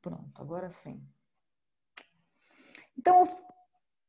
Pronto, 0.00 0.40
agora 0.40 0.70
sim. 0.70 1.02
Então, 2.96 3.28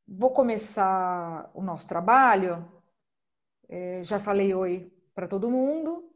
vou 0.06 0.30
começar 0.32 1.50
o 1.54 1.62
nosso 1.62 1.86
trabalho. 1.86 2.66
É, 3.68 4.02
já 4.02 4.18
falei 4.18 4.52
oi 4.54 4.92
para 5.14 5.28
todo 5.28 5.50
mundo. 5.50 6.10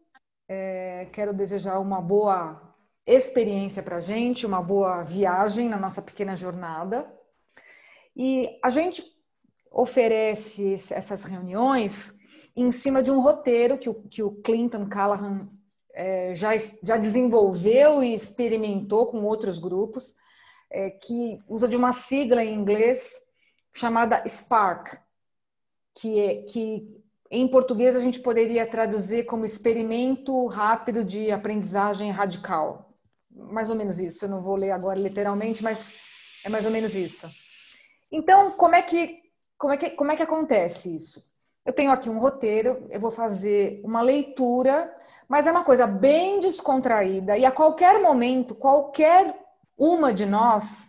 É, 0.49 1.07
quero 1.13 1.33
desejar 1.33 1.79
uma 1.79 2.01
boa 2.01 2.75
experiência 3.07 3.83
para 3.83 3.97
a 3.97 4.01
gente, 4.01 4.47
uma 4.47 4.63
boa 4.63 5.03
viagem 5.03 5.69
na 5.69 5.79
nossa 5.79 6.03
pequena 6.03 6.35
jornada. 6.35 7.11
E 8.17 8.59
a 8.63 8.71
gente 8.71 9.03
oferece 9.71 10.75
essas 10.75 11.25
reuniões 11.25 12.19
em 12.57 12.71
cima 12.71 13.03
de 13.03 13.11
um 13.11 13.21
roteiro 13.21 13.79
que 13.79 13.89
o, 13.89 13.95
que 13.95 14.23
o 14.23 14.31
Clinton 14.43 14.89
Callahan 14.89 15.39
é, 15.95 16.35
já, 16.35 16.51
já 16.83 16.97
desenvolveu 16.97 18.03
e 18.03 18.13
experimentou 18.13 19.07
com 19.07 19.23
outros 19.23 19.59
grupos, 19.59 20.17
é, 20.71 20.91
que 20.91 21.39
usa 21.49 21.69
de 21.69 21.77
uma 21.77 21.93
sigla 21.93 22.43
em 22.43 22.53
inglês 22.53 23.13
chamada 23.73 24.23
SPARK, 24.27 24.99
que, 25.95 26.19
é, 26.19 26.43
que 26.43 27.01
em 27.31 27.47
português 27.47 27.95
a 27.95 28.01
gente 28.01 28.21
poderia 28.21 28.67
traduzir 28.67 29.25
como 29.25 29.45
experimento 29.45 30.47
rápido 30.47 31.05
de 31.05 31.31
aprendizagem 31.31 32.11
radical. 32.11 32.93
Mais 33.31 33.71
ou 33.71 33.77
menos 33.77 33.99
isso, 33.99 34.25
eu 34.25 34.29
não 34.29 34.43
vou 34.43 34.57
ler 34.57 34.73
agora 34.73 34.99
literalmente, 34.99 35.63
mas 35.63 35.97
é 36.45 36.49
mais 36.49 36.65
ou 36.65 36.71
menos 36.71 36.95
isso. 36.95 37.29
Então, 38.11 38.53
como 38.53 38.75
é 38.75 38.83
que, 38.83 39.23
como 39.57 39.73
é 39.73 39.77
que, 39.77 39.91
como 39.91 40.13
é 40.13 40.17
que 40.17 40.23
acontece 40.23 40.95
isso? 40.95 41.21
Eu 41.65 41.73
tenho 41.73 41.91
aqui 41.91 42.11
um 42.11 42.19
roteiro, 42.19 42.87
eu 42.91 43.01
vou 43.01 43.11
fazer 43.11 43.81
uma 43.85 44.03
leitura 44.03 44.95
mas 45.29 45.47
é 45.47 45.53
uma 45.53 45.65
coisa 45.65 45.87
bem 45.87 46.41
descontraída 46.41 47.37
e 47.37 47.45
a 47.45 47.53
qualquer 47.53 48.01
momento, 48.01 48.55
qualquer 48.55 49.35
uma 49.77 50.13
de 50.13 50.27
nós 50.27 50.89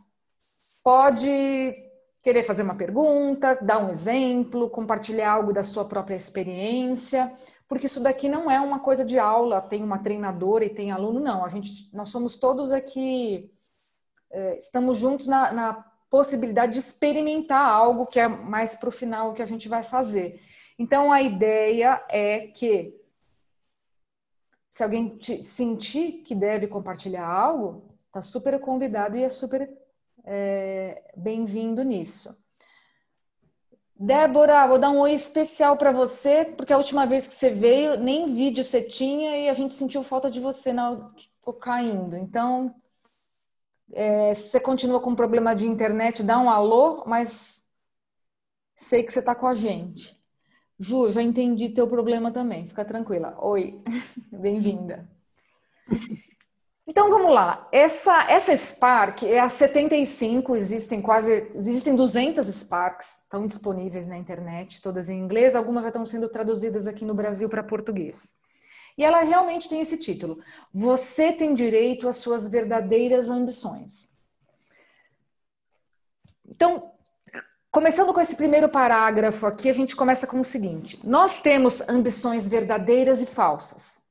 pode 0.84 1.74
querer 2.22 2.44
fazer 2.44 2.64
uma 2.64 2.76
pergunta, 2.76 3.58
dar 3.62 3.78
um 3.78 3.90
exemplo, 3.90 4.70
compartilhar 4.70 5.32
algo 5.32 5.54
da 5.54 5.64
sua 5.64 5.86
própria 5.86 6.16
experiência, 6.16 7.32
porque 7.68 7.86
isso 7.86 8.02
daqui 8.02 8.28
não 8.28 8.50
é 8.50 8.60
uma 8.60 8.80
coisa 8.80 9.06
de 9.06 9.20
aula, 9.20 9.62
tem 9.62 9.84
uma 9.84 10.00
treinadora 10.00 10.66
e 10.66 10.74
tem 10.74 10.92
aluno, 10.92 11.20
não. 11.20 11.46
A 11.46 11.50
gente, 11.50 11.90
nós 11.94 12.10
somos 12.10 12.36
todos 12.36 12.72
aqui, 12.72 13.52
é, 14.32 14.58
estamos 14.58 14.98
juntos 14.98 15.28
na, 15.28 15.52
na 15.52 15.86
possibilidade 16.10 16.74
de 16.74 16.80
experimentar 16.80 17.68
algo 17.68 18.08
que 18.08 18.20
é 18.20 18.28
mais 18.28 18.76
para 18.76 18.90
o 18.90 18.92
final 18.92 19.34
que 19.34 19.42
a 19.42 19.46
gente 19.46 19.70
vai 19.70 19.84
fazer. 19.84 20.42
Então 20.78 21.12
a 21.12 21.22
ideia 21.22 22.04
é 22.10 22.48
que 22.48 23.05
se 24.76 24.84
alguém 24.84 25.18
sentir 25.42 26.22
que 26.24 26.36
deve 26.36 26.68
compartilhar 26.68 27.26
algo, 27.26 27.88
está 28.08 28.22
super 28.22 28.60
convidado 28.60 29.16
e 29.16 29.24
é 29.24 29.30
super 29.30 29.72
é, 30.26 31.14
bem-vindo 31.16 31.82
nisso. 31.82 32.38
Débora, 33.98 34.68
vou 34.68 34.78
dar 34.78 34.90
um 34.90 35.00
oi 35.00 35.14
especial 35.14 35.78
para 35.78 35.94
você, 35.94 36.44
porque 36.44 36.74
a 36.74 36.78
última 36.78 37.06
vez 37.06 37.26
que 37.26 37.36
você 37.36 37.50
veio, 37.52 37.98
nem 37.98 38.34
vídeo 38.34 38.66
você 38.66 38.82
tinha 38.82 39.38
e 39.38 39.48
a 39.48 39.54
gente 39.54 39.74
sentiu 39.74 40.04
falta 40.04 40.30
de 40.30 40.42
você 40.42 40.74
na 40.74 41.10
ficou 41.40 41.54
caindo. 41.54 42.18
Então, 42.18 42.76
é, 43.94 44.34
se 44.34 44.50
você 44.50 44.60
continua 44.60 45.00
com 45.00 45.16
problema 45.16 45.56
de 45.56 45.66
internet, 45.66 46.22
dá 46.22 46.38
um 46.38 46.50
alô, 46.50 47.06
mas 47.08 47.72
sei 48.76 49.04
que 49.04 49.14
você 49.14 49.20
está 49.20 49.34
com 49.34 49.48
a 49.48 49.56
gente. 49.56 50.22
Ju, 50.78 51.10
já 51.12 51.22
entendi 51.22 51.70
teu 51.70 51.88
problema 51.88 52.32
também, 52.32 52.68
fica 52.68 52.84
tranquila. 52.84 53.38
Oi, 53.40 53.82
bem-vinda. 54.32 55.08
Então 56.86 57.10
vamos 57.10 57.34
lá. 57.34 57.68
Essa 57.72 58.30
essa 58.30 58.56
Spark 58.56 59.24
é 59.24 59.40
a 59.40 59.50
75, 59.50 60.56
existem 60.56 61.02
quase 61.02 61.50
existem 61.56 61.96
200 61.96 62.46
Sparks, 62.48 63.24
estão 63.24 63.48
disponíveis 63.48 64.06
na 64.06 64.18
internet, 64.18 64.82
todas 64.82 65.10
em 65.10 65.18
inglês, 65.18 65.56
algumas 65.56 65.84
já 65.84 65.90
estão 65.90 66.06
sendo 66.06 66.28
traduzidas 66.28 66.88
aqui 66.88 67.06
no 67.06 67.16
Brasil 67.16 67.48
para 67.48 67.64
português. 67.64 68.36
E 68.98 69.04
ela 69.04 69.22
realmente 69.22 69.70
tem 69.70 69.80
esse 69.80 69.98
título: 69.98 70.40
Você 70.74 71.32
tem 71.32 71.56
direito 71.56 72.08
às 72.08 72.18
suas 72.18 72.50
verdadeiras 72.50 73.30
ambições. 73.30 74.10
Então, 76.48 76.92
Começando 77.76 78.14
com 78.14 78.22
esse 78.22 78.38
primeiro 78.38 78.70
parágrafo 78.70 79.46
aqui, 79.46 79.70
a 79.70 79.74
gente 79.74 79.98
começa 79.98 80.26
com 80.26 80.40
o 80.40 80.46
seguinte: 80.46 80.98
nós 81.04 81.42
temos 81.42 81.82
ambições 81.90 82.48
verdadeiras 82.48 83.22
e 83.22 83.26
falsas. 83.26 84.02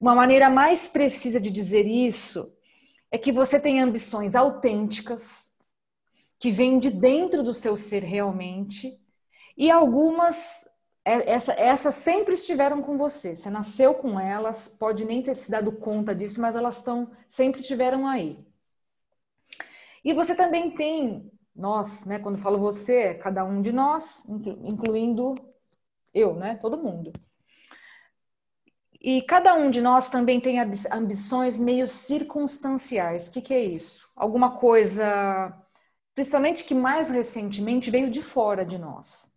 Uma 0.00 0.14
maneira 0.14 0.48
mais 0.48 0.88
precisa 0.88 1.38
de 1.38 1.50
dizer 1.50 1.84
isso 1.84 2.50
é 3.10 3.18
que 3.18 3.30
você 3.30 3.60
tem 3.60 3.82
ambições 3.82 4.34
autênticas, 4.34 5.54
que 6.38 6.50
vêm 6.50 6.78
de 6.78 6.90
dentro 6.90 7.42
do 7.42 7.52
seu 7.52 7.76
ser 7.76 8.02
realmente, 8.02 8.98
e 9.58 9.70
algumas, 9.70 10.66
é, 11.04 11.32
essa, 11.32 11.52
essas 11.60 11.96
sempre 11.96 12.32
estiveram 12.32 12.80
com 12.80 12.96
você. 12.96 13.36
Você 13.36 13.50
nasceu 13.50 13.92
com 13.92 14.18
elas, 14.18 14.68
pode 14.68 15.04
nem 15.04 15.22
ter 15.22 15.36
se 15.36 15.50
dado 15.50 15.70
conta 15.70 16.14
disso, 16.14 16.40
mas 16.40 16.56
elas 16.56 16.78
estão, 16.78 17.10
sempre 17.28 17.60
estiveram 17.60 18.06
aí. 18.06 18.42
E 20.02 20.14
você 20.14 20.34
também 20.34 20.70
tem 20.70 21.30
nós, 21.54 22.04
né? 22.04 22.18
Quando 22.18 22.38
falo 22.38 22.58
você, 22.58 22.94
é 22.96 23.14
cada 23.14 23.44
um 23.44 23.60
de 23.60 23.72
nós, 23.72 24.26
incluindo 24.28 25.34
eu, 26.12 26.34
né? 26.34 26.56
Todo 26.56 26.82
mundo. 26.82 27.12
E 29.00 29.20
cada 29.22 29.54
um 29.54 29.70
de 29.70 29.82
nós 29.82 30.08
também 30.08 30.40
tem 30.40 30.58
ambições 30.58 31.58
meio 31.58 31.86
circunstanciais. 31.86 33.28
O 33.28 33.32
que, 33.32 33.42
que 33.42 33.52
é 33.52 33.62
isso? 33.62 34.08
Alguma 34.16 34.56
coisa, 34.56 35.54
principalmente 36.14 36.64
que 36.64 36.74
mais 36.74 37.10
recentemente 37.10 37.90
veio 37.90 38.10
de 38.10 38.22
fora 38.22 38.64
de 38.64 38.78
nós. 38.78 39.30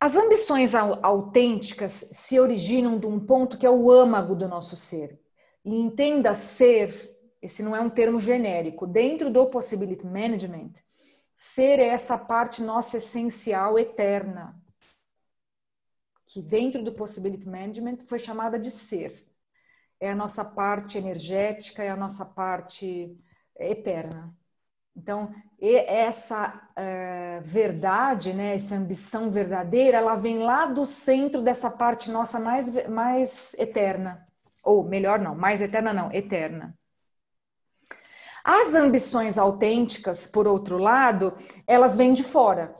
As 0.00 0.16
ambições 0.16 0.74
autênticas 0.74 1.92
se 2.10 2.40
originam 2.40 2.98
de 2.98 3.06
um 3.06 3.20
ponto 3.20 3.56
que 3.56 3.64
é 3.64 3.70
o 3.70 3.88
âmago 3.88 4.34
do 4.34 4.48
nosso 4.48 4.74
ser. 4.74 5.20
E 5.64 5.72
entenda 5.72 6.34
ser 6.34 7.11
esse 7.42 7.62
não 7.62 7.74
é 7.74 7.80
um 7.80 7.90
termo 7.90 8.20
genérico. 8.20 8.86
Dentro 8.86 9.28
do 9.28 9.46
Possibility 9.46 10.06
Management, 10.06 10.74
ser 11.34 11.80
é 11.80 11.88
essa 11.88 12.16
parte 12.16 12.62
nossa 12.62 12.98
essencial, 12.98 13.76
eterna, 13.78 14.56
que 16.26 16.40
dentro 16.40 16.82
do 16.82 16.92
Possibility 16.92 17.48
Management 17.48 17.98
foi 18.06 18.20
chamada 18.20 18.58
de 18.58 18.70
ser. 18.70 19.12
É 20.00 20.10
a 20.10 20.14
nossa 20.14 20.44
parte 20.44 20.96
energética, 20.96 21.82
é 21.82 21.90
a 21.90 21.96
nossa 21.96 22.24
parte 22.24 23.18
eterna. 23.58 24.34
Então, 24.94 25.34
essa 25.60 26.68
é, 26.76 27.40
verdade, 27.40 28.32
né, 28.32 28.54
essa 28.54 28.76
ambição 28.76 29.30
verdadeira, 29.30 29.98
ela 29.98 30.14
vem 30.14 30.38
lá 30.38 30.66
do 30.66 30.84
centro 30.84 31.42
dessa 31.42 31.70
parte 31.70 32.10
nossa 32.10 32.38
mais, 32.38 32.88
mais 32.88 33.54
eterna. 33.54 34.26
Ou 34.62 34.84
melhor, 34.84 35.18
não, 35.18 35.34
mais 35.34 35.60
eterna 35.60 35.92
não, 35.92 36.12
eterna. 36.12 36.76
As 38.44 38.74
ambições 38.74 39.38
autênticas, 39.38 40.26
por 40.26 40.48
outro 40.48 40.78
lado, 40.78 41.34
elas 41.66 41.96
vêm 41.96 42.12
de 42.12 42.22
fora. 42.22 42.72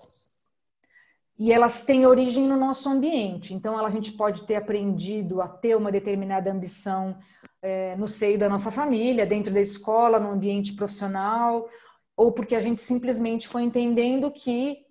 E 1.39 1.53
elas 1.53 1.84
têm 1.84 2.06
origem 2.06 2.47
no 2.47 2.56
nosso 2.56 2.89
ambiente. 2.89 3.55
Então, 3.55 3.77
a 3.78 3.91
gente 3.91 4.12
pode 4.12 4.45
ter 4.45 4.56
aprendido 4.56 5.41
a 5.41 5.49
ter 5.49 5.77
uma 5.77 5.91
determinada 5.91 6.50
ambição 6.50 7.19
é, 7.61 7.97
no 7.97 8.06
seio 8.06 8.39
da 8.39 8.49
nossa 8.49 8.71
família, 8.71 9.27
dentro 9.27 9.53
da 9.53 9.61
escola, 9.61 10.19
no 10.19 10.31
ambiente 10.31 10.75
profissional, 10.75 11.69
ou 12.17 12.33
porque 12.33 12.55
a 12.55 12.61
gente 12.61 12.81
simplesmente 12.81 13.49
foi 13.49 13.62
entendendo 13.62 14.31
que 14.31 14.84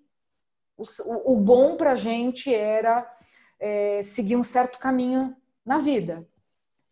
o, 0.77 1.33
o 1.33 1.37
bom 1.37 1.75
para 1.75 1.91
a 1.91 1.95
gente 1.95 2.53
era 2.53 3.07
é, 3.59 4.01
seguir 4.01 4.35
um 4.35 4.43
certo 4.43 4.79
caminho 4.79 5.35
na 5.65 5.77
vida. 5.77 6.27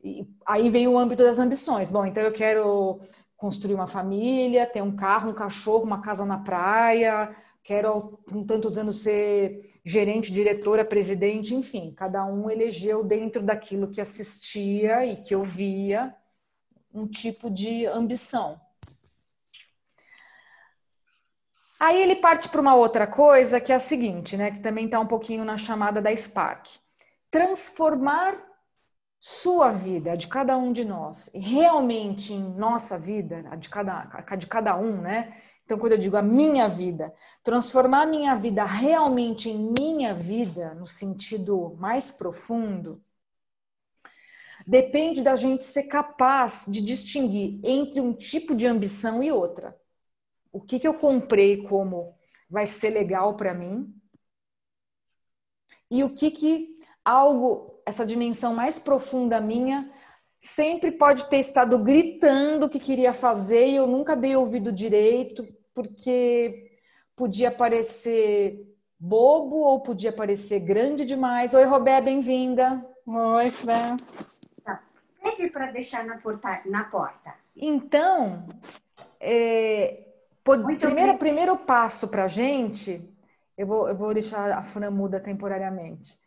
E 0.01 0.25
aí 0.45 0.69
vem 0.69 0.87
o 0.87 0.97
âmbito 0.97 1.23
das 1.23 1.39
ambições. 1.39 1.91
Bom, 1.91 2.05
então 2.05 2.23
eu 2.23 2.31
quero 2.31 3.01
construir 3.39 3.73
uma 3.73 3.87
família, 3.87 4.67
ter 4.67 4.83
um 4.83 4.93
carro, 4.93 5.31
um 5.31 5.33
cachorro, 5.33 5.85
uma 5.85 6.01
casa 6.01 6.25
na 6.25 6.37
praia, 6.37 7.33
quero 7.63 8.19
com 8.29 8.45
tantos 8.45 8.77
anos 8.77 8.97
ser 8.97 9.79
gerente, 9.83 10.31
diretora, 10.31 10.83
presidente, 10.83 11.55
enfim, 11.55 11.93
cada 11.95 12.25
um 12.25 12.49
elegeu 12.49 13.01
dentro 13.01 13.41
daquilo 13.41 13.89
que 13.89 14.01
assistia 14.01 15.05
e 15.05 15.15
que 15.15 15.33
ouvia 15.33 16.13
um 16.93 17.07
tipo 17.07 17.49
de 17.49 17.85
ambição. 17.85 18.59
Aí 21.79 22.01
ele 22.01 22.17
parte 22.17 22.49
para 22.49 22.59
uma 22.59 22.75
outra 22.75 23.07
coisa 23.07 23.61
que 23.61 23.71
é 23.71 23.75
a 23.75 23.79
seguinte, 23.79 24.35
né, 24.35 24.51
que 24.51 24.59
também 24.59 24.83
está 24.83 24.99
um 24.99 25.07
pouquinho 25.07 25.45
na 25.45 25.55
chamada 25.57 26.01
da 26.01 26.13
Spark. 26.13 26.67
Transformar 27.31 28.48
sua 29.19 29.69
vida, 29.69 30.13
a 30.13 30.15
de 30.15 30.27
cada 30.27 30.57
um 30.57 30.71
de 30.71 30.85
nós, 30.85 31.29
realmente 31.33 32.33
em 32.33 32.53
nossa 32.55 32.97
vida, 32.97 33.45
a 33.51 33.55
de 33.55 33.69
cada, 33.69 34.09
a 34.11 34.35
de 34.35 34.47
cada 34.47 34.77
um, 34.77 35.01
né? 35.01 35.41
Então, 35.65 35.77
quando 35.77 35.91
eu 35.91 35.99
digo 35.99 36.17
a 36.17 36.21
minha 36.21 36.67
vida, 36.67 37.13
transformar 37.43 38.03
a 38.03 38.05
minha 38.07 38.35
vida 38.35 38.65
realmente 38.65 39.49
em 39.49 39.71
minha 39.77 40.13
vida, 40.13 40.73
no 40.73 40.87
sentido 40.87 41.75
mais 41.77 42.11
profundo, 42.11 43.03
depende 44.65 45.21
da 45.21 45.35
gente 45.35 45.63
ser 45.63 45.83
capaz 45.83 46.65
de 46.67 46.81
distinguir 46.81 47.59
entre 47.63 48.01
um 48.01 48.13
tipo 48.13 48.55
de 48.55 48.65
ambição 48.65 49.21
e 49.21 49.31
outra. 49.31 49.79
O 50.51 50.59
que, 50.59 50.79
que 50.79 50.87
eu 50.87 50.93
comprei 50.93 51.61
como 51.63 52.17
vai 52.49 52.65
ser 52.65 52.89
legal 52.89 53.35
para 53.35 53.53
mim 53.53 53.93
e 55.91 56.03
o 56.03 56.15
que, 56.15 56.31
que 56.31 56.79
algo, 57.03 57.78
essa 57.89 58.05
dimensão 58.05 58.53
mais 58.53 58.79
profunda 58.79 59.41
minha, 59.41 59.89
sempre 60.39 60.91
pode 60.91 61.25
ter 61.25 61.37
estado 61.37 61.77
gritando 61.79 62.69
que 62.69 62.79
queria 62.79 63.11
fazer 63.11 63.67
e 63.67 63.75
eu 63.75 63.87
nunca 63.87 64.15
dei 64.15 64.35
ouvido 64.35 64.71
direito, 64.71 65.45
porque 65.73 66.71
podia 67.15 67.51
parecer 67.51 68.65
bobo 68.97 69.57
ou 69.57 69.81
podia 69.81 70.11
parecer 70.11 70.59
grande 70.59 71.03
demais. 71.03 71.53
Oi, 71.53 71.63
Robé, 71.63 71.99
bem-vinda. 71.99 72.85
Oi, 73.05 73.49
Fran. 73.49 73.97
Tá. 74.63 74.81
Pede 75.21 75.49
para 75.49 75.71
deixar 75.71 76.05
na 76.05 76.17
porta. 76.17 76.61
Na 76.65 76.83
porta. 76.85 77.33
Então, 77.55 78.47
é, 79.19 80.05
primeiro, 80.79 81.17
primeiro 81.17 81.57
passo 81.57 82.07
para 82.07 82.25
a 82.25 82.27
gente, 82.27 83.01
eu 83.57 83.67
vou, 83.67 83.89
eu 83.89 83.95
vou 83.95 84.13
deixar 84.13 84.51
a 84.51 84.61
Fran 84.61 84.91
muda 84.91 85.19
temporariamente. 85.19 86.17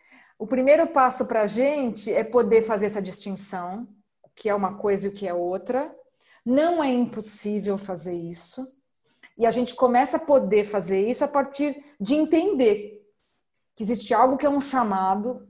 O 0.43 0.47
primeiro 0.49 0.89
passo 0.89 1.27
para 1.27 1.43
a 1.43 1.47
gente 1.47 2.13
é 2.13 2.25
poder 2.25 2.63
fazer 2.63 2.87
essa 2.87 3.01
distinção, 3.01 3.87
o 4.25 4.29
que 4.35 4.49
é 4.49 4.55
uma 4.55 4.75
coisa 4.75 5.07
e 5.07 5.09
o 5.09 5.15
que 5.15 5.29
é 5.29 5.33
outra. 5.33 5.95
Não 6.45 6.83
é 6.83 6.91
impossível 6.91 7.79
fazer 7.79 8.15
isso. 8.15 8.67
E 9.39 9.47
a 9.47 9.53
gente 9.53 9.77
começa 9.77 10.17
a 10.17 10.27
poder 10.27 10.65
fazer 10.65 11.09
isso 11.09 11.25
a 11.25 11.29
partir 11.29 11.81
de 12.01 12.15
entender 12.17 13.09
que 13.77 13.85
existe 13.85 14.13
algo 14.13 14.37
que 14.37 14.45
é 14.45 14.51
um 14.51 14.61
chamado 14.61 15.47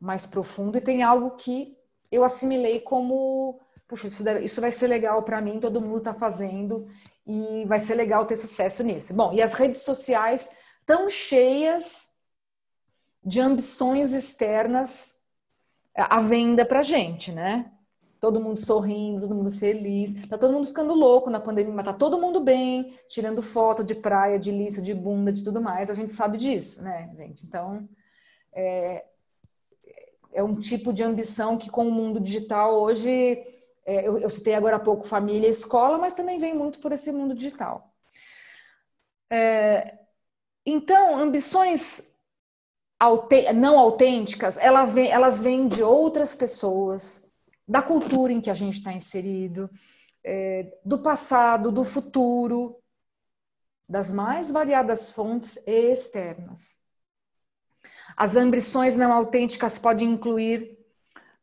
mais 0.00 0.26
profundo 0.26 0.76
e 0.76 0.80
tem 0.80 1.04
algo 1.04 1.36
que 1.36 1.78
eu 2.10 2.24
assimilei 2.24 2.80
como, 2.80 3.60
puxa, 3.86 4.08
isso, 4.08 4.24
deve, 4.24 4.44
isso 4.44 4.60
vai 4.60 4.72
ser 4.72 4.88
legal 4.88 5.22
para 5.22 5.40
mim, 5.40 5.60
todo 5.60 5.80
mundo 5.80 5.98
está 5.98 6.12
fazendo 6.12 6.88
e 7.24 7.64
vai 7.66 7.78
ser 7.78 7.94
legal 7.94 8.26
ter 8.26 8.36
sucesso 8.36 8.82
nisso. 8.82 9.14
Bom, 9.14 9.32
e 9.32 9.40
as 9.40 9.54
redes 9.54 9.82
sociais 9.82 10.50
tão 10.84 11.08
cheias 11.08 12.05
de 13.26 13.40
ambições 13.40 14.14
externas 14.14 15.20
à 15.92 16.20
venda 16.20 16.64
para 16.64 16.84
gente, 16.84 17.32
né? 17.32 17.72
Todo 18.20 18.40
mundo 18.40 18.64
sorrindo, 18.64 19.22
todo 19.22 19.34
mundo 19.34 19.50
feliz. 19.50 20.14
Tá 20.28 20.38
todo 20.38 20.52
mundo 20.52 20.68
ficando 20.68 20.94
louco 20.94 21.28
na 21.28 21.40
pandemia, 21.40 21.74
mas 21.74 21.84
tá 21.84 21.92
todo 21.92 22.20
mundo 22.20 22.40
bem, 22.40 22.94
tirando 23.08 23.42
foto 23.42 23.82
de 23.82 23.96
praia, 23.96 24.38
de 24.38 24.52
liço, 24.52 24.80
de 24.80 24.94
bunda, 24.94 25.32
de 25.32 25.42
tudo 25.42 25.60
mais. 25.60 25.90
A 25.90 25.94
gente 25.94 26.12
sabe 26.12 26.38
disso, 26.38 26.82
né, 26.84 27.12
gente? 27.16 27.44
Então, 27.44 27.88
é, 28.52 29.04
é 30.32 30.42
um 30.42 30.60
tipo 30.60 30.92
de 30.92 31.02
ambição 31.02 31.58
que 31.58 31.68
com 31.68 31.88
o 31.88 31.90
mundo 31.90 32.20
digital 32.20 32.80
hoje, 32.80 33.42
é, 33.84 34.06
eu, 34.06 34.18
eu, 34.18 34.30
citei 34.30 34.54
agora 34.54 34.76
há 34.76 34.80
pouco 34.80 35.06
família 35.06 35.48
e 35.48 35.50
escola, 35.50 35.98
mas 35.98 36.14
também 36.14 36.38
vem 36.38 36.54
muito 36.54 36.78
por 36.78 36.92
esse 36.92 37.10
mundo 37.10 37.34
digital. 37.34 37.92
É, 39.28 39.98
então, 40.64 41.18
ambições 41.18 42.15
não 43.54 43.78
autênticas, 43.78 44.56
elas 44.56 45.42
vêm, 45.42 45.68
de 45.68 45.82
outras 45.82 46.34
pessoas, 46.34 47.30
da 47.68 47.82
cultura 47.82 48.32
em 48.32 48.40
que 48.40 48.50
a 48.50 48.54
gente 48.54 48.78
está 48.78 48.92
inserido, 48.92 49.70
é, 50.24 50.72
do 50.84 51.02
passado, 51.02 51.70
do 51.70 51.84
futuro, 51.84 52.76
das 53.88 54.10
mais 54.10 54.50
variadas 54.50 55.12
fontes 55.12 55.58
externas. 55.66 56.80
As 58.16 58.34
ambições 58.34 58.96
não 58.96 59.12
autênticas 59.12 59.78
podem 59.78 60.12
incluir 60.12 60.78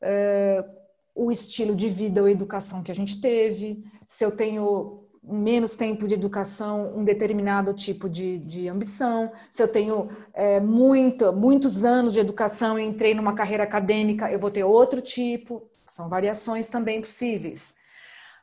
é, 0.01 0.65
o 1.13 1.31
estilo 1.31 1.75
de 1.75 1.87
vida 1.87 2.21
ou 2.21 2.27
educação 2.27 2.83
que 2.83 2.91
a 2.91 2.95
gente 2.95 3.21
teve, 3.21 3.83
se 4.07 4.25
eu 4.25 4.35
tenho 4.35 5.02
menos 5.23 5.75
tempo 5.75 6.07
de 6.07 6.13
educação, 6.13 6.93
um 6.95 7.03
determinado 7.03 7.73
tipo 7.73 8.09
de, 8.09 8.39
de 8.39 8.67
ambição. 8.67 9.31
Se 9.49 9.63
eu 9.63 9.67
tenho 9.67 10.09
é, 10.33 10.59
muito, 10.59 11.31
muitos 11.31 11.85
anos 11.85 12.13
de 12.13 12.19
educação 12.19 12.77
e 12.77 12.83
entrei 12.83 13.13
numa 13.13 13.33
carreira 13.33 13.63
acadêmica, 13.63 14.31
eu 14.31 14.39
vou 14.39 14.51
ter 14.51 14.63
outro 14.63 15.01
tipo. 15.01 15.67
São 15.87 16.09
variações 16.09 16.69
também 16.69 16.99
possíveis. 16.99 17.73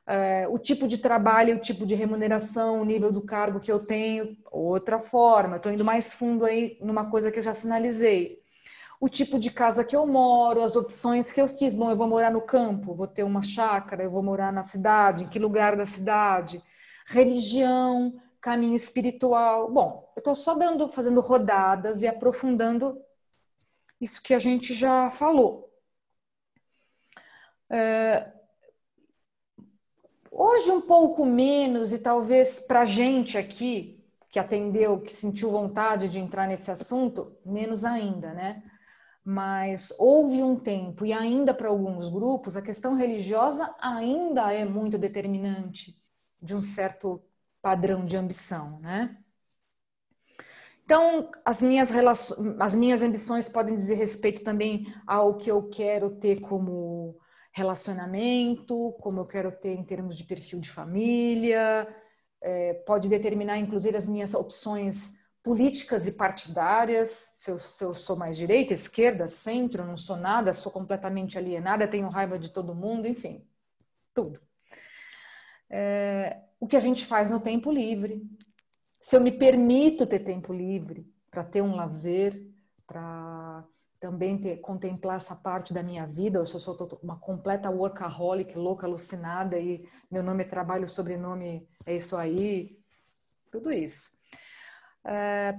É, 0.06 0.49
o 0.49 0.59
tipo 0.59 0.88
de 0.88 0.99
trabalho, 0.99 1.56
o 1.56 1.61
tipo 1.61 1.85
de 1.85 1.94
remuneração, 1.94 2.81
o 2.81 2.85
nível 2.85 3.12
do 3.12 3.21
cargo 3.21 3.61
que 3.61 3.71
eu 3.71 3.79
tenho, 3.79 4.37
outra 4.50 4.99
forma. 4.99 5.56
Estou 5.56 5.71
indo 5.71 5.85
mais 5.85 6.15
fundo 6.15 6.44
aí 6.44 6.79
numa 6.81 7.11
coisa 7.11 7.31
que 7.31 7.38
eu 7.38 7.43
já 7.43 7.53
sinalizei. 7.53 8.41
O 8.99 9.09
tipo 9.09 9.38
de 9.38 9.50
casa 9.50 9.85
que 9.85 9.97
eu 9.97 10.06
moro, 10.06 10.62
as 10.62 10.76
opções 10.76 11.31
que 11.31 11.41
eu 11.41 11.49
fiz. 11.49 11.75
Bom, 11.75 11.91
eu 11.91 11.97
vou 11.97 12.09
morar 12.09 12.31
no 12.31 12.41
campo, 12.41 12.94
vou 12.94 13.06
ter 13.06 13.23
uma 13.23 13.43
chácara, 13.43 14.03
eu 14.03 14.11
vou 14.11 14.23
morar 14.23 14.53
na 14.53 14.62
cidade, 14.62 15.25
em 15.25 15.29
que 15.29 15.38
lugar 15.38 15.76
da 15.76 15.87
cidade? 15.87 16.62
Religião, 17.11 18.21
caminho 18.41 18.77
espiritual. 18.77 19.71
Bom, 19.71 20.12
eu 20.17 20.21
estou 20.21 20.35
só 20.35 20.55
dando, 20.55 20.89
fazendo 20.89 21.21
rodadas 21.21 22.03
e 22.03 22.09
aprofundando 22.09 22.99
isso 24.01 24.23
que 24.23 24.33
a 24.33 24.39
gente 24.39 24.73
já 24.73 25.11
falou. 25.11 25.69
É, 27.69 28.33
hoje 30.31 30.71
um 30.71 30.81
pouco 30.81 31.27
menos 31.27 31.93
e 31.93 31.99
talvez 31.99 32.61
para 32.61 32.85
gente 32.85 33.37
aqui 33.37 34.03
que 34.31 34.39
atendeu, 34.39 35.01
que 35.01 35.12
sentiu 35.12 35.51
vontade 35.51 36.09
de 36.09 36.21
entrar 36.21 36.47
nesse 36.47 36.71
assunto, 36.71 37.37
menos 37.45 37.85
ainda, 37.85 38.33
né? 38.33 38.62
Mas 39.25 39.93
houve 39.99 40.43
um 40.43 40.57
tempo 40.57 41.05
e 41.05 41.12
ainda 41.12 41.53
para 41.53 41.69
alguns 41.69 42.09
grupos 42.09 42.57
a 42.57 42.62
questão 42.62 42.95
religiosa 42.95 43.75
ainda 43.81 44.53
é 44.53 44.65
muito 44.65 44.97
determinante 44.97 46.00
de 46.42 46.54
um 46.54 46.60
certo 46.60 47.22
padrão 47.60 48.04
de 48.04 48.16
ambição, 48.16 48.81
né? 48.81 49.16
Então, 50.84 51.31
as 51.44 51.62
minhas, 51.62 51.90
relações, 51.90 52.56
as 52.58 52.75
minhas 52.75 53.02
ambições 53.02 53.48
podem 53.48 53.76
dizer 53.76 53.94
respeito 53.94 54.42
também 54.42 54.92
ao 55.06 55.37
que 55.37 55.50
eu 55.50 55.69
quero 55.69 56.10
ter 56.16 56.40
como 56.40 57.16
relacionamento, 57.52 58.92
como 59.00 59.20
eu 59.20 59.25
quero 59.25 59.52
ter 59.52 59.72
em 59.72 59.84
termos 59.84 60.16
de 60.16 60.25
perfil 60.25 60.58
de 60.58 60.69
família, 60.69 61.87
é, 62.40 62.75
pode 62.87 63.08
determinar, 63.08 63.58
inclusive, 63.58 63.96
as 63.96 64.08
minhas 64.08 64.34
opções 64.34 65.20
políticas 65.42 66.06
e 66.08 66.12
partidárias, 66.12 67.08
se 67.37 67.50
eu, 67.50 67.58
se 67.58 67.84
eu, 67.84 67.94
sou 67.94 68.16
mais 68.16 68.37
direita, 68.37 68.75
esquerda, 68.75 69.28
centro, 69.28 69.84
não 69.87 69.96
sou 69.96 70.16
nada, 70.16 70.52
sou 70.52 70.72
completamente 70.72 71.38
alienada, 71.38 71.88
tenho 71.88 72.08
raiva 72.08 72.38
de 72.38 72.52
todo 72.52 72.75
mundo, 72.75 73.06
enfim, 73.06 73.46
tudo 74.12 74.40
é, 75.70 76.43
o 76.59 76.66
que 76.66 76.76
a 76.76 76.80
gente 76.80 77.06
faz 77.06 77.30
no 77.30 77.40
tempo 77.40 77.71
livre. 77.71 78.23
Se 79.00 79.16
eu 79.16 79.21
me 79.21 79.33
permito 79.33 80.06
ter 80.06 80.18
tempo 80.21 80.52
livre 80.52 81.06
para 81.30 81.45
ter 81.45 81.62
um 81.62 81.75
lazer, 81.75 82.35
para 82.87 83.64
também 84.00 84.38
ter, 84.38 84.56
contemplar 84.59 85.16
essa 85.16 85.37
parte 85.37 85.73
da 85.73 85.83
minha 85.83 86.06
vida, 86.06 86.38
eu 86.38 86.47
sou 86.47 86.99
uma 87.02 87.18
completa 87.18 87.71
workaholic, 87.71 88.56
louca, 88.56 88.87
alucinada, 88.87 89.59
e 89.59 89.87
meu 90.11 90.23
nome 90.23 90.42
é 90.42 90.47
trabalho, 90.47 90.88
sobrenome 90.88 91.68
é 91.87 91.97
isso 91.97 92.16
aí, 92.16 92.78
tudo 93.50 93.71
isso. 93.71 94.11
É, 95.04 95.56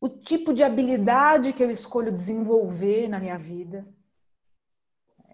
o 0.00 0.08
tipo 0.08 0.52
de 0.52 0.62
habilidade 0.62 1.52
que 1.52 1.62
eu 1.62 1.70
escolho 1.70 2.12
desenvolver 2.12 3.08
na 3.08 3.18
minha 3.18 3.38
vida. 3.38 3.86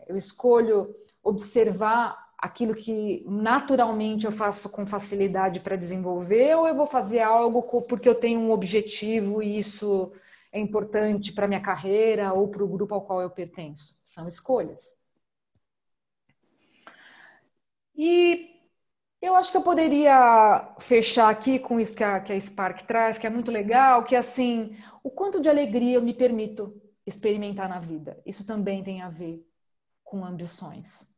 Eu 0.07 0.17
escolho 0.17 0.95
observar 1.23 2.28
aquilo 2.39 2.75
que 2.75 3.25
naturalmente 3.27 4.25
eu 4.27 4.33
faço 4.33 4.71
com 4.71 4.87
facilidade 4.87 5.61
para 5.61 5.77
desenvolver 5.77 6.57
ou 6.57 6.69
eu 6.69 6.75
vou 6.77 6.87
fazer 6.87 7.21
algo 7.21 7.63
porque 7.89 8.09
eu 8.09 8.15
tenho 8.19 8.41
um 8.41 8.53
objetivo 8.53 9.43
e 9.43 9.59
isso 9.59 10.13
é 10.53 10.61
importante 10.61 11.33
para 11.33 11.49
minha 11.49 11.61
carreira 11.61 12.33
ou 12.33 12.49
para 12.49 12.65
o 12.65 12.69
grupo 12.69 12.95
ao 12.95 13.03
qual 13.03 13.21
eu 13.23 13.31
pertenço? 13.31 14.01
São 14.05 14.29
escolhas. 14.29 14.97
E 17.97 18.49
eu 19.21 19.35
acho 19.35 19.51
que 19.51 19.57
eu 19.57 19.63
poderia 19.63 20.75
fechar 20.79 21.29
aqui 21.29 21.59
com 21.59 21.81
isso 21.81 21.95
que 21.97 22.05
a, 22.05 22.21
que 22.21 22.33
a 22.33 22.41
Spark 22.41 22.83
traz, 22.87 23.19
que 23.19 23.27
é 23.27 23.31
muito 23.31 23.51
legal, 23.51 24.05
que 24.05 24.15
é 24.15 24.19
assim, 24.19 24.77
o 25.03 25.11
quanto 25.11 25.41
de 25.41 25.49
alegria 25.49 25.97
eu 25.97 26.03
me 26.03 26.15
permito 26.15 26.81
experimentar 27.05 27.69
na 27.69 27.81
vida. 27.81 28.21
Isso 28.25 28.47
também 28.47 28.83
tem 28.85 29.03
a 29.03 29.09
ver 29.09 29.45
com 30.05 30.25
ambições. 30.25 31.18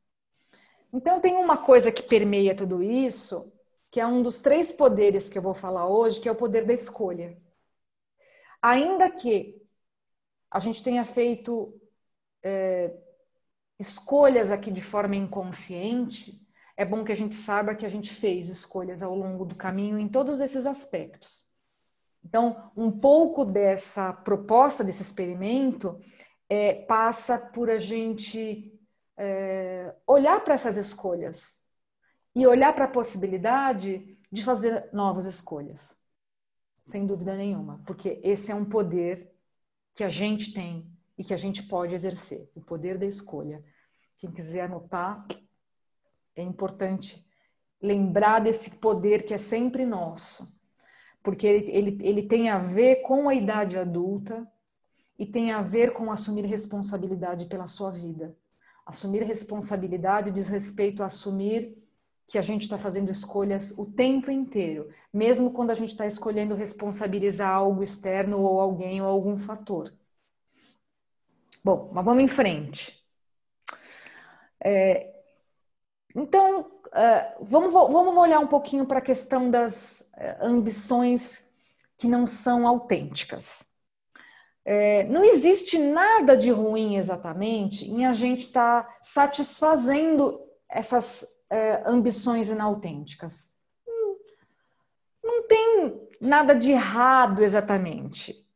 Então, 0.93 1.21
tem 1.21 1.37
uma 1.37 1.59
coisa 1.59 1.93
que 1.93 2.03
permeia 2.03 2.57
tudo 2.57 2.83
isso, 2.83 3.53
que 3.91 4.01
é 4.01 4.07
um 4.07 4.23
dos 4.23 4.41
três 4.41 4.73
poderes 4.73 5.29
que 5.29 5.39
eu 5.39 5.43
vou 5.43 5.55
falar 5.55 5.89
hoje, 5.89 6.21
que 6.21 6.29
é 6.29 6.33
o 6.33 6.37
poder 6.37 6.65
da 6.65 6.73
escolha. 6.73 7.37
Ainda 8.63 9.11
que 9.11 9.61
a 10.51 10.59
gente 10.59 10.83
tenha 10.83 11.05
feito 11.05 11.81
é, 12.43 12.93
escolhas 13.79 14.51
aqui 14.51 14.71
de 14.71 14.81
forma 14.81 15.17
inconsciente, 15.17 16.41
é 16.77 16.85
bom 16.85 17.05
que 17.05 17.13
a 17.13 17.17
gente 17.17 17.37
saiba 17.37 17.75
que 17.75 17.87
a 17.87 17.89
gente 17.89 18.13
fez 18.13 18.49
escolhas 18.49 19.03
ao 19.03 19.15
longo 19.15 19.45
do 19.45 19.55
caminho 19.55 19.99
em 19.99 20.09
todos 20.09 20.41
esses 20.41 20.67
aspectos. 20.67 21.49
Então, 22.25 22.71
um 22.77 22.91
pouco 22.91 23.45
dessa 23.45 24.13
proposta, 24.13 24.85
desse 24.85 25.03
experimento, 25.03 25.99
é, 26.49 26.75
passa 26.75 27.39
por 27.39 27.71
a 27.71 27.79
gente 27.79 28.79
é, 29.23 29.95
olhar 30.07 30.43
para 30.43 30.55
essas 30.55 30.79
escolhas 30.79 31.63
e 32.35 32.47
olhar 32.47 32.75
para 32.75 32.87
a 32.87 32.91
possibilidade 32.91 34.19
de 34.33 34.43
fazer 34.43 34.89
novas 34.95 35.27
escolhas, 35.27 35.95
sem 36.83 37.07
dúvida 37.07 37.37
nenhuma, 37.37 37.83
porque 37.87 38.19
esse 38.25 38.51
é 38.51 38.55
um 38.55 38.65
poder 38.65 39.31
que 39.93 40.03
a 40.03 40.09
gente 40.09 40.55
tem 40.55 40.91
e 41.19 41.23
que 41.23 41.35
a 41.35 41.37
gente 41.37 41.65
pode 41.65 41.95
exercer 41.95 42.51
o 42.55 42.63
poder 42.63 42.97
da 42.97 43.05
escolha. 43.05 43.63
Quem 44.17 44.31
quiser 44.31 44.63
anotar, 44.63 45.27
é 46.35 46.43
importante 46.43 47.23
lembrar 47.83 48.39
desse 48.39 48.79
poder 48.79 49.27
que 49.27 49.35
é 49.35 49.39
sempre 49.39 49.85
nosso, 49.85 50.59
porque 51.23 51.47
ele, 51.47 51.71
ele, 51.71 51.99
ele 52.09 52.23
tem 52.27 52.49
a 52.49 52.59
ver 52.59 53.03
com 53.03 53.29
a 53.29 53.35
idade 53.35 53.77
adulta 53.77 54.51
e 55.19 55.27
tem 55.27 55.51
a 55.53 55.61
ver 55.61 55.93
com 55.93 56.11
assumir 56.11 56.47
responsabilidade 56.47 57.45
pela 57.45 57.67
sua 57.67 57.91
vida. 57.91 58.35
Assumir 58.91 59.23
responsabilidade 59.23 60.33
diz 60.33 60.49
respeito 60.49 61.01
a 61.01 61.07
assumir 61.07 61.79
que 62.27 62.37
a 62.37 62.43
gente 62.43 62.63
está 62.63 62.77
fazendo 62.77 63.09
escolhas 63.09 63.73
o 63.79 63.87
tempo 63.87 64.33
inteiro, 64.33 64.93
mesmo 65.13 65.53
quando 65.53 65.71
a 65.71 65.75
gente 65.75 65.91
está 65.91 66.07
escolhendo 66.07 66.57
responsabilizar 66.57 67.51
algo 67.51 67.85
externo 67.85 68.41
ou 68.41 68.61
alguém 68.61 69.01
ou 69.01 69.07
algum 69.07 69.39
fator. 69.39 69.93
Bom, 71.63 71.91
mas 71.93 72.05
vamos 72.05 72.25
em 72.25 72.29
frente. 72.29 73.01
É, 74.59 75.15
então, 76.17 76.63
uh, 76.63 77.45
vamos, 77.45 77.73
vamos 77.73 78.17
olhar 78.17 78.41
um 78.41 78.49
pouquinho 78.49 78.87
para 78.87 78.99
a 78.99 79.03
questão 79.03 79.49
das 79.49 80.11
uh, 80.17 80.45
ambições 80.47 81.55
que 81.97 82.09
não 82.09 82.27
são 82.27 82.67
autênticas. 82.67 83.70
É, 84.65 85.05
não 85.05 85.25
existe 85.25 85.79
nada 85.79 86.37
de 86.37 86.51
ruim 86.51 86.97
exatamente 86.97 87.91
em 87.91 88.05
a 88.07 88.13
gente 88.13 88.47
estar 88.47 88.83
tá 88.85 88.97
satisfazendo 89.01 90.41
essas 90.69 91.45
é, 91.51 91.83
ambições 91.87 92.51
inautênticas. 92.51 93.55
Não, 93.87 94.17
não 95.25 95.49
tem 95.49 96.09
nada 96.21 96.55
de 96.55 96.71
errado 96.71 97.43
exatamente. 97.43 98.47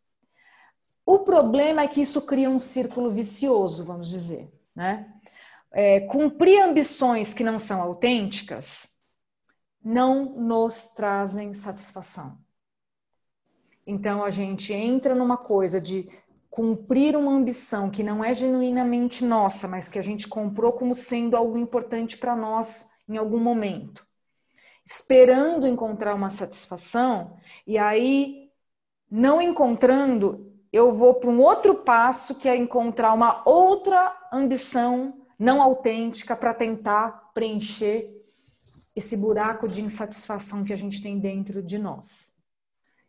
O 1.07 1.19
problema 1.21 1.83
é 1.83 1.89
que 1.89 2.01
isso 2.01 2.23
cria 2.23 2.49
um 2.49 2.59
círculo 2.59 3.11
vicioso, 3.11 3.85
vamos 3.85 4.09
dizer, 4.11 4.51
né? 4.75 5.11
É, 5.71 6.01
cumprir 6.01 6.63
ambições 6.63 7.35
que 7.35 7.43
não 7.43 7.59
são 7.59 7.83
autênticas 7.83 8.95
não 9.83 10.25
nos 10.37 10.95
trazem 10.95 11.53
satisfação. 11.53 12.39
Então 13.87 14.25
a 14.25 14.31
gente 14.31 14.73
entra 14.73 15.15
numa 15.15 15.37
coisa 15.37 15.81
de 15.81 16.09
cumprir 16.51 17.17
uma 17.17 17.33
ambição 17.33 17.91
que 17.91 18.03
não 18.03 18.25
é 18.25 18.33
genuinamente 18.33 19.25
nossa, 19.25 19.67
mas 19.67 19.89
que 19.89 19.99
a 19.99 20.03
gente 20.03 20.29
comprou 20.29 20.73
como 20.73 20.95
sendo 20.95 21.37
algo 21.37 21.59
importante 21.59 22.17
para 22.17 22.37
nós 22.37 22.89
em 23.09 23.17
algum 23.17 23.41
momento, 23.41 24.07
esperando 24.85 25.67
encontrar 25.67 26.15
uma 26.15 26.31
satisfação, 26.31 27.37
e 27.67 27.77
aí, 27.77 28.51
não 29.11 29.43
encontrando, 29.43 30.53
eu 30.73 30.95
vou 30.95 31.15
para 31.15 31.31
um 31.31 31.41
outro 31.41 31.75
passo 31.75 32.37
que 32.37 32.49
é 32.49 32.57
encontrar 32.57 33.13
uma 33.13 33.43
outra 33.45 34.17
ambição 34.33 35.23
não 35.39 35.61
autêntica 35.61 36.37
para 36.37 36.55
tentar 36.55 37.33
preencher 37.35 38.11
esse 38.95 39.17
buraco 39.17 39.69
de 39.69 39.83
insatisfação 39.83 40.63
que 40.63 40.73
a 40.73 40.77
gente 40.77 41.03
tem 41.03 41.19
dentro 41.19 41.63
de 41.63 41.79
nós. 41.79 42.34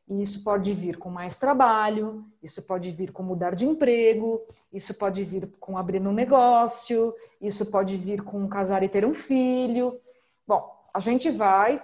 E 0.08 0.22
isso 0.22 0.44
pode 0.44 0.72
vir 0.74 0.98
com 0.98 1.10
mais 1.10 1.38
trabalho, 1.40 2.26
isso 2.42 2.62
pode 2.62 2.92
vir 2.92 3.12
com 3.12 3.24
mudar 3.24 3.56
de 3.56 3.66
emprego, 3.66 4.46
isso 4.72 4.94
pode 4.94 5.24
vir 5.24 5.50
com 5.60 5.78
abrir 5.78 6.00
um 6.00 6.14
negócio, 6.14 7.14
isso 7.42 7.66
pode 7.72 7.98
vir 7.98 8.22
com 8.22 8.48
casar 8.48 8.84
e 8.84 8.90
ter 8.90 9.04
um 9.04 9.16
filho. 9.16 10.00
Bom, 10.48 10.72
a 10.94 11.00
gente 11.00 11.32
vai, 11.32 11.84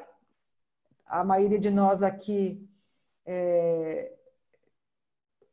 a 1.08 1.24
maioria 1.24 1.58
de 1.58 1.72
nós 1.72 2.04
aqui 2.04 2.64
é, 3.26 4.12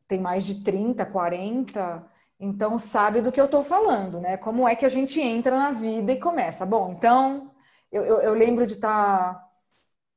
tem 0.06 0.20
mais 0.20 0.44
de 0.44 0.62
30, 0.62 1.06
40, 1.06 2.06
então 2.38 2.78
sabe 2.78 3.22
do 3.22 3.32
que 3.32 3.40
eu 3.40 3.46
estou 3.46 3.62
falando, 3.62 4.20
né? 4.20 4.36
Como 4.36 4.68
é 4.68 4.76
que 4.76 4.84
a 4.84 4.90
gente 4.90 5.20
entra 5.20 5.56
na 5.56 5.70
vida 5.72 6.12
e 6.12 6.20
começa? 6.20 6.66
Bom, 6.66 6.92
então 6.92 7.50
eu, 7.90 8.04
eu, 8.04 8.18
eu 8.20 8.34
lembro 8.34 8.66
de 8.66 8.74
estar 8.74 9.34
tá 9.34 9.47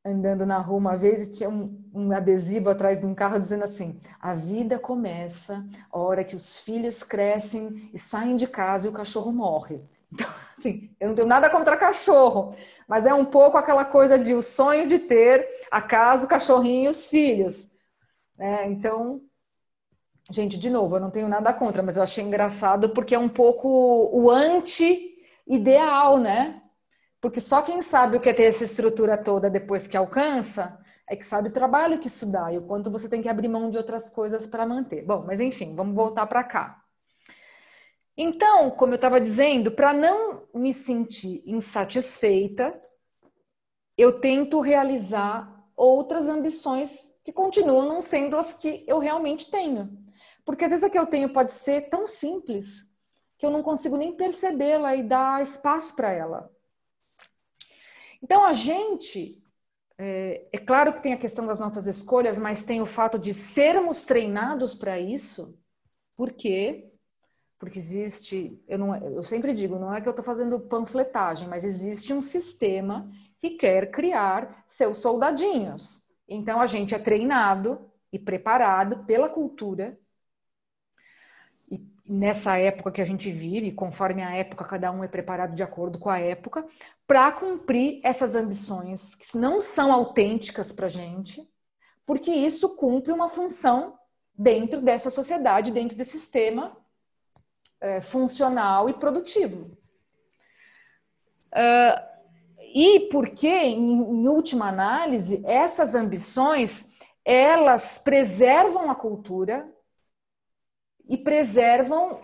andando 0.04 0.46
na 0.46 0.58
rua 0.58 0.78
uma 0.78 0.98
vez 0.98 1.28
e 1.28 1.32
tinha 1.34 1.50
um, 1.50 1.80
um, 1.94 2.12
adesivo 2.12 2.70
atrás 2.70 3.00
de 3.00 3.06
um 3.06 3.14
carro 3.14 3.40
dizendo 3.40 3.64
assim: 3.64 4.00
a 4.20 4.34
vida 4.34 4.80
começa 4.80 5.66
a 5.92 5.98
hora 5.98 6.24
que 6.24 6.36
os 6.36 6.60
filhos 6.60 7.04
crescem 7.04 7.90
e 7.94 7.98
saem 7.98 8.36
de 8.36 8.48
casa 8.48 8.88
e 8.88 8.90
o 8.90 8.94
cachorro 8.94 9.32
morre. 9.32 9.84
Então, 10.12 10.28
assim, 10.58 10.90
eu 11.00 11.10
não 11.10 11.16
tenho 11.16 11.28
nada 11.28 11.50
contra 11.50 11.78
cachorro, 11.78 12.56
mas 12.88 13.06
é 13.06 13.14
um 13.14 13.26
pouco 13.26 13.58
aquela 13.58 13.86
coisa 13.86 14.18
de 14.18 14.34
o 14.34 14.42
sonho 14.42 14.88
de 14.88 15.00
ter 15.00 15.48
a 15.70 15.82
casa, 15.82 16.26
o 16.26 16.30
cachorrinho 16.30 16.86
e 16.86 16.90
os 16.90 17.06
filhos. 17.06 17.72
É, 18.40 18.68
então, 18.68 19.22
Gente, 20.30 20.58
de 20.58 20.70
novo, 20.70 20.96
eu 20.96 21.00
não 21.02 21.12
tenho 21.12 21.28
nada 21.28 21.54
contra, 21.54 21.84
mas 21.84 21.98
eu 21.98 22.04
achei 22.04 22.24
engraçado 22.24 22.94
porque 22.94 23.14
é 23.14 23.20
um 23.20 23.28
pouco 23.28 23.68
o 24.14 24.30
anti-ideal, 24.30 26.18
né? 26.20 26.61
Porque 27.22 27.40
só 27.40 27.62
quem 27.62 27.84
sabe 27.84 28.18
o 28.18 28.20
que 28.20 28.30
é 28.30 28.34
ter 28.34 28.46
essa 28.46 28.64
estrutura 28.64 29.16
toda 29.16 29.48
depois 29.48 29.86
que 29.86 29.96
alcança 29.96 30.78
é 31.08 31.16
que 31.16 31.26
sabe 31.26 31.50
o 31.50 31.54
trabalho 31.54 32.00
que 32.00 32.08
isso 32.08 32.26
dá 32.26 32.52
e 32.52 32.58
o 32.58 32.66
quanto 32.66 32.90
você 32.90 33.08
tem 33.08 33.22
que 33.22 33.30
abrir 33.30 33.48
mão 33.48 33.70
de 33.70 33.78
outras 33.78 34.10
coisas 34.10 34.48
para 34.48 34.66
manter. 34.66 35.06
Bom, 35.06 35.24
mas 35.28 35.40
enfim, 35.40 35.76
vamos 35.76 35.94
voltar 35.94 36.26
para 36.26 36.44
cá. 36.44 36.84
Então, 38.18 38.72
como 38.72 38.94
eu 38.94 38.96
estava 38.96 39.22
dizendo, 39.22 39.72
para 39.72 39.94
não 39.94 40.48
me 40.54 40.74
sentir 40.74 41.44
insatisfeita, 41.46 42.80
eu 43.98 44.20
tento 44.20 44.60
realizar 44.60 45.64
outras 45.76 46.28
ambições 46.28 47.14
que 47.24 47.32
continuam 47.32 47.88
não 47.88 48.02
sendo 48.02 48.36
as 48.38 48.54
que 48.54 48.84
eu 48.88 48.98
realmente 48.98 49.50
tenho. 49.52 49.90
Porque 50.44 50.64
às 50.66 50.72
vezes 50.72 50.84
a 50.84 50.90
que 50.90 50.98
eu 50.98 51.06
tenho 51.06 51.32
pode 51.32 51.52
ser 51.52 51.90
tão 51.90 52.08
simples 52.08 52.92
que 53.38 53.46
eu 53.46 53.52
não 53.52 53.62
consigo 53.62 53.98
nem 53.98 54.16
percebê-la 54.16 54.96
e 54.96 55.04
dar 55.04 55.42
espaço 55.42 55.96
para 55.96 56.12
ela. 56.12 56.50
Então 58.22 58.46
a 58.46 58.54
gente, 58.54 59.44
é, 59.98 60.48
é, 60.52 60.58
claro 60.58 60.94
que 60.94 61.02
tem 61.02 61.14
a 61.14 61.18
questão 61.18 61.46
das 61.46 61.60
nossas 61.60 61.88
escolhas, 61.88 62.38
mas 62.38 62.64
tem 62.64 62.82
o 62.82 62.86
fato 62.86 63.18
de 63.18 63.34
sermos 63.34 64.04
treinados 64.04 64.76
para 64.76 65.00
isso. 65.00 65.58
Por 66.16 66.32
quê? 66.32 66.92
Porque 67.58 67.80
existe, 67.80 68.64
eu, 68.68 68.78
não, 68.78 68.96
eu 68.96 69.24
sempre 69.24 69.54
digo, 69.54 69.78
não 69.78 69.94
é 69.94 70.02
que 70.02 70.08
eu 70.08 70.12
estou 70.12 70.26
fazendo 70.26 70.60
panfletagem, 70.60 71.48
mas 71.48 71.64
existe 71.64 72.14
um 72.14 72.22
sistema 72.22 73.12
que 73.40 73.52
quer 73.52 73.92
criar 73.92 74.64
seus 74.68 74.98
soldadinhos. 74.98 76.04
Então 76.28 76.62
a 76.62 76.68
gente 76.68 76.96
é 76.96 77.00
treinado 77.00 77.90
e 78.14 78.20
preparado 78.20 79.04
pela 79.06 79.30
cultura 79.30 79.98
nessa 82.12 82.58
época 82.58 82.92
que 82.92 83.02
a 83.02 83.06
gente 83.06 83.32
vive, 83.32 83.72
conforme 83.72 84.22
a 84.22 84.36
época, 84.36 84.66
cada 84.66 84.92
um 84.92 85.02
é 85.02 85.08
preparado 85.08 85.56
de 85.56 85.64
acordo 85.64 85.98
com 85.98 86.10
a 86.10 86.20
época, 86.20 86.66
para 87.08 87.32
cumprir 87.32 88.02
essas 88.04 88.36
ambições 88.36 89.16
que 89.16 89.38
não 89.38 89.62
são 89.62 89.94
autênticas 89.94 90.74
para 90.74 90.88
a 90.88 90.90
gente, 90.90 91.42
porque 92.06 92.30
isso 92.30 92.76
cumpre 92.76 93.14
uma 93.14 93.30
função 93.30 93.98
dentro 94.38 94.82
dessa 94.82 95.10
sociedade, 95.10 95.72
dentro 95.72 95.96
desse 95.96 96.12
sistema 96.12 96.76
é, 97.80 98.02
funcional 98.02 98.90
e 98.90 98.94
produtivo. 98.94 99.72
Uh, 101.54 102.12
e 102.74 103.02
porque, 103.12 103.48
em, 103.48 103.80
em 103.80 104.28
última 104.28 104.68
análise, 104.68 105.42
essas 105.46 105.96
ambições 105.96 106.92
elas 107.24 108.00
preservam 108.00 108.90
a 108.90 108.96
cultura, 108.96 109.66
e 111.08 111.18
preservam 111.18 112.22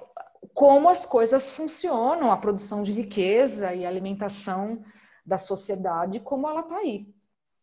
como 0.54 0.90
as 0.90 1.06
coisas 1.06 1.50
funcionam, 1.50 2.32
a 2.32 2.38
produção 2.38 2.82
de 2.82 2.92
riqueza 2.92 3.74
e 3.74 3.86
a 3.86 3.90
alimentação 3.90 4.84
da 5.26 5.38
sociedade, 5.38 6.20
como 6.20 6.50
ela 6.50 6.62
está 6.62 6.78
aí, 6.78 7.14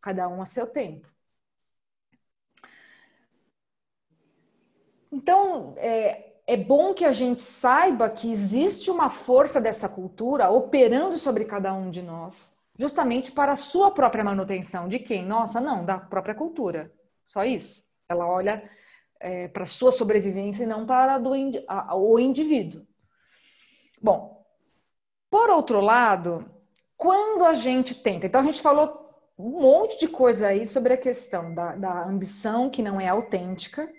cada 0.01 0.29
um 0.29 0.41
a 0.41 0.47
seu 0.47 0.67
tempo. 0.67 1.09
Então, 5.11 5.75
é, 5.77 6.35
é 6.47 6.57
bom 6.57 6.93
que 6.93 7.05
a 7.05 7.13
gente 7.13 7.43
saiba 7.43 8.11
que 8.11 8.31
existe 8.31 8.91
uma 8.91 9.09
força 9.09 9.61
dessa 9.61 9.89
cultura 9.89 10.51
operando 10.51 11.17
sobre 11.17 11.45
cada 11.45 11.73
um 11.73 11.89
de 11.91 12.03
nós, 12.03 12.59
justamente 12.79 13.33
para 13.33 13.53
a 13.53 13.57
sua 13.57 13.91
própria 13.93 14.25
manutenção. 14.25 14.89
De 14.89 14.99
quem? 14.99 15.25
Nossa, 15.25 15.61
não, 15.61 15.85
da 15.85 15.99
própria 15.99 16.35
cultura. 16.35 16.93
Só 17.25 17.45
isso. 17.45 17.85
Ela 18.09 18.27
olha 18.27 18.69
é, 19.21 19.49
para 19.49 19.67
sua 19.67 19.93
sobrevivência 19.93 20.65
e 20.65 20.67
não 20.67 20.87
para 20.87 21.19
do, 21.19 21.33
a, 21.69 21.97
o 21.97 22.19
indivíduo. 22.19 22.87
Bom, 24.01 24.45
por 25.31 25.49
outro 25.51 25.81
lado, 25.81 26.45
quando 26.97 27.45
a 27.45 27.55
gente 27.55 27.95
tenta, 27.95 28.27
então 28.27 28.41
a 28.41 28.45
gente 28.45 28.61
falou 28.61 29.05
um 29.39 29.61
monte 29.61 29.99
de 29.99 30.09
coisa 30.09 30.49
aí 30.49 30.67
sobre 30.67 30.93
a 30.93 30.97
questão 30.97 31.55
da, 31.55 31.75
da 31.75 32.05
ambição 32.07 32.71
que 32.71 32.83
não 32.83 33.01
é 33.01 33.09
autêntica, 33.09 33.91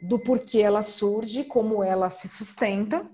do 0.00 0.18
porquê 0.18 0.60
ela 0.60 0.82
surge, 0.82 1.44
como 1.44 1.82
ela 1.82 2.10
se 2.10 2.28
sustenta, 2.28 3.08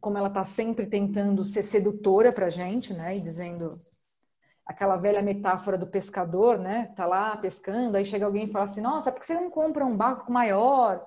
como 0.00 0.16
ela 0.16 0.28
está 0.28 0.44
sempre 0.44 0.86
tentando 0.86 1.44
ser 1.44 1.62
sedutora 1.62 2.32
para 2.32 2.46
a 2.46 2.50
gente, 2.50 2.92
né? 2.92 3.16
E 3.16 3.20
dizendo 3.20 3.76
aquela 4.70 4.96
velha 4.96 5.20
metáfora 5.20 5.76
do 5.76 5.86
pescador, 5.86 6.56
né? 6.58 6.92
Tá 6.96 7.04
lá 7.04 7.36
pescando, 7.36 7.96
aí 7.96 8.04
chega 8.04 8.24
alguém 8.24 8.44
e 8.44 8.52
fala 8.52 8.64
assim: 8.66 8.80
Nossa, 8.80 9.10
por 9.10 9.20
que 9.20 9.26
você 9.26 9.34
não 9.34 9.50
compra 9.50 9.84
um 9.84 9.96
barco 9.96 10.32
maior? 10.32 11.04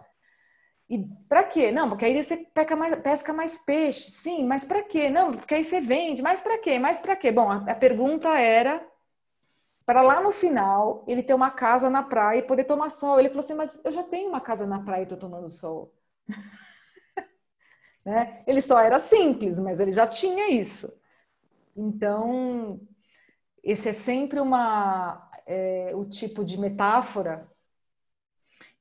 E 0.89 0.99
para 1.29 1.43
quê? 1.45 1.71
Não, 1.71 1.89
porque 1.89 2.05
aí 2.05 2.23
você 2.23 2.37
pesca 2.37 2.75
mais, 2.75 2.95
pesca 3.01 3.33
mais 3.33 3.57
peixe. 3.59 4.11
Sim, 4.11 4.45
mas 4.45 4.65
para 4.65 4.83
quê? 4.83 5.09
Não, 5.09 5.33
porque 5.33 5.55
aí 5.55 5.63
você 5.63 5.81
vende. 5.81 6.21
Mas 6.21 6.41
para 6.41 6.57
quê? 6.59 6.77
Mas 6.79 6.99
para 6.99 7.15
quê? 7.15 7.31
Bom, 7.31 7.49
a, 7.49 7.57
a 7.71 7.75
pergunta 7.75 8.29
era 8.37 8.85
para 9.85 10.01
lá 10.01 10.21
no 10.21 10.31
final 10.31 11.03
ele 11.07 11.23
ter 11.23 11.33
uma 11.33 11.51
casa 11.51 11.89
na 11.89 12.03
praia 12.03 12.39
e 12.39 12.43
poder 12.43 12.65
tomar 12.65 12.89
sol. 12.89 13.19
Ele 13.19 13.29
falou 13.29 13.43
assim: 13.43 13.53
Mas 13.55 13.81
eu 13.85 13.91
já 13.91 14.03
tenho 14.03 14.29
uma 14.29 14.41
casa 14.41 14.67
na 14.67 14.81
praia 14.83 15.01
e 15.01 15.03
estou 15.03 15.17
tomando 15.17 15.49
sol. 15.49 15.93
né? 18.05 18.37
Ele 18.45 18.61
só 18.61 18.79
era 18.79 18.99
simples, 18.99 19.57
mas 19.59 19.79
ele 19.79 19.91
já 19.91 20.07
tinha 20.07 20.49
isso. 20.51 20.91
Então, 21.75 22.79
esse 23.63 23.89
é 23.89 23.93
sempre 23.93 24.39
uma, 24.39 25.29
é, 25.45 25.91
o 25.95 26.05
tipo 26.05 26.43
de 26.43 26.59
metáfora 26.59 27.47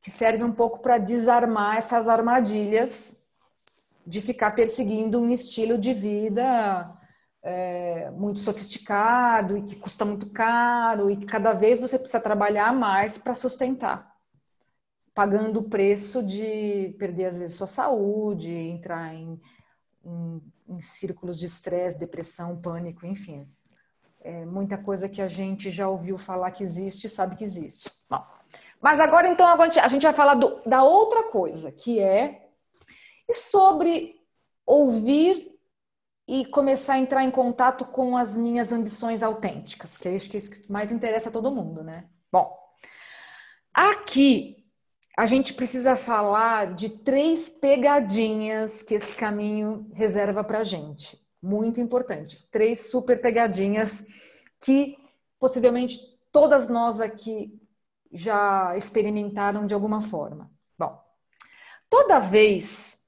que 0.02 0.10
serve 0.10 0.42
um 0.42 0.52
pouco 0.52 0.80
para 0.80 0.98
desarmar 0.98 1.76
essas 1.76 2.08
armadilhas 2.08 3.16
de 4.04 4.20
ficar 4.20 4.50
perseguindo 4.50 5.20
um 5.20 5.30
estilo 5.30 5.78
de 5.78 5.94
vida 5.94 6.92
é, 7.40 8.10
muito 8.10 8.40
sofisticado 8.40 9.56
e 9.56 9.62
que 9.62 9.76
custa 9.76 10.04
muito 10.04 10.28
caro 10.30 11.08
e 11.08 11.16
que 11.16 11.26
cada 11.26 11.52
vez 11.52 11.78
você 11.78 11.96
precisa 11.96 12.20
trabalhar 12.20 12.72
mais 12.72 13.16
para 13.16 13.36
sustentar, 13.36 14.12
pagando 15.14 15.60
o 15.60 15.68
preço 15.68 16.20
de 16.20 16.96
perder 16.98 17.26
às 17.26 17.38
vezes 17.38 17.56
sua 17.56 17.68
saúde, 17.68 18.52
entrar 18.52 19.14
em, 19.14 19.40
em, 20.04 20.42
em 20.68 20.80
círculos 20.80 21.38
de 21.38 21.46
estresse, 21.46 21.96
depressão, 21.96 22.60
pânico, 22.60 23.06
enfim. 23.06 23.48
É 24.24 24.44
muita 24.44 24.78
coisa 24.78 25.08
que 25.08 25.20
a 25.20 25.26
gente 25.26 25.70
já 25.70 25.88
ouviu 25.88 26.16
falar 26.16 26.52
que 26.52 26.62
existe, 26.62 27.08
sabe 27.08 27.34
que 27.34 27.44
existe. 27.44 27.90
Bom, 28.08 28.24
mas 28.80 29.00
agora 29.00 29.28
então 29.28 29.46
a 29.46 29.88
gente 29.88 30.02
vai 30.02 30.12
falar 30.12 30.34
do, 30.34 30.62
da 30.64 30.84
outra 30.84 31.24
coisa, 31.24 31.72
que 31.72 31.98
é 31.98 32.48
sobre 33.32 34.14
ouvir 34.64 35.58
e 36.26 36.44
começar 36.46 36.94
a 36.94 36.98
entrar 36.98 37.24
em 37.24 37.30
contato 37.30 37.84
com 37.84 38.16
as 38.16 38.36
minhas 38.36 38.72
ambições 38.72 39.22
autênticas, 39.22 39.98
que 39.98 40.08
é 40.08 40.14
isso 40.14 40.30
que 40.30 40.72
mais 40.72 40.92
interessa 40.92 41.28
a 41.28 41.32
todo 41.32 41.50
mundo, 41.50 41.82
né? 41.82 42.04
Bom, 42.30 42.48
aqui 43.74 44.64
a 45.16 45.26
gente 45.26 45.52
precisa 45.52 45.94
falar 45.96 46.74
de 46.74 46.88
três 46.88 47.48
pegadinhas 47.48 48.82
que 48.82 48.94
esse 48.94 49.14
caminho 49.14 49.90
reserva 49.92 50.42
para 50.42 50.62
gente. 50.62 51.21
Muito 51.42 51.80
importante. 51.80 52.46
Três 52.50 52.90
super 52.90 53.20
pegadinhas 53.20 54.04
que 54.60 54.96
possivelmente 55.40 55.98
todas 56.30 56.68
nós 56.68 57.00
aqui 57.00 57.60
já 58.12 58.76
experimentaram 58.76 59.66
de 59.66 59.74
alguma 59.74 60.00
forma. 60.00 60.50
Bom, 60.78 61.02
toda 61.90 62.20
vez 62.20 63.02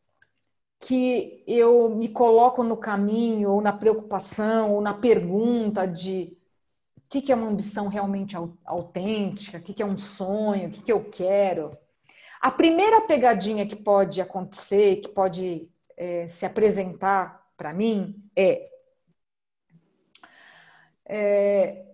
que 0.81 1.43
eu 1.47 1.89
me 1.91 2.09
coloco 2.09 2.63
no 2.63 2.77
caminho, 2.77 3.51
ou 3.51 3.61
na 3.61 3.73
preocupação, 3.73 4.73
ou 4.73 4.81
na 4.81 4.93
pergunta 4.93 5.87
de 5.87 6.37
o 6.97 7.01
que, 7.09 7.31
é 7.31 7.35
uma 7.35 7.47
ambição 7.47 7.87
realmente 7.87 8.37
autêntica, 8.65 9.59
o 9.59 9.63
que, 9.63 9.83
é 9.83 9.87
um 9.87 9.97
sonho, 9.97 10.69
o 10.69 10.71
que, 10.73 10.83
que 10.83 10.93
eu 10.93 11.05
quero. 11.05 11.71
A 12.41 12.51
primeira 12.51 13.01
pegadinha 13.03 13.67
que 13.67 13.77
pode 13.77 14.21
acontecer, 14.21 14.97
que 14.97 15.09
pode 15.09 15.71
é, 15.97 16.27
se 16.27 16.45
apresentar 16.45 17.44
para 17.57 17.73
mim 17.73 18.29
é, 18.37 18.65
é 21.07 21.85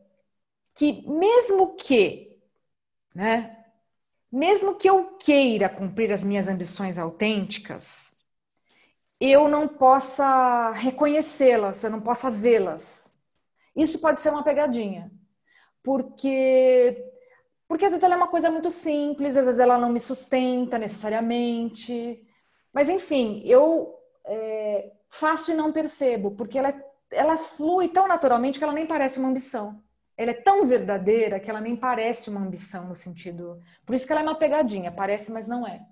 que 0.75 1.07
mesmo 1.09 1.75
que, 1.77 2.39
né, 3.15 3.65
mesmo 4.33 4.77
que 4.77 4.89
eu 4.89 5.17
queira 5.19 5.69
cumprir 5.69 6.13
as 6.13 6.25
minhas 6.25 6.49
ambições 6.49 6.99
autênticas, 6.99 8.15
eu 9.21 9.49
não 9.49 9.69
possa 9.69 10.71
reconhecê-las, 10.73 11.85
eu 11.85 11.91
não 11.91 12.01
possa 12.01 12.31
vê-las. 12.31 13.13
Isso 13.77 14.01
pode 14.01 14.21
ser 14.21 14.31
uma 14.31 14.43
pegadinha, 14.43 15.11
porque 15.83 17.07
porque 17.69 17.85
às 17.85 17.93
vezes 17.93 18.03
ela 18.03 18.15
é 18.15 18.17
uma 18.17 18.29
coisa 18.29 18.51
muito 18.51 18.71
simples, 18.71 19.37
às 19.37 19.47
vezes 19.47 19.61
ela 19.61 19.79
não 19.79 19.91
me 19.91 20.01
sustenta 20.01 20.77
necessariamente, 20.79 22.27
mas 22.73 22.89
enfim, 22.89 23.43
eu 23.45 23.95
é, 24.27 24.93
faço 25.11 25.51
e 25.51 25.55
não 25.55 25.73
percebo, 25.73 26.31
porque 26.31 26.59
ela, 26.59 26.73
ela 27.11 27.37
flui 27.37 27.89
tão 27.89 28.07
naturalmente 28.09 28.59
que 28.59 28.65
ela 28.65 28.73
nem 28.73 28.87
parece 28.87 29.19
uma 29.19 29.29
ambição. 29.29 29.83
Ela 30.17 30.31
é 30.31 30.35
tão 30.35 30.65
verdadeira 30.67 31.41
que 31.41 31.51
ela 31.51 31.61
nem 31.61 31.75
parece 31.77 32.31
uma 32.31 32.41
ambição 32.41 32.87
no 32.87 32.95
sentido. 32.95 33.61
Por 33.85 33.95
isso 33.95 34.07
que 34.07 34.13
ela 34.13 34.21
é 34.21 34.25
uma 34.25 34.35
pegadinha, 34.35 34.93
parece, 34.93 35.33
mas 35.33 35.49
não 35.49 35.67
é. 35.67 35.85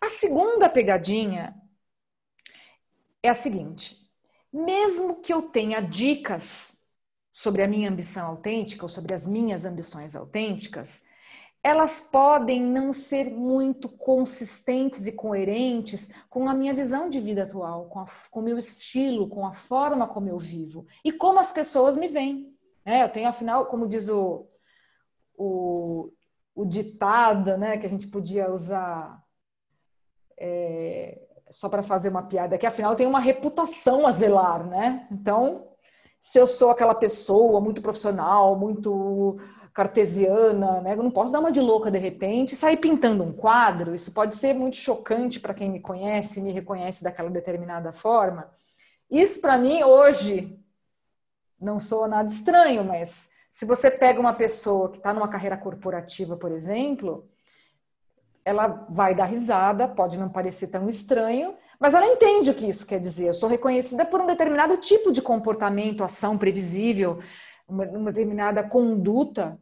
A 0.00 0.10
segunda 0.10 0.68
pegadinha 0.68 1.54
é 3.22 3.28
a 3.28 3.34
seguinte: 3.34 3.96
mesmo 4.52 5.20
que 5.20 5.32
eu 5.32 5.42
tenha 5.42 5.80
dicas 5.80 6.82
sobre 7.30 7.62
a 7.62 7.68
minha 7.68 7.88
ambição 7.88 8.26
autêntica 8.26 8.84
ou 8.84 8.88
sobre 8.88 9.14
as 9.14 9.26
minhas 9.26 9.64
ambições 9.64 10.14
autênticas, 10.14 11.04
elas 11.62 12.00
podem 12.00 12.60
não 12.60 12.92
ser 12.92 13.30
muito 13.30 13.88
consistentes 13.88 15.06
e 15.06 15.12
coerentes 15.12 16.12
com 16.28 16.48
a 16.48 16.54
minha 16.54 16.74
visão 16.74 17.08
de 17.08 17.20
vida 17.20 17.44
atual, 17.44 17.86
com, 17.86 18.40
o 18.40 18.42
meu 18.42 18.58
estilo, 18.58 19.28
com 19.28 19.46
a 19.46 19.52
forma 19.52 20.08
como 20.08 20.28
eu 20.28 20.38
vivo 20.38 20.84
e 21.04 21.12
como 21.12 21.38
as 21.38 21.52
pessoas 21.52 21.96
me 21.96 22.08
veem. 22.08 22.52
É, 22.84 23.04
eu 23.04 23.08
tenho, 23.08 23.28
afinal, 23.28 23.66
como 23.66 23.86
diz 23.86 24.08
o, 24.08 24.48
o, 25.36 26.10
o 26.52 26.64
ditado, 26.64 27.56
né, 27.56 27.78
que 27.78 27.86
a 27.86 27.90
gente 27.90 28.08
podia 28.08 28.52
usar. 28.52 29.22
É, 30.36 31.28
só 31.48 31.68
para 31.68 31.82
fazer 31.82 32.08
uma 32.08 32.22
piada, 32.22 32.56
que 32.56 32.66
afinal 32.66 32.96
tem 32.96 33.06
uma 33.06 33.20
reputação 33.20 34.06
a 34.06 34.10
zelar, 34.10 34.66
né? 34.66 35.06
Então, 35.12 35.68
se 36.18 36.38
eu 36.38 36.46
sou 36.46 36.70
aquela 36.70 36.94
pessoa 36.94 37.60
muito 37.60 37.82
profissional, 37.82 38.58
muito 38.58 39.38
cartesiana, 39.72 40.80
né? 40.80 40.92
Eu 40.92 41.02
não 41.02 41.10
posso 41.10 41.32
dar 41.32 41.40
uma 41.40 41.50
de 41.50 41.60
louca 41.60 41.90
de 41.90 41.98
repente 41.98 42.52
e 42.52 42.56
sair 42.56 42.76
pintando 42.76 43.24
um 43.24 43.32
quadro. 43.32 43.94
Isso 43.94 44.12
pode 44.12 44.34
ser 44.34 44.54
muito 44.54 44.76
chocante 44.76 45.40
para 45.40 45.54
quem 45.54 45.70
me 45.70 45.80
conhece, 45.80 46.40
me 46.40 46.52
reconhece 46.52 47.02
daquela 47.02 47.30
determinada 47.30 47.92
forma. 47.92 48.50
Isso 49.10 49.40
para 49.40 49.58
mim 49.58 49.82
hoje 49.82 50.58
não 51.60 51.78
sou 51.78 52.06
nada 52.06 52.30
estranho, 52.30 52.84
mas 52.84 53.30
se 53.50 53.64
você 53.64 53.90
pega 53.90 54.20
uma 54.20 54.32
pessoa 54.32 54.90
que 54.90 54.98
está 54.98 55.12
numa 55.12 55.28
carreira 55.28 55.56
corporativa, 55.56 56.36
por 56.36 56.50
exemplo, 56.50 57.28
ela 58.44 58.86
vai 58.90 59.14
dar 59.14 59.26
risada, 59.26 59.86
pode 59.86 60.18
não 60.18 60.28
parecer 60.28 60.68
tão 60.68 60.88
estranho, 60.88 61.54
mas 61.78 61.94
ela 61.94 62.06
entende 62.06 62.50
o 62.50 62.54
que 62.54 62.66
isso 62.66 62.86
quer 62.86 62.98
dizer. 62.98 63.28
Eu 63.28 63.34
sou 63.34 63.48
reconhecida 63.48 64.04
por 64.04 64.20
um 64.20 64.26
determinado 64.26 64.76
tipo 64.78 65.12
de 65.12 65.22
comportamento, 65.22 66.02
ação 66.02 66.36
previsível, 66.36 67.20
uma, 67.68 67.84
uma 67.84 68.12
determinada 68.12 68.62
conduta 68.62 69.58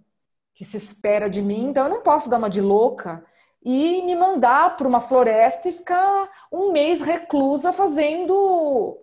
que 0.60 0.64
se 0.66 0.76
espera 0.76 1.30
de 1.30 1.40
mim, 1.40 1.70
então 1.70 1.84
eu 1.84 1.88
não 1.88 2.02
posso 2.02 2.28
dar 2.28 2.36
uma 2.36 2.50
de 2.50 2.60
louca 2.60 3.24
e 3.62 4.02
me 4.02 4.14
mandar 4.14 4.76
para 4.76 4.86
uma 4.86 5.00
floresta 5.00 5.70
e 5.70 5.72
ficar 5.72 6.30
um 6.52 6.70
mês 6.70 7.00
reclusa 7.00 7.72
fazendo 7.72 9.00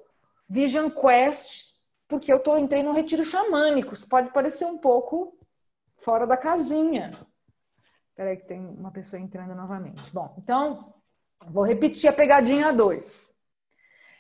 Vision 0.48 0.88
Quest, 0.91 1.74
porque 2.08 2.32
eu 2.32 2.38
tô, 2.38 2.60
entrei 2.60 2.84
num 2.84 2.93
retiro 2.93 3.24
xamânico. 3.24 3.96
Isso 3.96 4.08
pode 4.08 4.32
parecer 4.32 4.65
um 4.65 4.78
pouco 4.78 5.36
fora 5.98 6.28
da 6.28 6.38
casinha. 6.38 7.26
Espera 8.12 8.30
aí 8.30 8.38
que 8.38 8.46
tem 8.46 8.60
uma 8.60 8.91
pessoa 8.91 9.20
entrando 9.20 9.56
novamente. 9.56 10.13
Bom, 10.13 10.36
então, 10.38 10.93
vou 11.48 11.63
repetir 11.63 12.08
a 12.08 12.13
pegadinha 12.13 12.72
2. 12.72 13.36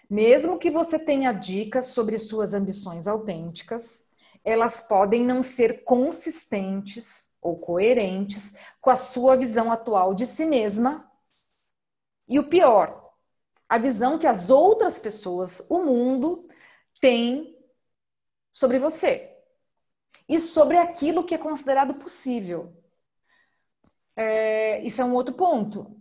Mesmo 0.09 0.57
que 0.57 0.71
você 0.71 0.97
tenha 0.97 1.31
dicas 1.33 1.89
sobre 1.89 2.17
suas 2.17 2.55
ambições 2.55 3.07
autênticas, 3.07 4.07
elas 4.43 4.81
podem 4.81 5.23
não 5.23 5.43
ser 5.43 5.83
consistentes 5.83 7.26
ou 7.41 7.57
coerentes 7.57 8.55
com 8.81 8.89
a 8.89 8.95
sua 8.95 9.35
visão 9.35 9.71
atual 9.71 10.13
de 10.13 10.25
si 10.25 10.45
mesma. 10.45 11.09
E 12.27 12.39
o 12.39 12.49
pior, 12.49 13.11
a 13.69 13.77
visão 13.77 14.17
que 14.17 14.27
as 14.27 14.49
outras 14.49 14.99
pessoas, 14.99 15.65
o 15.69 15.79
mundo, 15.79 16.47
têm 16.99 17.57
sobre 18.51 18.79
você 18.79 19.33
e 20.27 20.39
sobre 20.39 20.77
aquilo 20.77 21.23
que 21.23 21.35
é 21.35 21.37
considerado 21.37 21.93
possível 21.95 22.71
é, 24.17 24.81
isso 24.83 24.99
é 24.99 25.05
um 25.05 25.13
outro 25.13 25.35
ponto. 25.35 25.95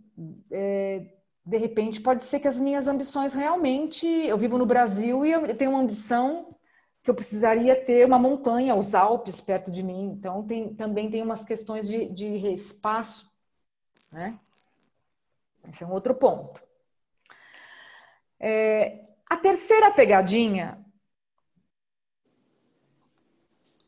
É, 0.51 1.05
de 1.45 1.57
repente, 1.57 2.01
pode 2.01 2.23
ser 2.23 2.39
que 2.39 2.47
as 2.47 2.59
minhas 2.59 2.87
ambições 2.87 3.35
realmente. 3.35 4.07
Eu 4.07 4.37
vivo 4.37 4.57
no 4.57 4.65
Brasil 4.65 5.23
e 5.23 5.31
eu 5.31 5.55
tenho 5.55 5.71
uma 5.71 5.81
ambição 5.81 6.49
que 7.07 7.11
eu 7.11 7.15
precisaria 7.15 7.73
ter 7.73 8.05
uma 8.05 8.19
montanha, 8.19 8.75
os 8.75 8.93
Alpes 8.93 9.39
perto 9.39 9.71
de 9.71 9.81
mim. 9.81 10.11
Então, 10.11 10.45
tem, 10.45 10.75
também 10.75 11.09
tem 11.09 11.21
umas 11.21 11.45
questões 11.45 11.87
de, 11.87 12.09
de 12.09 12.25
espaço, 12.51 13.33
né? 14.11 14.37
Esse 15.69 15.85
é 15.85 15.87
um 15.87 15.93
outro 15.93 16.13
ponto. 16.13 16.61
É, 18.37 19.05
a 19.25 19.37
terceira 19.37 19.89
pegadinha 19.89 20.85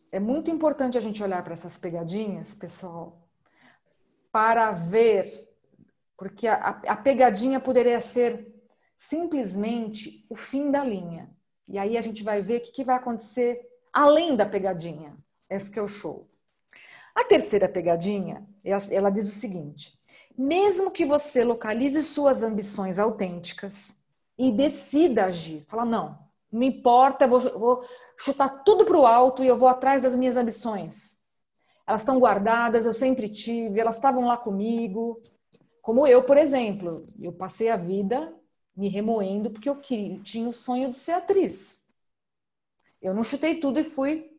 é 0.10 0.20
muito 0.22 0.50
importante 0.50 0.98
a 0.98 1.02
gente 1.02 1.22
olhar 1.22 1.44
para 1.44 1.52
essas 1.52 1.78
pegadinhas, 1.78 2.56
pessoal, 2.56 3.28
para 4.32 4.72
ver, 4.72 5.30
porque 6.16 6.48
a, 6.48 6.70
a 6.70 6.96
pegadinha 6.96 7.60
poderia 7.60 8.00
ser 8.00 8.48
simplesmente 8.96 10.26
o 10.30 10.38
fim 10.38 10.72
da 10.72 10.86
linha. 10.86 11.38
E 11.70 11.78
aí 11.78 11.98
a 11.98 12.02
gente 12.02 12.24
vai 12.24 12.42
ver 12.42 12.58
o 12.58 12.62
que, 12.62 12.72
que 12.72 12.84
vai 12.84 12.96
acontecer 12.96 13.62
além 13.94 14.36
da 14.36 14.46
pegadinha. 14.46 15.16
Esse 15.50 15.72
que 15.72 15.78
é 15.78 15.82
o 15.82 15.88
show. 15.88 16.28
A 17.16 17.24
terceira 17.24 17.70
pegadinha, 17.70 18.48
ela 18.64 19.10
diz 19.10 19.28
o 19.28 19.40
seguinte: 19.40 19.98
mesmo 20.38 20.90
que 20.90 21.06
você 21.06 21.44
localize 21.44 22.02
suas 22.02 22.44
ambições 22.44 22.98
autênticas 22.98 24.00
e 24.38 24.52
decida 24.52 25.26
agir, 25.26 25.66
fala, 25.68 25.86
não, 25.86 26.18
não 26.52 26.64
importa, 26.64 27.28
vou, 27.28 27.40
vou 27.60 27.84
chutar 28.18 28.64
tudo 28.64 28.86
para 28.86 28.98
o 28.98 29.06
alto 29.06 29.44
e 29.44 29.48
eu 29.48 29.58
vou 29.58 29.68
atrás 29.68 30.02
das 30.02 30.16
minhas 30.16 30.38
ambições. 30.38 31.20
Elas 31.86 32.02
estão 32.02 32.20
guardadas, 32.20 32.86
eu 32.86 32.94
sempre 32.94 33.28
tive, 33.28 33.80
elas 33.80 33.96
estavam 33.96 34.26
lá 34.26 34.38
comigo. 34.38 35.22
Como 35.82 36.08
eu, 36.08 36.24
por 36.24 36.38
exemplo, 36.38 37.04
eu 37.20 37.34
passei 37.34 37.70
a 37.70 37.76
vida 37.76 38.34
me 38.80 38.88
remoendo 38.88 39.50
porque 39.52 39.70
eu 39.70 39.80
tinha 39.82 40.48
o 40.48 40.54
sonho 40.54 40.90
de 40.90 40.96
ser 40.96 41.12
atriz. 41.12 41.86
Eu 43.02 43.14
não 43.14 43.26
chutei 43.26 43.60
tudo 43.60 43.80
e 43.80 43.84
fui 43.84 44.32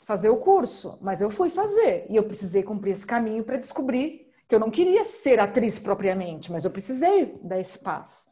fazer 0.00 0.30
o 0.30 0.38
curso, 0.38 0.98
mas 1.02 1.20
eu 1.20 1.28
fui 1.28 1.50
fazer 1.50 2.06
e 2.08 2.16
eu 2.16 2.24
precisei 2.24 2.62
cumprir 2.62 2.92
esse 2.92 3.06
caminho 3.06 3.44
para 3.44 3.58
descobrir 3.58 4.32
que 4.48 4.54
eu 4.54 4.58
não 4.58 4.70
queria 4.70 5.04
ser 5.04 5.38
atriz 5.38 5.78
propriamente, 5.78 6.50
mas 6.50 6.64
eu 6.64 6.70
precisei 6.70 7.34
dar 7.42 7.60
espaço. 7.60 8.28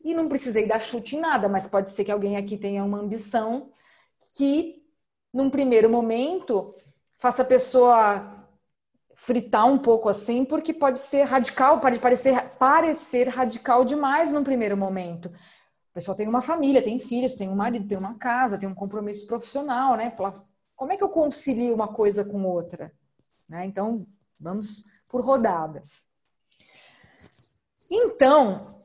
E 0.00 0.14
não 0.14 0.28
precisei 0.28 0.64
dar 0.64 0.80
chute 0.80 1.16
em 1.16 1.20
nada, 1.20 1.48
mas 1.48 1.66
pode 1.66 1.90
ser 1.90 2.04
que 2.04 2.12
alguém 2.12 2.36
aqui 2.36 2.56
tenha 2.56 2.84
uma 2.84 3.00
ambição 3.00 3.72
que, 4.34 4.82
num 5.34 5.50
primeiro 5.50 5.90
momento, 5.90 6.72
faça 7.16 7.42
a 7.42 7.44
pessoa 7.44 8.37
fritar 9.18 9.66
um 9.66 9.76
pouco 9.76 10.08
assim, 10.08 10.44
porque 10.44 10.72
pode 10.72 11.00
ser 11.00 11.24
radical, 11.24 11.80
pode 11.80 11.98
parecer, 11.98 12.50
parecer 12.50 13.28
radical 13.28 13.84
demais 13.84 14.32
num 14.32 14.44
primeiro 14.44 14.76
momento. 14.76 15.28
A 15.90 15.94
pessoa 15.94 16.16
tem 16.16 16.28
uma 16.28 16.40
família, 16.40 16.80
tem 16.80 17.00
filhos, 17.00 17.34
tem 17.34 17.48
um 17.48 17.56
marido, 17.56 17.88
tem 17.88 17.98
uma 17.98 18.16
casa, 18.16 18.56
tem 18.56 18.68
um 18.68 18.74
compromisso 18.74 19.26
profissional, 19.26 19.96
né? 19.96 20.14
como 20.76 20.92
é 20.92 20.96
que 20.96 21.02
eu 21.02 21.08
concilio 21.08 21.74
uma 21.74 21.88
coisa 21.88 22.24
com 22.24 22.44
outra? 22.44 22.92
Né? 23.48 23.66
Então, 23.66 24.06
vamos 24.40 24.84
por 25.10 25.20
rodadas. 25.20 26.04
Então, 27.90 28.76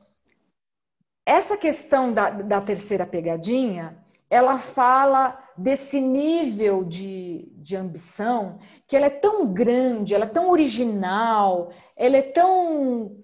essa 1.24 1.56
questão 1.56 2.12
da, 2.12 2.30
da 2.30 2.60
terceira 2.60 3.06
pegadinha, 3.06 4.04
ela 4.28 4.58
fala 4.58 5.43
desse 5.56 6.00
nível 6.00 6.84
de, 6.84 7.48
de 7.56 7.76
ambição 7.76 8.58
que 8.86 8.96
ela 8.96 9.06
é 9.06 9.10
tão 9.10 9.52
grande, 9.52 10.14
ela 10.14 10.24
é 10.24 10.28
tão 10.28 10.50
original, 10.50 11.72
ela 11.96 12.16
é 12.16 12.22
tão 12.22 13.22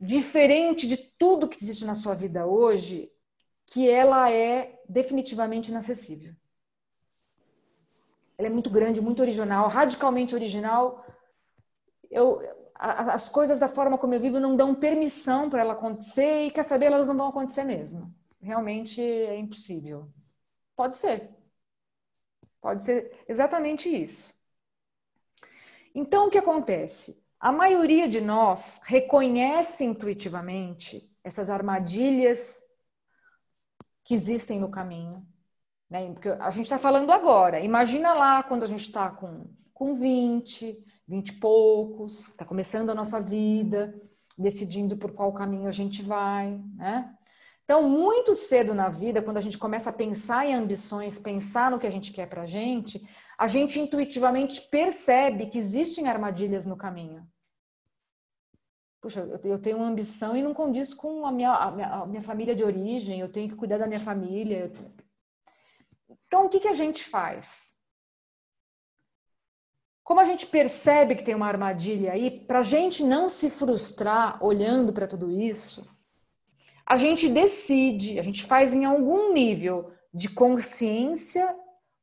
diferente 0.00 0.88
de 0.88 0.96
tudo 0.96 1.48
que 1.48 1.62
existe 1.62 1.84
na 1.84 1.94
sua 1.94 2.14
vida 2.14 2.46
hoje, 2.46 3.10
que 3.66 3.88
ela 3.88 4.30
é 4.32 4.80
definitivamente 4.88 5.70
inacessível. 5.70 6.34
Ela 8.36 8.48
é 8.48 8.50
muito 8.50 8.70
grande, 8.70 9.00
muito 9.00 9.20
original, 9.20 9.68
radicalmente 9.68 10.34
original, 10.34 11.04
eu, 12.10 12.40
as 12.74 13.28
coisas 13.28 13.60
da 13.60 13.68
forma 13.68 13.98
como 13.98 14.14
eu 14.14 14.20
vivo 14.20 14.40
não 14.40 14.56
dão 14.56 14.74
permissão 14.74 15.50
para 15.50 15.60
ela 15.60 15.74
acontecer 15.74 16.46
e 16.46 16.50
quer 16.50 16.64
saber, 16.64 16.86
elas 16.86 17.06
não 17.06 17.16
vão 17.16 17.28
acontecer 17.28 17.62
mesmo. 17.62 18.12
Realmente 18.40 19.00
é 19.00 19.38
impossível. 19.38 20.08
Pode 20.74 20.96
ser. 20.96 21.30
Pode 22.60 22.84
ser 22.84 23.24
exatamente 23.28 23.88
isso. 23.88 24.32
Então, 25.94 26.26
o 26.26 26.30
que 26.30 26.38
acontece? 26.38 27.24
A 27.38 27.50
maioria 27.50 28.08
de 28.08 28.20
nós 28.20 28.80
reconhece 28.84 29.84
intuitivamente 29.84 31.10
essas 31.24 31.48
armadilhas 31.50 32.60
que 34.04 34.14
existem 34.14 34.60
no 34.60 34.70
caminho. 34.70 35.26
Né? 35.88 36.12
Porque 36.12 36.28
a 36.28 36.50
gente 36.50 36.66
está 36.66 36.78
falando 36.78 37.10
agora. 37.10 37.60
Imagina 37.60 38.12
lá 38.12 38.42
quando 38.42 38.64
a 38.64 38.66
gente 38.66 38.82
está 38.82 39.10
com, 39.10 39.50
com 39.72 39.94
20, 39.94 40.84
vinte 41.08 41.30
e 41.30 41.40
poucos, 41.40 42.28
está 42.28 42.44
começando 42.44 42.90
a 42.90 42.94
nossa 42.94 43.20
vida, 43.20 43.92
decidindo 44.38 44.96
por 44.96 45.12
qual 45.12 45.32
caminho 45.32 45.66
a 45.66 45.72
gente 45.72 46.02
vai, 46.02 46.62
né? 46.76 47.12
Então, 47.70 47.88
muito 47.88 48.34
cedo 48.34 48.74
na 48.74 48.88
vida, 48.88 49.22
quando 49.22 49.36
a 49.36 49.40
gente 49.40 49.56
começa 49.56 49.90
a 49.90 49.92
pensar 49.92 50.44
em 50.44 50.54
ambições, 50.54 51.20
pensar 51.20 51.70
no 51.70 51.78
que 51.78 51.86
a 51.86 51.90
gente 51.90 52.12
quer 52.12 52.26
para 52.26 52.42
a 52.42 52.46
gente, 52.46 53.00
a 53.38 53.46
gente 53.46 53.78
intuitivamente 53.78 54.62
percebe 54.62 55.46
que 55.46 55.56
existem 55.56 56.08
armadilhas 56.08 56.66
no 56.66 56.76
caminho. 56.76 57.24
Puxa, 59.00 59.20
eu 59.44 59.56
tenho 59.62 59.76
uma 59.76 59.86
ambição 59.86 60.36
e 60.36 60.42
não 60.42 60.52
condiz 60.52 60.92
com 60.92 61.24
a 61.24 61.30
minha, 61.30 61.52
a 61.52 61.70
minha, 61.70 61.88
a 61.94 62.06
minha 62.06 62.22
família 62.22 62.56
de 62.56 62.64
origem, 62.64 63.20
eu 63.20 63.30
tenho 63.30 63.48
que 63.48 63.54
cuidar 63.54 63.78
da 63.78 63.86
minha 63.86 64.00
família. 64.00 64.72
Então, 66.26 66.46
o 66.46 66.48
que, 66.48 66.58
que 66.58 66.68
a 66.68 66.74
gente 66.74 67.04
faz? 67.04 67.76
Como 70.02 70.18
a 70.18 70.24
gente 70.24 70.44
percebe 70.44 71.14
que 71.14 71.22
tem 71.22 71.36
uma 71.36 71.46
armadilha 71.46 72.14
aí, 72.14 72.32
para 72.32 72.58
a 72.58 72.64
gente 72.64 73.04
não 73.04 73.28
se 73.28 73.48
frustrar 73.48 74.44
olhando 74.44 74.92
para 74.92 75.06
tudo 75.06 75.30
isso, 75.30 75.99
a 76.90 76.96
gente 76.96 77.28
decide, 77.28 78.18
a 78.18 78.22
gente 78.22 78.44
faz 78.44 78.74
em 78.74 78.84
algum 78.84 79.32
nível 79.32 79.92
de 80.12 80.28
consciência 80.28 81.56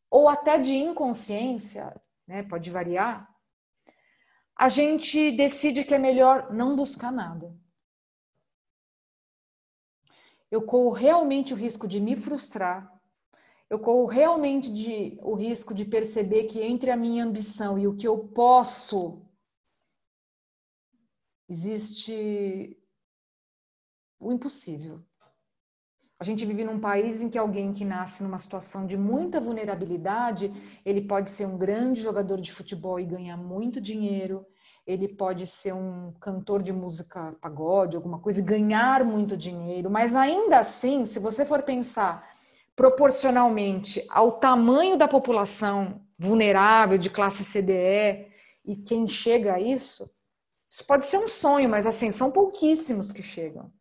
ou 0.10 0.30
até 0.30 0.58
de 0.58 0.73
inconsciência, 0.76 1.93
né? 2.26 2.43
Pode 2.43 2.71
variar. 2.71 3.28
A 4.56 4.69
gente 4.69 5.32
decide 5.32 5.84
que 5.84 5.93
é 5.93 6.00
melhor 6.00 6.54
não 6.54 6.76
buscar 6.76 7.12
nada. 7.12 7.54
Eu 10.50 10.62
corro 10.62 10.91
realmente 10.91 11.54
o 11.54 11.58
risco 11.58 11.88
de 11.88 12.00
me 12.00 12.15
frustrar 12.15 12.97
eu 13.69 13.80
corro 13.80 14.06
realmente 14.06 14.73
de, 14.73 15.19
o 15.21 15.34
risco 15.34 15.73
de 15.73 15.84
perceber 15.84 16.45
que 16.45 16.62
entre 16.62 16.89
a 16.89 16.95
minha 16.95 17.26
ambição 17.26 17.78
e 17.78 17.86
o 17.86 17.97
que 17.97 18.08
eu 18.08 18.17
posso 18.30 19.21
existe 21.50 22.78
o 24.20 24.32
impossível. 24.32 25.02
A 26.20 26.24
gente 26.24 26.46
vive 26.46 26.64
num 26.64 26.80
país 26.80 27.22
em 27.22 27.30
que 27.30 27.38
alguém 27.38 27.74
que 27.74 27.86
nasce 27.86 28.24
numa 28.24 28.40
situação 28.40 28.88
de 28.88 28.98
muita 28.98 29.40
vulnerabilidade, 29.40 30.52
ele 30.84 31.02
pode 31.02 31.30
ser 31.30 31.46
um 31.46 31.58
grande 31.58 32.02
jogador 32.02 32.42
de 32.42 32.52
futebol 32.52 33.00
e 33.00 33.06
ganhar 33.06 33.38
muito 33.38 33.80
dinheiro, 33.80 34.44
ele 34.86 35.08
pode 35.08 35.46
ser 35.46 35.74
um 35.74 36.14
cantor 36.20 36.64
de 36.64 36.74
música 36.74 37.36
pagode, 37.40 37.96
alguma 37.96 38.20
coisa, 38.20 38.40
e 38.40 38.44
ganhar 38.44 39.04
muito 39.04 39.38
dinheiro, 39.38 39.92
mas 39.92 40.16
ainda 40.16 40.58
assim, 40.58 41.06
se 41.06 41.20
você 41.20 41.46
for 41.46 41.62
pensar 41.62 42.28
proporcionalmente 42.76 44.04
ao 44.10 44.40
tamanho 44.40 44.98
da 44.98 45.08
população 45.08 46.02
vulnerável 46.18 46.98
de 46.98 47.10
classe 47.10 47.44
CDE 47.44 48.28
e 48.66 48.76
quem 48.76 49.08
chega 49.08 49.56
a 49.56 49.60
isso, 49.60 50.04
isso 50.70 50.86
pode 50.86 51.06
ser 51.06 51.18
um 51.18 51.28
sonho, 51.28 51.70
mas 51.70 51.86
assim, 51.86 52.12
são 52.12 52.32
pouquíssimos 52.32 53.12
que 53.12 53.22
chegam. 53.22 53.72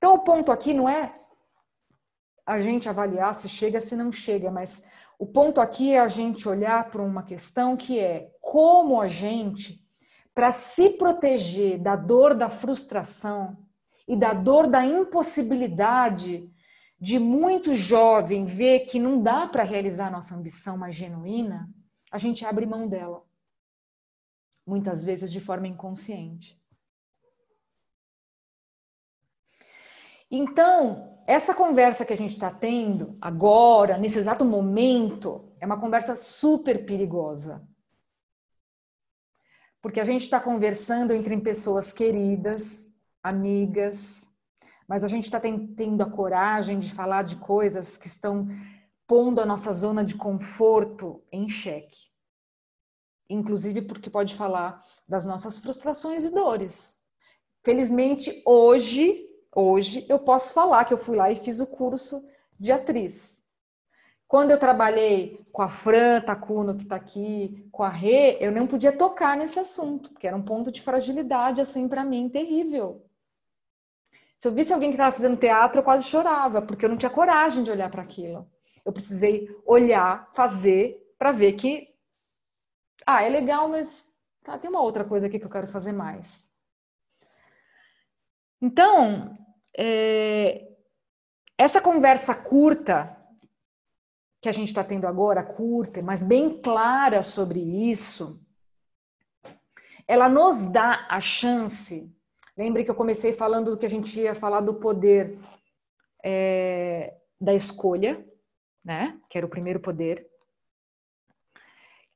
Então, 0.00 0.14
o 0.14 0.20
ponto 0.20 0.50
aqui 0.50 0.72
não 0.72 0.88
é 0.88 1.12
a 2.46 2.58
gente 2.58 2.88
avaliar 2.88 3.34
se 3.34 3.50
chega, 3.50 3.82
se 3.82 3.94
não 3.94 4.10
chega, 4.10 4.50
mas 4.50 4.90
o 5.18 5.26
ponto 5.26 5.60
aqui 5.60 5.92
é 5.92 6.00
a 6.00 6.08
gente 6.08 6.48
olhar 6.48 6.90
para 6.90 7.02
uma 7.02 7.22
questão 7.22 7.76
que 7.76 7.98
é 7.98 8.32
como 8.40 8.98
a 8.98 9.06
gente, 9.06 9.78
para 10.34 10.50
se 10.52 10.88
proteger 10.96 11.78
da 11.78 11.96
dor 11.96 12.34
da 12.34 12.48
frustração 12.48 13.58
e 14.08 14.16
da 14.16 14.32
dor 14.32 14.68
da 14.68 14.86
impossibilidade 14.86 16.50
de 16.98 17.18
muito 17.18 17.74
jovem 17.74 18.46
ver 18.46 18.86
que 18.86 18.98
não 18.98 19.22
dá 19.22 19.46
para 19.46 19.64
realizar 19.64 20.06
a 20.06 20.12
nossa 20.12 20.34
ambição 20.34 20.78
mais 20.78 20.94
genuína, 20.94 21.68
a 22.10 22.16
gente 22.16 22.46
abre 22.46 22.64
mão 22.64 22.88
dela. 22.88 23.22
Muitas 24.66 25.04
vezes 25.04 25.30
de 25.30 25.40
forma 25.40 25.68
inconsciente. 25.68 26.59
Então, 30.30 31.18
essa 31.26 31.54
conversa 31.54 32.04
que 32.04 32.12
a 32.12 32.16
gente 32.16 32.34
está 32.34 32.50
tendo 32.50 33.16
agora, 33.20 33.98
nesse 33.98 34.18
exato 34.18 34.44
momento, 34.44 35.52
é 35.58 35.66
uma 35.66 35.80
conversa 35.80 36.14
super 36.14 36.86
perigosa. 36.86 37.66
Porque 39.82 39.98
a 40.00 40.04
gente 40.04 40.22
está 40.22 40.38
conversando 40.38 41.12
entre 41.12 41.36
pessoas 41.40 41.92
queridas, 41.92 42.94
amigas, 43.22 44.30
mas 44.86 45.02
a 45.02 45.06
gente 45.06 45.24
está 45.24 45.40
tendo 45.40 46.02
a 46.02 46.10
coragem 46.10 46.78
de 46.78 46.92
falar 46.92 47.22
de 47.22 47.36
coisas 47.36 47.96
que 47.96 48.06
estão 48.06 48.48
pondo 49.06 49.40
a 49.40 49.46
nossa 49.46 49.72
zona 49.72 50.04
de 50.04 50.14
conforto 50.14 51.22
em 51.32 51.48
xeque. 51.48 52.10
Inclusive 53.28 53.82
porque 53.82 54.10
pode 54.10 54.34
falar 54.34 54.84
das 55.08 55.24
nossas 55.24 55.58
frustrações 55.58 56.24
e 56.24 56.30
dores. 56.30 56.98
Felizmente, 57.64 58.42
hoje, 58.44 59.29
hoje 59.54 60.06
eu 60.08 60.18
posso 60.18 60.54
falar 60.54 60.84
que 60.84 60.94
eu 60.94 60.98
fui 60.98 61.16
lá 61.16 61.30
e 61.30 61.36
fiz 61.36 61.60
o 61.60 61.66
curso 61.66 62.24
de 62.58 62.72
atriz. 62.72 63.40
Quando 64.30 64.52
eu 64.52 64.60
trabalhei 64.60 65.36
com 65.52 65.60
a 65.60 65.68
Fran 65.68 66.20
Tacuno, 66.20 66.76
que 66.76 66.84
está 66.84 66.94
aqui, 66.94 67.68
com 67.72 67.82
a 67.82 67.88
Rê, 67.88 68.38
eu 68.40 68.52
não 68.52 68.64
podia 68.64 68.96
tocar 68.96 69.36
nesse 69.36 69.58
assunto, 69.58 70.12
porque 70.12 70.26
era 70.26 70.36
um 70.36 70.42
ponto 70.42 70.70
de 70.70 70.80
fragilidade, 70.80 71.60
assim, 71.60 71.88
para 71.88 72.04
mim, 72.04 72.28
terrível. 72.28 73.04
Se 74.38 74.46
eu 74.46 74.52
visse 74.52 74.72
alguém 74.72 74.90
que 74.90 74.94
estava 74.94 75.10
fazendo 75.10 75.36
teatro, 75.36 75.80
eu 75.80 75.84
quase 75.84 76.04
chorava, 76.04 76.62
porque 76.62 76.84
eu 76.84 76.88
não 76.88 76.96
tinha 76.96 77.10
coragem 77.10 77.64
de 77.64 77.70
olhar 77.70 77.90
para 77.90 78.02
aquilo. 78.02 78.48
Eu 78.84 78.92
precisei 78.92 79.48
olhar, 79.66 80.30
fazer, 80.32 81.12
para 81.18 81.32
ver 81.32 81.54
que, 81.54 81.88
ah, 83.04 83.22
é 83.22 83.28
legal, 83.28 83.68
mas 83.68 84.16
tá, 84.44 84.56
tem 84.58 84.70
uma 84.70 84.80
outra 84.80 85.04
coisa 85.04 85.26
aqui 85.26 85.38
que 85.38 85.44
eu 85.44 85.50
quero 85.50 85.66
fazer 85.66 85.92
mais. 85.92 86.49
Então, 88.60 89.36
é, 89.76 90.68
essa 91.56 91.80
conversa 91.80 92.34
curta 92.34 93.16
que 94.40 94.48
a 94.48 94.52
gente 94.52 94.68
está 94.68 94.82
tendo 94.82 95.06
agora, 95.06 95.42
curta, 95.42 96.00
mas 96.02 96.22
bem 96.22 96.60
clara 96.60 97.22
sobre 97.22 97.60
isso, 97.60 98.40
ela 100.08 100.28
nos 100.28 100.70
dá 100.70 101.06
a 101.08 101.20
chance. 101.20 102.14
Lembre 102.56 102.84
que 102.84 102.90
eu 102.90 102.94
comecei 102.94 103.32
falando 103.32 103.70
do 103.70 103.78
que 103.78 103.86
a 103.86 103.90
gente 103.90 104.18
ia 104.20 104.34
falar 104.34 104.60
do 104.60 104.74
poder 104.74 105.38
é, 106.24 107.14
da 107.40 107.54
escolha, 107.54 108.26
né? 108.84 109.18
Que 109.28 109.38
era 109.38 109.46
o 109.46 109.50
primeiro 109.50 109.80
poder. 109.80 110.29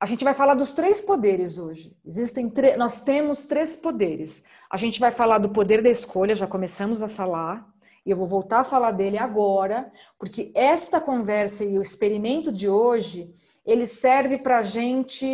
A 0.05 0.07
gente 0.07 0.23
vai 0.23 0.35
falar 0.35 0.53
dos 0.53 0.75
três 0.75 1.01
poderes 1.01 1.57
hoje. 1.57 1.97
Existem 2.05 2.53
nós 2.77 3.03
temos 3.03 3.47
três 3.47 3.75
poderes. 3.75 4.45
A 4.69 4.77
gente 4.77 5.01
vai 5.01 5.11
falar 5.11 5.39
do 5.39 5.49
poder 5.49 5.83
da 5.83 5.89
escolha, 5.89 6.35
já 6.35 6.47
começamos 6.47 7.03
a 7.03 7.09
falar. 7.09 7.67
E 8.05 8.11
eu 8.11 8.17
vou 8.19 8.27
voltar 8.27 8.59
a 8.59 8.65
falar 8.65 8.91
dele 8.91 9.17
agora, 9.17 9.91
porque 10.19 10.53
esta 10.55 11.01
conversa 11.01 11.65
e 11.65 11.79
o 11.79 11.83
experimento 11.83 12.53
de 12.53 12.69
hoje, 12.69 13.33
ele 13.65 13.87
serve 13.87 14.37
para 14.37 14.59
a 14.59 14.63
gente 14.63 15.27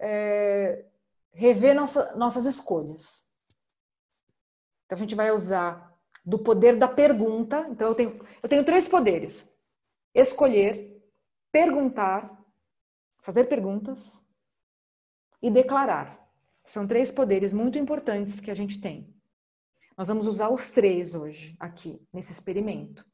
é, 0.00 0.86
rever 1.32 1.76
nossa, 1.76 2.16
nossas 2.16 2.46
escolhas. 2.46 3.28
Então, 4.86 4.96
a 4.96 4.98
gente 4.98 5.14
vai 5.14 5.30
usar 5.30 5.96
do 6.26 6.36
poder 6.36 6.74
da 6.76 6.88
pergunta. 6.88 7.64
Então, 7.70 7.86
eu 7.86 7.94
tenho, 7.94 8.26
eu 8.42 8.48
tenho 8.48 8.64
três 8.64 8.88
poderes: 8.88 9.54
escolher, 10.16 11.00
perguntar, 11.52 12.39
fazer 13.22 13.44
perguntas 13.44 14.24
e 15.42 15.50
declarar. 15.50 16.20
São 16.64 16.86
três 16.86 17.10
poderes 17.10 17.52
muito 17.52 17.78
importantes 17.78 18.40
que 18.40 18.50
a 18.50 18.54
gente 18.54 18.80
tem. 18.80 19.14
Nós 19.96 20.08
vamos 20.08 20.26
usar 20.26 20.48
os 20.48 20.70
três 20.70 21.14
hoje, 21.14 21.56
aqui, 21.58 22.00
nesse 22.12 22.32
experimento. 22.32 23.04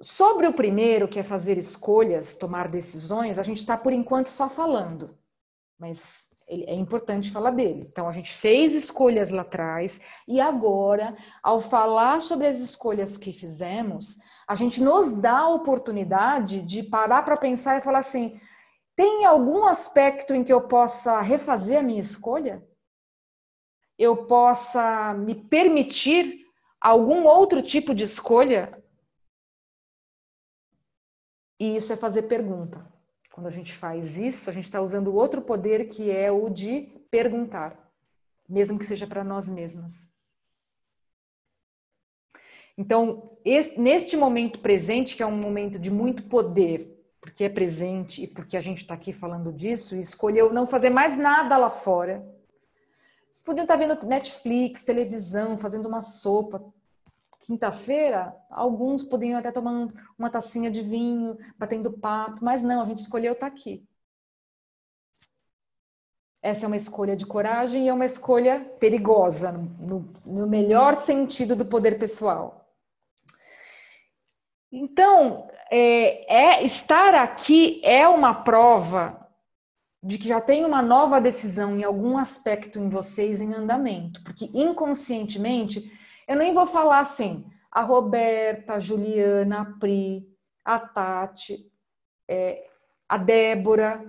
Sobre 0.00 0.46
o 0.46 0.52
primeiro, 0.52 1.08
que 1.08 1.18
é 1.18 1.22
fazer 1.22 1.58
escolhas, 1.58 2.36
tomar 2.36 2.68
decisões, 2.68 3.38
a 3.38 3.42
gente 3.42 3.58
está, 3.58 3.76
por 3.76 3.92
enquanto, 3.92 4.28
só 4.28 4.48
falando. 4.48 5.18
Mas 5.78 6.34
é 6.48 6.74
importante 6.74 7.30
falar 7.30 7.50
dele. 7.50 7.80
Então, 7.84 8.08
a 8.08 8.12
gente 8.12 8.32
fez 8.32 8.72
escolhas 8.72 9.30
lá 9.30 9.42
atrás, 9.42 10.00
e 10.26 10.40
agora, 10.40 11.16
ao 11.42 11.60
falar 11.60 12.20
sobre 12.20 12.46
as 12.46 12.58
escolhas 12.58 13.16
que 13.16 13.32
fizemos, 13.32 14.18
a 14.48 14.54
gente 14.54 14.82
nos 14.82 15.20
dá 15.20 15.40
a 15.40 15.50
oportunidade 15.50 16.62
de 16.62 16.82
parar 16.82 17.22
para 17.22 17.36
pensar 17.36 17.76
e 17.76 17.82
falar 17.82 17.98
assim: 17.98 18.40
tem 18.96 19.24
algum 19.26 19.66
aspecto 19.66 20.34
em 20.34 20.42
que 20.42 20.52
eu 20.52 20.62
possa 20.62 21.20
refazer 21.20 21.78
a 21.78 21.82
minha 21.82 22.00
escolha? 22.00 22.66
eu 23.98 24.24
possa 24.26 25.12
me 25.14 25.34
permitir 25.34 26.46
algum 26.80 27.24
outro 27.24 27.60
tipo 27.60 27.92
de 27.94 28.04
escolha. 28.04 28.80
E 31.58 31.74
isso 31.74 31.92
é 31.92 31.96
fazer 31.96 32.22
pergunta. 32.22 32.86
Quando 33.32 33.48
a 33.48 33.50
gente 33.50 33.72
faz 33.72 34.16
isso, 34.16 34.48
a 34.48 34.52
gente 34.52 34.66
está 34.66 34.80
usando 34.80 35.14
outro 35.14 35.42
poder 35.42 35.88
que 35.88 36.10
é 36.10 36.30
o 36.30 36.48
de 36.48 36.82
perguntar, 37.10 37.76
mesmo 38.48 38.78
que 38.78 38.86
seja 38.86 39.06
para 39.06 39.24
nós 39.24 39.48
mesmas. 39.48 40.08
Então, 42.78 43.36
esse, 43.44 43.80
neste 43.80 44.16
momento 44.16 44.60
presente, 44.60 45.16
que 45.16 45.22
é 45.22 45.26
um 45.26 45.36
momento 45.36 45.80
de 45.80 45.90
muito 45.90 46.22
poder, 46.22 46.96
porque 47.20 47.42
é 47.42 47.48
presente 47.48 48.22
e 48.22 48.26
porque 48.28 48.56
a 48.56 48.60
gente 48.60 48.78
está 48.78 48.94
aqui 48.94 49.12
falando 49.12 49.52
disso, 49.52 49.96
escolheu 49.96 50.52
não 50.52 50.64
fazer 50.64 50.88
mais 50.88 51.18
nada 51.18 51.58
lá 51.58 51.68
fora, 51.68 52.24
vocês 53.28 53.42
podiam 53.42 53.64
estar 53.64 53.76
vendo 53.76 54.06
Netflix, 54.06 54.84
televisão, 54.84 55.58
fazendo 55.58 55.86
uma 55.86 56.00
sopa. 56.02 56.64
Quinta-feira, 57.40 58.34
alguns 58.50 59.02
podiam 59.02 59.38
até 59.38 59.50
tomar 59.50 59.88
uma 60.18 60.30
tacinha 60.30 60.70
de 60.70 60.82
vinho, 60.82 61.36
batendo 61.56 61.92
papo, 61.92 62.44
mas 62.44 62.62
não, 62.62 62.82
a 62.82 62.86
gente 62.86 62.98
escolheu 62.98 63.32
estar 63.32 63.46
aqui. 63.46 63.84
Essa 66.40 66.66
é 66.66 66.68
uma 66.68 66.76
escolha 66.76 67.16
de 67.16 67.26
coragem 67.26 67.84
e 67.84 67.88
é 67.88 67.92
uma 67.92 68.04
escolha 68.04 68.60
perigosa, 68.78 69.52
no, 69.52 70.12
no 70.26 70.46
melhor 70.46 70.96
sentido 70.96 71.56
do 71.56 71.66
poder 71.66 71.98
pessoal. 71.98 72.57
Então, 74.70 75.48
é, 75.70 76.60
é, 76.60 76.64
estar 76.64 77.14
aqui 77.14 77.80
é 77.84 78.06
uma 78.06 78.34
prova 78.34 79.26
de 80.02 80.18
que 80.18 80.28
já 80.28 80.40
tem 80.40 80.64
uma 80.64 80.82
nova 80.82 81.20
decisão 81.20 81.76
em 81.76 81.82
algum 81.82 82.16
aspecto 82.18 82.78
em 82.78 82.88
vocês 82.88 83.40
em 83.40 83.52
andamento, 83.54 84.22
porque 84.22 84.50
inconscientemente 84.54 85.90
eu 86.26 86.36
nem 86.36 86.54
vou 86.54 86.66
falar 86.66 87.00
assim, 87.00 87.46
a 87.70 87.82
Roberta, 87.82 88.74
a 88.74 88.78
Juliana, 88.78 89.62
a 89.62 89.64
Pri, 89.64 90.28
a 90.64 90.78
Tati, 90.78 91.70
é, 92.28 92.64
a 93.08 93.16
Débora, 93.16 94.04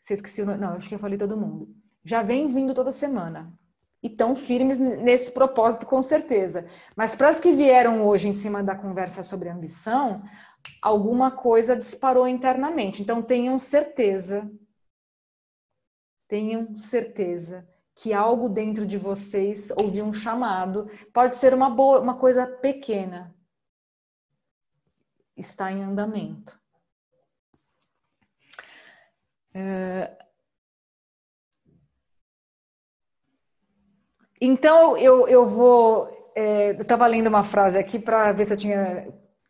você 0.00 0.14
esqueci 0.14 0.42
o 0.42 0.46
nome, 0.46 0.58
não, 0.58 0.72
acho 0.72 0.88
que 0.88 0.94
eu 0.94 0.98
falei 0.98 1.18
todo 1.18 1.36
mundo, 1.36 1.68
já 2.02 2.22
vem 2.22 2.48
vindo 2.48 2.74
toda 2.74 2.90
semana 2.90 3.57
e 4.02 4.08
tão 4.08 4.36
firmes 4.36 4.78
nesse 4.78 5.32
propósito 5.32 5.86
com 5.86 6.00
certeza. 6.00 6.66
Mas 6.96 7.16
para 7.16 7.28
as 7.28 7.40
que 7.40 7.52
vieram 7.52 8.06
hoje 8.06 8.28
em 8.28 8.32
cima 8.32 8.62
da 8.62 8.74
conversa 8.74 9.22
sobre 9.22 9.48
ambição, 9.48 10.22
alguma 10.82 11.30
coisa 11.30 11.76
disparou 11.76 12.28
internamente. 12.28 13.02
Então 13.02 13.22
tenham 13.22 13.58
certeza 13.58 14.50
tenham 16.28 16.76
certeza 16.76 17.66
que 17.94 18.12
algo 18.12 18.48
dentro 18.48 18.86
de 18.86 18.96
vocês 18.96 19.70
ouviu 19.72 20.04
um 20.04 20.12
chamado, 20.12 20.88
pode 21.12 21.34
ser 21.34 21.52
uma 21.52 21.68
boa, 21.68 22.00
uma 22.00 22.16
coisa 22.16 22.46
pequena, 22.46 23.34
está 25.36 25.72
em 25.72 25.82
andamento. 25.82 26.60
É... 29.52 30.27
Então 34.40 34.96
eu, 34.96 35.26
eu 35.28 35.46
vou. 35.46 36.08
É, 36.34 36.70
eu 36.70 36.82
estava 36.82 37.06
lendo 37.06 37.26
uma 37.28 37.44
frase 37.44 37.78
aqui 37.78 37.98
para 37.98 38.32
ver 38.32 38.44
se 38.44 38.52
eu 38.52 38.56
tinha 38.56 39.08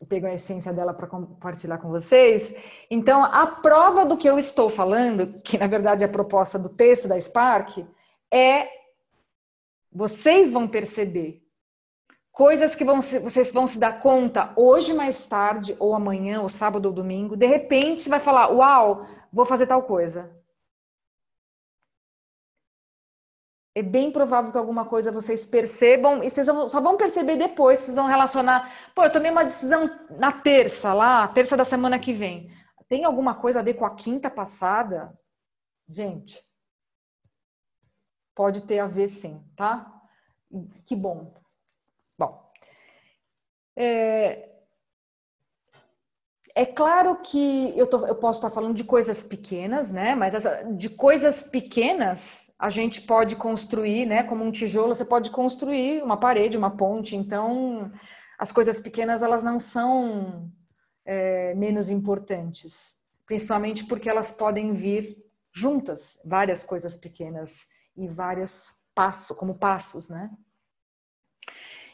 pego 0.08 0.26
a 0.26 0.32
essência 0.34 0.72
dela 0.72 0.94
para 0.94 1.06
compartilhar 1.06 1.78
com 1.78 1.90
vocês. 1.90 2.54
Então, 2.90 3.22
a 3.22 3.46
prova 3.46 4.06
do 4.06 4.16
que 4.16 4.28
eu 4.28 4.38
estou 4.38 4.70
falando, 4.70 5.34
que 5.42 5.58
na 5.58 5.66
verdade 5.66 6.02
é 6.02 6.06
a 6.06 6.10
proposta 6.10 6.58
do 6.58 6.68
texto 6.68 7.08
da 7.08 7.20
Spark, 7.20 7.84
é 8.32 8.68
vocês 9.92 10.50
vão 10.50 10.66
perceber 10.66 11.42
coisas 12.32 12.74
que 12.74 12.84
vão, 12.84 13.02
vocês 13.02 13.52
vão 13.52 13.66
se 13.66 13.78
dar 13.78 14.00
conta 14.00 14.52
hoje 14.56 14.94
mais 14.94 15.26
tarde, 15.26 15.76
ou 15.78 15.94
amanhã, 15.94 16.40
ou 16.40 16.48
sábado 16.48 16.86
ou 16.86 16.92
domingo. 16.92 17.36
De 17.36 17.46
repente, 17.46 18.02
você 18.02 18.10
vai 18.10 18.20
falar: 18.20 18.48
Uau, 18.48 19.06
vou 19.32 19.44
fazer 19.44 19.66
tal 19.66 19.82
coisa. 19.82 20.37
É 23.78 23.82
bem 23.82 24.10
provável 24.10 24.50
que 24.50 24.58
alguma 24.58 24.84
coisa 24.84 25.12
vocês 25.12 25.46
percebam 25.46 26.22
e 26.22 26.28
vocês 26.28 26.46
só 26.46 26.80
vão 26.80 26.96
perceber 26.96 27.36
depois, 27.36 27.78
vocês 27.78 27.94
vão 27.94 28.06
relacionar. 28.06 28.90
Pô, 28.92 29.04
eu 29.04 29.12
tomei 29.12 29.30
uma 29.30 29.44
decisão 29.44 29.88
na 30.18 30.32
terça, 30.32 30.92
lá, 30.92 31.28
terça 31.28 31.56
da 31.56 31.64
semana 31.64 31.96
que 31.98 32.12
vem. 32.12 32.50
Tem 32.88 33.04
alguma 33.04 33.36
coisa 33.36 33.60
a 33.60 33.62
ver 33.62 33.74
com 33.74 33.84
a 33.84 33.94
quinta 33.94 34.28
passada? 34.28 35.08
Gente, 35.88 36.42
pode 38.34 38.64
ter 38.64 38.80
a 38.80 38.86
ver 38.86 39.06
sim, 39.06 39.44
tá? 39.54 39.86
Que 40.84 40.96
bom. 40.96 41.32
Bom, 42.18 42.50
é, 43.76 44.48
é 46.52 46.66
claro 46.66 47.20
que 47.22 47.78
eu, 47.78 47.88
tô, 47.88 48.04
eu 48.06 48.16
posso 48.16 48.40
estar 48.40 48.50
falando 48.50 48.74
de 48.74 48.82
coisas 48.82 49.22
pequenas, 49.22 49.92
né? 49.92 50.16
Mas 50.16 50.34
essa, 50.34 50.64
de 50.64 50.88
coisas 50.88 51.44
pequenas 51.44 52.47
a 52.58 52.70
gente 52.70 53.02
pode 53.02 53.36
construir, 53.36 54.04
né? 54.04 54.24
Como 54.24 54.44
um 54.44 54.50
tijolo, 54.50 54.94
você 54.94 55.04
pode 55.04 55.30
construir 55.30 56.02
uma 56.02 56.16
parede, 56.16 56.58
uma 56.58 56.76
ponte. 56.76 57.14
Então, 57.14 57.92
as 58.38 58.50
coisas 58.50 58.80
pequenas 58.80 59.22
elas 59.22 59.44
não 59.44 59.60
são 59.60 60.50
é, 61.04 61.54
menos 61.54 61.88
importantes, 61.88 62.96
principalmente 63.24 63.84
porque 63.84 64.10
elas 64.10 64.32
podem 64.32 64.72
vir 64.72 65.16
juntas, 65.52 66.20
várias 66.24 66.64
coisas 66.64 66.96
pequenas 66.96 67.66
e 67.96 68.08
vários 68.08 68.72
passos, 68.94 69.36
como 69.36 69.54
passos, 69.54 70.08
né? 70.08 70.30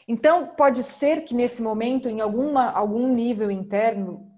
Então, 0.07 0.47
pode 0.55 0.83
ser 0.83 1.21
que 1.21 1.33
nesse 1.33 1.61
momento, 1.61 2.07
em 2.07 2.21
alguma, 2.21 2.71
algum 2.71 3.07
nível 3.07 3.49
interno, 3.49 4.31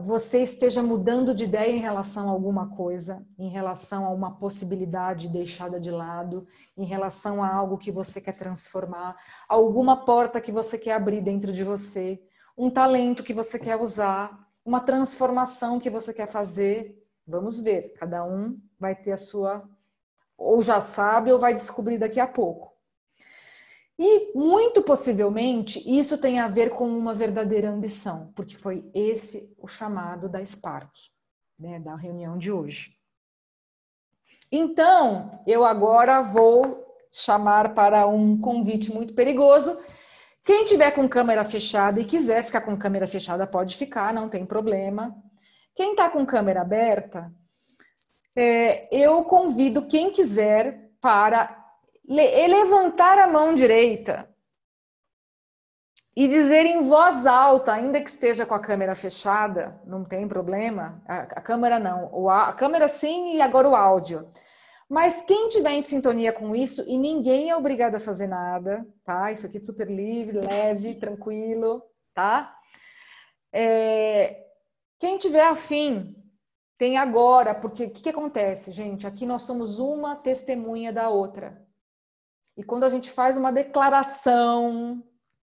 você 0.00 0.42
esteja 0.42 0.82
mudando 0.82 1.34
de 1.34 1.44
ideia 1.44 1.72
em 1.72 1.80
relação 1.80 2.28
a 2.28 2.32
alguma 2.32 2.70
coisa, 2.70 3.26
em 3.38 3.48
relação 3.48 4.06
a 4.06 4.10
uma 4.10 4.38
possibilidade 4.38 5.28
deixada 5.28 5.78
de 5.78 5.90
lado, 5.90 6.46
em 6.76 6.84
relação 6.84 7.42
a 7.42 7.54
algo 7.54 7.76
que 7.76 7.92
você 7.92 8.20
quer 8.20 8.36
transformar, 8.36 9.16
alguma 9.48 10.04
porta 10.04 10.40
que 10.40 10.50
você 10.50 10.78
quer 10.78 10.94
abrir 10.94 11.20
dentro 11.20 11.52
de 11.52 11.62
você, 11.62 12.22
um 12.56 12.70
talento 12.70 13.22
que 13.22 13.34
você 13.34 13.58
quer 13.58 13.76
usar, 13.76 14.48
uma 14.64 14.80
transformação 14.80 15.78
que 15.78 15.90
você 15.90 16.14
quer 16.14 16.28
fazer. 16.28 16.98
Vamos 17.26 17.60
ver, 17.60 17.92
cada 17.94 18.24
um 18.24 18.58
vai 18.78 18.94
ter 18.94 19.12
a 19.12 19.16
sua, 19.16 19.68
ou 20.38 20.62
já 20.62 20.80
sabe, 20.80 21.32
ou 21.32 21.38
vai 21.38 21.54
descobrir 21.54 21.98
daqui 21.98 22.18
a 22.18 22.26
pouco. 22.26 22.71
E 23.98 24.32
muito 24.36 24.82
possivelmente 24.82 25.82
isso 25.86 26.18
tem 26.18 26.40
a 26.40 26.48
ver 26.48 26.70
com 26.70 26.88
uma 26.88 27.14
verdadeira 27.14 27.70
ambição, 27.70 28.32
porque 28.34 28.56
foi 28.56 28.90
esse 28.94 29.54
o 29.58 29.68
chamado 29.68 30.28
da 30.28 30.44
Spark, 30.44 30.90
né, 31.58 31.78
da 31.78 31.94
reunião 31.94 32.38
de 32.38 32.50
hoje. 32.50 32.96
Então, 34.50 35.42
eu 35.46 35.64
agora 35.64 36.20
vou 36.22 36.84
chamar 37.12 37.74
para 37.74 38.06
um 38.06 38.38
convite 38.38 38.92
muito 38.92 39.14
perigoso. 39.14 39.78
Quem 40.44 40.64
tiver 40.64 40.90
com 40.90 41.08
câmera 41.08 41.44
fechada 41.44 42.00
e 42.00 42.04
quiser 42.04 42.42
ficar 42.42 42.62
com 42.62 42.76
câmera 42.76 43.06
fechada, 43.06 43.46
pode 43.46 43.76
ficar, 43.76 44.12
não 44.12 44.28
tem 44.28 44.44
problema. 44.44 45.14
Quem 45.74 45.92
está 45.92 46.10
com 46.10 46.26
câmera 46.26 46.62
aberta, 46.62 47.32
é, 48.34 48.88
eu 48.94 49.22
convido 49.24 49.86
quem 49.86 50.10
quiser 50.10 50.90
para 51.00 51.61
levantar 52.06 53.18
a 53.18 53.26
mão 53.26 53.54
direita 53.54 54.28
e 56.14 56.28
dizer 56.28 56.66
em 56.66 56.82
voz 56.82 57.26
alta, 57.26 57.72
ainda 57.72 58.00
que 58.00 58.10
esteja 58.10 58.44
com 58.44 58.54
a 58.54 58.60
câmera 58.60 58.94
fechada, 58.94 59.80
não 59.86 60.04
tem 60.04 60.28
problema. 60.28 61.02
A, 61.06 61.20
a 61.20 61.40
câmera 61.40 61.78
não, 61.78 62.28
a 62.28 62.52
câmera 62.52 62.86
sim 62.86 63.34
e 63.34 63.40
agora 63.40 63.68
o 63.68 63.74
áudio. 63.74 64.30
Mas 64.88 65.22
quem 65.22 65.48
tiver 65.48 65.70
em 65.70 65.80
sintonia 65.80 66.32
com 66.34 66.54
isso, 66.54 66.84
e 66.86 66.98
ninguém 66.98 67.48
é 67.48 67.56
obrigado 67.56 67.94
a 67.94 68.00
fazer 68.00 68.26
nada, 68.26 68.86
tá? 69.04 69.32
Isso 69.32 69.46
aqui 69.46 69.56
é 69.56 69.64
super 69.64 69.90
livre, 69.90 70.38
leve, 70.38 70.96
tranquilo, 70.96 71.82
tá? 72.12 72.54
É... 73.50 74.44
Quem 74.98 75.16
tiver 75.16 75.46
afim, 75.46 76.14
tem 76.76 76.98
agora, 76.98 77.54
porque 77.54 77.84
o 77.84 77.90
que, 77.90 78.02
que 78.02 78.10
acontece, 78.10 78.70
gente? 78.70 79.06
Aqui 79.06 79.24
nós 79.24 79.42
somos 79.42 79.78
uma 79.78 80.14
testemunha 80.14 80.92
da 80.92 81.08
outra. 81.08 81.61
E 82.56 82.62
quando 82.62 82.84
a 82.84 82.88
gente 82.88 83.10
faz 83.10 83.36
uma 83.36 83.52
declaração, 83.52 85.02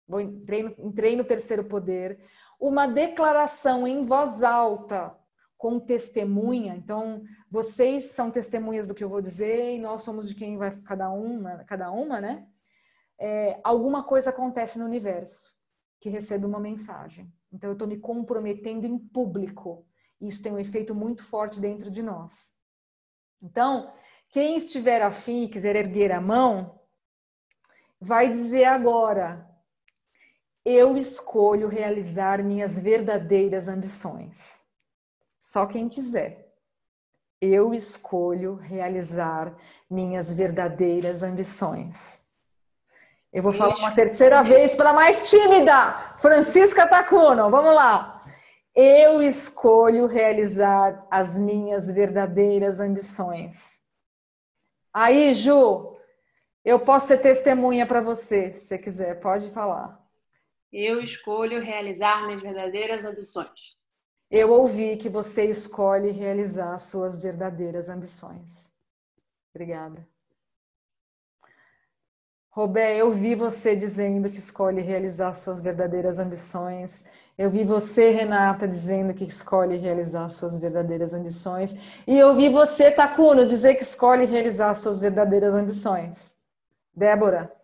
vou, 0.07 0.19
entrei, 0.19 0.63
no, 0.63 0.75
entrei 0.79 1.15
no 1.15 1.23
terceiro 1.23 1.63
poder, 1.63 2.19
uma 2.59 2.87
declaração 2.87 3.87
em 3.87 4.01
voz 4.03 4.43
alta 4.43 5.15
com 5.57 5.79
testemunha. 5.79 6.75
Então, 6.75 7.23
vocês 7.49 8.11
são 8.11 8.29
testemunhas 8.29 8.85
do 8.85 8.93
que 8.93 9.03
eu 9.03 9.09
vou 9.09 9.21
dizer 9.21 9.75
e 9.75 9.79
nós 9.79 10.03
somos 10.03 10.27
de 10.29 10.35
quem 10.35 10.57
vai 10.57 10.71
cada 10.81 11.09
uma, 11.09 11.63
cada 11.63 11.91
uma, 11.91 12.21
né? 12.21 12.47
É, 13.19 13.59
alguma 13.63 14.03
coisa 14.03 14.29
acontece 14.29 14.77
no 14.77 14.85
universo 14.85 15.57
que 15.99 16.09
recebe 16.09 16.45
uma 16.45 16.59
mensagem. 16.59 17.31
Então, 17.51 17.69
eu 17.69 17.73
estou 17.73 17.87
me 17.87 17.97
comprometendo 17.97 18.85
em 18.85 18.97
público. 18.99 19.85
Isso 20.21 20.43
tem 20.43 20.51
um 20.51 20.59
efeito 20.59 20.93
muito 20.93 21.23
forte 21.23 21.59
dentro 21.59 21.89
de 21.89 22.03
nós. 22.03 22.53
Então, 23.41 23.91
quem 24.29 24.55
estiver 24.55 25.01
afim 25.01 25.43
e 25.43 25.49
quiser 25.49 25.75
erguer 25.75 26.11
a 26.11 26.21
mão, 26.21 26.79
vai 27.99 28.29
dizer 28.29 28.65
agora: 28.65 29.47
eu 30.65 30.97
escolho 30.97 31.67
realizar 31.67 32.43
minhas 32.43 32.77
verdadeiras 32.77 33.67
ambições. 33.67 34.59
Só 35.39 35.65
quem 35.65 35.87
quiser. 35.87 36.45
Eu 37.39 37.73
escolho 37.73 38.55
realizar 38.55 39.55
minhas 39.89 40.33
verdadeiras 40.33 41.23
ambições. 41.23 42.21
Eu 43.31 43.43
vou 43.43 43.53
falar 43.53 43.75
uma 43.75 43.91
terceira 43.91 44.41
vez 44.41 44.73
para 44.73 44.91
mais 44.91 45.29
tímida. 45.29 46.15
Francisca 46.17 46.87
Tacuno, 46.87 47.49
vamos 47.49 47.75
lá. 47.75 48.21
Eu 48.75 49.21
escolho 49.21 50.05
realizar 50.07 51.05
as 51.09 51.37
minhas 51.37 51.89
verdadeiras 51.89 52.79
ambições. 52.79 53.79
Aí, 54.93 55.33
Ju, 55.33 55.96
eu 56.67 56.81
posso 56.81 57.07
ser 57.07 57.19
testemunha 57.19 57.87
para 57.87 58.01
você, 58.01 58.51
se 58.51 58.65
você 58.65 58.77
quiser, 58.77 59.21
pode 59.21 59.49
falar. 59.51 60.05
Eu 60.69 61.01
escolho 61.01 61.61
realizar 61.61 62.25
minhas 62.25 62.41
verdadeiras 62.41 63.05
ambições. 63.05 63.77
Eu 64.29 64.51
ouvi 64.51 64.97
que 64.97 65.07
você 65.07 65.45
escolhe 65.45 66.11
realizar 66.11 66.77
suas 66.79 67.17
verdadeiras 67.17 67.87
ambições. 67.87 68.73
Obrigada. 69.55 70.05
Robé, 72.49 72.97
eu 72.97 73.11
vi 73.11 73.33
você 73.33 73.73
dizendo 73.73 74.29
que 74.29 74.37
escolhe 74.37 74.81
realizar 74.81 75.31
suas 75.31 75.61
verdadeiras 75.61 76.19
ambições. 76.19 77.09
Eu 77.37 77.49
vi 77.49 77.63
você, 77.63 78.09
Renata, 78.09 78.67
dizendo 78.67 79.13
que 79.13 79.23
escolhe 79.23 79.77
realizar 79.77 80.27
suas 80.27 80.57
verdadeiras 80.57 81.13
ambições. 81.13 81.77
E 82.05 82.17
eu 82.17 82.35
vi 82.35 82.49
você, 82.49 82.91
Takuno, 82.91 83.45
dizer 83.45 83.75
que 83.75 83.83
escolhe 83.83 84.25
realizar 84.25 84.73
suas 84.73 84.99
verdadeiras 84.99 85.53
ambições. 85.53 86.36
Débora, 86.97 87.55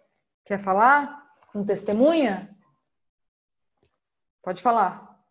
quer 0.45 0.59
falar? 0.59 1.27
Com 1.51 1.65
testemunha? 1.65 2.55
Pode 4.43 4.61
falar. 4.61 5.25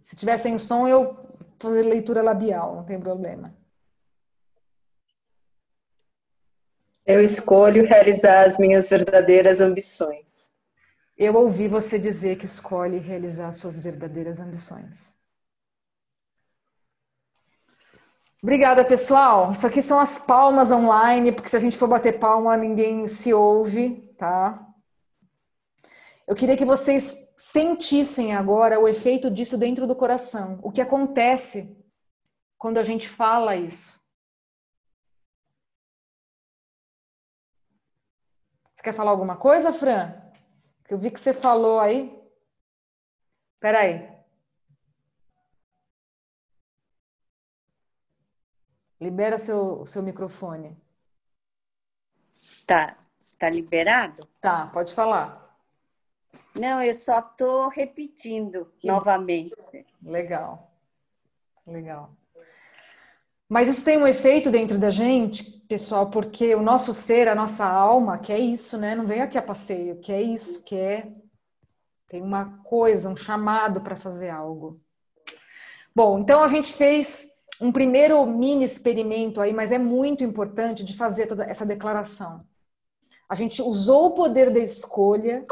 Se 0.00 0.14
tiver 0.14 0.38
sem 0.38 0.58
som, 0.58 0.86
eu 0.86 1.16
fazer 1.58 1.82
leitura 1.82 2.22
labial, 2.22 2.76
não 2.76 2.84
tem 2.84 3.00
problema. 3.00 3.52
Eu 7.04 7.20
escolho 7.20 7.84
realizar 7.84 8.46
as 8.46 8.58
minhas 8.58 8.88
verdadeiras 8.88 9.60
ambições. 9.60 10.54
Eu 11.18 11.34
ouvi 11.34 11.66
você 11.66 11.98
dizer 11.98 12.38
que 12.38 12.46
escolhe 12.46 12.98
realizar 12.98 13.50
suas 13.50 13.80
verdadeiras 13.80 14.38
ambições. 14.38 15.15
Obrigada, 18.42 18.84
pessoal. 18.84 19.52
Isso 19.52 19.66
aqui 19.66 19.80
são 19.80 19.98
as 19.98 20.18
palmas 20.18 20.70
online, 20.70 21.32
porque 21.32 21.48
se 21.48 21.56
a 21.56 21.60
gente 21.60 21.76
for 21.76 21.88
bater 21.88 22.18
palma, 22.18 22.56
ninguém 22.56 23.08
se 23.08 23.32
ouve, 23.32 24.14
tá? 24.18 24.66
Eu 26.26 26.34
queria 26.34 26.56
que 26.56 26.64
vocês 26.64 27.32
sentissem 27.36 28.34
agora 28.34 28.80
o 28.80 28.88
efeito 28.88 29.30
disso 29.30 29.56
dentro 29.56 29.86
do 29.86 29.96
coração. 29.96 30.58
O 30.62 30.70
que 30.70 30.80
acontece 30.80 31.76
quando 32.58 32.78
a 32.78 32.82
gente 32.82 33.08
fala 33.08 33.56
isso? 33.56 34.00
Você 38.74 38.82
quer 38.82 38.92
falar 38.92 39.12
alguma 39.12 39.36
coisa, 39.36 39.72
Fran? 39.72 40.14
Eu 40.88 40.98
vi 40.98 41.10
que 41.10 41.20
você 41.20 41.32
falou 41.32 41.80
aí. 41.80 42.12
Peraí. 43.60 44.15
Libera 49.00 49.38
seu, 49.38 49.84
seu 49.86 50.02
microfone. 50.02 50.76
Tá, 52.66 52.96
tá 53.38 53.48
liberado? 53.48 54.26
Tá, 54.40 54.66
pode 54.66 54.94
falar. 54.94 55.46
Não, 56.54 56.82
eu 56.82 56.94
só 56.94 57.20
tô 57.22 57.68
repetindo 57.68 58.72
que... 58.78 58.86
novamente. 58.86 59.86
Legal. 60.02 60.70
Legal. 61.66 62.10
Mas 63.48 63.68
isso 63.68 63.84
tem 63.84 63.96
um 63.96 64.06
efeito 64.06 64.50
dentro 64.50 64.78
da 64.78 64.90
gente, 64.90 65.44
pessoal, 65.68 66.10
porque 66.10 66.54
o 66.54 66.62
nosso 66.62 66.92
ser, 66.92 67.28
a 67.28 67.34
nossa 67.34 67.64
alma, 67.64 68.18
quer 68.18 68.38
isso, 68.38 68.76
né? 68.76 68.94
Não 68.94 69.06
vem 69.06 69.20
aqui 69.20 69.38
a 69.38 69.42
passeio, 69.42 70.00
quer 70.00 70.20
isso, 70.20 70.64
quer. 70.64 71.12
Tem 72.08 72.22
uma 72.22 72.58
coisa, 72.64 73.08
um 73.08 73.16
chamado 73.16 73.80
para 73.80 73.94
fazer 73.94 74.30
algo. 74.30 74.80
Bom, 75.94 76.18
então 76.18 76.42
a 76.42 76.48
gente 76.48 76.72
fez 76.72 77.35
um 77.60 77.72
primeiro 77.72 78.24
mini 78.26 78.64
experimento 78.64 79.40
aí, 79.40 79.52
mas 79.52 79.72
é 79.72 79.78
muito 79.78 80.22
importante 80.22 80.84
de 80.84 80.96
fazer 80.96 81.26
toda 81.26 81.44
essa 81.44 81.64
declaração. 81.64 82.44
A 83.28 83.34
gente 83.34 83.60
usou 83.62 84.06
o 84.06 84.14
poder 84.14 84.52
da 84.52 84.60
escolha 84.60 85.42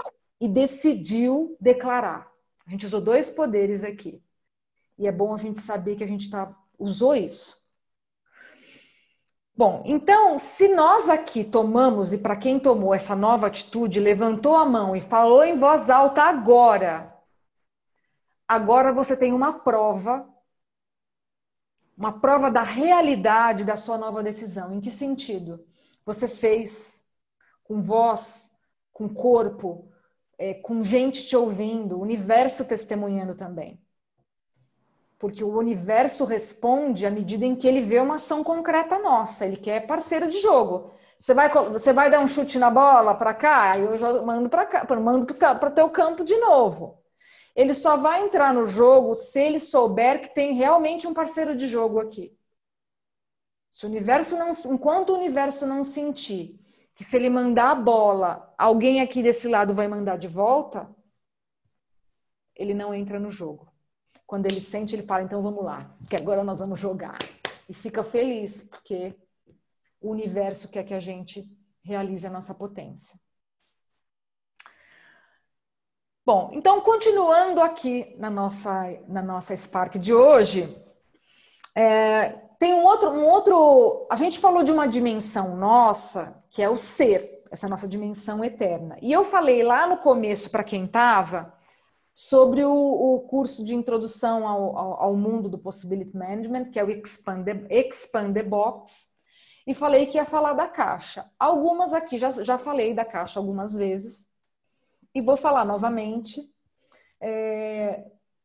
e 0.40 0.48
decidiu 0.48 1.56
declarar. 1.60 2.30
A 2.66 2.70
gente 2.70 2.86
usou 2.86 3.00
dois 3.00 3.30
poderes 3.30 3.82
aqui. 3.82 4.22
E 4.98 5.08
é 5.08 5.12
bom 5.12 5.34
a 5.34 5.38
gente 5.38 5.60
saber 5.60 5.96
que 5.96 6.04
a 6.04 6.06
gente 6.06 6.30
tá, 6.30 6.54
usou 6.78 7.14
isso. 7.14 7.56
Bom, 9.56 9.82
então, 9.86 10.38
se 10.38 10.74
nós 10.74 11.08
aqui 11.08 11.44
tomamos, 11.44 12.12
e 12.12 12.18
para 12.18 12.36
quem 12.36 12.58
tomou 12.58 12.92
essa 12.92 13.14
nova 13.14 13.46
atitude, 13.46 14.00
levantou 14.00 14.56
a 14.56 14.64
mão 14.64 14.96
e 14.96 15.00
falou 15.00 15.44
em 15.44 15.54
voz 15.54 15.88
alta 15.88 16.22
agora, 16.22 17.14
agora 18.48 18.92
você 18.92 19.16
tem 19.16 19.32
uma 19.32 19.60
prova 19.60 20.28
uma 21.96 22.20
prova 22.20 22.50
da 22.50 22.62
realidade 22.62 23.64
da 23.64 23.76
sua 23.76 23.96
nova 23.96 24.22
decisão. 24.22 24.72
Em 24.72 24.80
que 24.80 24.90
sentido? 24.90 25.64
Você 26.04 26.28
fez 26.28 27.04
com 27.62 27.80
voz, 27.80 28.50
com 28.92 29.08
corpo, 29.08 29.88
é, 30.38 30.54
com 30.54 30.82
gente 30.82 31.26
te 31.26 31.36
ouvindo, 31.36 31.96
o 31.96 32.02
universo 32.02 32.66
testemunhando 32.66 33.34
também. 33.34 33.80
Porque 35.18 35.42
o 35.42 35.56
universo 35.56 36.24
responde 36.24 37.06
à 37.06 37.10
medida 37.10 37.46
em 37.46 37.56
que 37.56 37.66
ele 37.66 37.80
vê 37.80 37.98
uma 38.00 38.16
ação 38.16 38.44
concreta 38.44 38.98
nossa, 38.98 39.46
ele 39.46 39.56
quer 39.56 39.86
parceiro 39.86 40.28
de 40.28 40.40
jogo. 40.40 40.92
Você 41.18 41.32
vai, 41.32 41.48
você 41.48 41.92
vai 41.92 42.10
dar 42.10 42.20
um 42.20 42.26
chute 42.26 42.58
na 42.58 42.70
bola 42.70 43.14
para 43.14 43.32
cá, 43.32 43.78
eu 43.78 43.96
já 43.98 44.22
mando 44.22 44.50
para 44.50 44.66
cá, 44.66 44.86
mando 45.00 45.32
para 45.34 45.68
o 45.68 45.72
teu 45.72 45.88
campo 45.88 46.24
de 46.24 46.36
novo. 46.36 47.03
Ele 47.54 47.72
só 47.72 47.96
vai 47.96 48.24
entrar 48.24 48.52
no 48.52 48.66
jogo 48.66 49.14
se 49.14 49.40
ele 49.40 49.60
souber 49.60 50.20
que 50.20 50.34
tem 50.34 50.54
realmente 50.54 51.06
um 51.06 51.14
parceiro 51.14 51.54
de 51.54 51.66
jogo 51.66 52.00
aqui. 52.00 52.36
Se 53.70 53.86
o 53.86 53.88
universo 53.88 54.36
não, 54.36 54.50
enquanto 54.72 55.10
o 55.10 55.16
universo 55.16 55.66
não 55.66 55.82
sentir 55.84 56.58
que 56.94 57.02
se 57.02 57.16
ele 57.16 57.28
mandar 57.28 57.72
a 57.72 57.74
bola, 57.74 58.54
alguém 58.56 59.00
aqui 59.00 59.22
desse 59.22 59.48
lado 59.48 59.74
vai 59.74 59.88
mandar 59.88 60.16
de 60.16 60.28
volta, 60.28 60.88
ele 62.54 62.72
não 62.72 62.94
entra 62.94 63.18
no 63.18 63.30
jogo. 63.30 63.72
Quando 64.26 64.46
ele 64.46 64.60
sente, 64.60 64.94
ele 64.94 65.02
fala: 65.02 65.22
então 65.22 65.42
vamos 65.42 65.64
lá, 65.64 65.96
que 66.08 66.16
agora 66.16 66.44
nós 66.44 66.60
vamos 66.60 66.78
jogar. 66.78 67.18
E 67.68 67.74
fica 67.74 68.04
feliz, 68.04 68.62
porque 68.62 69.14
o 70.00 70.10
universo 70.10 70.68
quer 70.68 70.84
que 70.84 70.94
a 70.94 71.00
gente 71.00 71.48
realize 71.82 72.26
a 72.26 72.30
nossa 72.30 72.54
potência. 72.54 73.18
Bom, 76.26 76.52
então 76.54 76.80
continuando 76.80 77.60
aqui 77.60 78.16
na 78.18 78.30
nossa, 78.30 78.98
na 79.06 79.22
nossa 79.22 79.54
Spark 79.54 79.98
de 79.98 80.14
hoje, 80.14 80.74
é, 81.76 82.30
tem 82.58 82.72
um 82.72 82.82
outro, 82.82 83.10
um 83.10 83.26
outro. 83.28 84.06
A 84.10 84.16
gente 84.16 84.38
falou 84.38 84.62
de 84.62 84.72
uma 84.72 84.86
dimensão 84.86 85.54
nossa, 85.54 86.42
que 86.50 86.62
é 86.62 86.70
o 86.70 86.78
ser, 86.78 87.20
essa 87.52 87.68
nossa 87.68 87.86
dimensão 87.86 88.42
eterna. 88.42 88.96
E 89.02 89.12
eu 89.12 89.22
falei 89.22 89.62
lá 89.62 89.86
no 89.86 89.98
começo, 89.98 90.48
para 90.50 90.64
quem 90.64 90.86
estava, 90.86 91.52
sobre 92.14 92.64
o, 92.64 92.72
o, 92.72 93.20
curso 93.28 93.62
de 93.62 93.74
introdução 93.74 94.48
ao, 94.48 94.78
ao, 94.78 95.02
ao, 95.02 95.16
mundo 95.16 95.46
do 95.46 95.58
Possibility 95.58 96.16
Management, 96.16 96.70
que 96.70 96.80
é 96.80 96.84
o 96.84 96.90
Expand 96.90 97.44
the, 97.44 97.66
Expand 97.68 98.32
the 98.32 98.42
Box, 98.42 99.10
e 99.66 99.74
falei 99.74 100.06
que 100.06 100.16
ia 100.16 100.24
falar 100.24 100.54
da 100.54 100.68
caixa. 100.68 101.30
Algumas 101.38 101.92
aqui 101.92 102.16
já, 102.16 102.30
já 102.30 102.56
falei 102.56 102.94
da 102.94 103.04
caixa 103.04 103.38
algumas 103.38 103.74
vezes, 103.74 104.32
e 105.14 105.20
vou 105.20 105.36
falar 105.36 105.64
novamente. 105.64 106.42
É, 107.20 108.04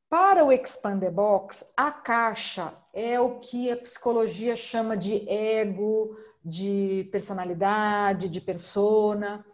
para 0.10 0.46
o 0.46 0.52
Expand 0.52 1.00
the 1.00 1.12
Box, 1.12 1.74
a 1.76 1.92
caixa 1.92 2.74
é 2.94 3.20
o 3.20 3.40
que 3.40 3.70
a 3.72 3.78
psicologia 3.78 4.56
chama 4.56 4.96
de 4.96 5.28
ego, 5.30 6.18
de 6.44 7.08
personalidade, 7.12 8.30
de 8.30 8.42
persona. 8.42 9.46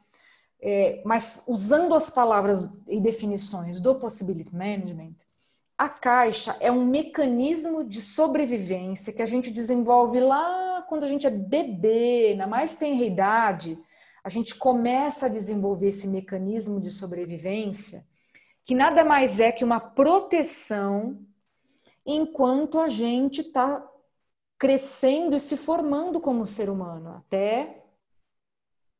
É, 0.61 1.01
mas 1.05 1.43
usando 1.47 1.93
as 1.93 2.09
palavras 2.09 2.69
e 2.87 2.99
definições 2.99 3.79
do 3.79 3.95
Possibility 3.95 4.55
Management, 4.55 5.15
a 5.77 5.89
caixa 5.89 6.55
é 6.59 6.71
um 6.71 6.85
mecanismo 6.85 7.83
de 7.83 8.01
sobrevivência 8.01 9.11
que 9.11 9.21
a 9.21 9.25
gente 9.25 9.51
desenvolve 9.51 10.19
lá 10.19 10.85
quando 10.87 11.03
a 11.03 11.07
gente 11.07 11.27
é 11.27 11.29
bebê, 11.29 12.33
na 12.37 12.47
mais 12.47 12.77
tenra 12.77 13.03
idade, 13.03 13.77
a 14.25 14.29
gente 14.29 14.55
começa 14.55 15.27
a 15.27 15.29
desenvolver 15.29 15.89
esse 15.89 16.07
mecanismo 16.07 16.81
de 16.81 16.89
sobrevivência 16.89 18.03
que 18.63 18.73
nada 18.73 19.05
mais 19.05 19.39
é 19.39 19.51
que 19.51 19.63
uma 19.63 19.79
proteção 19.79 21.23
enquanto 22.03 22.79
a 22.79 22.89
gente 22.89 23.41
está 23.41 23.87
crescendo 24.57 25.35
e 25.35 25.39
se 25.39 25.55
formando 25.55 26.19
como 26.19 26.43
ser 26.43 26.71
humano. 26.71 27.11
Até 27.11 27.83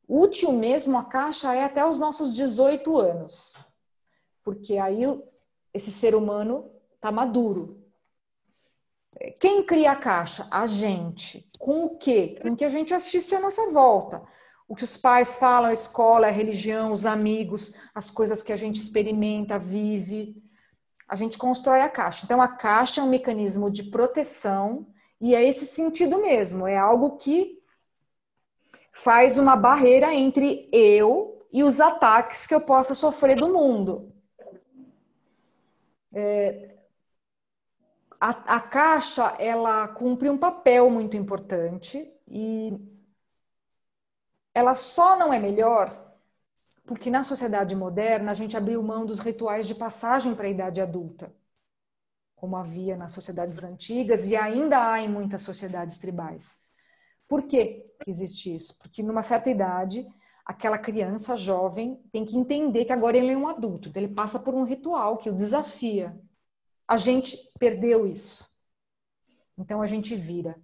útil 0.07 0.51
mesmo 0.51 0.95
a 0.95 1.03
caixa 1.03 1.55
é 1.55 1.63
até 1.63 1.83
os 1.83 1.97
nossos 1.97 2.31
18 2.31 2.95
anos, 2.95 3.55
porque 4.43 4.77
aí 4.77 5.01
esse 5.73 5.91
ser 5.91 6.13
humano 6.13 6.69
está 6.93 7.11
maduro. 7.11 7.83
Quem 9.39 9.63
cria 9.63 9.93
a 9.93 9.95
caixa? 9.95 10.47
A 10.51 10.67
gente. 10.67 11.47
Com 11.57 11.85
o 11.85 11.97
quê? 11.97 12.37
Com 12.43 12.49
o 12.49 12.55
que 12.55 12.65
a 12.65 12.69
gente 12.69 12.93
assiste 12.93 13.33
à 13.33 13.39
nossa 13.39 13.71
volta 13.71 14.21
o 14.67 14.75
que 14.75 14.83
os 14.83 14.97
pais 14.97 15.35
falam, 15.35 15.69
a 15.69 15.73
escola, 15.73 16.27
a 16.27 16.31
religião, 16.31 16.91
os 16.91 17.05
amigos, 17.05 17.73
as 17.93 18.09
coisas 18.09 18.41
que 18.41 18.51
a 18.51 18.55
gente 18.55 18.77
experimenta, 18.77 19.59
vive. 19.59 20.35
A 21.07 21.15
gente 21.15 21.37
constrói 21.37 21.81
a 21.81 21.89
caixa. 21.89 22.25
Então, 22.25 22.41
a 22.41 22.47
caixa 22.47 22.99
é 22.99 23.03
um 23.03 23.09
mecanismo 23.09 23.69
de 23.69 23.83
proteção 23.83 24.87
e 25.21 25.35
é 25.35 25.43
esse 25.43 25.67
sentido 25.67 26.19
mesmo. 26.19 26.67
É 26.67 26.77
algo 26.77 27.17
que 27.17 27.61
faz 28.91 29.37
uma 29.37 29.55
barreira 29.55 30.13
entre 30.13 30.67
eu 30.71 31.45
e 31.51 31.63
os 31.63 31.79
ataques 31.79 32.47
que 32.47 32.55
eu 32.55 32.61
possa 32.61 32.95
sofrer 32.95 33.35
do 33.35 33.53
mundo. 33.53 34.11
É, 36.11 36.75
a, 38.19 38.55
a 38.55 38.59
caixa, 38.59 39.35
ela 39.37 39.87
cumpre 39.89 40.29
um 40.29 40.37
papel 40.37 40.89
muito 40.89 41.15
importante 41.15 42.11
e 42.27 42.73
ela 44.55 44.73
só 44.73 45.19
não 45.19 45.33
é 45.33 45.37
melhor 45.37 46.03
porque 46.85 47.09
na 47.09 47.23
sociedade 47.23 47.75
moderna 47.75 48.31
a 48.31 48.33
gente 48.33 48.55
abriu 48.55 48.81
mão 48.81 49.05
dos 49.05 49.19
rituais 49.19 49.67
de 49.67 49.75
passagem 49.75 50.35
para 50.35 50.45
a 50.45 50.49
idade 50.49 50.79
adulta, 50.79 51.35
como 52.35 52.55
havia 52.55 52.95
nas 52.95 53.11
sociedades 53.11 53.63
antigas 53.63 54.25
e 54.27 54.35
ainda 54.35 54.91
há 54.91 55.01
em 55.01 55.09
muitas 55.09 55.41
sociedades 55.41 55.97
tribais. 55.97 56.63
Por 57.27 57.47
que 57.47 57.83
existe 58.07 58.53
isso? 58.53 58.77
Porque 58.77 59.01
numa 59.01 59.23
certa 59.23 59.49
idade, 59.49 60.07
aquela 60.45 60.77
criança 60.77 61.35
jovem 61.35 61.99
tem 62.11 62.23
que 62.23 62.37
entender 62.37 62.85
que 62.85 62.93
agora 62.93 63.17
ele 63.17 63.31
é 63.31 63.37
um 63.37 63.47
adulto, 63.47 63.89
então 63.89 64.01
ele 64.01 64.13
passa 64.13 64.39
por 64.39 64.53
um 64.53 64.63
ritual 64.63 65.17
que 65.17 65.29
o 65.29 65.35
desafia. 65.35 66.15
A 66.87 66.97
gente 66.97 67.35
perdeu 67.59 68.05
isso. 68.05 68.47
Então 69.57 69.81
a 69.81 69.87
gente 69.87 70.15
vira 70.15 70.55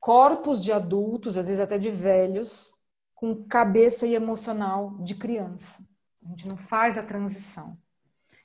corpos 0.00 0.64
de 0.64 0.72
adultos, 0.72 1.36
às 1.36 1.46
vezes 1.46 1.60
até 1.62 1.78
de 1.78 1.90
velhos, 1.90 2.74
com 3.22 3.44
cabeça 3.44 4.04
e 4.04 4.16
emocional 4.16 4.96
de 4.98 5.14
criança. 5.14 5.88
A 6.24 6.28
gente 6.30 6.48
não 6.48 6.56
faz 6.56 6.98
a 6.98 7.04
transição. 7.04 7.78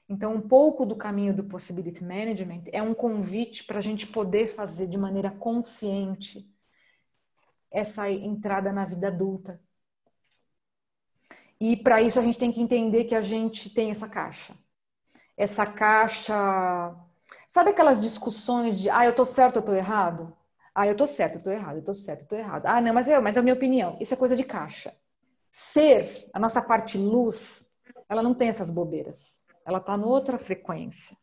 Então, 0.07 0.35
um 0.35 0.39
pouco 0.39 0.85
do 0.85 0.95
caminho 0.95 1.35
do 1.35 1.43
Possibility 1.43 2.03
Management 2.03 2.65
é 2.71 2.79
um 2.79 2.93
convite 2.93 3.63
para 3.63 3.79
a 3.79 3.81
gente 3.81 4.05
poder 4.05 4.45
fazer 4.45 4.85
de 4.85 4.95
maneira 4.95 5.31
consciente 5.31 6.47
essa 7.71 8.07
entrada 8.11 8.71
na 8.71 8.85
vida 8.85 9.07
adulta. 9.07 9.59
E 11.59 11.75
para 11.75 11.99
isso 11.99 12.19
a 12.19 12.21
gente 12.21 12.37
tem 12.37 12.51
que 12.51 12.61
entender 12.61 13.05
que 13.05 13.15
a 13.15 13.21
gente 13.21 13.71
tem 13.71 13.89
essa 13.89 14.07
caixa. 14.07 14.55
Essa 15.35 15.65
caixa. 15.65 16.35
Sabe 17.47 17.71
aquelas 17.71 17.99
discussões 17.99 18.79
de, 18.79 18.91
ah, 18.91 19.05
eu 19.05 19.15
tô 19.15 19.25
certo, 19.25 19.55
eu 19.55 19.65
tô 19.65 19.73
errado? 19.73 20.36
Ah, 20.79 20.85
eu 20.85 20.95
tô 20.95 21.07
certo, 21.07 21.39
eu 21.39 21.43
tô 21.43 21.49
errado, 21.49 21.77
eu 21.77 21.83
tô 21.83 21.91
certo, 21.91 22.21
eu 22.21 22.27
tô 22.27 22.35
errado. 22.35 22.67
Ah, 22.67 22.79
não, 22.79 22.93
mas 22.93 23.07
é, 23.07 23.19
mas 23.19 23.35
é 23.35 23.39
a 23.39 23.43
minha 23.43 23.55
opinião. 23.55 23.97
Isso 23.99 24.13
é 24.13 24.17
coisa 24.17 24.35
de 24.35 24.43
caixa. 24.43 24.93
Ser, 25.49 26.05
a 26.31 26.39
nossa 26.39 26.61
parte 26.61 26.99
luz, 26.99 27.71
ela 28.07 28.21
não 28.21 28.35
tem 28.35 28.49
essas 28.49 28.69
bobeiras. 28.69 29.43
Ela 29.65 29.79
tá 29.79 29.97
noutra 29.97 30.37
frequência. 30.37 31.17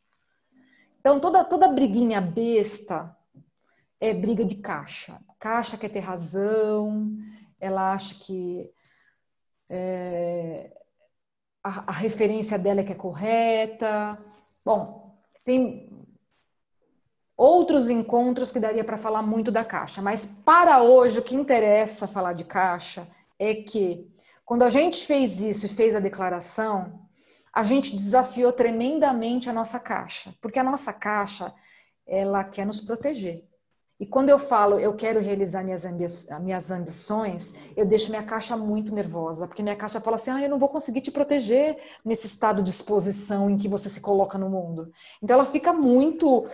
Então, 0.99 1.21
toda, 1.21 1.45
toda 1.45 1.69
briguinha 1.69 2.21
besta 2.21 3.17
é 4.01 4.13
briga 4.13 4.45
de 4.45 4.57
caixa. 4.57 5.21
Caixa 5.39 5.79
quer 5.79 5.91
ter 5.91 6.01
razão, 6.01 7.17
ela 7.61 7.93
acha 7.93 8.17
que 8.17 8.69
é, 9.69 10.73
a, 11.63 11.91
a 11.91 11.93
referência 11.93 12.59
dela 12.59 12.81
é 12.81 12.85
que 12.85 12.93
é 12.93 12.97
correta. 12.97 14.11
Bom, 14.65 15.17
tem 15.45 15.89
outros 17.37 17.91
encontros 17.91 18.53
que 18.53 18.61
daria 18.61 18.85
para 18.85 18.97
falar 18.97 19.23
muito 19.23 19.51
da 19.51 19.65
caixa, 19.65 20.01
mas 20.01 20.25
para 20.25 20.83
hoje 20.83 21.19
o 21.19 21.23
que 21.23 21.35
interessa 21.35 22.07
falar 22.07 22.33
de 22.33 22.45
caixa 22.45 23.09
é 23.39 23.55
que 23.55 24.09
quando 24.45 24.63
a 24.63 24.69
gente 24.69 25.07
fez 25.07 25.41
isso 25.41 25.67
e 25.67 25.71
fez 25.71 25.95
a 25.95 26.01
declaração, 26.01 27.01
a 27.53 27.63
gente 27.63 27.95
desafiou 27.95 28.53
tremendamente 28.53 29.49
a 29.49 29.53
nossa 29.53 29.79
caixa, 29.79 30.35
porque 30.41 30.59
a 30.59 30.65
nossa 30.65 30.93
caixa 30.93 31.53
ela 32.07 32.45
quer 32.45 32.67
nos 32.67 32.81
proteger. 32.81 33.45
E 33.99 34.05
quando 34.05 34.29
eu 34.29 34.39
falo 34.39 34.79
eu 34.79 34.95
quero 34.97 35.21
realizar 35.21 35.63
minhas, 35.63 35.85
ambi 35.85 36.05
minhas 36.43 36.71
ambições, 36.71 37.55
eu 37.77 37.87
deixo 37.87 38.11
minha 38.11 38.25
caixa 38.25 38.57
muito 38.57 38.93
nervosa, 38.93 39.47
porque 39.47 39.63
minha 39.63 39.77
caixa 39.77 40.01
fala 40.01 40.17
assim: 40.17 40.33
ah, 40.33 40.43
eu 40.43 40.51
não 40.51 40.59
vou 40.59 40.69
conseguir 40.69 41.01
te 41.01 41.13
proteger 41.13 41.79
nesse 42.05 42.27
estado 42.27 42.61
de 42.61 42.71
exposição 42.71 43.49
em 43.49 43.57
que 43.57 43.69
você 43.69 43.89
se 43.89 44.01
coloca 44.01 44.37
no 44.37 44.51
mundo. 44.51 44.91
Então 45.23 45.35
ela 45.35 45.47
fica 45.47 45.73
muito 45.73 46.45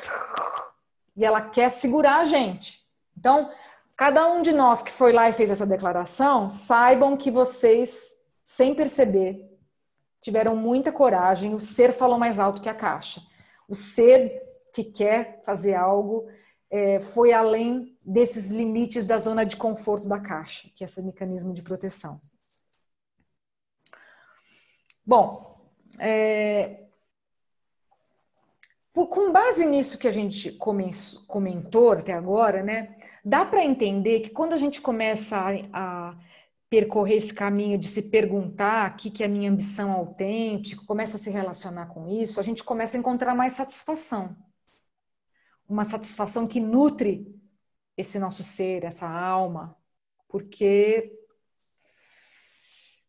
e 1.16 1.24
ela 1.24 1.40
quer 1.40 1.70
segurar 1.70 2.20
a 2.20 2.24
gente. 2.24 2.86
Então, 3.16 3.50
cada 3.96 4.26
um 4.28 4.42
de 4.42 4.52
nós 4.52 4.82
que 4.82 4.92
foi 4.92 5.12
lá 5.12 5.28
e 5.28 5.32
fez 5.32 5.50
essa 5.50 5.66
declaração, 5.66 6.48
saibam 6.48 7.16
que 7.16 7.30
vocês, 7.30 8.12
sem 8.44 8.74
perceber, 8.74 9.50
tiveram 10.20 10.56
muita 10.56 10.92
coragem. 10.92 11.54
O 11.54 11.58
ser 11.58 11.92
falou 11.92 12.18
mais 12.18 12.38
alto 12.38 12.62
que 12.62 12.68
a 12.68 12.74
caixa. 12.74 13.20
O 13.68 13.74
ser 13.74 14.42
que 14.72 14.84
quer 14.84 15.42
fazer 15.44 15.74
algo 15.74 16.28
é, 16.70 17.00
foi 17.00 17.32
além 17.32 17.98
desses 18.04 18.48
limites 18.48 19.04
da 19.04 19.18
zona 19.18 19.44
de 19.44 19.56
conforto 19.56 20.08
da 20.08 20.20
caixa, 20.20 20.68
que 20.74 20.84
é 20.84 20.86
esse 20.86 21.02
mecanismo 21.02 21.52
de 21.52 21.62
proteção. 21.62 22.20
Bom, 25.04 25.60
é, 25.98 26.84
com 29.06 29.32
base 29.32 29.64
nisso 29.66 29.98
que 29.98 30.08
a 30.08 30.10
gente 30.10 30.52
comentou 30.52 31.92
até 31.92 32.12
agora, 32.12 32.62
né, 32.62 32.96
dá 33.24 33.44
para 33.44 33.64
entender 33.64 34.20
que 34.20 34.30
quando 34.30 34.52
a 34.52 34.56
gente 34.56 34.80
começa 34.80 35.36
a, 35.36 35.50
a, 35.72 36.18
percorrer 36.68 37.16
esse 37.16 37.34
caminho 37.34 37.78
de 37.78 37.88
se 37.88 38.02
perguntar 38.02 38.92
o 38.92 38.96
que, 38.96 39.10
que 39.10 39.22
é 39.22 39.26
a 39.26 39.28
minha 39.28 39.50
ambição 39.50 39.92
autêntica, 39.92 40.84
começa 40.86 41.16
a 41.16 41.20
se 41.20 41.30
relacionar 41.30 41.86
com 41.86 42.08
isso, 42.08 42.38
a 42.38 42.42
gente 42.42 42.62
começa 42.62 42.96
a 42.96 43.00
encontrar 43.00 43.34
mais 43.34 43.54
satisfação. 43.54 44.36
Uma 45.68 45.84
satisfação 45.84 46.46
que 46.46 46.60
nutre 46.60 47.26
esse 47.96 48.18
nosso 48.18 48.42
ser, 48.42 48.84
essa 48.84 49.08
alma, 49.08 49.76
porque 50.28 51.19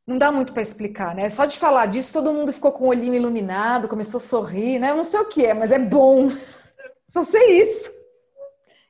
não 0.05 0.17
dá 0.17 0.31
muito 0.31 0.53
para 0.53 0.61
explicar, 0.61 1.15
né? 1.15 1.29
Só 1.29 1.45
de 1.45 1.57
falar 1.59 1.85
disso, 1.85 2.13
todo 2.13 2.33
mundo 2.33 2.51
ficou 2.51 2.71
com 2.71 2.85
o 2.85 2.87
olhinho 2.87 3.13
iluminado, 3.13 3.87
começou 3.87 4.17
a 4.17 4.21
sorrir, 4.21 4.79
né? 4.79 4.91
Eu 4.91 4.97
não 4.97 5.03
sei 5.03 5.19
o 5.19 5.27
que 5.27 5.45
é, 5.45 5.53
mas 5.53 5.71
é 5.71 5.79
bom. 5.79 6.27
Só 7.07 7.23
sei 7.23 7.61
isso. 7.61 7.91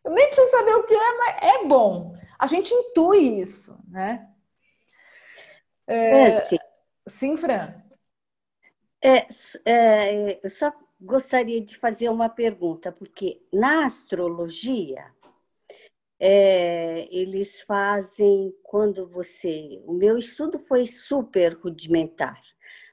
Eu 0.04 0.12
nem 0.12 0.28
preciso 0.28 0.50
saber 0.52 0.76
o 0.76 0.84
que 0.84 0.94
é, 0.94 1.18
mas 1.18 1.38
é 1.42 1.66
bom. 1.66 2.16
A 2.40 2.48
gente 2.48 2.74
intui 2.74 3.40
isso, 3.40 3.80
né? 3.88 4.28
É, 5.86 6.28
é 6.28 6.32
sim. 6.32 6.58
sim, 7.08 7.38
Fran. 7.38 7.74
É, 9.04 9.28
é, 9.66 10.40
eu 10.44 10.50
só 10.50 10.72
gostaria 11.00 11.60
de 11.62 11.78
fazer 11.78 12.10
uma 12.10 12.30
pergunta, 12.30 12.92
porque 12.92 13.42
na 13.52 13.86
astrologia 13.86 15.06
é, 16.24 17.08
eles 17.10 17.62
fazem 17.62 18.56
quando 18.62 19.08
você. 19.08 19.82
O 19.88 19.94
meu 19.94 20.20
estudo 20.20 20.60
foi 20.60 20.86
super 20.86 21.58
rudimentar, 21.58 22.40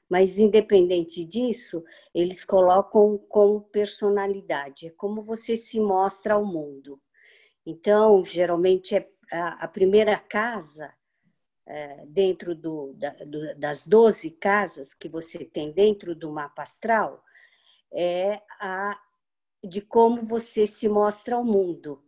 mas 0.09 0.39
independente 0.39 1.23
disso, 1.23 1.83
eles 2.11 2.43
colocam 2.43 3.19
como 3.29 3.61
personalidade, 3.61 4.87
é 4.87 4.89
como 4.89 5.21
você 5.21 5.55
se 5.55 5.79
mostra 5.79 6.33
ao 6.33 6.43
mundo. 6.43 6.99
Então, 7.63 8.25
geralmente, 8.25 8.95
é 8.95 9.07
a, 9.31 9.49
a 9.49 9.67
primeira 9.67 10.17
casa, 10.17 10.91
é, 11.67 12.03
dentro 12.07 12.55
do, 12.55 12.93
da, 12.95 13.11
do, 13.11 13.55
das 13.59 13.85
12 13.85 14.31
casas 14.31 14.95
que 14.95 15.07
você 15.07 15.45
tem 15.45 15.71
dentro 15.71 16.15
do 16.15 16.31
mapa 16.31 16.63
astral, 16.63 17.23
é 17.93 18.41
a 18.59 18.99
de 19.63 19.81
como 19.81 20.23
você 20.23 20.65
se 20.65 20.89
mostra 20.89 21.35
ao 21.35 21.43
mundo 21.43 22.01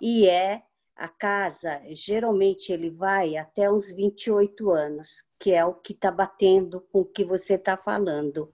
e 0.00 0.26
é 0.28 0.62
a 0.96 1.08
casa, 1.08 1.82
geralmente 1.90 2.72
ele 2.72 2.88
vai 2.90 3.36
até 3.36 3.70
uns 3.70 3.90
28 3.90 4.70
anos, 4.70 5.24
que 5.38 5.52
é 5.52 5.64
o 5.64 5.74
que 5.74 5.92
está 5.92 6.10
batendo 6.10 6.80
com 6.92 7.00
o 7.00 7.04
que 7.04 7.24
você 7.24 7.54
está 7.54 7.76
falando. 7.76 8.52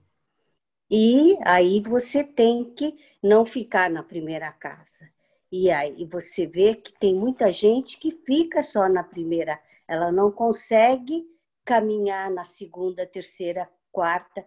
E 0.89 1.37
aí 1.43 1.79
você 1.81 2.23
tem 2.23 2.73
que 2.73 2.97
não 3.23 3.45
ficar 3.45 3.89
na 3.89 4.03
primeira 4.03 4.51
casa. 4.51 5.09
E 5.51 5.69
aí 5.69 6.05
você 6.05 6.45
vê 6.45 6.75
que 6.75 6.91
tem 6.99 7.13
muita 7.13 7.51
gente 7.51 7.97
que 7.97 8.11
fica 8.11 8.63
só 8.63 8.89
na 8.89 9.03
primeira, 9.03 9.61
ela 9.87 10.11
não 10.11 10.31
consegue 10.31 11.25
caminhar 11.63 12.31
na 12.31 12.43
segunda, 12.43 13.05
terceira, 13.05 13.69
quarta, 13.91 14.45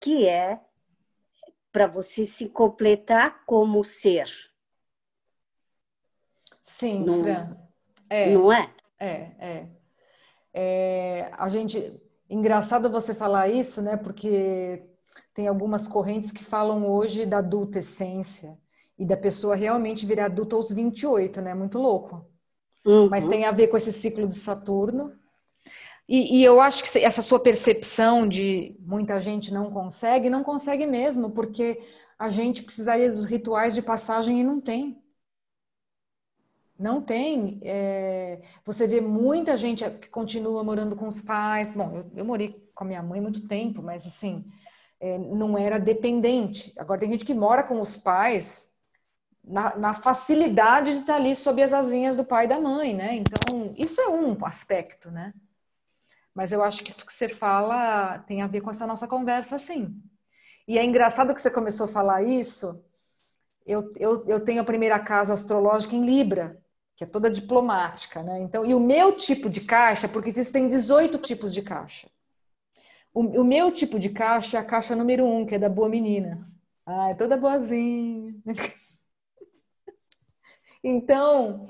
que 0.00 0.26
é 0.26 0.60
para 1.70 1.86
você 1.86 2.24
se 2.24 2.48
completar 2.48 3.44
como 3.44 3.84
ser. 3.84 4.32
Sim, 6.66 7.04
não, 7.04 7.22
Fran. 7.22 7.56
É, 8.10 8.34
não 8.34 8.52
é? 8.52 8.68
É, 8.98 9.30
é. 9.38 9.66
é? 10.52 11.30
A 11.38 11.48
gente. 11.48 12.02
Engraçado 12.28 12.90
você 12.90 13.14
falar 13.14 13.48
isso, 13.48 13.80
né? 13.80 13.96
Porque 13.96 14.82
tem 15.32 15.46
algumas 15.46 15.86
correntes 15.86 16.32
que 16.32 16.42
falam 16.42 16.90
hoje 16.90 17.24
da 17.24 17.38
adulta 17.38 17.78
essência 17.78 18.58
e 18.98 19.06
da 19.06 19.16
pessoa 19.16 19.54
realmente 19.54 20.04
virar 20.04 20.26
adulta 20.26 20.56
aos 20.56 20.72
28, 20.72 21.40
né? 21.40 21.54
Muito 21.54 21.78
louco. 21.78 22.26
Uhum. 22.84 23.08
Mas 23.08 23.28
tem 23.28 23.44
a 23.44 23.52
ver 23.52 23.68
com 23.68 23.76
esse 23.76 23.92
ciclo 23.92 24.26
de 24.26 24.34
Saturno. 24.34 25.12
E, 26.08 26.38
e, 26.38 26.44
eu 26.44 26.60
acho 26.60 26.82
que 26.82 26.98
essa 26.98 27.22
sua 27.22 27.38
percepção 27.38 28.28
de 28.28 28.76
muita 28.80 29.18
gente 29.18 29.52
não 29.52 29.70
consegue, 29.70 30.30
não 30.30 30.42
consegue 30.42 30.86
mesmo, 30.86 31.30
porque 31.30 31.80
a 32.18 32.28
gente 32.28 32.62
precisaria 32.62 33.10
dos 33.10 33.24
rituais 33.24 33.74
de 33.74 33.82
passagem 33.82 34.40
e 34.40 34.44
não 34.44 34.60
tem. 34.60 35.00
Não 36.78 37.00
tem. 37.00 37.58
É... 37.62 38.40
Você 38.64 38.86
vê 38.86 39.00
muita 39.00 39.56
gente 39.56 39.88
que 39.90 40.08
continua 40.08 40.62
morando 40.62 40.94
com 40.94 41.08
os 41.08 41.20
pais. 41.20 41.72
Bom, 41.72 41.96
eu, 41.96 42.10
eu 42.16 42.24
morei 42.24 42.70
com 42.74 42.84
a 42.84 42.86
minha 42.86 43.02
mãe 43.02 43.20
muito 43.20 43.48
tempo, 43.48 43.82
mas 43.82 44.06
assim, 44.06 44.44
é, 45.00 45.18
não 45.18 45.56
era 45.56 45.78
dependente. 45.78 46.72
Agora 46.76 47.00
tem 47.00 47.10
gente 47.10 47.24
que 47.24 47.34
mora 47.34 47.62
com 47.62 47.80
os 47.80 47.96
pais 47.96 48.74
na, 49.42 49.76
na, 49.76 49.94
facilidade 49.94 50.92
de 50.92 50.98
estar 50.98 51.14
ali 51.16 51.34
sob 51.34 51.62
as 51.62 51.72
asinhas 51.72 52.16
do 52.16 52.24
pai 52.24 52.44
e 52.44 52.48
da 52.48 52.60
mãe, 52.60 52.94
né? 52.94 53.16
Então, 53.16 53.72
isso 53.76 54.00
é 54.00 54.08
um 54.08 54.36
aspecto, 54.44 55.10
né? 55.10 55.32
Mas 56.34 56.52
eu 56.52 56.62
acho 56.62 56.82
que 56.84 56.90
isso 56.90 57.06
que 57.06 57.14
você 57.14 57.28
fala 57.28 58.18
tem 58.26 58.42
a 58.42 58.46
ver 58.46 58.60
com 58.60 58.70
essa 58.70 58.86
nossa 58.86 59.08
conversa, 59.08 59.58
sim. 59.58 60.02
E 60.68 60.78
é 60.78 60.84
engraçado 60.84 61.34
que 61.34 61.40
você 61.40 61.50
começou 61.50 61.86
a 61.86 61.88
falar 61.88 62.22
isso. 62.22 62.84
Eu, 63.64 63.92
eu, 63.96 64.26
eu 64.28 64.44
tenho 64.44 64.60
a 64.60 64.64
primeira 64.64 64.98
casa 64.98 65.32
astrológica 65.32 65.94
em 65.94 66.04
Libra 66.04 66.60
que 66.96 67.04
é 67.04 67.06
toda 67.06 67.30
diplomática, 67.30 68.22
né? 68.22 68.40
Então, 68.40 68.64
e 68.64 68.74
o 68.74 68.80
meu 68.80 69.12
tipo 69.12 69.50
de 69.50 69.60
caixa, 69.60 70.08
porque 70.08 70.30
existem 70.30 70.68
18 70.68 71.18
tipos 71.18 71.52
de 71.52 71.60
caixa. 71.60 72.08
O, 73.12 73.20
o 73.20 73.44
meu 73.44 73.70
tipo 73.70 73.98
de 73.98 74.08
caixa 74.08 74.56
é 74.56 74.60
a 74.60 74.64
caixa 74.64 74.96
número 74.96 75.24
um, 75.24 75.44
que 75.44 75.54
é 75.54 75.58
da 75.58 75.68
boa 75.68 75.90
menina. 75.90 76.40
Ah, 76.86 77.10
é 77.10 77.14
toda 77.14 77.36
boazinha. 77.36 78.34
então, 80.82 81.66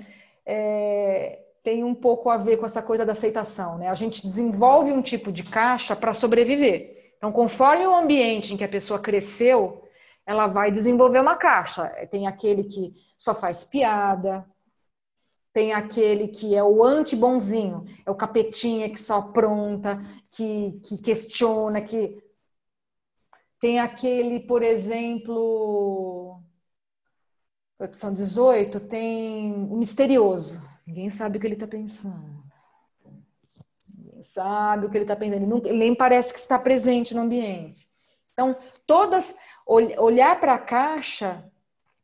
é, 0.46 1.40
tem 1.62 1.82
um 1.82 1.94
pouco 1.94 2.30
a 2.30 2.36
ver 2.36 2.58
com 2.58 2.66
essa 2.66 2.80
coisa 2.80 3.04
da 3.04 3.10
aceitação, 3.10 3.78
né? 3.78 3.88
A 3.88 3.94
gente 3.94 4.22
desenvolve 4.22 4.92
um 4.92 5.02
tipo 5.02 5.32
de 5.32 5.42
caixa 5.42 5.96
para 5.96 6.14
sobreviver. 6.14 7.14
Então, 7.16 7.32
conforme 7.32 7.84
o 7.84 7.96
ambiente 7.96 8.54
em 8.54 8.56
que 8.56 8.64
a 8.64 8.68
pessoa 8.68 9.00
cresceu, 9.00 9.82
ela 10.24 10.46
vai 10.46 10.70
desenvolver 10.70 11.18
uma 11.18 11.34
caixa. 11.34 11.88
Tem 12.10 12.28
aquele 12.28 12.62
que 12.62 12.92
só 13.18 13.34
faz 13.34 13.64
piada, 13.64 14.46
tem 15.56 15.72
aquele 15.72 16.28
que 16.28 16.54
é 16.54 16.62
o 16.62 16.84
anti-bonzinho, 16.84 17.86
é 18.04 18.10
o 18.10 18.14
capetinha 18.14 18.90
que 18.90 19.00
só 19.00 19.20
apronta, 19.20 19.96
que, 20.30 20.78
que 20.84 20.98
questiona, 20.98 21.80
que. 21.80 22.22
Tem 23.58 23.80
aquele, 23.80 24.40
por 24.40 24.62
exemplo, 24.62 26.42
são 27.92 28.12
18, 28.12 28.80
tem 28.80 29.54
o 29.70 29.78
misterioso. 29.78 30.62
Ninguém 30.86 31.08
sabe 31.08 31.38
o 31.38 31.40
que 31.40 31.46
ele 31.46 31.54
está 31.54 31.66
pensando. 31.66 32.44
Ninguém 33.96 34.22
sabe 34.22 34.84
o 34.84 34.90
que 34.90 34.98
ele 34.98 35.04
está 35.04 35.16
pensando. 35.16 35.36
Ele, 35.36 35.46
não, 35.46 35.56
ele 35.64 35.78
nem 35.78 35.94
parece 35.94 36.34
que 36.34 36.38
está 36.38 36.58
presente 36.58 37.14
no 37.14 37.22
ambiente. 37.22 37.88
Então, 38.34 38.54
todas. 38.86 39.34
Olhar 39.66 40.38
para 40.38 40.52
a 40.52 40.58
caixa 40.58 41.50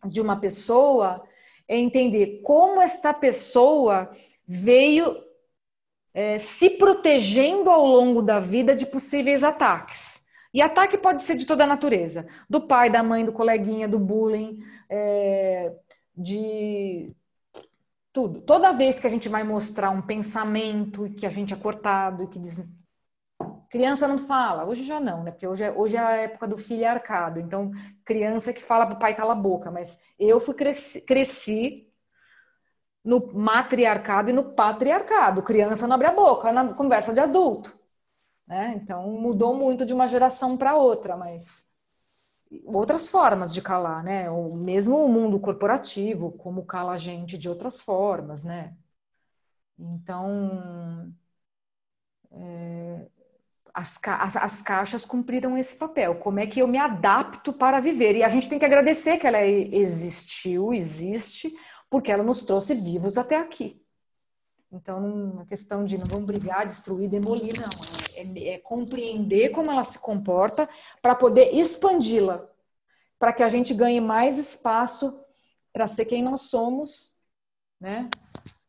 de 0.07 0.23
uma 0.23 0.41
pessoa 0.41 1.23
é 1.69 1.79
entender 1.79 2.41
como 2.43 2.81
esta 2.81 3.13
pessoa 3.13 4.11
veio 4.47 5.17
é, 6.15 6.39
se 6.39 6.71
protegendo 6.71 7.71
ao 7.71 7.87
longo 7.87 8.23
da 8.23 8.39
vida 8.39 8.77
de 8.77 8.87
possíveis 8.87 9.43
ataques. 9.43 10.23
E 10.53 10.61
ataque 10.61 10.99
pode 10.99 11.23
ser 11.23 11.37
de 11.37 11.47
toda 11.47 11.65
a 11.65 11.67
natureza: 11.67 12.27
do 12.49 12.67
pai, 12.67 12.91
da 12.91 13.03
mãe, 13.03 13.25
do 13.25 13.33
coleguinha, 13.33 13.89
do 13.89 13.99
bullying, 13.99 14.63
é, 14.89 15.73
de 16.17 17.17
tudo. 18.13 18.43
Toda 18.43 18.73
vez 18.73 19.01
que 19.01 19.07
a 19.07 19.11
gente 19.11 19.29
vai 19.29 19.43
mostrar 19.43 19.91
um 19.91 20.03
pensamento 20.03 21.09
que 21.15 21.27
a 21.27 21.31
gente 21.31 21.55
é 21.55 21.57
cortado 21.57 22.25
e 22.25 22.27
que 22.27 22.39
diz 22.39 22.63
Criança 23.73 24.07
não 24.07 24.19
fala, 24.19 24.67
hoje 24.67 24.85
já 24.85 25.01
não, 25.01 25.23
né? 25.25 25.31
Porque 25.31 25.47
hoje 25.49 25.65
é, 25.65 25.73
hoje 25.73 25.97
é 25.97 26.01
a 26.01 26.11
época 26.13 26.47
do 26.47 26.59
filho 26.59 26.87
arcado. 26.87 27.41
Então, 27.41 27.71
criança 28.05 28.53
que 28.53 28.63
fala 28.63 28.87
pro 28.87 28.99
pai 28.99 29.15
cala 29.17 29.33
a 29.33 29.35
boca. 29.35 29.71
Mas 29.71 29.99
eu 30.19 30.39
fui 30.39 30.55
cresci, 30.55 31.01
cresci 31.07 31.91
no 33.03 33.33
matriarcado 33.33 34.29
e 34.29 34.33
no 34.35 34.53
patriarcado. 34.53 35.43
Criança 35.43 35.87
não 35.87 35.95
abre 35.95 36.09
a 36.09 36.13
boca, 36.13 36.51
é 36.51 36.53
na 36.53 36.75
conversa 36.75 37.15
de 37.15 37.21
adulto. 37.21 37.73
Né? 38.47 38.75
Então, 38.77 39.11
mudou 39.13 39.55
muito 39.57 39.87
de 39.87 39.95
uma 39.95 40.07
geração 40.07 40.55
para 40.57 40.77
outra, 40.77 41.17
mas 41.17 41.73
outras 42.67 43.09
formas 43.09 43.55
de 43.55 43.63
calar, 43.63 44.05
né? 44.05 44.31
O 44.31 44.55
mesmo 44.57 44.99
o 45.05 45.09
mundo 45.09 45.41
corporativo, 45.41 46.33
como 46.33 46.67
cala 46.67 46.93
a 46.93 46.99
gente 46.99 47.39
de 47.39 47.49
outras 47.49 47.81
formas, 47.81 48.45
né? 48.45 48.77
Então, 49.79 51.15
é, 52.31 53.09
as, 53.75 53.99
as, 54.05 54.37
as, 54.37 54.63
caixas 54.63 55.05
cumpriram 55.05 55.57
esse 55.57 55.77
papel. 55.77 56.17
Como 56.17 56.39
é 56.39 56.47
que 56.47 56.61
eu 56.61 56.69
me 56.69 56.79
adapto 56.79 57.53
para 57.53 57.81
viver? 57.81 58.17
E 58.17 58.23
a 58.23 58.29
gente 58.29 58.49
tem 58.49 58.59
que 58.59 58.65
agradecer 58.65 59.19
que 59.19 59.27
ela 59.27 59.43
existiu, 59.45 60.75
existe, 60.75 61.55
porque 61.89 62.13
ela 62.13 62.23
nos 62.23 62.43
trouxe 62.43 62.75
vivos 62.75 63.17
até 63.17 63.37
aqui. 63.37 63.83
Então, 64.71 65.01
não 65.01 65.43
é 65.43 65.47
questão 65.47 65.85
de 65.85 65.99
não 65.99 66.07
vamos 66.07 66.27
brigar, 66.27 66.67
destruir, 66.67 67.09
demolir, 67.09 67.53
não. 67.61 67.69
é, 68.17 68.55
é 68.55 68.59
compreender 68.59 69.51
como 69.51 69.71
ela 69.71 69.85
se 69.85 69.99
comporta 69.99 70.69
para 71.03 71.15
poder 71.15 71.55
expandi-la, 71.55 72.49
para 73.19 73.33
que 73.33 73.43
a 73.43 73.49
gente 73.49 73.75
ganhe 73.75 74.01
mais 74.01 74.39
espaço 74.39 75.21
para 75.73 75.87
ser 75.87 76.07
quem 76.07 76.23
nós 76.23 76.43
somos, 76.43 77.15
né? 77.81 78.09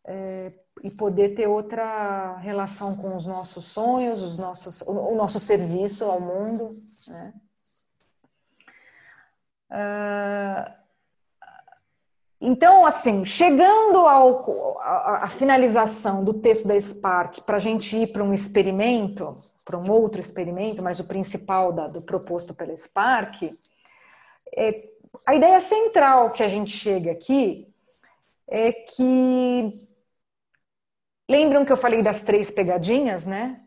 É, 0.06 0.51
e 0.84 0.92
poder 0.92 1.34
ter 1.34 1.48
outra 1.48 2.36
relação 2.40 2.98
com 2.98 3.16
os 3.16 3.26
nossos 3.26 3.64
sonhos, 3.64 4.22
os 4.22 4.38
nossos, 4.38 4.82
o, 4.82 5.16
nosso 5.16 5.40
serviço 5.40 6.04
ao 6.04 6.20
mundo, 6.20 6.70
né? 7.08 7.34
Uh, 9.72 10.84
então, 12.40 12.86
assim, 12.86 13.24
chegando 13.24 14.00
ao, 14.00 14.78
a, 14.82 15.24
a, 15.24 15.28
finalização 15.30 16.26
do 16.26 16.34
texto 16.42 16.68
da 16.68 16.80
Spark 16.80 17.42
para 17.46 17.56
a 17.56 17.60
gente 17.60 17.96
ir 17.96 18.08
para 18.08 18.22
um 18.22 18.34
experimento, 18.34 19.34
para 19.64 19.80
um 19.80 19.90
outro 19.90 20.20
experimento, 20.20 20.84
mas 20.84 21.00
o 21.00 21.06
principal 21.06 21.72
da, 21.72 21.88
do 21.88 22.02
proposto 22.02 22.54
pela 22.54 22.76
Spark, 22.76 23.44
é, 24.56 24.90
a 25.26 25.34
ideia 25.34 25.60
central 25.62 26.32
que 26.32 26.44
a 26.44 26.50
gente 26.50 26.76
chega 26.76 27.12
aqui 27.14 27.74
é 28.48 28.74
que 28.74 29.72
lembram 31.30 31.65
que 31.65 31.71
eu 31.71 31.78
falei 31.78 32.01
das 32.01 32.21
três 32.21 32.51
pegadinhas, 32.51 33.26
né? 33.26 33.59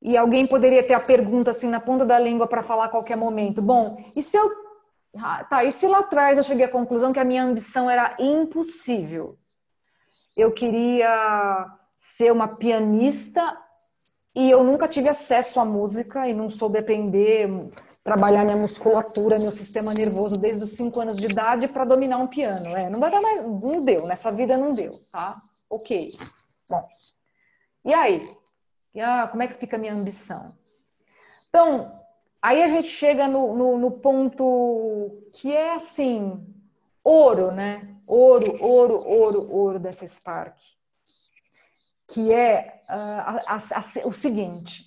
E 0.00 0.16
alguém 0.16 0.46
poderia 0.46 0.86
ter 0.86 0.94
a 0.94 1.00
pergunta 1.00 1.50
assim 1.50 1.68
na 1.68 1.80
ponta 1.80 2.04
da 2.04 2.18
língua 2.18 2.46
para 2.46 2.62
falar 2.62 2.84
a 2.84 2.90
qualquer 2.90 3.16
momento. 3.16 3.60
Bom, 3.60 4.02
e 4.14 4.22
se 4.22 4.36
eu 4.36 4.68
ah, 5.16 5.44
tá, 5.44 5.64
e 5.64 5.72
se 5.72 5.86
lá 5.86 6.00
atrás 6.00 6.38
eu 6.38 6.44
cheguei 6.44 6.64
à 6.64 6.68
conclusão 6.68 7.12
que 7.12 7.18
a 7.18 7.24
minha 7.24 7.42
ambição 7.42 7.90
era 7.90 8.16
impossível? 8.18 9.36
Eu 10.36 10.52
queria 10.52 11.66
ser 11.96 12.30
uma 12.30 12.46
pianista 12.46 13.58
e 14.34 14.48
eu 14.50 14.62
nunca 14.62 14.86
tive 14.86 15.08
acesso 15.08 15.58
à 15.58 15.64
música 15.64 16.28
e 16.28 16.34
não 16.34 16.48
soube 16.48 16.78
aprender, 16.78 17.48
trabalhar 18.04 18.44
minha 18.44 18.56
musculatura, 18.56 19.38
meu 19.38 19.50
sistema 19.50 19.92
nervoso 19.92 20.40
desde 20.40 20.62
os 20.62 20.76
5 20.76 21.00
anos 21.00 21.16
de 21.16 21.26
idade 21.26 21.66
para 21.66 21.84
dominar 21.84 22.18
um 22.18 22.28
piano. 22.28 22.76
É, 22.76 22.88
não 22.88 23.00
vai 23.00 23.10
dar 23.10 23.20
mais, 23.20 23.44
não 23.44 23.82
deu, 23.82 24.06
nessa 24.06 24.30
vida 24.30 24.56
não 24.56 24.72
deu, 24.72 24.92
tá? 25.10 25.36
Ok. 25.68 26.12
Bom, 26.68 26.86
e 27.84 27.94
aí? 27.94 28.36
Ah, 29.00 29.28
como 29.28 29.42
é 29.42 29.48
que 29.48 29.54
fica 29.54 29.76
a 29.76 29.78
minha 29.78 29.94
ambição? 29.94 30.56
Então, 31.48 31.98
Aí 32.40 32.62
a 32.62 32.68
gente 32.68 32.88
chega 32.88 33.26
no, 33.26 33.54
no, 33.54 33.78
no, 33.78 33.90
ponto 33.90 35.28
que 35.32 35.54
é 35.54 35.74
assim, 35.74 36.46
ouro, 37.02 37.50
né? 37.50 37.96
Ouro, 38.06 38.56
ouro, 38.62 39.04
ouro, 39.04 39.52
ouro 39.52 39.78
dessa 39.78 40.06
Spark. 40.06 40.56
Que 42.06 42.32
é 42.32 42.84
uh, 42.88 43.42
a, 43.44 43.56
a, 43.56 44.06
o 44.06 44.12
seguinte: 44.12 44.84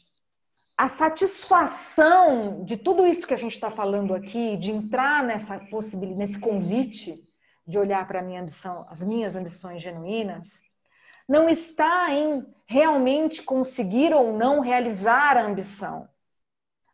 a 0.78 0.88
satisfação 0.88 2.64
de 2.64 2.78
tudo 2.78 3.06
isso 3.06 3.28
que 3.28 3.34
a 3.34 3.38
gente 3.38 3.56
está 3.56 3.70
falando 3.70 4.16
aqui, 4.16 4.56
de 4.56 4.72
entrar 4.72 5.22
nessa 5.22 5.60
possibilidade, 5.60 6.20
nesse 6.20 6.40
convite 6.40 7.22
de 7.68 7.78
olhar 7.78 8.08
para 8.08 8.22
a 8.22 8.24
minha 8.24 8.42
ambição, 8.42 8.88
as 8.90 9.04
minhas 9.04 9.36
ambições 9.36 9.84
genuínas, 9.84 10.62
não 11.32 11.50
está 11.50 12.14
em 12.14 12.46
realmente 12.66 13.42
conseguir 13.42 14.14
ou 14.14 14.34
não 14.34 14.60
realizar 14.60 15.38
a 15.38 15.44
ambição 15.44 16.08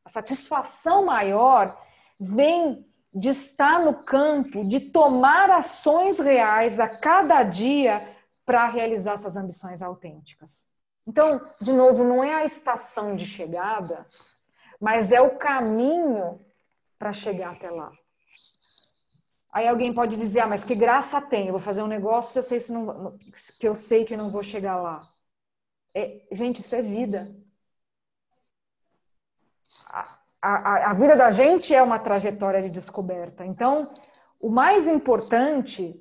a 0.08 0.10
satisfação 0.10 1.04
maior 1.04 1.78
vem 2.18 2.88
de 3.14 3.28
estar 3.28 3.82
no 3.84 3.94
campo, 3.94 4.64
de 4.64 4.80
tomar 4.80 5.52
ações 5.52 6.18
reais 6.18 6.80
a 6.80 6.88
cada 6.88 7.44
dia 7.44 8.02
para 8.46 8.66
realizar 8.68 9.16
essas 9.16 9.36
ambições 9.36 9.82
autênticas. 9.82 10.70
Então, 11.06 11.42
de 11.60 11.74
novo, 11.74 12.06
não 12.06 12.24
é 12.24 12.36
a 12.36 12.46
estação 12.46 13.18
de 13.18 13.26
chegada, 13.26 14.08
mas 14.80 15.12
é 15.12 15.20
o 15.20 15.38
caminho 15.38 16.40
para 16.98 17.12
chegar 17.12 17.52
até 17.52 17.70
lá. 17.70 17.92
Aí 19.52 19.68
alguém 19.68 19.94
pode 19.94 20.18
dizer: 20.18 20.42
"Ah, 20.42 20.48
mas 20.48 20.64
que 20.64 20.76
graça 20.76 21.22
tem? 21.22 21.48
Eu 21.48 21.54
vou 21.54 21.62
fazer 21.62 21.84
um 21.84 21.88
negócio, 21.88 22.40
eu 22.40 22.44
sei 22.44 22.60
se 22.60 22.72
não, 22.72 23.18
que 23.60 23.68
eu 23.68 23.76
sei 23.76 24.06
que 24.06 24.18
não 24.18 24.30
vou 24.30 24.44
chegar 24.44 24.78
lá". 24.78 25.02
É, 25.96 26.22
gente, 26.32 26.62
isso 26.62 26.76
é 26.76 26.82
vida 26.82 27.36
a, 30.42 30.92
a, 30.92 30.94
vida 30.94 31.16
da 31.16 31.32
gente 31.32 31.74
é 31.74 31.82
uma 31.82 32.00
trajetória 32.00 32.62
de 32.62 32.70
descoberta. 32.70 33.46
Então, 33.46 33.92
o 34.40 34.50
mais 34.50 34.88
importante, 34.88 36.00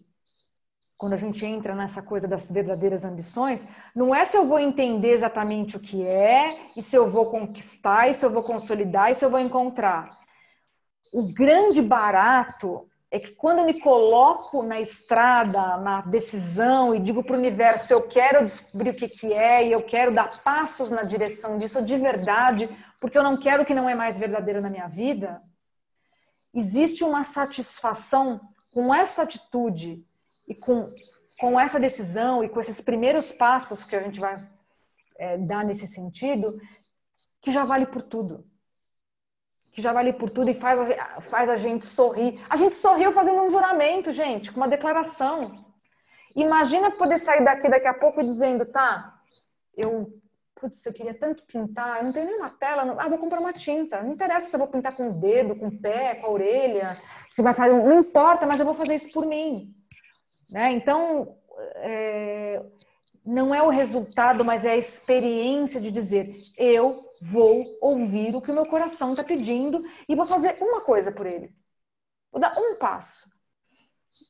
quando 0.97 1.15
a 1.15 1.17
gente 1.17 1.45
entra 1.45 1.75
nessa 1.75 2.03
coisa 2.03 2.29
das 2.29 2.51
verdadeiras 2.51 3.05
ambições, 3.05 3.69
não 3.95 4.15
é 4.15 4.25
se 4.25 4.37
eu 4.37 4.47
vou 4.47 4.59
entender 4.59 5.11
exatamente 5.11 5.77
o 5.77 5.81
que 5.81 6.07
é, 6.07 6.51
e 6.77 6.83
se 6.83 6.97
eu 6.97 7.11
vou 7.11 7.31
conquistar, 7.31 8.09
e 8.09 8.15
se 8.15 8.25
eu 8.25 8.31
vou 8.31 8.43
consolidar, 8.43 9.11
e 9.11 9.15
se 9.15 9.25
eu 9.25 9.31
vou 9.31 9.41
encontrar. 9.41 10.19
O 11.13 11.33
grande 11.33 11.81
barato 11.81 12.89
é 13.11 13.21
que 13.21 13.31
quando 13.33 13.61
eu 13.61 13.65
me 13.65 13.81
coloco 13.81 14.63
na 14.63 14.81
estrada, 14.81 15.77
na 15.79 16.01
decisão 16.01 16.95
e 16.95 17.01
digo 17.01 17.23
para 17.23 17.37
o 17.37 17.39
universo, 17.39 17.93
eu 17.93 18.03
quero 18.07 18.45
descobrir 18.45 18.91
o 18.91 18.95
que, 18.95 19.09
que 19.09 19.33
é 19.33 19.65
e 19.65 19.73
eu 19.73 19.83
quero 19.83 20.13
dar 20.13 20.43
passos 20.43 20.91
na 20.91 21.03
direção 21.03 21.57
disso 21.57 21.83
de 21.83 21.97
verdade, 21.97 22.69
porque 23.01 23.17
eu 23.17 23.23
não 23.23 23.37
quero 23.37 23.65
que 23.65 23.75
não 23.75 23.89
é 23.89 23.95
mais 23.95 24.19
verdadeiro 24.19 24.61
na 24.61 24.69
minha 24.69 24.89
vida, 24.89 25.41
existe 26.53 27.05
uma 27.05 27.23
satisfação 27.23 28.41
com 28.73 28.93
essa 28.93 29.23
atitude 29.23 30.05
e 30.49 30.55
com, 30.55 30.87
com 31.39 31.59
essa 31.59 31.79
decisão 31.79 32.43
e 32.43 32.49
com 32.49 32.61
esses 32.61 32.81
primeiros 32.81 33.31
passos 33.31 33.85
que 33.85 33.95
a 33.95 34.03
gente 34.03 34.19
vai 34.19 34.45
é, 35.19 35.39
dar 35.39 35.65
nesse 35.65 35.87
sentido, 35.87 36.61
que 37.41 37.53
já 37.53 37.65
vale 37.65 37.87
por 37.87 38.03
tudo 38.03 38.45
que 39.77 39.83
já 39.83 39.93
vale 39.93 40.11
por 40.11 40.31
tudo 40.31 40.49
e 40.49 40.55
faz 40.55 40.81
a, 40.81 41.21
faz 41.21 41.51
a 41.51 41.55
gente 41.55 41.85
sorrir. 41.85 42.43
A 42.49 42.57
gente 42.57 42.75
sorriu 42.75 43.13
fazendo 43.13 43.43
um 43.43 43.51
juramento, 43.51 44.11
gente, 44.11 44.51
com 44.51 44.57
uma 44.57 44.67
declaração. 44.67 45.67
Imagina 46.35 46.91
poder 46.91 47.19
sair 47.19 47.45
daqui 47.45 47.69
daqui 47.69 47.87
a 47.87 47.93
pouco 47.93 48.25
dizendo, 48.25 48.65
tá, 48.65 49.21
eu, 49.77 50.19
putz, 50.55 50.87
eu 50.87 50.95
queria 50.95 51.13
tanto 51.13 51.45
pintar, 51.45 51.99
eu 51.99 52.05
não 52.05 52.13
tenho 52.13 52.25
nenhuma 52.25 52.49
tela, 52.49 52.87
não, 52.87 52.99
ah, 52.99 53.07
vou 53.07 53.19
comprar 53.19 53.39
uma 53.39 53.53
tinta. 53.53 54.03
Não 54.03 54.15
interessa 54.15 54.49
se 54.49 54.57
eu 54.57 54.59
vou 54.59 54.69
pintar 54.69 54.97
com 54.97 55.11
o 55.11 55.13
dedo, 55.13 55.55
com 55.55 55.67
o 55.67 55.79
pé, 55.79 56.15
com 56.15 56.29
a 56.29 56.31
orelha, 56.31 56.97
se 57.29 57.43
vai 57.43 57.53
fazer, 57.53 57.75
não 57.75 58.01
importa, 58.01 58.47
mas 58.47 58.59
eu 58.59 58.65
vou 58.65 58.75
fazer 58.75 58.95
isso 58.95 59.13
por 59.13 59.27
mim. 59.27 59.75
Né? 60.51 60.73
Então, 60.73 61.37
é, 61.75 62.63
não 63.27 63.55
é 63.55 63.63
o 63.63 63.69
resultado, 63.69 64.45
mas 64.45 64.65
é 64.65 64.73
a 64.73 64.77
experiência 64.77 65.81
de 65.81 65.91
dizer, 65.91 66.35
eu 66.57 67.11
vou 67.21 67.65
ouvir 67.81 68.37
o 68.37 68.41
que 68.41 68.51
o 68.51 68.55
meu 68.55 68.67
coração 68.67 69.11
está 69.11 69.25
pedindo 69.25 69.85
e 70.09 70.15
vou 70.15 70.27
fazer 70.27 70.57
uma 70.61 70.81
coisa 70.81 71.11
por 71.11 71.27
ele. 71.27 71.53
Vou 72.31 72.41
dar 72.41 72.57
um 72.57 72.77
passo. 72.77 73.29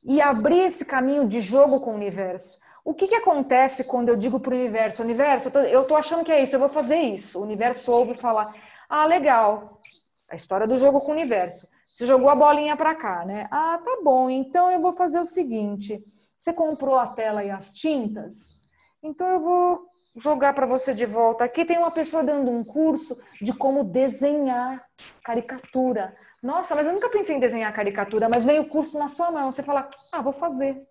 E 0.03 0.19
abrir 0.19 0.61
esse 0.61 0.83
caminho 0.83 1.27
de 1.27 1.41
jogo 1.41 1.79
com 1.79 1.91
o 1.91 1.95
universo. 1.95 2.59
O 2.83 2.93
que, 2.93 3.07
que 3.07 3.15
acontece 3.15 3.83
quando 3.83 4.09
eu 4.09 4.17
digo 4.17 4.39
para 4.39 4.53
o 4.53 4.57
universo, 4.57 5.03
universo, 5.03 5.49
eu 5.49 5.81
estou 5.81 5.97
achando 5.97 6.23
que 6.23 6.31
é 6.31 6.41
isso, 6.41 6.55
eu 6.55 6.59
vou 6.59 6.69
fazer 6.69 6.97
isso. 6.97 7.39
O 7.39 7.43
universo 7.43 7.91
ouve 7.91 8.13
falar, 8.13 8.53
ah, 8.89 9.05
legal, 9.05 9.79
a 10.29 10.35
história 10.35 10.65
do 10.65 10.77
jogo 10.77 11.01
com 11.01 11.11
o 11.11 11.15
universo. 11.15 11.67
Você 11.87 12.05
jogou 12.05 12.29
a 12.29 12.35
bolinha 12.35 12.77
para 12.77 12.95
cá, 12.95 13.25
né? 13.25 13.47
Ah, 13.51 13.79
tá 13.83 13.99
bom, 14.03 14.29
então 14.29 14.71
eu 14.71 14.79
vou 14.79 14.93
fazer 14.93 15.19
o 15.19 15.25
seguinte, 15.25 16.03
você 16.37 16.53
comprou 16.53 16.95
a 16.95 17.07
tela 17.07 17.43
e 17.43 17.49
as 17.49 17.73
tintas? 17.73 18.56
Então 19.01 19.27
eu 19.27 19.39
vou 19.39 19.89
jogar 20.15 20.53
para 20.53 20.65
você 20.65 20.93
de 20.93 21.05
volta. 21.05 21.43
Aqui 21.43 21.63
tem 21.63 21.77
uma 21.77 21.91
pessoa 21.91 22.23
dando 22.23 22.49
um 22.51 22.63
curso 22.63 23.19
de 23.41 23.53
como 23.53 23.83
desenhar 23.83 24.83
caricatura. 25.23 26.15
Nossa, 26.41 26.75
mas 26.75 26.87
eu 26.87 26.93
nunca 26.93 27.09
pensei 27.09 27.35
em 27.35 27.39
desenhar 27.39 27.73
caricatura, 27.73 28.27
mas 28.29 28.45
vem 28.45 28.59
o 28.59 28.67
curso 28.67 28.97
na 28.97 29.07
sua 29.07 29.31
mão. 29.31 29.51
Você 29.51 29.63
fala, 29.63 29.89
ah, 30.11 30.21
vou 30.21 30.33
fazer. 30.33 30.81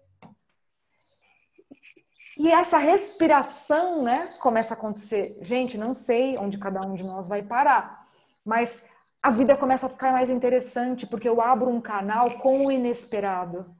E 2.39 2.51
essa 2.51 2.77
respiração, 2.77 4.03
né, 4.03 4.35
começa 4.41 4.75
a 4.75 4.77
acontecer. 4.77 5.39
Gente, 5.41 5.79
não 5.79 5.95
sei 5.95 6.37
onde 6.37 6.59
cada 6.59 6.81
um 6.87 6.95
de 6.95 7.03
nós 7.03 7.27
vai 7.27 7.43
parar, 7.43 8.07
mas 8.45 8.87
a 9.23 9.31
vida 9.31 9.57
começa 9.57 9.87
a 9.87 9.91
ficar 9.91 10.13
mais 10.13 10.29
interessante 10.29 11.07
porque 11.07 11.29
eu 11.29 11.41
abro 11.41 11.71
um 11.71 11.81
canal 11.81 12.31
com 12.39 12.67
o 12.67 12.71
inesperado 12.71 13.75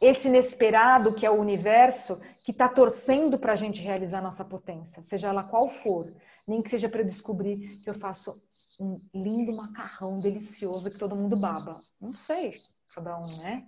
esse 0.00 0.28
inesperado 0.28 1.14
que 1.14 1.24
é 1.24 1.30
o 1.30 1.40
universo 1.40 2.20
que 2.44 2.50
está 2.50 2.68
torcendo 2.68 3.38
para 3.38 3.52
a 3.52 3.56
gente 3.56 3.82
realizar 3.82 4.20
nossa 4.20 4.44
potência, 4.44 5.02
seja 5.02 5.28
ela 5.28 5.42
qual 5.42 5.68
for, 5.68 6.12
nem 6.46 6.62
que 6.62 6.70
seja 6.70 6.88
para 6.88 7.02
descobrir 7.02 7.78
que 7.82 7.88
eu 7.88 7.94
faço 7.94 8.42
um 8.78 9.00
lindo 9.14 9.54
macarrão 9.56 10.18
delicioso 10.18 10.90
que 10.90 10.98
todo 10.98 11.16
mundo 11.16 11.36
baba. 11.36 11.80
Não 12.00 12.14
sei, 12.14 12.54
cada 12.94 13.18
um, 13.18 13.36
né? 13.38 13.66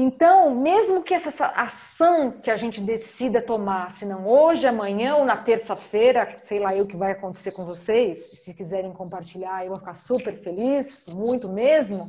Então, 0.00 0.54
mesmo 0.54 1.02
que 1.02 1.12
essa 1.12 1.46
ação 1.46 2.30
que 2.30 2.52
a 2.52 2.56
gente 2.56 2.80
decida 2.80 3.42
tomar, 3.42 3.90
se 3.90 4.06
não 4.06 4.28
hoje, 4.28 4.64
amanhã 4.64 5.16
ou 5.16 5.24
na 5.24 5.36
terça-feira, 5.36 6.36
sei 6.44 6.60
lá 6.60 6.72
eu 6.72 6.86
que 6.86 6.96
vai 6.96 7.10
acontecer 7.10 7.50
com 7.50 7.64
vocês, 7.64 8.44
se 8.44 8.54
quiserem 8.54 8.92
compartilhar, 8.92 9.64
eu 9.64 9.70
vou 9.70 9.78
ficar 9.78 9.96
super 9.96 10.40
feliz, 10.40 11.06
muito 11.08 11.48
mesmo 11.48 12.08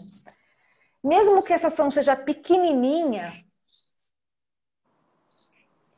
mesmo 1.03 1.43
que 1.43 1.53
essa 1.53 1.67
ação 1.67 1.89
seja 1.89 2.15
pequenininha, 2.15 3.45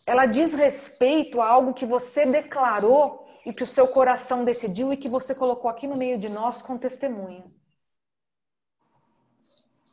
ela 0.05 0.25
diz 0.25 0.53
respeito 0.53 1.39
a 1.39 1.47
algo 1.47 1.73
que 1.73 1.85
você 1.85 2.25
declarou 2.25 3.27
e 3.45 3.53
que 3.53 3.63
o 3.63 3.67
seu 3.67 3.87
coração 3.87 4.43
decidiu 4.43 4.91
e 4.91 4.97
que 4.97 5.09
você 5.09 5.33
colocou 5.33 5.69
aqui 5.69 5.87
no 5.87 5.95
meio 5.95 6.17
de 6.19 6.29
nós 6.29 6.61
com 6.61 6.77
testemunha. 6.77 7.43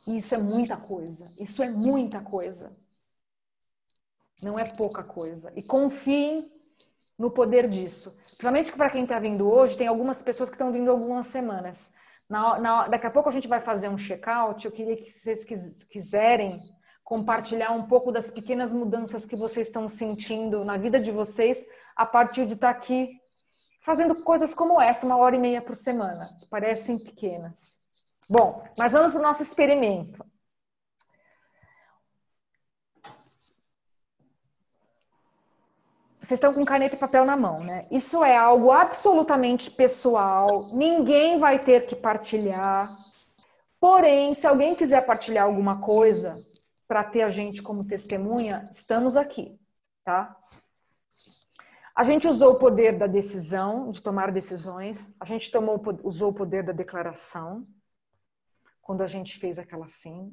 Isso 0.07 0.33
é 0.33 0.37
muita 0.37 0.77
coisa. 0.77 1.31
Isso 1.39 1.61
é 1.61 1.69
muita 1.69 2.21
coisa. 2.21 2.75
Não 4.41 4.57
é 4.57 4.65
pouca 4.65 5.03
coisa. 5.03 5.51
E 5.55 5.61
confiem 5.61 6.51
no 7.17 7.29
poder 7.29 7.69
disso. 7.69 8.15
Principalmente 8.27 8.71
para 8.71 8.89
quem 8.89 9.03
está 9.03 9.19
vindo 9.19 9.49
hoje, 9.49 9.77
tem 9.77 9.87
algumas 9.87 10.21
pessoas 10.21 10.49
que 10.49 10.55
estão 10.55 10.71
vindo 10.71 10.89
algumas 10.89 11.27
semanas. 11.27 11.93
Na, 12.29 12.59
na, 12.59 12.87
daqui 12.87 13.07
a 13.07 13.11
pouco 13.11 13.27
a 13.27 13.31
gente 13.31 13.47
vai 13.47 13.59
fazer 13.59 13.89
um 13.89 13.97
check-out. 13.97 14.63
Eu 14.63 14.71
queria 14.71 14.95
que 14.95 15.09
vocês 15.09 15.43
quiserem 15.89 16.61
compartilhar 17.03 17.71
um 17.71 17.87
pouco 17.87 18.11
das 18.11 18.29
pequenas 18.29 18.71
mudanças 18.71 19.25
que 19.25 19.35
vocês 19.35 19.67
estão 19.67 19.89
sentindo 19.89 20.63
na 20.63 20.77
vida 20.77 20.99
de 20.99 21.11
vocês 21.11 21.65
a 21.95 22.05
partir 22.05 22.45
de 22.45 22.53
estar 22.53 22.69
aqui 22.69 23.19
fazendo 23.81 24.15
coisas 24.23 24.53
como 24.53 24.79
essa, 24.79 25.07
uma 25.07 25.17
hora 25.17 25.35
e 25.35 25.39
meia 25.39 25.61
por 25.61 25.75
semana. 25.75 26.29
Parecem 26.51 26.99
pequenas. 26.99 27.79
Bom, 28.29 28.63
mas 28.77 28.91
vamos 28.91 29.11
para 29.11 29.19
o 29.19 29.23
nosso 29.23 29.41
experimento. 29.41 30.23
Vocês 36.21 36.37
estão 36.37 36.53
com 36.53 36.65
caneta 36.65 36.95
e 36.95 36.99
papel 36.99 37.23
na 37.23 37.37
mão, 37.37 37.63
né? 37.63 37.87
Isso 37.89 38.23
é 38.23 38.35
algo 38.35 38.71
absolutamente 38.71 39.71
pessoal, 39.71 40.67
ninguém 40.73 41.37
vai 41.37 41.63
ter 41.63 41.85
que 41.85 41.95
partilhar. 41.95 42.93
Porém, 43.79 44.33
se 44.33 44.45
alguém 44.45 44.75
quiser 44.75 45.05
partilhar 45.05 45.45
alguma 45.45 45.79
coisa 45.79 46.35
para 46.85 47.05
ter 47.05 47.21
a 47.21 47.29
gente 47.29 47.61
como 47.63 47.87
testemunha, 47.87 48.67
estamos 48.69 49.15
aqui, 49.15 49.57
tá? 50.03 50.35
A 51.95 52.03
gente 52.03 52.27
usou 52.27 52.53
o 52.53 52.59
poder 52.59 52.97
da 52.97 53.07
decisão, 53.07 53.89
de 53.89 54.03
tomar 54.03 54.31
decisões, 54.31 55.13
a 55.19 55.25
gente 55.25 55.49
tomou, 55.49 55.81
usou 56.03 56.31
o 56.31 56.33
poder 56.33 56.63
da 56.63 56.73
declaração, 56.73 57.65
quando 58.81 59.01
a 59.01 59.07
gente 59.07 59.37
fez 59.37 59.57
aquela 59.57 59.87
sim, 59.87 60.31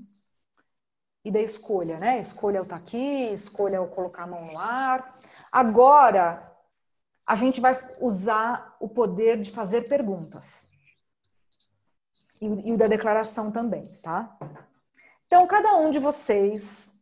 e 1.26 1.30
da 1.30 1.40
escolha, 1.40 1.98
né? 1.98 2.20
Escolha 2.20 2.58
eu 2.58 2.62
estar 2.62 2.76
tá 2.76 2.82
aqui, 2.82 3.32
escolha 3.32 3.76
eu 3.76 3.88
colocar 3.88 4.22
a 4.22 4.26
mão 4.28 4.44
no 4.46 4.56
ar. 4.56 5.12
Agora, 5.50 6.56
a 7.26 7.34
gente 7.34 7.60
vai 7.60 7.76
usar 8.00 8.76
o 8.78 8.88
poder 8.88 9.40
de 9.40 9.50
fazer 9.50 9.88
perguntas. 9.88 10.70
E, 12.40 12.68
e 12.68 12.72
o 12.72 12.78
da 12.78 12.86
declaração 12.86 13.50
também, 13.50 13.82
tá? 14.02 14.38
Então, 15.26 15.44
cada 15.48 15.74
um 15.74 15.90
de 15.90 15.98
vocês, 15.98 16.96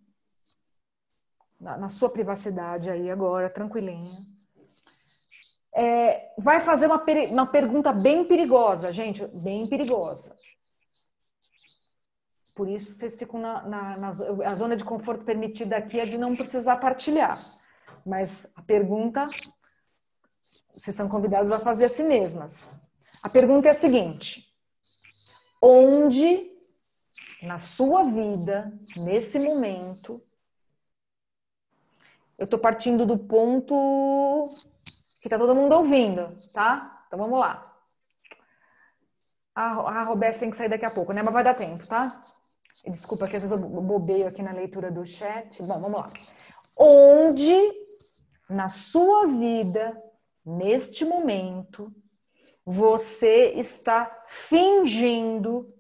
na, 1.61 1.77
na 1.77 1.91
sua 1.91 2.09
privacidade 2.09 2.89
aí 2.89 3.11
agora, 3.11 3.51
tranquilinha, 3.51 4.17
é, 5.77 6.33
vai 6.39 6.61
fazer 6.61 6.87
uma, 6.87 7.05
uma 7.31 7.47
pergunta 7.47 7.93
bem 7.93 8.25
perigosa, 8.25 8.91
gente, 8.91 9.27
bem 9.27 9.67
perigosa. 9.67 10.35
Por 12.55 12.69
isso, 12.69 12.95
vocês 12.95 13.17
ficam 13.17 13.41
na, 13.41 13.63
na, 13.63 13.97
na 13.97 14.09
a 14.09 14.55
zona 14.55 14.77
de 14.77 14.85
conforto 14.85 15.25
permitida 15.25 15.77
aqui 15.77 15.99
é 15.99 16.07
de 16.07 16.17
não 16.17 16.37
precisar 16.37 16.77
partilhar. 16.77 17.43
Mas 18.07 18.53
a 18.55 18.63
pergunta, 18.63 19.29
vocês 20.73 20.95
são 20.95 21.09
convidados 21.09 21.51
a 21.51 21.59
fazer 21.59 21.87
a 21.87 21.89
si 21.89 22.05
mesmas. 22.05 22.79
A 23.23 23.29
pergunta 23.29 23.67
é 23.67 23.71
a 23.71 23.75
seguinte: 23.75 24.55
onde 25.61 26.53
na 27.43 27.59
sua 27.59 28.05
vida, 28.05 28.73
nesse 28.97 29.39
momento, 29.39 30.23
eu 32.39 32.45
estou 32.45 32.59
partindo 32.59 33.05
do 33.05 33.19
ponto 33.19 34.49
que 35.21 35.27
está 35.27 35.39
todo 35.39 35.55
mundo 35.55 35.73
ouvindo, 35.73 36.39
tá? 36.53 37.05
Então 37.07 37.19
vamos 37.19 37.39
lá. 37.39 37.63
A, 39.55 39.63
a 39.63 40.05
Roberta 40.05 40.41
tem 40.41 40.51
que 40.51 40.57
sair 40.57 40.69
daqui 40.69 40.85
a 40.85 40.91
pouco, 40.91 41.13
né? 41.13 41.23
Mas 41.23 41.33
vai 41.33 41.45
dar 41.45 41.55
tempo, 41.55 41.87
tá? 41.87 42.23
Desculpa 42.87 43.27
que 43.27 43.37
às 43.37 43.43
vezes 43.43 43.53
eu 43.53 43.59
bobeio 43.59 44.27
aqui 44.27 44.43
na 44.43 44.53
leitura 44.53 44.91
do 44.91 45.05
chat. 45.05 45.63
Bom, 45.63 45.81
vamos 45.81 46.01
lá. 46.01 46.07
Onde 46.79 47.57
na 48.49 48.69
sua 48.69 49.27
vida, 49.27 49.97
neste 50.45 51.05
momento, 51.05 51.91
você 52.65 53.53
está 53.55 54.25
fingindo 54.27 55.73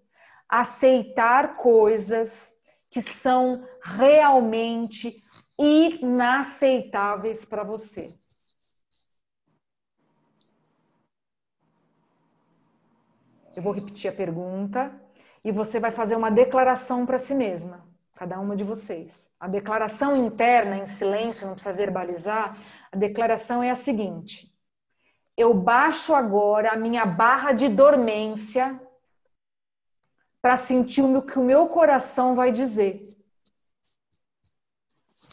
aceitar 0.49 1.57
coisas 1.57 2.57
que 2.89 3.03
são 3.03 3.67
realmente 3.83 5.23
inaceitáveis 5.59 7.45
para 7.45 7.65
você. 7.65 8.19
Eu 13.55 13.63
vou 13.63 13.73
repetir 13.73 14.09
a 14.09 14.13
pergunta 14.13 15.04
e 15.45 15.53
você 15.53 15.78
vai 15.78 15.90
fazer 15.90 16.16
uma 16.16 16.30
declaração 16.30 17.05
para 17.05 17.18
si 17.18 17.34
mesma, 17.34 17.86
cada 18.14 18.40
uma 18.40 18.57
de 18.57 18.64
vocês. 18.64 19.30
A 19.38 19.47
declaração 19.47 20.16
interna, 20.16 20.78
em 20.78 20.86
silêncio, 20.86 21.47
não 21.47 21.55
precisa 21.55 21.74
verbalizar. 21.74 22.57
A 22.90 22.97
declaração 22.97 23.62
é 23.62 23.70
a 23.70 23.76
seguinte: 23.76 24.51
eu 25.36 25.53
baixo 25.53 26.14
agora 26.14 26.72
a 26.72 26.76
minha 26.76 27.05
barra 27.05 27.53
de 27.53 27.68
dormência 27.68 28.80
para 30.40 30.57
sentir 30.57 31.03
o 31.03 31.22
que 31.22 31.38
o 31.38 31.45
meu 31.45 31.68
coração 31.68 32.34
vai 32.34 32.53
dizer. 32.53 33.09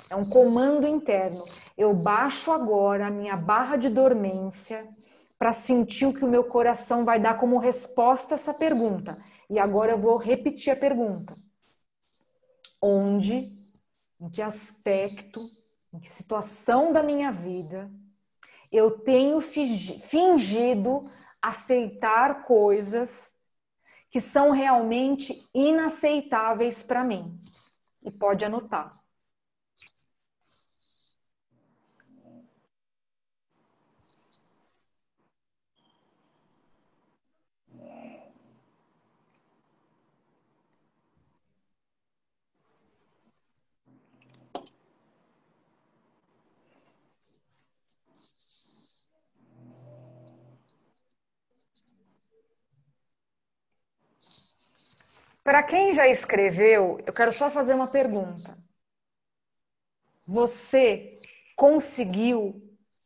É 0.10 0.16
um 0.16 0.26
comando 0.26 0.88
interno. 0.88 1.46
Eu 1.78 1.94
baixo 1.94 2.52
agora 2.52 3.08
a 3.08 3.12
minha 3.12 3.38
barra 3.38 3.78
de 3.78 3.90
dormência 3.90 4.88
para 5.40 5.54
sentir 5.54 6.06
o 6.06 6.14
que 6.14 6.26
o 6.26 6.28
meu 6.28 6.44
coração 6.44 7.06
vai 7.06 7.20
dar 7.20 7.38
como 7.38 7.58
resposta 7.58 8.34
a 8.34 8.36
essa 8.36 8.54
pergunta. 8.54 9.18
E 9.52 9.60
agora 9.60 9.92
eu 9.92 9.98
vou 9.98 10.16
repetir 10.16 10.72
a 10.72 10.78
pergunta. 10.78 11.36
Onde, 12.82 13.54
em 14.18 14.30
que 14.30 14.42
aspecto, 14.42 15.42
em 15.94 16.00
que 16.00 16.10
situação 16.10 16.94
da 16.94 17.04
minha 17.04 17.34
vida 17.34 17.92
eu 18.72 19.00
tenho 19.00 19.42
fingido 19.42 21.04
aceitar 21.42 22.46
coisas 22.46 23.36
que 24.10 24.22
são 24.22 24.52
realmente 24.52 25.46
inaceitáveis 25.54 26.82
para 26.82 27.04
mim? 27.04 27.38
E 28.02 28.10
pode 28.10 28.46
anotar. 28.46 28.90
Para 55.52 55.64
quem 55.64 55.94
já 55.94 56.08
escreveu, 56.08 56.98
eu 57.06 57.12
quero 57.12 57.30
só 57.30 57.52
fazer 57.52 57.74
uma 57.74 57.88
pergunta. 57.88 58.58
Você 60.26 61.18
conseguiu 61.58 62.56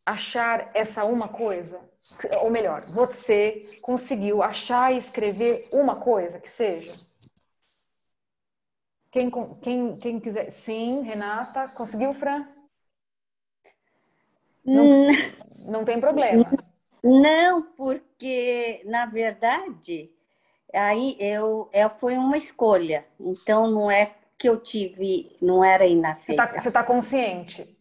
achar 0.05 0.69
essa 0.75 1.03
uma 1.05 1.27
coisa? 1.27 1.81
Ou 2.43 2.51
melhor, 2.51 2.85
você 2.85 3.65
conseguiu 3.81 4.43
achar 4.43 4.93
e 4.93 4.97
escrever 4.97 5.67
uma 5.71 5.95
coisa 5.95 6.39
que 6.39 6.47
seja? 6.47 6.93
Quem, 9.09 9.31
quem, 9.63 9.97
quem 9.97 10.19
quiser. 10.19 10.51
Sim, 10.51 11.01
Renata. 11.01 11.67
Conseguiu, 11.69 12.13
Fran? 12.13 12.47
Não, 14.63 14.85
hum. 14.85 15.07
não 15.65 15.83
tem 15.83 15.99
problema. 15.99 16.47
Não, 17.03 17.63
porque, 17.73 18.83
na 18.85 19.07
verdade, 19.07 20.14
aí 20.75 21.17
eu, 21.19 21.69
eu 21.73 21.89
foi 21.89 22.17
uma 22.17 22.37
escolha. 22.37 23.05
Então 23.19 23.69
não 23.69 23.89
é 23.89 24.15
que 24.37 24.49
eu 24.49 24.59
tive, 24.59 25.35
não 25.41 25.63
era 25.63 25.85
inaceitável. 25.85 26.59
Você 26.59 26.67
está 26.67 26.81
tá 26.81 26.87
consciente? 26.87 27.77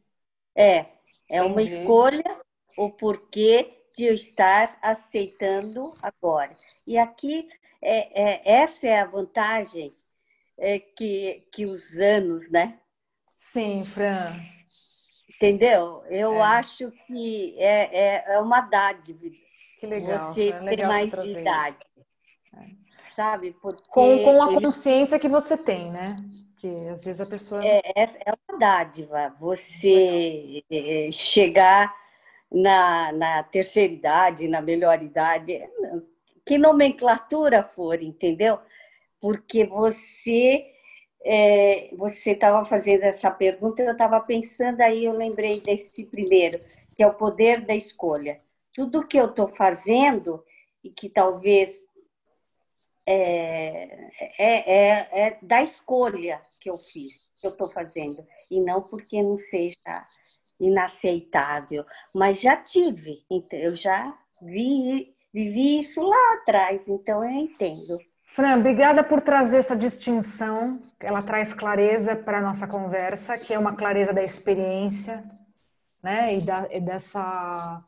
É, 0.55 0.87
é 1.29 1.39
Entendi. 1.39 1.53
uma 1.53 1.63
escolha 1.63 2.39
o 2.77 2.91
porquê 2.91 3.85
de 3.97 4.05
eu 4.05 4.15
estar 4.15 4.79
aceitando 4.83 5.93
agora. 6.03 6.57
E 6.87 6.99
aqui 6.99 7.49
é, 7.83 8.23
é 8.23 8.43
essa 8.45 8.87
é 8.87 9.01
a 9.01 9.07
vantagem 9.07 9.93
é, 10.59 10.79
que, 10.79 11.47
que 11.53 11.65
os 11.65 11.99
anos, 11.99 12.51
né? 12.51 12.79
Sim, 13.37 13.85
Fran. 13.85 14.33
Entendeu? 15.29 16.05
Eu 16.09 16.35
é. 16.35 16.41
acho 16.41 16.91
que 17.07 17.55
é, 17.59 17.99
é, 17.99 18.25
é 18.35 18.41
uma 18.41 18.61
dádiva. 18.61 19.27
Que 19.79 19.87
legal. 19.87 20.33
Você 20.33 20.53
ter 20.53 20.87
mais 20.87 21.13
idade. 21.13 21.77
É 22.57 22.84
sabe? 23.15 23.57
Porque 23.61 23.83
com, 23.91 24.23
com 24.23 24.43
a 24.43 24.61
consciência 24.61 25.19
que 25.19 25.29
você 25.29 25.57
tem, 25.57 25.91
né? 25.91 26.17
Porque 26.51 26.69
às 26.91 27.05
vezes 27.05 27.21
a 27.21 27.27
pessoa. 27.27 27.65
É, 27.65 27.81
é 27.95 28.33
uma 28.49 28.59
dádiva 28.59 29.35
você 29.39 30.63
é, 30.71 31.09
chegar 31.13 31.95
na, 32.51 33.13
na 33.13 33.43
terceira 33.43 33.93
idade, 33.93 34.49
na 34.49 34.61
melhor 34.61 35.03
idade, 35.03 35.63
que 36.45 36.59
nomenclatura 36.59 37.63
for, 37.63 38.03
entendeu? 38.03 38.59
Porque 39.21 39.65
você 39.65 40.67
é, 41.25 41.91
você 41.97 42.33
estava 42.33 42.65
fazendo 42.67 43.03
essa 43.03 43.31
pergunta, 43.31 43.83
eu 43.83 43.93
estava 43.93 44.21
pensando 44.21 44.83
aí, 44.83 45.07
eu 45.07 45.13
lembrei 45.13 45.61
desse 45.61 46.05
primeiro, 46.05 46.61
que 46.95 47.03
é 47.03 47.07
o 47.07 47.15
poder 47.15 47.63
da 47.63 47.75
escolha. 47.75 48.41
Tudo 48.75 49.07
que 49.07 49.17
eu 49.17 49.27
estou 49.27 49.49
fazendo 49.49 50.45
e 50.83 50.91
que 50.91 51.09
talvez 51.09 51.84
é, 53.07 54.09
é, 54.39 54.73
é, 54.73 55.27
é 55.27 55.39
da 55.43 55.63
escolha 55.63 56.41
que 56.61 56.71
eu 56.71 56.79
fiz, 56.79 57.21
que 57.39 57.47
eu 57.47 57.51
estou 57.51 57.71
fazendo, 57.71 58.25
e 58.51 58.61
não 58.61 58.83
porque 58.83 59.23
não 59.23 59.37
seja 59.37 60.07
inaceitável, 60.59 61.85
mas 62.13 62.41
já 62.41 62.57
tive, 62.57 63.25
eu 63.53 63.75
já 63.75 64.17
vi, 64.41 65.15
vivi 65.33 65.81
isso 65.81 66.03
lá 66.03 66.35
atrás, 66.35 66.89
então 66.89 67.23
eu 67.23 67.31
entendo. 67.31 67.99
Fran, 68.35 68.59
obrigada 68.59 69.05
por 69.05 69.21
trazer 69.21 69.59
essa 69.59 69.77
distinção. 69.77 70.81
Ela 70.99 71.23
traz 71.23 71.55
clareza 71.55 72.17
para 72.17 72.39
a 72.39 72.43
nossa 72.43 72.67
conversa, 72.67 73.39
que 73.39 73.55
é 73.55 73.59
uma 73.59 73.77
clareza 73.77 74.13
da 74.13 74.25
experiência, 74.25 75.23
né? 76.03 76.35
E, 76.35 76.41
da, 76.41 76.69
e 76.69 76.81
dessa. 76.81 77.81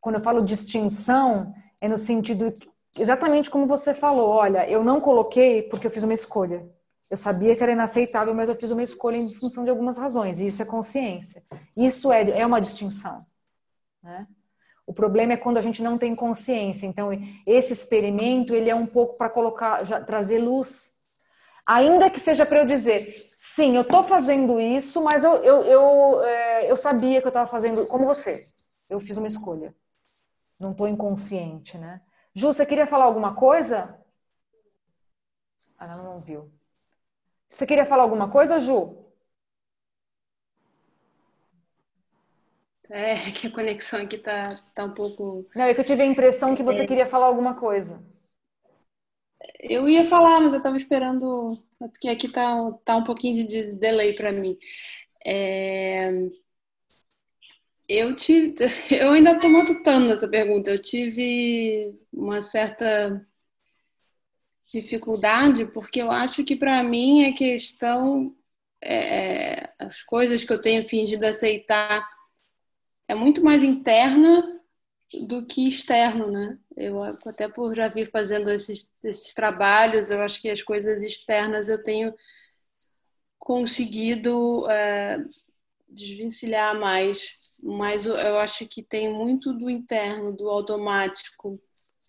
Quando 0.00 0.16
eu 0.16 0.20
falo 0.20 0.44
distinção, 0.44 1.54
é 1.80 1.86
no 1.86 1.96
sentido 1.96 2.52
exatamente 2.98 3.50
como 3.50 3.66
você 3.66 3.94
falou. 3.94 4.28
Olha, 4.28 4.68
eu 4.68 4.84
não 4.84 5.00
coloquei 5.00 5.62
porque 5.62 5.86
eu 5.86 5.90
fiz 5.90 6.02
uma 6.02 6.14
escolha. 6.14 6.68
Eu 7.10 7.16
sabia 7.16 7.54
que 7.54 7.62
era 7.62 7.72
inaceitável, 7.72 8.34
mas 8.34 8.48
eu 8.48 8.56
fiz 8.56 8.70
uma 8.70 8.82
escolha 8.82 9.16
em 9.16 9.30
função 9.30 9.64
de 9.64 9.70
algumas 9.70 9.96
razões. 9.96 10.40
E 10.40 10.46
isso 10.46 10.60
é 10.60 10.64
consciência. 10.64 11.42
Isso 11.76 12.12
é, 12.12 12.40
é 12.40 12.44
uma 12.44 12.60
distinção. 12.60 13.24
Né? 14.02 14.26
O 14.86 14.92
problema 14.92 15.32
é 15.32 15.36
quando 15.36 15.58
a 15.58 15.62
gente 15.62 15.82
não 15.82 15.98
tem 15.98 16.14
consciência. 16.14 16.86
Então, 16.86 17.10
esse 17.46 17.72
experimento 17.72 18.54
ele 18.54 18.70
é 18.70 18.74
um 18.74 18.86
pouco 18.86 19.16
para 19.16 19.30
colocar, 19.30 19.84
já, 19.84 20.00
trazer 20.00 20.38
luz, 20.38 20.96
ainda 21.66 22.10
que 22.10 22.20
seja 22.20 22.44
para 22.44 22.60
eu 22.60 22.66
dizer, 22.66 23.30
sim, 23.36 23.76
eu 23.76 23.82
estou 23.82 24.04
fazendo 24.04 24.60
isso, 24.60 25.02
mas 25.02 25.24
eu, 25.24 25.34
eu, 25.44 25.62
eu, 25.62 26.24
é, 26.24 26.70
eu 26.70 26.76
sabia 26.76 27.20
que 27.20 27.26
eu 27.26 27.30
estava 27.30 27.48
fazendo, 27.48 27.86
como 27.86 28.04
você. 28.04 28.42
Eu 28.88 29.00
fiz 29.00 29.16
uma 29.16 29.28
escolha. 29.28 29.74
Não 30.58 30.72
estou 30.72 30.88
inconsciente, 30.88 31.76
né? 31.78 32.00
Ju, 32.36 32.48
você 32.48 32.64
queria 32.66 32.86
falar 32.86 33.06
alguma 33.06 33.34
coisa? 33.34 33.98
Ah, 35.78 35.86
ela 35.86 36.02
não 36.02 36.20
viu. 36.20 36.52
Você 37.48 37.66
queria 37.66 37.84
falar 37.86 38.02
alguma 38.02 38.30
coisa, 38.30 38.60
Ju? 38.60 39.06
É, 42.88 43.16
que 43.32 43.48
a 43.48 43.50
conexão 43.50 44.00
aqui 44.00 44.18
tá, 44.18 44.50
tá 44.74 44.84
um 44.84 44.94
pouco. 44.94 45.46
Não, 45.54 45.64
é 45.64 45.74
que 45.74 45.80
eu 45.80 45.84
tive 45.84 46.02
a 46.02 46.06
impressão 46.06 46.54
que 46.54 46.62
você 46.62 46.82
é... 46.82 46.86
queria 46.86 47.06
falar 47.06 47.26
alguma 47.26 47.54
coisa. 47.54 48.00
Eu 49.60 49.88
ia 49.88 50.04
falar, 50.04 50.40
mas 50.40 50.54
eu 50.54 50.62
tava 50.62 50.76
esperando, 50.76 51.58
porque 51.78 52.08
aqui 52.08 52.28
tá, 52.28 52.72
tá 52.84 52.96
um 52.96 53.04
pouquinho 53.04 53.46
de, 53.46 53.62
de 53.72 53.76
delay 53.78 54.14
para 54.14 54.32
mim. 54.32 54.56
É... 55.24 56.10
Eu 57.88 58.14
tive, 58.14 58.54
eu 58.90 59.12
ainda 59.12 59.32
estou 59.32 59.50
matutando 59.50 60.08
nessa 60.08 60.28
pergunta. 60.28 60.70
Eu 60.70 60.80
tive 60.80 61.94
uma 62.12 62.40
certa 62.40 63.26
dificuldade 64.66 65.66
porque 65.66 66.02
eu 66.02 66.10
acho 66.10 66.44
que 66.44 66.56
para 66.56 66.82
mim 66.82 67.24
a 67.24 67.32
questão 67.32 68.34
é, 68.82 69.72
as 69.78 70.02
coisas 70.02 70.42
que 70.42 70.52
eu 70.52 70.60
tenho 70.60 70.82
fingido 70.82 71.24
aceitar 71.24 72.04
é 73.08 73.14
muito 73.14 73.42
mais 73.44 73.62
interna 73.62 74.60
do 75.26 75.46
que 75.46 75.68
externo, 75.68 76.30
né? 76.30 76.58
Eu 76.76 77.02
até 77.02 77.48
por 77.48 77.74
já 77.74 77.88
vir 77.88 78.10
fazendo 78.10 78.50
esses, 78.50 78.90
esses 79.04 79.32
trabalhos, 79.32 80.10
eu 80.10 80.20
acho 80.20 80.42
que 80.42 80.50
as 80.50 80.62
coisas 80.62 81.02
externas 81.02 81.68
eu 81.68 81.82
tenho 81.82 82.12
conseguido 83.38 84.68
é, 84.68 85.24
desvencilhar 85.88 86.78
mais, 86.78 87.36
mas 87.66 88.06
eu 88.06 88.38
acho 88.38 88.64
que 88.68 88.80
tem 88.80 89.12
muito 89.12 89.52
do 89.52 89.68
interno, 89.68 90.32
do 90.32 90.48
automático, 90.48 91.60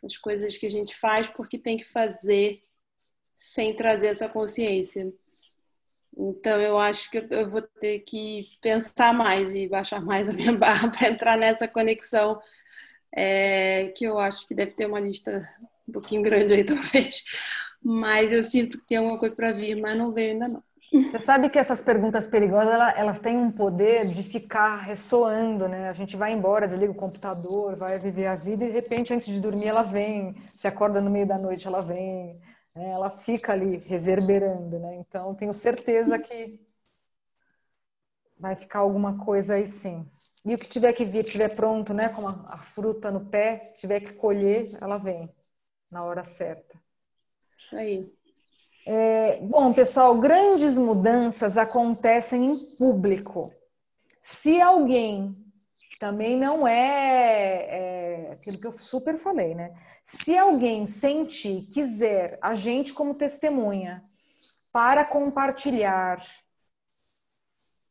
as 0.03 0.15
coisas 0.15 0.55
que 0.55 0.67
a 0.67 0.71
gente 0.71 0.95
faz 0.95 1.27
porque 1.27 1.57
tem 1.57 1.77
que 1.77 1.83
fazer 1.83 2.63
sem 3.33 3.75
trazer 3.75 4.07
essa 4.07 4.29
consciência. 4.29 5.11
Então, 6.15 6.61
eu 6.61 6.77
acho 6.77 7.09
que 7.09 7.25
eu 7.29 7.49
vou 7.49 7.61
ter 7.61 7.99
que 8.01 8.47
pensar 8.61 9.13
mais 9.13 9.55
e 9.55 9.67
baixar 9.67 9.99
mais 9.99 10.29
a 10.29 10.33
minha 10.33 10.51
barra 10.57 10.89
para 10.91 11.09
entrar 11.09 11.37
nessa 11.37 11.67
conexão, 11.67 12.39
é, 13.11 13.87
que 13.95 14.05
eu 14.05 14.19
acho 14.19 14.47
que 14.47 14.53
deve 14.53 14.71
ter 14.71 14.85
uma 14.85 14.99
lista 14.99 15.41
um 15.87 15.91
pouquinho 15.91 16.21
grande 16.21 16.53
aí, 16.53 16.63
talvez. 16.65 17.23
Mas 17.81 18.31
eu 18.31 18.43
sinto 18.43 18.77
que 18.77 18.85
tem 18.85 18.97
alguma 18.97 19.17
coisa 19.19 19.35
para 19.35 19.51
vir, 19.51 19.75
mas 19.75 19.97
não 19.97 20.13
veio 20.13 20.33
ainda 20.33 20.47
não. 20.47 20.63
Você 21.09 21.19
sabe 21.19 21.49
que 21.49 21.57
essas 21.57 21.81
perguntas 21.81 22.27
perigosas, 22.27 22.73
elas 22.95 23.19
têm 23.19 23.37
um 23.37 23.51
poder 23.51 24.07
de 24.07 24.23
ficar 24.23 24.77
ressoando, 24.81 25.67
né? 25.67 25.89
A 25.89 25.93
gente 25.93 26.17
vai 26.17 26.33
embora, 26.33 26.67
desliga 26.67 26.91
o 26.91 26.95
computador, 26.95 27.75
vai 27.77 27.97
viver 27.97 28.27
a 28.27 28.35
vida 28.35 28.65
e 28.65 28.67
de 28.67 28.73
repente, 28.73 29.13
antes 29.13 29.27
de 29.33 29.39
dormir, 29.39 29.67
ela 29.67 29.83
vem. 29.83 30.35
Se 30.53 30.67
acorda 30.67 30.99
no 31.01 31.09
meio 31.09 31.25
da 31.27 31.37
noite, 31.37 31.65
ela 31.67 31.81
vem 31.81 32.39
né, 32.77 32.89
ela 32.91 33.09
fica 33.09 33.53
ali 33.53 33.77
reverberando, 33.77 34.79
né? 34.79 34.95
Então 34.97 35.33
tenho 35.35 35.53
certeza 35.53 36.19
que 36.19 36.59
vai 38.39 38.55
ficar 38.55 38.79
alguma 38.79 39.17
coisa 39.25 39.55
aí 39.55 39.65
sim. 39.65 40.09
E 40.45 40.53
o 40.55 40.57
que 40.57 40.67
tiver 40.69 40.93
que 40.93 41.03
vir, 41.05 41.25
tiver 41.25 41.49
pronto, 41.55 41.93
né? 41.93 42.09
Como 42.09 42.27
a, 42.29 42.57
fruta 42.57 43.11
no 43.11 43.25
pé, 43.29 43.73
tiver 43.77 43.99
que 43.99 44.13
colher, 44.13 44.69
ela 44.81 44.97
vem 44.97 45.29
na 45.91 46.03
hora 46.03 46.23
certa. 46.25 46.79
Aí. 47.71 48.16
É, 48.89 49.41
bom, 49.41 49.73
pessoal, 49.73 50.17
grandes 50.17 50.77
mudanças 50.77 51.57
acontecem 51.57 52.45
em 52.45 52.77
público. 52.77 53.53
Se 54.21 54.61
alguém 54.61 55.35
também 55.99 56.37
não 56.37 56.65
é, 56.65 58.29
é 58.29 58.31
aquilo 58.31 58.57
que 58.57 58.65
eu 58.65 58.77
super 58.77 59.17
falei, 59.17 59.53
né? 59.53 59.75
Se 60.05 60.37
alguém 60.37 60.85
sentir, 60.85 61.63
quiser 61.63 62.39
a 62.41 62.53
gente 62.53 62.93
como 62.93 63.13
testemunha 63.13 64.01
para 64.71 65.03
compartilhar 65.03 66.25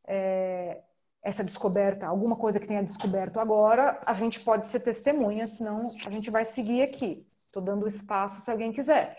é, 0.06 0.80
essa 1.22 1.44
descoberta, 1.44 2.06
alguma 2.06 2.36
coisa 2.36 2.58
que 2.58 2.66
tenha 2.66 2.82
descoberto 2.82 3.38
agora, 3.38 4.00
a 4.06 4.14
gente 4.14 4.40
pode 4.40 4.66
ser 4.66 4.80
testemunha, 4.80 5.46
senão 5.46 5.94
a 6.06 6.10
gente 6.10 6.30
vai 6.30 6.46
seguir 6.46 6.80
aqui. 6.80 7.26
Estou 7.44 7.62
dando 7.62 7.86
espaço 7.86 8.40
se 8.40 8.50
alguém 8.50 8.72
quiser. 8.72 9.14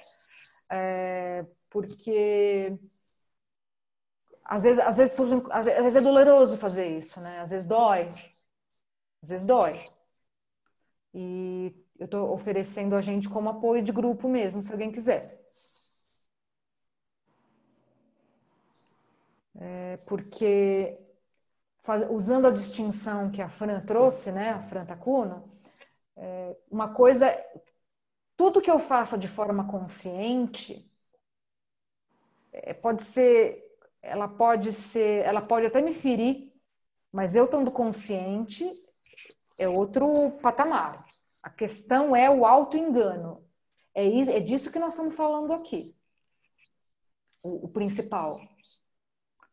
É, 0.71 1.45
porque 1.77 2.79
às 4.43 4.63
vezes, 4.63 4.79
às 4.79 4.97
vezes, 4.97 5.15
surge, 5.15 5.35
às 5.51 5.65
vezes 5.65 5.95
é 5.95 6.01
doloroso 6.01 6.57
fazer 6.57 6.97
isso, 6.97 7.19
né? 7.21 7.39
Às 7.41 7.51
vezes 7.51 7.67
dói. 7.67 8.09
Às 9.21 9.29
vezes 9.29 9.45
dói. 9.45 9.75
E 11.13 11.75
eu 11.99 12.05
estou 12.05 12.31
oferecendo 12.33 12.95
a 12.95 13.01
gente 13.01 13.29
como 13.29 13.49
apoio 13.49 13.83
de 13.83 13.91
grupo 13.91 14.27
mesmo, 14.27 14.63
se 14.63 14.71
alguém 14.71 14.91
quiser. 14.91 15.39
É, 19.55 19.97
porque 20.07 20.97
faz, 21.81 22.09
usando 22.09 22.47
a 22.47 22.51
distinção 22.51 23.29
que 23.29 23.41
a 23.41 23.49
Fran 23.49 23.81
trouxe, 23.81 24.31
né, 24.31 24.51
a 24.51 24.61
Fran 24.61 24.85
Tacuno, 24.85 25.47
é, 26.15 26.57
uma 26.71 26.93
coisa, 26.93 27.27
tudo 28.37 28.61
que 28.61 28.71
eu 28.71 28.79
faça 28.79 29.17
de 29.17 29.27
forma 29.27 29.67
consciente 29.67 30.86
pode 32.73 33.03
ser, 33.03 33.63
ela 34.01 34.27
pode 34.27 34.71
ser, 34.71 35.25
ela 35.25 35.41
pode 35.41 35.65
até 35.65 35.81
me 35.81 35.93
ferir, 35.93 36.51
mas 37.11 37.35
eu 37.35 37.45
estando 37.45 37.71
consciente 37.71 38.69
é 39.57 39.67
outro 39.67 40.31
patamar. 40.41 41.05
A 41.41 41.49
questão 41.49 42.15
é 42.15 42.29
o 42.29 42.45
auto-engano. 42.45 43.43
É, 43.93 44.05
é 44.05 44.39
disso 44.39 44.71
que 44.71 44.79
nós 44.79 44.93
estamos 44.93 45.15
falando 45.15 45.51
aqui. 45.53 45.95
O, 47.43 47.65
o 47.65 47.69
principal. 47.69 48.39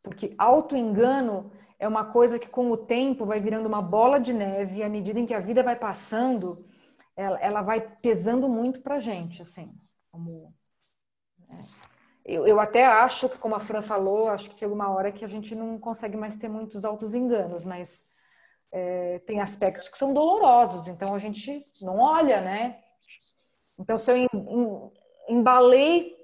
Porque 0.03 0.35
auto-engano 0.37 1.51
é 1.79 1.89
uma 1.89 2.13
coisa 2.13 2.39
que 2.39 2.49
com 2.49 2.71
o 2.71 2.77
tempo 2.77 3.25
vai 3.25 3.41
virando 3.41 3.67
uma 3.67 3.81
bola 3.81 4.21
de 4.21 4.33
neve 4.33 4.79
e 4.79 4.83
à 4.83 4.89
medida 4.89 5.19
em 5.19 5.27
que 5.27 5.35
a 5.35 5.41
vida 5.41 5.63
vai 5.63 5.77
passando, 5.77 6.69
ela, 7.17 7.39
ela 7.41 7.63
vai 7.63 7.81
pesando 7.99 8.49
muito 8.49 8.83
pra 8.83 8.99
gente, 8.99 9.41
assim. 9.41 9.75
Como, 10.11 10.47
né? 11.49 11.67
Eu, 12.25 12.47
eu 12.47 12.59
até 12.59 12.87
acho 12.87 13.29
que, 13.29 13.39
como 13.39 13.55
a 13.55 13.61
Fran 13.61 13.83
falou, 13.83 14.31
acho 14.31 14.51
que 14.51 14.59
chega 14.59 14.73
uma 14.73 14.91
hora 14.91 15.13
que 15.13 15.25
a 15.25 15.29
gente 15.29 15.55
não 15.55 15.79
consegue 15.79 16.17
mais 16.17 16.37
ter 16.37 16.49
muitos 16.49 16.85
autos-enganos, 16.85 17.65
mas 17.65 18.05
é, 18.73 19.21
tem 19.27 19.41
aspectos 19.41 19.89
que 19.89 19.99
são 19.99 20.13
dolorosos, 20.13 20.89
então 20.89 21.15
a 21.15 21.19
gente 21.19 21.63
não 21.81 21.99
olha, 21.99 22.41
né? 22.41 22.79
Então, 23.79 23.99
se 23.99 24.11
eu 24.11 24.93
embalei 25.29 26.15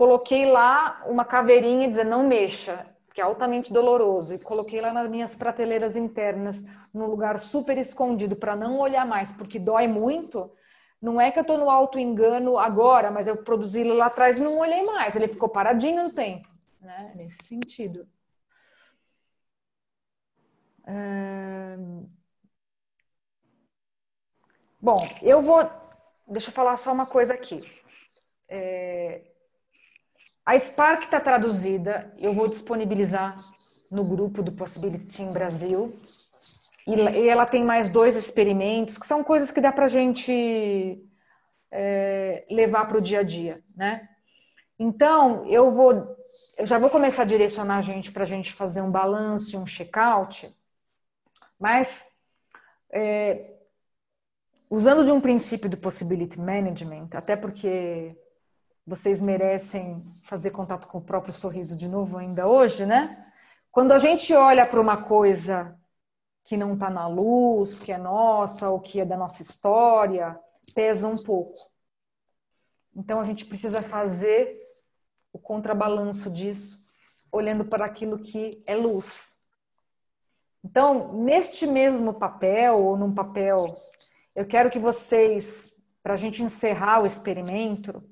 coloquei 0.00 0.50
lá 0.50 1.04
uma 1.06 1.26
caveirinha 1.26 1.86
dizendo 1.86 2.08
não 2.08 2.26
mexa, 2.26 2.86
que 3.12 3.20
é 3.20 3.24
altamente 3.24 3.70
doloroso, 3.70 4.32
e 4.32 4.42
coloquei 4.42 4.80
lá 4.80 4.94
nas 4.94 5.10
minhas 5.10 5.34
prateleiras 5.34 5.94
internas, 5.94 6.64
num 6.94 7.04
lugar 7.04 7.38
super 7.38 7.76
escondido, 7.76 8.34
para 8.34 8.56
não 8.56 8.78
olhar 8.78 9.06
mais, 9.06 9.30
porque 9.30 9.58
dói 9.58 9.86
muito. 9.86 10.50
Não 11.00 11.20
é 11.20 11.30
que 11.30 11.38
eu 11.38 11.42
estou 11.42 11.56
no 11.58 11.70
auto-engano 11.70 12.58
agora, 12.58 13.10
mas 13.10 13.26
eu 13.26 13.42
produzi 13.42 13.82
lá 13.84 14.06
atrás 14.06 14.38
e 14.38 14.42
não 14.42 14.58
olhei 14.58 14.82
mais. 14.84 15.16
Ele 15.16 15.28
ficou 15.28 15.48
paradinho 15.48 16.04
no 16.04 16.14
tempo, 16.14 16.48
né? 16.80 17.12
Nesse 17.16 17.44
sentido. 17.44 18.06
Bom, 24.80 25.06
eu 25.22 25.42
vou. 25.42 25.70
Deixa 26.26 26.50
eu 26.50 26.54
falar 26.54 26.76
só 26.76 26.92
uma 26.92 27.06
coisa 27.06 27.34
aqui. 27.34 27.60
É... 28.48 29.22
A 30.44 30.58
Spark 30.58 31.04
está 31.04 31.20
traduzida, 31.20 32.12
eu 32.18 32.32
vou 32.32 32.48
disponibilizar 32.48 33.38
no 33.90 34.04
grupo 34.04 34.42
do 34.42 34.52
Possibility 34.52 35.16
Team 35.16 35.28
Brasil. 35.32 35.92
E 36.96 37.28
ela 37.28 37.46
tem 37.46 37.64
mais 37.64 37.88
dois 37.88 38.16
experimentos, 38.16 38.98
que 38.98 39.06
são 39.06 39.22
coisas 39.22 39.50
que 39.50 39.60
dá 39.60 39.72
para 39.72 39.86
a 39.86 39.88
gente 39.88 41.04
é, 41.70 42.44
levar 42.50 42.86
para 42.86 42.98
o 42.98 43.00
dia 43.00 43.20
a 43.20 43.22
dia, 43.22 43.62
né? 43.76 44.08
Então, 44.78 45.46
eu 45.46 45.70
vou, 45.70 46.16
eu 46.56 46.66
já 46.66 46.78
vou 46.78 46.88
começar 46.88 47.22
a 47.22 47.26
direcionar 47.26 47.78
a 47.78 47.82
gente 47.82 48.10
para 48.10 48.22
a 48.22 48.26
gente 48.26 48.52
fazer 48.52 48.80
um 48.80 48.90
balanço, 48.90 49.58
um 49.58 49.66
check-out, 49.66 50.50
mas 51.58 52.16
é, 52.90 53.54
usando 54.70 55.04
de 55.04 55.12
um 55.12 55.20
princípio 55.20 55.68
do 55.68 55.76
Possibility 55.76 56.38
Management, 56.38 57.08
até 57.12 57.36
porque 57.36 58.16
vocês 58.86 59.20
merecem 59.20 60.02
fazer 60.24 60.50
contato 60.50 60.88
com 60.88 60.98
o 60.98 61.04
próprio 61.04 61.32
sorriso 61.32 61.76
de 61.76 61.86
novo 61.86 62.16
ainda 62.16 62.48
hoje, 62.48 62.86
né? 62.86 63.08
Quando 63.70 63.92
a 63.92 63.98
gente 63.98 64.34
olha 64.34 64.66
para 64.66 64.80
uma 64.80 65.04
coisa 65.04 65.78
que 66.50 66.56
não 66.56 66.74
está 66.74 66.90
na 66.90 67.06
luz, 67.06 67.78
que 67.78 67.92
é 67.92 67.96
nossa 67.96 68.68
ou 68.70 68.80
que 68.80 68.98
é 68.98 69.04
da 69.04 69.16
nossa 69.16 69.40
história, 69.40 70.36
pesa 70.74 71.06
um 71.06 71.16
pouco. 71.16 71.56
Então 72.92 73.20
a 73.20 73.24
gente 73.24 73.46
precisa 73.46 73.80
fazer 73.80 74.58
o 75.32 75.38
contrabalanço 75.38 76.28
disso, 76.28 76.82
olhando 77.30 77.64
para 77.64 77.86
aquilo 77.86 78.18
que 78.18 78.64
é 78.66 78.74
luz. 78.74 79.40
Então, 80.64 81.22
neste 81.22 81.68
mesmo 81.68 82.14
papel, 82.14 82.84
ou 82.84 82.96
num 82.96 83.14
papel, 83.14 83.76
eu 84.34 84.44
quero 84.44 84.70
que 84.70 84.78
vocês, 84.80 85.80
para 86.02 86.14
a 86.14 86.16
gente 86.16 86.42
encerrar 86.42 87.00
o 87.00 87.06
experimento, 87.06 88.02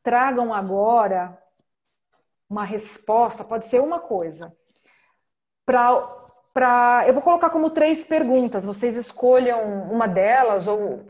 tragam 0.00 0.54
agora 0.54 1.36
uma 2.48 2.62
resposta, 2.62 3.42
pode 3.42 3.64
ser 3.64 3.80
uma 3.80 3.98
coisa, 3.98 4.56
para. 5.66 6.19
Eu 7.06 7.14
vou 7.14 7.22
colocar 7.22 7.50
como 7.50 7.70
três 7.70 8.04
perguntas, 8.04 8.64
vocês 8.64 8.96
escolham 8.96 9.90
uma 9.90 10.08
delas 10.08 10.66
ou 10.66 11.06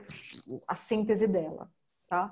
a 0.67 0.75
síntese 0.75 1.27
dela, 1.27 1.69
tá? 2.09 2.31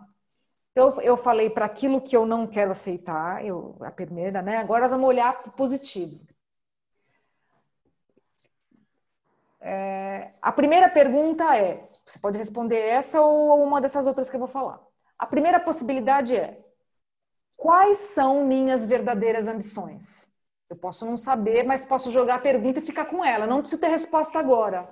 Então, 0.72 1.00
eu 1.00 1.16
falei 1.16 1.50
para 1.50 1.64
aquilo 1.64 2.00
que 2.00 2.16
eu 2.16 2.26
não 2.26 2.46
quero 2.46 2.70
aceitar, 2.70 3.44
eu, 3.44 3.76
a 3.80 3.90
primeira, 3.90 4.42
né? 4.42 4.58
Agora 4.58 4.82
nós 4.82 4.92
vamos 4.92 5.08
olhar 5.08 5.36
para 5.36 5.48
o 5.48 5.52
positivo. 5.52 6.20
É, 9.60 10.32
a 10.40 10.52
primeira 10.52 10.88
pergunta 10.88 11.56
é: 11.56 11.88
você 12.06 12.18
pode 12.18 12.38
responder 12.38 12.78
essa 12.78 13.20
ou 13.20 13.62
uma 13.62 13.80
dessas 13.80 14.06
outras 14.06 14.30
que 14.30 14.36
eu 14.36 14.40
vou 14.40 14.48
falar. 14.48 14.80
A 15.18 15.26
primeira 15.26 15.58
possibilidade 15.58 16.36
é: 16.36 16.64
quais 17.56 17.98
são 17.98 18.44
minhas 18.46 18.86
verdadeiras 18.86 19.46
ambições? 19.46 20.27
Eu 20.68 20.76
posso 20.76 21.06
não 21.06 21.16
saber, 21.16 21.64
mas 21.64 21.86
posso 21.86 22.10
jogar 22.10 22.36
a 22.36 22.40
pergunta 22.40 22.78
e 22.78 22.86
ficar 22.86 23.06
com 23.06 23.24
ela. 23.24 23.46
Não 23.46 23.60
preciso 23.60 23.80
ter 23.80 23.88
resposta 23.88 24.38
agora. 24.38 24.88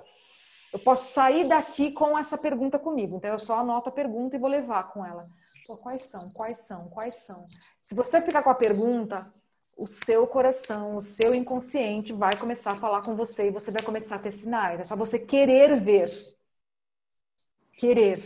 Eu 0.73 0.79
posso 0.79 1.13
sair 1.13 1.47
daqui 1.47 1.91
com 1.91 2.17
essa 2.17 2.37
pergunta 2.37 2.79
comigo. 2.79 3.17
Então 3.17 3.31
eu 3.31 3.39
só 3.39 3.59
anoto 3.59 3.89
a 3.89 3.91
pergunta 3.91 4.35
e 4.35 4.39
vou 4.39 4.49
levar 4.49 4.91
com 4.91 5.05
ela. 5.05 5.23
Pô, 5.65 5.77
quais 5.77 6.03
são? 6.03 6.29
Quais 6.31 6.57
são? 6.59 6.89
Quais 6.89 7.15
são? 7.15 7.45
Se 7.83 7.93
você 7.93 8.21
ficar 8.21 8.41
com 8.43 8.49
a 8.49 8.55
pergunta, 8.55 9.23
o 9.77 9.85
seu 9.85 10.25
coração, 10.25 10.97
o 10.97 11.01
seu 11.01 11.35
inconsciente 11.35 12.11
vai 12.11 12.35
começar 12.35 12.71
a 12.71 12.75
falar 12.75 13.03
com 13.03 13.15
você 13.15 13.47
e 13.47 13.51
você 13.51 13.69
vai 13.69 13.83
começar 13.83 14.15
a 14.15 14.19
ter 14.19 14.31
sinais. 14.31 14.79
É 14.79 14.83
só 14.83 14.95
você 14.95 15.19
querer 15.19 15.79
ver. 15.79 16.11
Querer. 17.77 18.19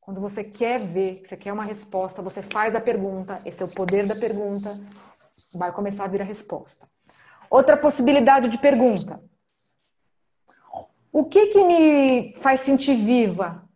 Quando 0.00 0.20
você 0.20 0.44
quer 0.44 0.78
ver, 0.78 1.22
você 1.24 1.36
quer 1.36 1.52
uma 1.52 1.64
resposta, 1.64 2.22
você 2.22 2.42
faz 2.42 2.76
a 2.76 2.80
pergunta, 2.80 3.40
esse 3.44 3.60
é 3.60 3.66
o 3.66 3.68
poder 3.68 4.06
da 4.06 4.14
pergunta, 4.14 4.78
vai 5.56 5.72
começar 5.72 6.04
a 6.04 6.08
vir 6.08 6.20
a 6.20 6.24
resposta. 6.24 6.88
Outra 7.50 7.76
possibilidade 7.76 8.48
de 8.48 8.58
pergunta. 8.58 9.22
O 11.12 11.24
que 11.24 11.46
que 11.46 11.64
me 11.64 12.34
faz 12.36 12.60
sentir 12.60 12.94
viva? 12.94 13.66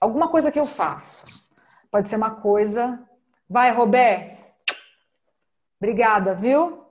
Alguma 0.00 0.28
coisa 0.28 0.50
que 0.50 0.58
eu 0.58 0.66
faço. 0.66 1.24
Pode 1.90 2.08
ser 2.08 2.16
uma 2.16 2.32
coisa. 2.32 3.00
Vai, 3.48 3.72
Robé. 3.72 4.54
Obrigada, 5.78 6.34
viu? 6.34 6.84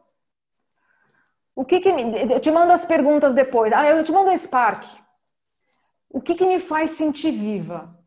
O 1.56 1.66
que 1.66 1.80
que 1.80 1.92
me... 1.92 2.34
Eu 2.34 2.40
te 2.40 2.52
mando 2.52 2.72
as 2.72 2.86
perguntas 2.86 3.36
depois. 3.36 3.74
Ah, 3.74 3.86
eu 3.86 4.04
te 4.04 4.12
mando 4.12 4.32
um 4.32 4.38
Spark. 4.38 4.84
O 6.10 6.22
que 6.22 6.36
que 6.36 6.46
me 6.46 6.60
faz 6.60 6.92
sentir 6.92 7.32
viva? 7.32 8.00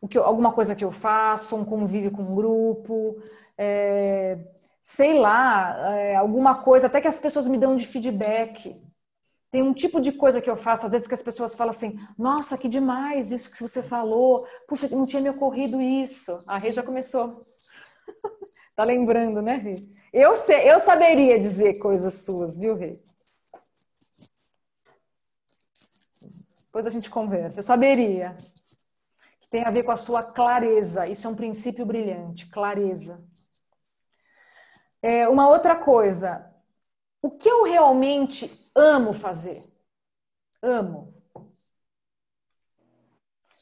O 0.00 0.08
que, 0.08 0.16
alguma 0.16 0.52
coisa 0.52 0.74
que 0.74 0.84
eu 0.84 0.90
faço, 0.90 1.56
um 1.56 1.64
convívio 1.64 2.10
com 2.10 2.22
um 2.22 2.34
grupo, 2.34 3.20
é, 3.56 4.38
sei 4.80 5.18
lá, 5.18 5.94
é, 5.94 6.16
alguma 6.16 6.62
coisa, 6.62 6.86
até 6.86 7.00
que 7.00 7.08
as 7.08 7.20
pessoas 7.20 7.46
me 7.46 7.58
dão 7.58 7.76
de 7.76 7.86
feedback. 7.86 8.80
Tem 9.50 9.62
um 9.62 9.74
tipo 9.74 10.00
de 10.00 10.12
coisa 10.12 10.40
que 10.40 10.48
eu 10.48 10.56
faço, 10.56 10.86
às 10.86 10.92
vezes 10.92 11.08
que 11.08 11.14
as 11.14 11.22
pessoas 11.22 11.54
falam 11.54 11.70
assim, 11.70 11.98
nossa, 12.16 12.56
que 12.56 12.68
demais 12.68 13.32
isso 13.32 13.50
que 13.50 13.60
você 13.60 13.82
falou, 13.82 14.46
puxa, 14.66 14.88
não 14.88 15.04
tinha 15.04 15.20
me 15.20 15.28
ocorrido 15.28 15.80
isso. 15.80 16.38
A 16.46 16.56
Rê 16.56 16.72
já 16.72 16.82
começou. 16.82 17.42
tá 18.76 18.84
lembrando, 18.84 19.42
né, 19.42 19.56
Rê? 19.56 19.74
Eu, 20.12 20.34
eu 20.64 20.80
saberia 20.80 21.38
dizer 21.38 21.78
coisas 21.78 22.14
suas, 22.14 22.56
viu, 22.56 22.76
Rê? 22.76 23.00
Depois 26.66 26.86
a 26.86 26.90
gente 26.90 27.10
conversa. 27.10 27.58
Eu 27.58 27.64
saberia 27.64 28.36
tem 29.50 29.64
a 29.64 29.70
ver 29.70 29.82
com 29.82 29.90
a 29.90 29.96
sua 29.96 30.22
clareza. 30.22 31.06
Isso 31.06 31.26
é 31.26 31.30
um 31.30 31.34
princípio 31.34 31.84
brilhante, 31.84 32.46
clareza. 32.48 33.22
É, 35.02 35.28
uma 35.28 35.48
outra 35.48 35.76
coisa, 35.76 36.50
o 37.22 37.30
que 37.30 37.48
eu 37.48 37.64
realmente 37.64 38.50
amo 38.74 39.12
fazer? 39.12 39.62
Amo. 40.62 41.14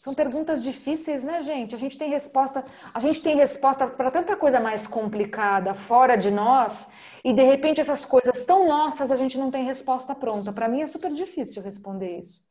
São 0.00 0.14
perguntas 0.14 0.62
difíceis, 0.62 1.24
né, 1.24 1.42
gente? 1.42 1.74
A 1.74 1.78
gente 1.78 1.98
tem 1.98 2.08
resposta, 2.08 2.64
a 2.94 3.00
gente 3.00 3.20
tem 3.20 3.36
resposta 3.36 3.86
para 3.86 4.10
tanta 4.10 4.36
coisa 4.36 4.60
mais 4.60 4.86
complicada 4.86 5.74
fora 5.74 6.16
de 6.16 6.30
nós, 6.30 6.88
e 7.24 7.32
de 7.32 7.42
repente 7.42 7.80
essas 7.80 8.04
coisas 8.04 8.44
tão 8.44 8.66
nossas 8.66 9.10
a 9.10 9.16
gente 9.16 9.36
não 9.36 9.50
tem 9.50 9.64
resposta 9.64 10.14
pronta. 10.14 10.52
Para 10.52 10.68
mim 10.68 10.82
é 10.82 10.86
super 10.86 11.12
difícil 11.12 11.62
responder 11.62 12.20
isso. 12.20 12.42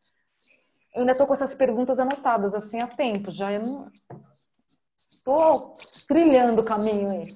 Eu 0.98 1.02
ainda 1.02 1.12
estou 1.12 1.28
com 1.28 1.34
essas 1.36 1.54
perguntas 1.54 2.00
anotadas 2.00 2.56
assim 2.56 2.82
há 2.82 2.88
tempo, 2.88 3.30
já 3.30 3.52
eu 3.52 3.62
não 3.62 3.92
estou 5.08 5.78
trilhando 6.08 6.64
o 6.64 6.66
caminho 6.66 7.12
aí. 7.12 7.28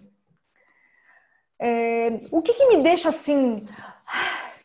É, 1.60 2.08
o 2.32 2.42
que, 2.42 2.56
que 2.56 2.66
me 2.70 2.82
deixa 2.82 3.10
assim, 3.10 3.62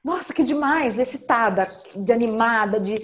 nossa, 0.03 0.33
que 0.33 0.43
demais, 0.43 0.99
excitada, 0.99 1.69
de 1.95 2.11
animada, 2.11 2.81
de 2.81 2.95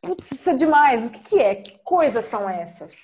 putz, 0.00 0.30
isso 0.30 0.48
é 0.48 0.54
demais. 0.54 1.08
O 1.08 1.10
que, 1.10 1.18
que 1.24 1.38
é? 1.40 1.56
Que 1.56 1.76
coisas 1.82 2.24
são 2.26 2.48
essas? 2.48 3.02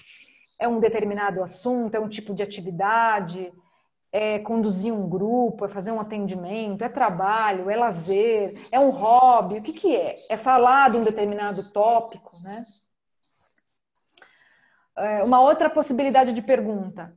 É 0.61 0.69
um 0.69 0.79
determinado 0.79 1.43
assunto? 1.43 1.97
É 1.97 1.99
um 1.99 2.09
tipo 2.09 2.33
de 2.37 2.45
atividade? 2.45 3.53
É 4.13 4.39
conduzir 4.39 4.93
um 4.93 5.09
grupo, 5.09 5.65
é 5.65 5.69
fazer 5.69 5.91
um 5.91 6.01
atendimento, 6.01 6.85
é 6.85 6.89
trabalho, 6.89 7.71
é 7.71 7.77
lazer, 7.77 8.69
é 8.71 8.79
um 8.79 8.91
hobby, 8.91 9.57
o 9.57 9.63
que, 9.63 9.73
que 9.73 9.97
é? 9.97 10.17
É 10.29 10.37
falar 10.37 10.91
de 10.91 10.99
um 10.99 11.05
determinado 11.05 11.73
tópico, 11.73 12.39
né? 12.43 12.67
É, 14.95 15.25
uma 15.25 15.41
outra 15.41 15.71
possibilidade 15.71 16.35
de 16.35 16.43
pergunta: 16.43 17.17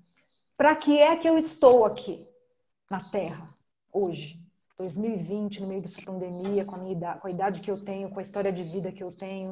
para 0.55 0.73
que 0.73 0.97
é 0.97 1.17
que 1.17 1.27
eu 1.27 1.37
estou 1.37 1.83
aqui 1.83 2.25
na 2.89 3.01
Terra 3.01 3.53
hoje, 3.91 4.39
2020, 4.77 5.61
no 5.61 5.67
meio 5.67 5.81
dessa 5.81 6.01
pandemia, 6.01 6.63
com 6.63 6.75
a 6.75 6.77
minha 6.77 6.93
idade, 6.93 7.19
com 7.19 7.27
a 7.27 7.31
idade 7.31 7.59
que 7.59 7.69
eu 7.69 7.83
tenho, 7.83 8.09
com 8.09 8.19
a 8.19 8.21
história 8.21 8.53
de 8.53 8.63
vida 8.63 8.91
que 8.91 9.03
eu 9.03 9.11
tenho, 9.11 9.51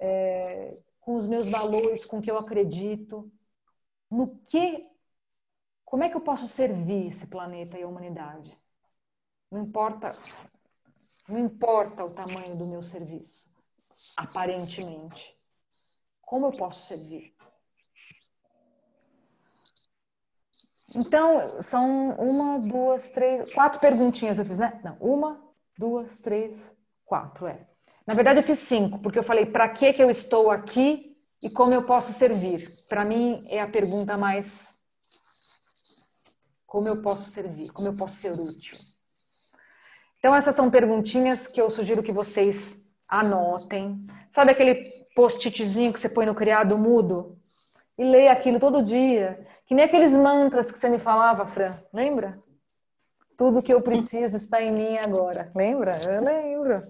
é, 0.00 0.76
com 1.00 1.14
os 1.14 1.28
meus 1.28 1.48
valores, 1.48 2.04
com 2.04 2.18
o 2.18 2.22
que 2.22 2.30
eu 2.30 2.38
acredito, 2.38 3.30
no 4.10 4.38
que 4.38 4.88
como 5.94 6.02
é 6.02 6.08
que 6.08 6.16
eu 6.16 6.20
posso 6.20 6.48
servir 6.48 7.06
esse 7.06 7.28
planeta 7.28 7.78
e 7.78 7.84
a 7.84 7.86
humanidade? 7.86 8.50
Não 9.48 9.62
importa, 9.62 10.12
não 11.28 11.38
importa 11.38 12.04
o 12.04 12.10
tamanho 12.10 12.56
do 12.56 12.66
meu 12.66 12.82
serviço, 12.82 13.48
aparentemente. 14.16 15.38
Como 16.20 16.46
eu 16.46 16.50
posso 16.50 16.84
servir? 16.88 17.32
Então, 20.96 21.62
são 21.62 22.10
uma, 22.16 22.58
duas, 22.58 23.10
três, 23.10 23.54
quatro 23.54 23.78
perguntinhas 23.78 24.40
eu 24.40 24.44
fiz, 24.44 24.58
né? 24.58 24.80
Não, 24.82 24.96
uma, 24.98 25.40
duas, 25.78 26.18
três, 26.18 26.76
quatro, 27.04 27.46
é. 27.46 27.68
Na 28.04 28.14
verdade, 28.14 28.40
eu 28.40 28.42
fiz 28.42 28.58
cinco, 28.58 28.98
porque 28.98 29.20
eu 29.20 29.22
falei, 29.22 29.46
para 29.46 29.68
que 29.68 29.92
que 29.92 30.02
eu 30.02 30.10
estou 30.10 30.50
aqui 30.50 31.16
e 31.40 31.48
como 31.48 31.72
eu 31.72 31.86
posso 31.86 32.12
servir? 32.12 32.68
Para 32.88 33.04
mim, 33.04 33.44
é 33.46 33.60
a 33.60 33.68
pergunta 33.68 34.16
mais... 34.18 34.82
Como 36.74 36.88
eu 36.88 37.00
posso 37.00 37.30
servir? 37.30 37.70
Como 37.70 37.86
eu 37.86 37.94
posso 37.94 38.16
ser 38.16 38.32
útil? 38.32 38.76
Então, 40.18 40.34
essas 40.34 40.56
são 40.56 40.68
perguntinhas 40.68 41.46
que 41.46 41.60
eu 41.60 41.70
sugiro 41.70 42.02
que 42.02 42.10
vocês 42.10 42.84
anotem. 43.08 44.04
Sabe 44.28 44.50
aquele 44.50 45.06
post-itzinho 45.14 45.92
que 45.92 46.00
você 46.00 46.08
põe 46.08 46.26
no 46.26 46.34
criado 46.34 46.76
mudo? 46.76 47.38
E 47.96 48.02
lê 48.02 48.26
aquilo 48.26 48.58
todo 48.58 48.84
dia. 48.84 49.46
Que 49.68 49.72
nem 49.72 49.84
aqueles 49.84 50.16
mantras 50.16 50.72
que 50.72 50.76
você 50.76 50.88
me 50.88 50.98
falava, 50.98 51.46
Fran. 51.46 51.76
Lembra? 51.92 52.40
Tudo 53.38 53.62
que 53.62 53.72
eu 53.72 53.80
preciso 53.80 54.36
está 54.36 54.60
em 54.60 54.72
mim 54.72 54.98
agora. 54.98 55.52
Lembra? 55.54 55.94
Eu 56.08 56.24
lembro. 56.24 56.82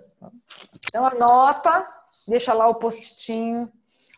Então 0.88 1.04
anota, 1.04 1.86
deixa 2.26 2.54
lá 2.54 2.68
o 2.68 2.76
postitinho, 2.76 3.70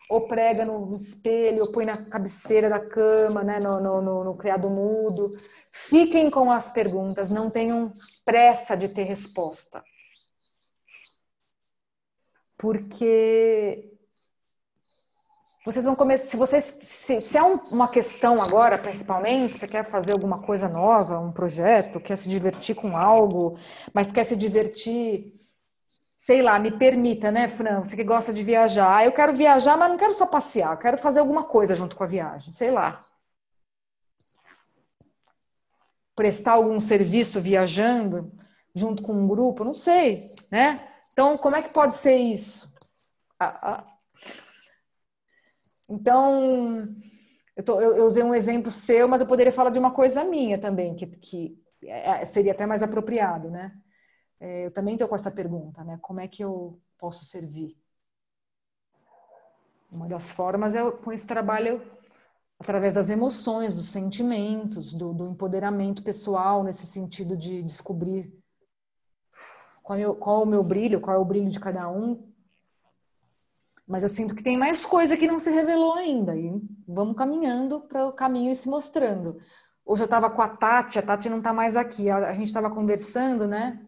ou 0.09 0.27
prega 0.27 0.65
no 0.65 0.93
espelho, 0.93 1.63
ou 1.63 1.71
põe 1.71 1.85
na 1.85 1.97
cabeceira 1.97 2.69
da 2.69 2.79
cama, 2.79 3.43
né, 3.43 3.59
no, 3.59 3.79
no, 3.79 4.01
no, 4.01 4.23
no 4.23 4.35
criado 4.35 4.69
mudo. 4.69 5.31
Fiquem 5.71 6.29
com 6.29 6.51
as 6.51 6.71
perguntas, 6.71 7.29
não 7.29 7.49
tenham 7.49 7.91
pressa 8.25 8.75
de 8.75 8.87
ter 8.89 9.03
resposta. 9.03 9.83
Porque 12.57 13.97
vocês 15.67 15.83
vão 15.83 15.97
começar, 15.97 16.29
se 16.29 16.37
vocês, 16.37 16.63
se, 16.63 17.19
se 17.19 17.37
é 17.37 17.43
uma 17.43 17.89
questão 17.89 18.41
agora, 18.41 18.77
principalmente, 18.77 19.57
você 19.57 19.67
quer 19.67 19.83
fazer 19.83 20.13
alguma 20.13 20.39
coisa 20.41 20.69
nova, 20.69 21.19
um 21.19 21.33
projeto, 21.33 21.99
quer 21.99 22.17
se 22.17 22.29
divertir 22.29 22.73
com 22.73 22.95
algo, 22.95 23.57
mas 23.93 24.09
quer 24.09 24.23
se 24.23 24.37
divertir, 24.37 25.33
sei 26.27 26.41
lá, 26.41 26.59
me 26.59 26.77
permita, 26.77 27.31
né, 27.31 27.47
Fran, 27.47 27.85
você 27.85 27.95
que 27.95 28.03
gosta 28.03 28.33
de 28.33 28.43
viajar, 28.43 29.05
eu 29.05 29.13
quero 29.13 29.33
viajar, 29.33 29.77
mas 29.77 29.89
não 29.89 29.97
quero 29.97 30.11
só 30.11 30.25
passear, 30.25 30.73
eu 30.73 30.77
quero 30.77 30.97
fazer 30.97 31.21
alguma 31.21 31.45
coisa 31.45 31.73
junto 31.73 31.95
com 31.95 32.03
a 32.03 32.07
viagem, 32.07 32.51
sei 32.51 32.69
lá. 32.69 33.01
Prestar 36.13 36.53
algum 36.53 36.81
serviço 36.81 37.39
viajando 37.39 38.29
junto 38.75 39.03
com 39.03 39.13
um 39.13 39.25
grupo, 39.25 39.63
não 39.63 39.73
sei, 39.73 40.35
né? 40.51 40.75
Então, 41.13 41.37
como 41.37 41.55
é 41.55 41.61
que 41.61 41.69
pode 41.69 41.95
ser 41.95 42.17
isso? 42.17 42.75
Então, 45.87 46.85
eu, 47.55 47.63
tô, 47.63 47.79
eu, 47.79 47.95
eu, 47.95 48.05
usei 48.05 48.21
um 48.21 48.35
exemplo 48.35 48.69
seu, 48.69 49.07
mas 49.07 49.21
eu 49.21 49.27
poderia 49.27 49.53
falar 49.53 49.69
de 49.69 49.79
uma 49.79 49.91
coisa 49.91 50.25
minha 50.25 50.59
também, 50.59 50.93
que, 50.93 51.07
que 51.07 51.57
é, 51.85 52.25
seria 52.25 52.51
até 52.51 52.65
mais 52.65 52.83
apropriado, 52.83 53.49
né? 53.49 53.71
É, 54.39 54.65
eu 54.65 54.71
também 54.71 54.95
estou 54.95 55.07
com 55.07 55.15
essa 55.15 55.31
pergunta, 55.31 55.83
né? 55.83 55.97
Como 56.01 56.19
é 56.19 56.27
que 56.27 56.43
eu 56.43 56.79
posso 56.97 57.25
servir? 57.25 57.77
Uma 59.91 60.07
das 60.07 60.31
formas 60.31 60.75
é 60.75 60.91
com 60.91 61.11
esse 61.11 61.25
trabalho 61.25 61.81
através 62.59 62.93
das 62.93 63.09
emoções, 63.09 63.73
dos 63.73 63.89
sentimentos, 63.89 64.93
do, 64.93 65.13
do 65.13 65.29
empoderamento 65.29 66.03
pessoal, 66.03 66.63
nesse 66.63 66.85
sentido 66.85 67.37
de 67.37 67.61
descobrir 67.63 68.33
qual 69.83 69.97
é, 69.97 70.07
o, 70.07 70.15
qual 70.15 70.41
é 70.41 70.43
o 70.43 70.47
meu 70.47 70.63
brilho, 70.63 70.99
qual 70.99 71.15
é 71.15 71.19
o 71.19 71.25
brilho 71.25 71.49
de 71.49 71.59
cada 71.59 71.87
um, 71.89 72.27
mas 73.87 74.03
eu 74.03 74.09
sinto 74.09 74.35
que 74.35 74.43
tem 74.43 74.57
mais 74.57 74.85
coisa 74.85 75.15
que 75.15 75.25
não 75.25 75.39
se 75.39 75.49
revelou 75.49 75.93
ainda. 75.93 76.35
E 76.35 76.61
vamos 76.85 77.15
caminhando 77.15 77.79
para 77.87 78.05
o 78.05 78.11
caminho 78.11 78.51
e 78.51 78.55
se 78.55 78.67
mostrando. 78.67 79.39
Hoje 79.85 80.01
eu 80.01 80.05
estava 80.05 80.29
com 80.29 80.41
a 80.41 80.49
Tati, 80.49 80.99
a 80.99 81.01
Tati 81.01 81.29
não 81.29 81.37
está 81.37 81.53
mais 81.53 81.77
aqui. 81.77 82.09
A, 82.09 82.17
a 82.17 82.33
gente 82.33 82.47
estava 82.47 82.69
conversando, 82.69 83.47
né? 83.47 83.87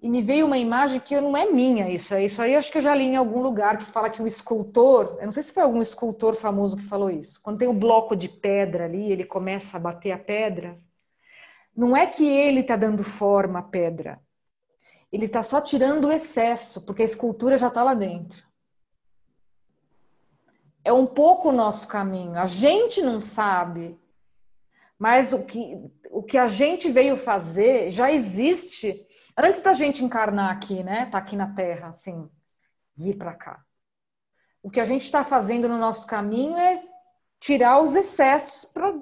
E 0.00 0.10
me 0.10 0.20
veio 0.20 0.46
uma 0.46 0.58
imagem 0.58 1.00
que 1.00 1.18
não 1.20 1.36
é 1.36 1.46
minha 1.50 1.90
isso 1.90 2.14
aí. 2.14 2.26
Isso 2.26 2.42
aí 2.42 2.54
acho 2.54 2.70
que 2.70 2.78
eu 2.78 2.82
já 2.82 2.94
li 2.94 3.04
em 3.04 3.16
algum 3.16 3.42
lugar 3.42 3.78
que 3.78 3.84
fala 3.84 4.10
que 4.10 4.22
o 4.22 4.26
escultor, 4.26 5.16
eu 5.18 5.24
não 5.24 5.32
sei 5.32 5.42
se 5.42 5.52
foi 5.52 5.62
algum 5.62 5.80
escultor 5.80 6.34
famoso 6.34 6.76
que 6.76 6.84
falou 6.84 7.10
isso. 7.10 7.40
Quando 7.42 7.58
tem 7.58 7.68
um 7.68 7.78
bloco 7.78 8.14
de 8.14 8.28
pedra 8.28 8.84
ali, 8.84 9.10
ele 9.10 9.24
começa 9.24 9.76
a 9.76 9.80
bater 9.80 10.12
a 10.12 10.18
pedra. 10.18 10.78
Não 11.74 11.96
é 11.96 12.06
que 12.06 12.26
ele 12.26 12.60
está 12.60 12.76
dando 12.76 13.02
forma 13.02 13.58
à 13.60 13.62
pedra. 13.62 14.20
Ele 15.12 15.24
está 15.24 15.42
só 15.42 15.60
tirando 15.60 16.06
o 16.06 16.12
excesso, 16.12 16.84
porque 16.84 17.02
a 17.02 17.06
escultura 17.06 17.56
já 17.56 17.68
está 17.68 17.82
lá 17.82 17.94
dentro 17.94 18.46
é 20.86 20.92
um 20.92 21.04
pouco 21.04 21.48
o 21.48 21.52
nosso 21.52 21.88
caminho. 21.88 22.38
A 22.38 22.46
gente 22.46 23.02
não 23.02 23.20
sabe, 23.20 23.98
mas 24.96 25.32
o 25.32 25.44
que, 25.44 25.76
o 26.12 26.22
que 26.22 26.38
a 26.38 26.46
gente 26.46 26.88
veio 26.88 27.16
fazer 27.16 27.90
já 27.90 28.12
existe 28.12 29.04
antes 29.36 29.60
da 29.60 29.74
gente 29.74 30.04
encarnar 30.04 30.50
aqui, 30.50 30.82
né? 30.82 31.06
Tá 31.06 31.18
aqui 31.18 31.36
na 31.36 31.54
Terra, 31.54 31.88
assim, 31.88 32.30
vir 32.96 33.16
para 33.16 33.34
cá. 33.34 33.64
O 34.62 34.70
que 34.70 34.80
a 34.80 34.84
gente 34.84 35.04
está 35.04 35.22
fazendo 35.22 35.68
no 35.68 35.78
nosso 35.78 36.06
caminho 36.06 36.56
é 36.56 36.82
tirar 37.38 37.80
os 37.80 37.94
excessos 37.94 38.64
para 38.64 38.92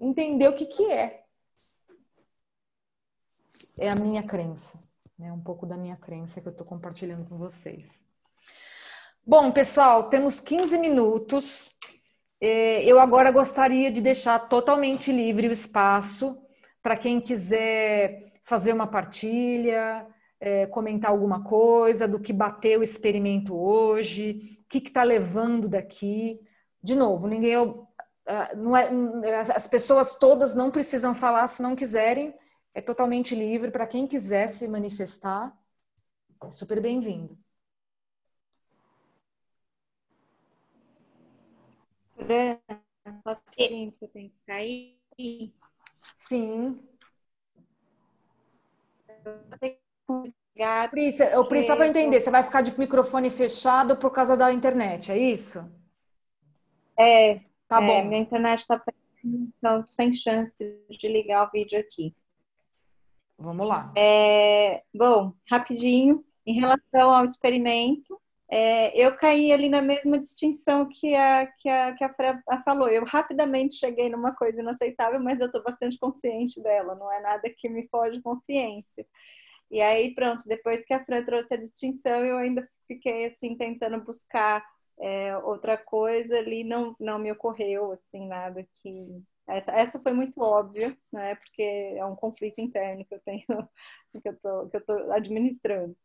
entender 0.00 0.48
o 0.48 0.54
que, 0.54 0.66
que 0.66 0.90
é. 0.90 1.22
É 3.78 3.90
a 3.90 3.94
minha 3.94 4.22
crença, 4.22 4.78
né? 5.18 5.32
Um 5.32 5.40
pouco 5.40 5.66
da 5.66 5.76
minha 5.76 5.96
crença 5.96 6.40
que 6.40 6.48
eu 6.48 6.52
estou 6.52 6.66
compartilhando 6.66 7.28
com 7.28 7.36
vocês. 7.36 8.04
Bom, 9.24 9.52
pessoal, 9.52 10.08
temos 10.08 10.40
15 10.40 10.78
minutos. 10.78 11.70
É, 12.40 12.84
eu 12.84 13.00
agora 13.00 13.30
gostaria 13.30 13.90
de 13.90 14.00
deixar 14.00 14.38
totalmente 14.48 15.10
livre 15.10 15.48
o 15.48 15.52
espaço 15.52 16.38
para 16.82 16.96
quem 16.96 17.20
quiser 17.20 18.35
fazer 18.46 18.72
uma 18.72 18.86
partilha, 18.86 20.06
é, 20.38 20.66
comentar 20.66 21.10
alguma 21.10 21.42
coisa 21.42 22.06
do 22.06 22.20
que 22.20 22.32
bateu 22.32 22.80
o 22.80 22.82
experimento 22.82 23.54
hoje, 23.54 24.60
o 24.62 24.68
que 24.68 24.78
está 24.78 25.02
levando 25.02 25.68
daqui. 25.68 26.40
De 26.82 26.94
novo, 26.94 27.26
ninguém. 27.26 27.54
Não 28.56 28.76
é, 28.76 28.88
as 29.54 29.66
pessoas 29.66 30.16
todas 30.18 30.54
não 30.54 30.70
precisam 30.70 31.14
falar 31.14 31.46
se 31.48 31.62
não 31.62 31.76
quiserem, 31.76 32.34
é 32.74 32.80
totalmente 32.80 33.34
livre 33.34 33.70
para 33.70 33.86
quem 33.86 34.06
quiser 34.06 34.48
se 34.48 34.66
manifestar. 34.68 35.56
É 36.44 36.50
super 36.50 36.80
bem-vindo. 36.80 37.36
Fran, 42.14 42.58
posso 43.24 43.42
pedir 43.56 43.92
que 43.92 44.04
eu 44.04 44.08
tenho 44.08 44.30
que 44.30 44.40
sair? 44.40 44.98
Sim. 46.16 46.95
Pri, 49.58 51.12
Pri, 51.48 51.62
só 51.62 51.76
para 51.76 51.88
entender, 51.88 52.20
você 52.20 52.30
vai 52.30 52.42
ficar 52.42 52.62
de 52.62 52.78
microfone 52.78 53.30
fechado 53.30 53.96
por 53.96 54.10
causa 54.10 54.36
da 54.36 54.52
internet, 54.52 55.12
é 55.12 55.18
isso? 55.18 55.70
É. 56.98 57.40
Tá 57.68 57.82
é, 57.82 57.86
bom. 57.86 58.08
Minha 58.08 58.20
internet 58.20 58.60
está 58.60 58.80
então 59.24 59.86
sem 59.86 60.14
chance 60.14 60.56
de 60.88 61.08
ligar 61.08 61.46
o 61.46 61.50
vídeo 61.50 61.78
aqui. 61.78 62.14
Vamos 63.38 63.68
lá. 63.68 63.92
É, 63.96 64.82
bom, 64.94 65.34
rapidinho, 65.50 66.24
em 66.46 66.58
relação 66.58 67.10
ao 67.10 67.24
experimento, 67.24 68.18
é, 68.50 68.96
eu 69.00 69.16
caí 69.16 69.52
ali 69.52 69.68
na 69.68 69.82
mesma 69.82 70.18
distinção 70.18 70.88
que 70.88 71.14
a, 71.14 71.46
que 71.46 71.68
a, 71.68 71.94
que 71.94 72.04
a 72.04 72.62
falou. 72.64 72.88
Eu 72.88 73.04
rapidamente 73.04 73.76
cheguei 73.76 74.08
numa 74.08 74.34
coisa 74.34 74.60
inaceitável, 74.60 75.18
mas 75.20 75.40
eu 75.40 75.46
estou 75.46 75.62
bastante 75.62 75.98
consciente 75.98 76.60
dela, 76.62 76.94
não 76.94 77.12
é 77.12 77.20
nada 77.20 77.50
que 77.50 77.68
me 77.68 77.88
foge 77.88 78.22
consciência. 78.22 79.06
E 79.70 79.80
aí, 79.80 80.14
pronto, 80.14 80.44
depois 80.46 80.84
que 80.84 80.94
a 80.94 81.04
Fran 81.04 81.24
trouxe 81.24 81.54
a 81.54 81.56
distinção, 81.56 82.24
eu 82.24 82.38
ainda 82.38 82.68
fiquei 82.86 83.26
assim, 83.26 83.56
tentando 83.56 84.00
buscar 84.04 84.64
é, 84.98 85.36
outra 85.38 85.76
coisa 85.76 86.38
ali, 86.38 86.64
não, 86.64 86.94
não 87.00 87.18
me 87.18 87.32
ocorreu 87.32 87.92
assim, 87.92 88.26
nada 88.26 88.66
que. 88.82 89.22
Essa, 89.48 89.72
essa 89.72 90.00
foi 90.00 90.12
muito 90.12 90.40
óbvia, 90.40 90.96
né? 91.12 91.36
Porque 91.36 91.62
é 91.62 92.04
um 92.04 92.16
conflito 92.16 92.60
interno 92.60 93.04
que 93.04 93.14
eu 93.14 93.20
tenho, 93.20 93.44
que 94.22 94.28
eu 94.28 94.36
tô, 94.40 94.68
que 94.68 94.76
eu 94.76 94.84
tô 94.84 95.12
administrando. 95.12 95.96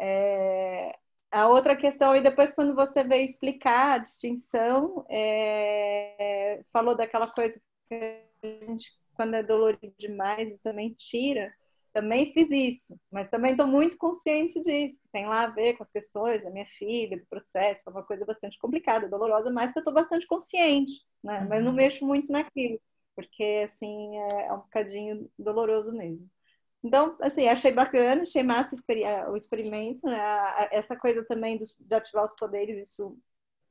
É, 0.00 0.94
a 1.30 1.48
outra 1.48 1.76
questão, 1.76 2.14
e 2.14 2.20
depois 2.20 2.52
quando 2.52 2.74
você 2.74 3.02
veio 3.04 3.24
explicar 3.24 3.94
a 3.94 3.98
distinção, 3.98 5.04
é, 5.08 6.62
falou 6.72 6.94
daquela 6.94 7.28
coisa 7.28 7.60
que 7.88 7.94
a 8.42 8.46
gente, 8.46 8.92
quando 9.14 9.34
é 9.34 9.42
dolorido 9.42 9.94
demais, 9.98 10.58
também 10.62 10.94
tira. 10.94 11.52
Também 11.92 12.30
fiz 12.30 12.50
isso, 12.50 13.00
mas 13.10 13.26
também 13.30 13.52
estou 13.52 13.66
muito 13.66 13.96
consciente 13.96 14.62
disso. 14.62 14.98
Tem 15.10 15.26
lá 15.26 15.44
a 15.44 15.46
ver 15.46 15.78
com 15.78 15.82
as 15.82 15.90
questões 15.90 16.42
da 16.42 16.50
minha 16.50 16.66
filha, 16.66 17.16
do 17.16 17.24
processo, 17.24 17.84
é 17.86 17.90
uma 17.90 18.02
coisa 18.02 18.22
bastante 18.26 18.58
complicada, 18.58 19.08
dolorosa, 19.08 19.50
mas 19.50 19.72
que 19.72 19.78
eu 19.78 19.80
estou 19.80 19.94
bastante 19.94 20.26
consciente, 20.26 20.92
né? 21.24 21.46
Mas 21.48 21.64
não 21.64 21.70
uhum. 21.70 21.76
mexo 21.76 22.04
muito 22.04 22.30
naquilo, 22.30 22.78
porque 23.14 23.62
assim 23.64 24.18
é, 24.18 24.46
é 24.48 24.52
um 24.52 24.58
bocadinho 24.58 25.30
doloroso 25.38 25.90
mesmo. 25.90 26.28
Então, 26.82 27.16
assim, 27.20 27.48
achei 27.48 27.72
bacana, 27.72 28.22
achei 28.22 28.42
massa 28.42 28.76
o 29.28 29.36
experimento, 29.36 30.06
né? 30.06 30.18
Essa 30.70 30.96
coisa 30.96 31.24
também 31.24 31.58
de 31.58 31.94
ativar 31.94 32.24
os 32.24 32.34
poderes, 32.34 32.90
isso 32.90 33.18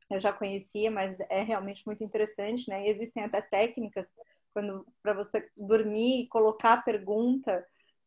eu 0.10 0.20
já 0.20 0.32
conhecia, 0.34 0.92
mas 0.92 1.20
é 1.22 1.42
realmente 1.42 1.84
muito 1.86 2.04
interessante, 2.04 2.70
né? 2.70 2.88
Existem 2.88 3.24
até 3.24 3.42
técnicas 3.42 4.14
quando 4.54 4.86
para 5.02 5.14
você 5.14 5.50
dormir 5.56 6.24
e 6.24 6.28
colocar 6.28 6.74
a 6.74 6.82
pergunta 6.82 7.66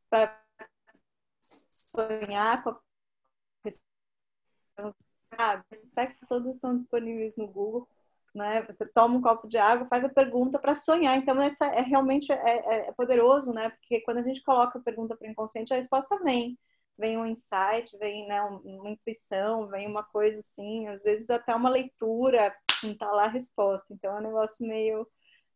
para 0.09 0.41
sonhar 1.71 2.63
com 2.63 2.71
a 2.71 2.81
ah, 5.33 5.63
todos 6.29 6.55
estão 6.55 6.77
disponíveis 6.77 7.37
no 7.37 7.47
Google, 7.47 7.89
né? 8.35 8.63
Você 8.63 8.87
toma 8.87 9.17
um 9.17 9.23
copo 9.23 9.49
de 9.49 9.59
água, 9.59 9.89
faz 9.89 10.05
a 10.05 10.09
pergunta 10.09 10.59
para 10.59 10.75
sonhar. 10.75 11.17
Então, 11.17 11.41
essa 11.41 11.67
é 11.67 11.83
realmente 11.83 12.33
é, 12.33 12.37
é, 12.37 12.89
é, 12.89 12.93
poderoso, 12.93 13.53
né? 13.53 13.71
Porque 13.71 14.01
quando 14.03 14.19
a 14.19 14.23
gente 14.23 14.43
coloca 14.43 14.79
a 14.79 14.83
pergunta 14.83 15.17
para 15.17 15.29
o 15.29 15.31
inconsciente, 15.31 15.73
a 15.73 15.77
resposta 15.77 16.19
vem. 16.23 16.59
Vem 16.99 17.17
um 17.17 17.27
insight, 17.27 17.97
vem 17.99 18.27
né, 18.27 18.43
uma 18.43 18.91
intuição, 18.91 19.69
vem 19.69 19.87
uma 19.87 20.03
coisa 20.03 20.41
assim, 20.41 20.89
às 20.89 21.01
vezes 21.03 21.31
até 21.31 21.55
uma 21.55 21.71
leitura, 21.71 22.53
não 22.83 22.97
tá 22.97 23.11
lá 23.13 23.25
a 23.25 23.29
resposta. 23.29 23.87
Então, 23.93 24.17
é 24.17 24.21
um 24.21 24.25
negócio 24.25 24.67
meio 24.67 25.07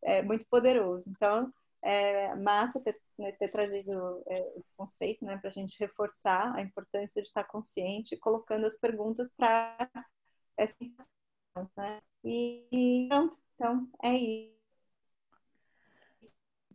é, 0.02 0.22
muito 0.22 0.46
poderoso. 0.48 1.10
Então, 1.10 1.52
é 1.82 2.34
massa 2.36 2.80
ter, 2.80 2.96
né, 3.18 3.32
ter 3.32 3.48
trazido 3.48 4.22
é, 4.28 4.38
esse 4.58 4.72
conceito, 4.76 5.24
né, 5.24 5.36
para 5.38 5.50
a 5.50 5.52
gente 5.52 5.78
reforçar 5.80 6.54
a 6.54 6.62
importância 6.62 7.20
de 7.20 7.28
estar 7.28 7.44
consciente, 7.44 8.16
colocando 8.16 8.66
as 8.66 8.76
perguntas 8.76 9.28
para 9.36 9.90
essa 10.56 10.76
né? 11.76 12.00
E 12.24 13.06
pronto, 13.08 13.36
então 13.54 13.88
é 14.02 14.14
isso. 14.14 14.52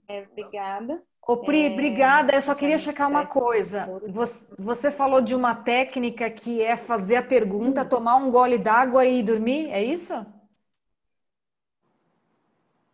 É, 0.07 0.21
obrigada. 0.21 1.03
Ô, 1.27 1.37
Pri, 1.37 1.67
é, 1.67 1.71
obrigada. 1.71 2.33
Eu 2.33 2.41
só 2.41 2.55
queria 2.55 2.77
checar 2.77 3.09
uma 3.09 3.27
coisa. 3.27 3.85
Você, 4.07 4.47
você 4.57 4.91
falou 4.91 5.21
de 5.21 5.35
uma 5.35 5.53
técnica 5.55 6.29
que 6.29 6.61
é 6.61 6.77
fazer 6.77 7.17
a 7.17 7.23
pergunta, 7.23 7.83
hum. 7.83 7.89
tomar 7.89 8.15
um 8.15 8.31
gole 8.31 8.57
d'água 8.57 9.05
e 9.05 9.21
dormir, 9.21 9.69
é 9.71 9.83
isso? 9.83 10.13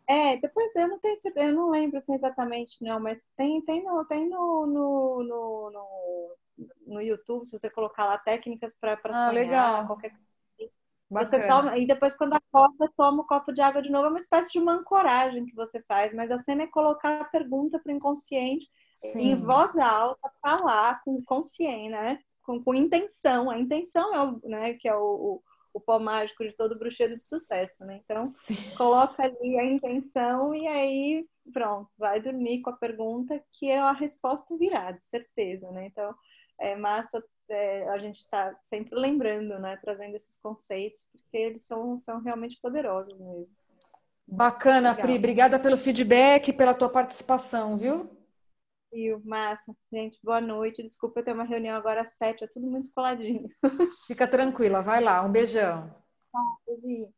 É, 0.07 0.37
depois 0.37 0.75
eu 0.75 0.87
não 0.87 0.99
tenho 0.99 1.15
certeza, 1.15 1.47
eu 1.47 1.53
não 1.53 1.69
lembro 1.69 1.97
assim, 1.97 2.13
exatamente, 2.13 2.83
não, 2.83 2.99
mas 2.99 3.25
tem, 3.37 3.61
tem, 3.61 3.83
no, 3.83 4.03
tem 4.05 4.29
no, 4.29 4.67
no, 4.67 5.23
no, 5.23 5.71
no, 5.71 6.35
no 6.87 7.01
YouTube, 7.01 7.47
se 7.47 7.57
você 7.57 7.69
colocar 7.69 8.05
lá 8.05 8.17
técnicas 8.17 8.75
para 8.79 8.93
ah, 8.93 9.29
sonhar, 9.29 9.33
legal. 9.33 9.87
qualquer 9.87 10.09
coisa. 10.09 10.32
Você 11.13 11.47
toma, 11.47 11.77
e 11.77 11.85
depois, 11.85 12.15
quando 12.15 12.33
acorda, 12.33 12.91
toma 12.97 13.23
um 13.23 13.25
copo 13.25 13.51
de 13.53 13.61
água 13.61 13.81
de 13.81 13.89
novo. 13.89 14.07
É 14.07 14.09
uma 14.09 14.19
espécie 14.19 14.51
de 14.51 14.59
uma 14.59 14.73
ancoragem 14.73 15.45
que 15.45 15.55
você 15.55 15.81
faz, 15.83 16.13
mas 16.13 16.31
a 16.31 16.39
cena 16.39 16.63
é 16.63 16.67
colocar 16.67 17.21
a 17.21 17.25
pergunta 17.25 17.79
para 17.79 17.91
o 17.91 17.95
inconsciente 17.95 18.67
Sim. 18.97 19.31
em 19.31 19.35
voz 19.35 19.77
alta, 19.77 20.31
falar 20.41 21.01
com 21.03 21.23
consciência, 21.23 21.89
né? 21.89 22.19
Com, 22.43 22.63
com 22.63 22.73
intenção. 22.73 23.49
A 23.49 23.59
intenção 23.59 24.13
é 24.13 24.23
o, 24.23 24.49
né, 24.49 24.73
que 24.73 24.87
é 24.87 24.95
o, 24.95 25.01
o 25.01 25.43
o 25.73 25.79
pó 25.79 25.97
mágico 25.99 26.45
de 26.45 26.55
todo 26.55 26.77
bruxeiro 26.77 27.15
de 27.15 27.23
sucesso, 27.23 27.83
né? 27.83 27.99
Então, 28.03 28.31
Sim. 28.37 28.55
coloca 28.77 29.23
ali 29.23 29.57
a 29.57 29.65
intenção 29.65 30.53
e 30.53 30.67
aí, 30.67 31.25
pronto, 31.51 31.89
vai 31.97 32.21
dormir 32.21 32.61
com 32.61 32.69
a 32.69 32.77
pergunta 32.77 33.43
que 33.51 33.69
é 33.69 33.79
a 33.79 33.91
resposta 33.91 34.55
virá, 34.55 34.91
de 34.91 35.03
certeza, 35.03 35.71
né? 35.71 35.87
Então, 35.87 36.13
é 36.59 36.75
massa 36.75 37.23
é, 37.49 37.87
a 37.89 37.97
gente 37.97 38.19
está 38.19 38.55
sempre 38.63 38.97
lembrando, 38.97 39.59
né? 39.59 39.77
Trazendo 39.77 40.15
esses 40.15 40.37
conceitos, 40.39 41.07
porque 41.11 41.37
eles 41.37 41.63
são, 41.63 41.99
são 42.01 42.21
realmente 42.21 42.59
poderosos 42.61 43.17
mesmo. 43.17 43.55
Bacana, 44.27 44.91
Legal. 44.91 45.05
Pri. 45.05 45.17
Obrigada 45.17 45.59
pelo 45.59 45.77
feedback 45.77 46.49
e 46.49 46.53
pela 46.53 46.73
tua 46.73 46.89
participação, 46.89 47.77
viu? 47.77 48.09
Viu, 48.91 49.21
massa. 49.25 49.75
Gente, 49.91 50.19
boa 50.23 50.39
noite. 50.39 50.83
Desculpa 50.83 51.19
eu 51.19 51.25
ter 51.25 51.33
uma 51.33 51.43
reunião 51.43 51.75
agora 51.75 52.01
às 52.01 52.13
sete, 52.13 52.43
é 52.43 52.47
tudo 52.47 52.67
muito 52.67 52.89
coladinho. 52.91 53.49
Fica 54.07 54.27
tranquila, 54.27 54.81
vai 54.81 55.01
lá. 55.01 55.23
Um 55.23 55.31
beijão. 55.31 55.93
beijinho. 56.65 57.13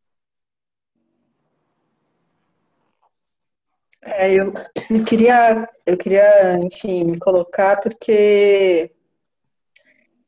É, 4.02 4.34
eu, 4.34 4.54
eu 4.92 5.04
queria, 5.04 5.68
eu 5.86 5.98
queria, 5.98 6.60
enfim, 6.64 7.04
me 7.04 7.18
colocar 7.18 7.82
porque 7.82 8.95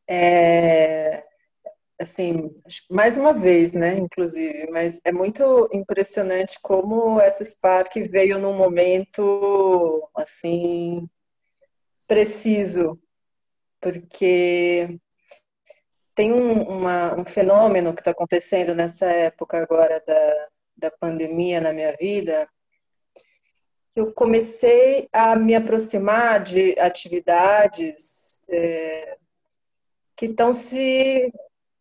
é, 0.07 1.23
assim, 1.99 2.53
mais 2.89 3.17
uma 3.17 3.34
vez, 3.34 3.73
né, 3.73 3.97
inclusive, 3.97 4.67
mas 4.71 5.01
é 5.03 5.11
muito 5.11 5.69
impressionante 5.73 6.59
como 6.61 7.19
essa 7.19 7.43
Spark 7.43 7.95
veio 8.09 8.39
num 8.39 8.53
momento 8.53 10.09
assim 10.15 11.07
preciso, 12.07 12.99
porque 13.81 14.99
tem 16.15 16.34
um, 16.34 16.63
uma, 16.63 17.15
um 17.19 17.25
fenômeno 17.25 17.93
que 17.93 18.01
está 18.01 18.11
acontecendo 18.11 18.73
nessa 18.73 19.05
época 19.07 19.61
agora 19.61 20.01
da, 20.05 20.47
da 20.77 20.91
pandemia 20.91 21.61
na 21.61 21.73
minha 21.73 21.95
vida. 21.95 22.49
Eu 23.95 24.13
comecei 24.13 25.09
a 25.11 25.35
me 25.35 25.55
aproximar 25.55 26.41
de 26.43 26.79
atividades 26.79 28.39
é, 28.49 29.17
que 30.18 30.26
estão 30.26 30.53
se 30.53 31.31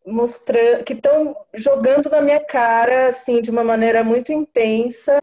mostrando, 0.05 0.83
que 0.83 0.93
estão 0.93 1.35
jogando 1.53 2.09
na 2.09 2.21
minha 2.21 2.39
cara, 2.39 3.07
assim, 3.07 3.41
de 3.41 3.49
uma 3.49 3.63
maneira 3.63 4.03
muito 4.03 4.31
intensa, 4.31 5.19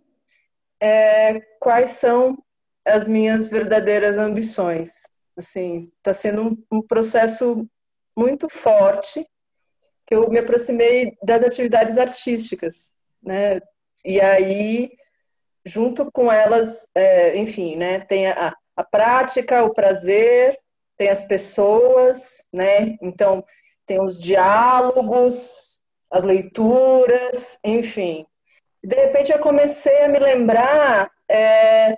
é, 0.81 1.41
quais 1.61 1.91
são 1.91 2.36
as 2.85 3.09
minhas 3.09 3.47
verdadeiras 3.47 4.19
ambições. 4.19 4.91
Assim, 5.36 5.89
está 5.97 6.12
sendo 6.12 6.43
um, 6.43 6.78
um, 6.78 6.82
processo 6.82 7.66
muito 8.16 8.49
forte 8.49 9.27
que 10.07 10.15
eu 10.15 10.28
me 10.28 10.39
aproximei 10.39 11.16
das 11.23 11.43
atividades 11.43 11.97
artísticas, 11.97 12.93
né? 13.23 13.61
E 14.05 14.20
aí, 14.20 14.93
junto 15.65 16.11
com 16.12 16.31
elas, 16.31 16.86
é, 16.95 17.36
enfim, 17.39 17.77
né? 17.77 18.01
Tem 18.01 18.27
a, 18.28 18.55
a 18.77 18.85
prática, 18.85 19.65
o 19.65 19.73
prazer, 19.73 20.59
tem 20.97 21.09
as 21.09 21.25
pessoas, 21.25 22.45
né? 22.53 22.97
Então, 23.03 23.45
tem 23.87 24.01
os 24.01 24.19
diálogos, 24.19 25.81
as 26.11 26.25
leituras, 26.25 27.59
enfim. 27.65 28.27
De 28.83 28.95
repente, 28.97 29.33
eu 29.33 29.39
comecei 29.39 30.03
a 30.03 30.09
me 30.09 30.19
lembrar 30.19 31.11
é, 31.29 31.97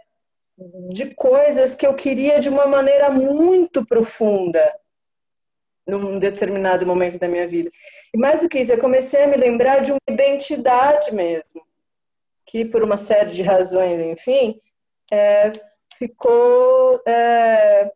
de 0.90 1.14
coisas 1.14 1.74
que 1.74 1.86
eu 1.86 1.94
queria 1.94 2.40
de 2.40 2.48
uma 2.48 2.66
maneira 2.66 3.10
muito 3.10 3.84
profunda 3.84 4.62
num 5.86 6.18
determinado 6.18 6.84
momento 6.86 7.18
da 7.18 7.28
minha 7.28 7.46
vida. 7.46 7.70
E 8.12 8.18
mais 8.18 8.40
do 8.40 8.48
que 8.48 8.58
isso, 8.58 8.72
eu 8.72 8.80
comecei 8.80 9.22
a 9.22 9.26
me 9.26 9.36
lembrar 9.36 9.80
de 9.82 9.92
uma 9.92 10.00
identidade 10.08 11.14
mesmo, 11.14 11.62
que 12.44 12.64
por 12.64 12.82
uma 12.82 12.96
série 12.96 13.30
de 13.30 13.42
razões, 13.42 14.00
enfim, 14.00 14.60
é, 15.10 15.52
ficou 15.96 17.00
é, 17.06 17.92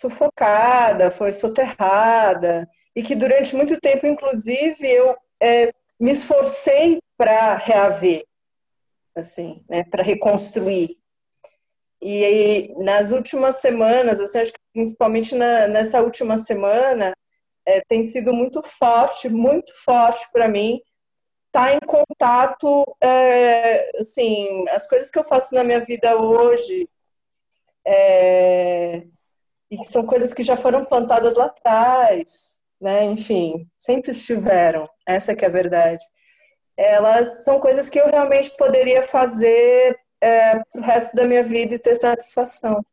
sufocada, 0.00 1.10
foi 1.10 1.30
soterrada, 1.30 2.66
e 2.96 3.02
que 3.02 3.14
durante 3.14 3.54
muito 3.54 3.78
tempo, 3.78 4.06
inclusive, 4.06 4.88
eu 4.88 5.14
é, 5.38 5.68
me 5.98 6.10
esforcei 6.10 7.00
para 7.18 7.56
reaver, 7.56 8.24
assim, 9.14 9.62
né, 9.68 9.84
para 9.84 10.02
reconstruir. 10.02 10.96
E 12.00 12.24
aí, 12.24 12.74
nas 12.78 13.10
últimas 13.10 13.56
semanas, 13.56 14.18
assim, 14.18 14.38
acho 14.38 14.52
que 14.54 14.60
principalmente 14.72 15.34
na, 15.34 15.68
nessa 15.68 16.00
última 16.00 16.38
semana, 16.38 17.12
é, 17.66 17.82
tem 17.82 18.02
sido 18.02 18.32
muito 18.32 18.62
forte, 18.62 19.28
muito 19.28 19.70
forte 19.84 20.26
para 20.32 20.48
mim 20.48 20.80
estar 21.48 21.68
tá 21.68 21.74
em 21.74 21.80
contato, 21.80 22.96
é, 23.02 23.98
assim, 23.98 24.66
as 24.70 24.88
coisas 24.88 25.10
que 25.10 25.18
eu 25.18 25.24
faço 25.24 25.54
na 25.54 25.62
minha 25.62 25.80
vida 25.80 26.16
hoje, 26.16 26.88
é, 27.84 29.02
e 29.70 29.78
que 29.78 29.84
são 29.84 30.04
coisas 30.04 30.34
que 30.34 30.42
já 30.42 30.56
foram 30.56 30.84
plantadas 30.84 31.34
lá 31.34 31.46
atrás, 31.46 32.60
né? 32.80 33.04
Enfim, 33.04 33.68
sempre 33.78 34.10
estiveram, 34.10 34.88
essa 35.06 35.34
que 35.34 35.44
é 35.44 35.48
a 35.48 35.50
verdade. 35.50 36.04
Elas 36.76 37.44
são 37.44 37.60
coisas 37.60 37.88
que 37.88 38.00
eu 38.00 38.08
realmente 38.08 38.50
poderia 38.56 39.02
fazer 39.02 39.98
é, 40.20 40.56
o 40.74 40.80
resto 40.80 41.14
da 41.14 41.24
minha 41.24 41.44
vida 41.44 41.74
e 41.74 41.78
ter 41.78 41.96
satisfação. 41.96 42.84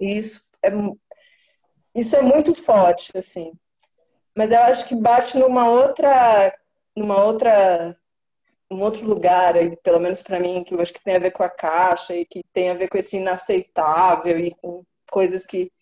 E 0.00 0.18
isso 0.18 0.44
é, 0.62 0.70
isso 1.94 2.16
é 2.16 2.22
muito 2.22 2.54
forte, 2.54 3.16
assim. 3.16 3.52
Mas 4.36 4.50
eu 4.50 4.60
acho 4.60 4.86
que 4.86 4.94
bate 4.94 5.36
numa 5.38 5.68
outra, 5.68 6.54
numa 6.96 7.22
outra, 7.24 7.96
um 8.70 8.80
outro 8.82 9.04
lugar, 9.06 9.54
pelo 9.82 10.00
menos 10.00 10.22
para 10.22 10.38
mim, 10.38 10.62
que 10.64 10.74
eu 10.74 10.80
acho 10.80 10.92
que 10.92 11.02
tem 11.02 11.16
a 11.16 11.20
ver 11.20 11.32
com 11.32 11.42
a 11.42 11.50
caixa 11.50 12.14
e 12.14 12.24
que 12.24 12.44
tem 12.52 12.70
a 12.70 12.74
ver 12.74 12.88
com 12.88 12.98
esse 12.98 13.16
inaceitável 13.16 14.38
e 14.38 14.52
com 14.52 14.84
coisas 15.10 15.44
que, 15.44 15.72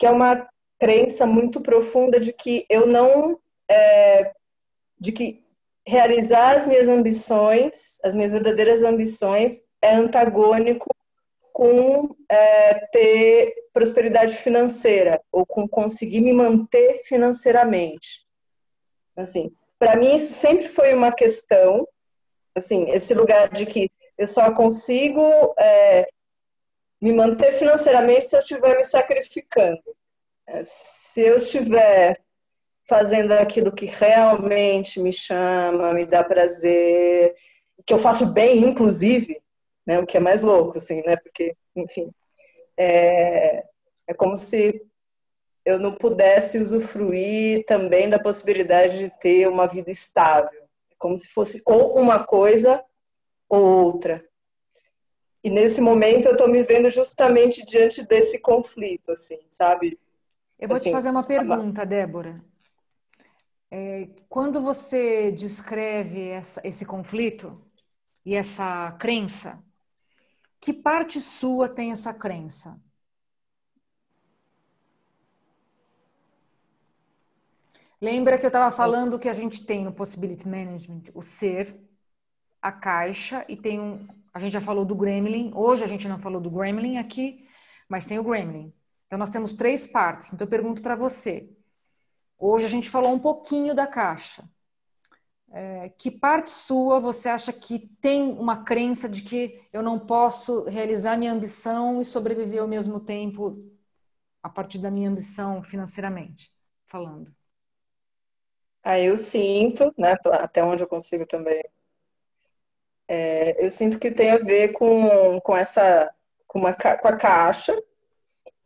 que 0.00 0.06
é 0.06 0.10
uma 0.10 0.48
crença 0.78 1.26
muito 1.26 1.60
profunda 1.60 2.18
de 2.18 2.32
que 2.32 2.64
eu 2.70 2.86
não, 2.86 3.38
é, 3.70 4.32
de 4.98 5.12
que 5.12 5.44
realizar 5.86 6.56
as 6.56 6.66
minhas 6.66 6.88
ambições, 6.88 8.00
as 8.02 8.14
minhas 8.14 8.32
verdadeiras 8.32 8.82
ambições, 8.82 9.60
é 9.82 9.94
antagônico 9.94 10.88
com 11.52 12.16
é, 12.30 12.86
ter 12.86 13.54
prosperidade 13.74 14.36
financeira 14.36 15.20
ou 15.30 15.44
com 15.44 15.68
conseguir 15.68 16.22
me 16.22 16.32
manter 16.32 17.00
financeiramente. 17.04 18.24
Assim, 19.14 19.52
para 19.78 19.96
mim 19.96 20.16
isso 20.16 20.32
sempre 20.32 20.70
foi 20.70 20.94
uma 20.94 21.12
questão, 21.12 21.86
assim, 22.54 22.90
esse 22.90 23.12
lugar 23.12 23.50
de 23.50 23.66
que 23.66 23.90
eu 24.16 24.26
só 24.26 24.50
consigo 24.54 25.22
é, 25.58 26.08
me 27.00 27.12
manter 27.12 27.52
financeiramente 27.52 28.26
se 28.26 28.36
eu 28.36 28.40
estiver 28.40 28.76
me 28.76 28.84
sacrificando. 28.84 29.82
É, 30.46 30.62
se 30.64 31.20
eu 31.22 31.36
estiver 31.36 32.20
fazendo 32.84 33.32
aquilo 33.32 33.72
que 33.72 33.86
realmente 33.86 34.98
me 35.00 35.12
chama, 35.12 35.94
me 35.94 36.04
dá 36.04 36.24
prazer, 36.24 37.34
que 37.86 37.94
eu 37.94 37.98
faço 37.98 38.26
bem, 38.26 38.58
inclusive, 38.64 39.40
né, 39.86 39.98
o 39.98 40.06
que 40.06 40.16
é 40.16 40.20
mais 40.20 40.42
louco, 40.42 40.78
assim, 40.78 41.02
né, 41.02 41.16
porque, 41.16 41.56
enfim, 41.76 42.12
é, 42.76 43.64
é 44.06 44.14
como 44.14 44.36
se 44.36 44.82
eu 45.64 45.78
não 45.78 45.94
pudesse 45.94 46.58
usufruir 46.58 47.64
também 47.64 48.08
da 48.08 48.18
possibilidade 48.18 48.98
de 48.98 49.10
ter 49.20 49.46
uma 49.46 49.66
vida 49.66 49.90
estável, 49.90 50.62
é 50.90 50.94
como 50.98 51.16
se 51.18 51.28
fosse 51.28 51.62
ou 51.64 51.96
uma 51.96 52.24
coisa 52.24 52.82
ou 53.48 53.84
outra. 53.84 54.24
E 55.42 55.48
nesse 55.48 55.80
momento 55.80 56.26
eu 56.26 56.32
estou 56.32 56.48
me 56.48 56.62
vendo 56.62 56.90
justamente 56.90 57.64
diante 57.64 58.06
desse 58.06 58.38
conflito, 58.38 59.10
assim, 59.12 59.38
sabe? 59.48 59.98
Eu 60.58 60.68
vou 60.68 60.76
assim, 60.76 60.90
te 60.90 60.92
fazer 60.92 61.10
uma 61.10 61.24
pergunta, 61.24 61.86
Débora. 61.86 62.44
É, 63.70 64.08
quando 64.28 64.60
você 64.62 65.30
descreve 65.32 66.28
essa, 66.28 66.60
esse 66.66 66.84
conflito 66.84 67.60
e 68.24 68.34
essa 68.34 68.92
crença, 68.98 69.62
que 70.60 70.72
parte 70.72 71.20
sua 71.20 71.68
tem 71.68 71.92
essa 71.92 72.12
crença? 72.12 72.78
Lembra 78.00 78.38
que 78.38 78.46
eu 78.46 78.48
estava 78.48 78.74
falando 78.74 79.18
que 79.18 79.28
a 79.28 79.32
gente 79.32 79.64
tem 79.64 79.84
no 79.84 79.92
Possibility 79.92 80.48
Management 80.48 81.04
o 81.14 81.20
ser, 81.20 81.78
a 82.60 82.72
caixa 82.72 83.44
e 83.48 83.56
tem 83.56 83.80
um. 83.80 84.06
A 84.32 84.38
gente 84.38 84.52
já 84.52 84.60
falou 84.60 84.84
do 84.84 84.94
Gremlin. 84.94 85.52
Hoje 85.54 85.84
a 85.84 85.86
gente 85.86 86.08
não 86.08 86.18
falou 86.18 86.40
do 86.40 86.50
Gremlin 86.50 86.98
aqui, 86.98 87.48
mas 87.88 88.06
tem 88.06 88.18
o 88.18 88.24
Gremlin. 88.24 88.72
Então 89.06 89.18
nós 89.18 89.30
temos 89.30 89.54
três 89.54 89.86
partes. 89.86 90.32
Então 90.32 90.46
eu 90.46 90.50
pergunto 90.50 90.82
para 90.82 90.96
você: 90.96 91.50
Hoje 92.38 92.64
a 92.64 92.68
gente 92.68 92.88
falou 92.88 93.12
um 93.12 93.18
pouquinho 93.18 93.74
da 93.74 93.86
caixa. 93.86 94.48
É, 95.52 95.88
que 95.90 96.12
parte 96.12 96.50
sua 96.50 97.00
você 97.00 97.28
acha 97.28 97.52
que 97.52 97.90
tem 98.00 98.30
uma 98.32 98.64
crença 98.64 99.08
de 99.08 99.22
que 99.22 99.60
eu 99.72 99.82
não 99.82 99.98
posso 99.98 100.64
realizar 100.64 101.16
minha 101.16 101.32
ambição 101.32 102.00
e 102.00 102.04
sobreviver 102.04 102.62
ao 102.62 102.68
mesmo 102.68 103.00
tempo 103.00 103.60
a 104.42 104.48
partir 104.48 104.78
da 104.78 104.90
minha 104.90 105.10
ambição 105.10 105.62
financeiramente 105.62 106.50
falando? 106.86 107.34
Ah, 108.82 108.98
eu 108.98 109.18
sinto, 109.18 109.92
né, 109.98 110.16
até 110.24 110.64
onde 110.64 110.82
eu 110.82 110.88
consigo 110.88 111.26
também. 111.26 111.62
É, 113.12 113.56
eu 113.58 113.68
sinto 113.72 113.98
que 113.98 114.08
tem 114.08 114.30
a 114.30 114.38
ver 114.38 114.68
com, 114.68 115.40
com 115.40 115.56
essa 115.56 116.08
com, 116.46 116.60
uma, 116.60 116.72
com 116.72 117.08
a 117.08 117.16
caixa 117.16 117.76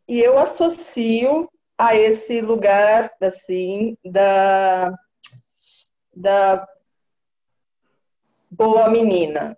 e 0.07 0.21
eu 0.21 0.37
associo 0.37 1.49
a 1.75 1.95
esse 1.95 2.41
lugar 2.41 3.11
assim 3.19 3.97
da 4.05 4.93
da 6.15 6.67
boa 8.51 8.87
menina 8.87 9.57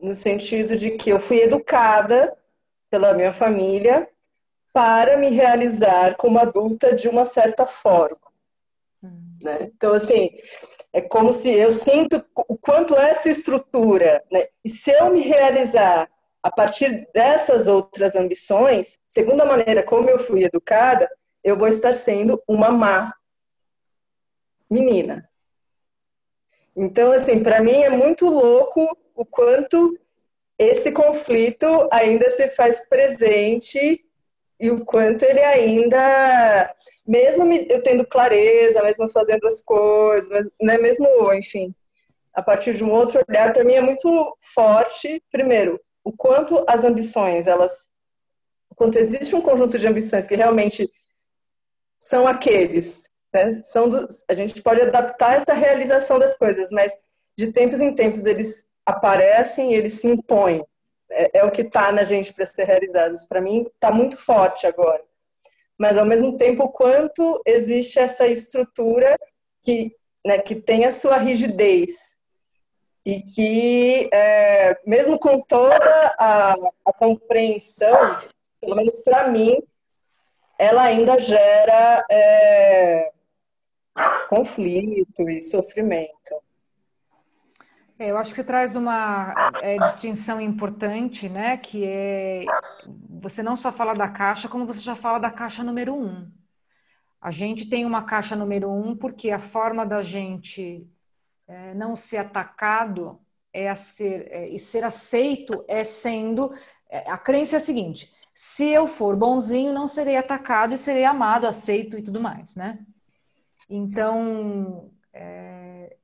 no 0.00 0.14
sentido 0.14 0.74
de 0.74 0.92
que 0.92 1.10
eu 1.10 1.20
fui 1.20 1.42
educada 1.42 2.34
pela 2.88 3.12
minha 3.12 3.34
família 3.34 4.08
para 4.72 5.18
me 5.18 5.28
realizar 5.28 6.16
como 6.16 6.38
adulta 6.38 6.94
de 6.94 7.06
uma 7.06 7.26
certa 7.26 7.66
forma 7.66 8.32
hum. 9.02 9.36
né? 9.42 9.70
então 9.76 9.92
assim 9.92 10.30
é 10.92 11.00
como 11.00 11.32
se 11.32 11.50
eu 11.50 11.70
sinto 11.70 12.24
o 12.36 12.56
quanto 12.56 12.94
essa 12.94 13.28
estrutura 13.28 14.22
né? 14.30 14.46
e 14.64 14.70
se 14.70 14.90
eu 14.90 15.10
me 15.10 15.20
realizar 15.20 16.08
a 16.42 16.50
partir 16.50 17.08
dessas 17.14 17.68
outras 17.68 18.16
ambições, 18.16 18.98
segundo 19.06 19.40
a 19.42 19.46
maneira 19.46 19.82
como 19.82 20.10
eu 20.10 20.18
fui 20.18 20.44
educada, 20.44 21.08
eu 21.42 21.56
vou 21.56 21.68
estar 21.68 21.92
sendo 21.92 22.42
uma 22.48 22.70
má 22.70 23.14
menina. 24.68 25.28
Então, 26.74 27.12
assim, 27.12 27.42
para 27.42 27.60
mim 27.60 27.82
é 27.82 27.90
muito 27.90 28.28
louco 28.28 28.98
o 29.14 29.24
quanto 29.24 29.98
esse 30.58 30.90
conflito 30.92 31.66
ainda 31.90 32.28
se 32.30 32.48
faz 32.48 32.80
presente 32.88 34.04
e 34.62 34.70
o 34.70 34.84
quanto 34.84 35.24
ele 35.24 35.40
ainda, 35.40 36.72
mesmo 37.04 37.52
eu 37.52 37.82
tendo 37.82 38.06
clareza, 38.06 38.80
mesmo 38.80 39.08
fazendo 39.08 39.44
as 39.44 39.60
coisas, 39.60 40.48
né, 40.62 40.78
mesmo, 40.78 41.34
enfim, 41.34 41.74
a 42.32 42.40
partir 42.40 42.72
de 42.74 42.84
um 42.84 42.92
outro 42.92 43.20
olhar, 43.28 43.52
para 43.52 43.64
mim 43.64 43.74
é 43.74 43.80
muito 43.80 44.36
forte, 44.38 45.20
primeiro, 45.32 45.80
o 46.04 46.12
quanto 46.12 46.64
as 46.68 46.84
ambições, 46.84 47.48
elas, 47.48 47.90
o 48.70 48.74
quanto 48.76 48.98
existe 49.00 49.34
um 49.34 49.40
conjunto 49.40 49.76
de 49.76 49.88
ambições 49.88 50.28
que 50.28 50.36
realmente 50.36 50.88
são 51.98 52.28
aqueles, 52.28 53.10
né? 53.34 53.60
São 53.64 53.90
a 54.28 54.34
gente 54.34 54.62
pode 54.62 54.80
adaptar 54.80 55.38
essa 55.38 55.54
realização 55.54 56.20
das 56.20 56.36
coisas, 56.36 56.70
mas 56.70 56.96
de 57.36 57.52
tempos 57.52 57.80
em 57.80 57.92
tempos 57.92 58.26
eles 58.26 58.64
aparecem, 58.86 59.74
eles 59.74 59.94
se 59.94 60.06
impõem. 60.06 60.64
É, 61.12 61.38
é 61.38 61.44
o 61.44 61.50
que 61.50 61.62
está 61.62 61.92
na 61.92 62.04
gente 62.04 62.32
para 62.32 62.46
ser 62.46 62.64
realizados. 62.64 63.24
Para 63.24 63.40
mim, 63.40 63.66
está 63.74 63.90
muito 63.90 64.16
forte 64.16 64.66
agora. 64.66 65.02
Mas 65.78 65.96
ao 65.96 66.04
mesmo 66.04 66.36
tempo, 66.36 66.68
quanto 66.68 67.40
existe 67.46 67.98
essa 67.98 68.26
estrutura 68.26 69.16
que, 69.62 69.96
né, 70.24 70.38
que 70.38 70.54
tem 70.54 70.84
a 70.84 70.92
sua 70.92 71.16
rigidez, 71.16 72.16
e 73.04 73.20
que, 73.20 74.08
é, 74.12 74.78
mesmo 74.86 75.18
com 75.18 75.40
toda 75.40 76.14
a, 76.18 76.52
a 76.52 76.92
compreensão, 76.92 78.20
pelo 78.60 78.76
menos 78.76 78.98
para 79.00 79.28
mim, 79.28 79.60
ela 80.56 80.82
ainda 80.82 81.18
gera 81.18 82.06
é, 82.08 83.10
conflito 84.28 85.28
e 85.28 85.42
sofrimento. 85.42 86.42
É, 88.02 88.10
eu 88.10 88.18
acho 88.18 88.30
que 88.30 88.36
você 88.36 88.44
traz 88.44 88.74
uma 88.74 89.32
é, 89.62 89.78
distinção 89.78 90.40
importante, 90.40 91.28
né? 91.28 91.56
Que 91.56 91.84
é 91.84 92.44
você 93.08 93.44
não 93.44 93.54
só 93.54 93.70
fala 93.70 93.94
da 93.94 94.08
caixa, 94.08 94.48
como 94.48 94.66
você 94.66 94.80
já 94.80 94.96
fala 94.96 95.20
da 95.20 95.30
caixa 95.30 95.62
número 95.62 95.94
um. 95.94 96.28
A 97.20 97.30
gente 97.30 97.68
tem 97.68 97.84
uma 97.86 98.02
caixa 98.02 98.34
número 98.34 98.68
um 98.72 98.96
porque 98.96 99.30
a 99.30 99.38
forma 99.38 99.86
da 99.86 100.02
gente 100.02 100.84
é, 101.46 101.74
não 101.74 101.94
ser 101.94 102.16
atacado 102.16 103.20
é 103.52 103.72
ser, 103.76 104.26
é, 104.32 104.48
e 104.48 104.58
ser 104.58 104.82
aceito 104.82 105.64
é 105.68 105.84
sendo. 105.84 106.52
É, 106.90 107.08
a 107.08 107.16
crença 107.16 107.54
é 107.56 107.58
a 107.58 107.60
seguinte: 107.60 108.12
se 108.34 108.68
eu 108.68 108.88
for 108.88 109.14
bonzinho, 109.16 109.72
não 109.72 109.86
serei 109.86 110.16
atacado 110.16 110.74
e 110.74 110.78
serei 110.78 111.04
amado, 111.04 111.46
aceito 111.46 111.96
e 111.96 112.02
tudo 112.02 112.20
mais, 112.20 112.56
né? 112.56 112.84
Então, 113.70 114.90
é, 115.12 115.96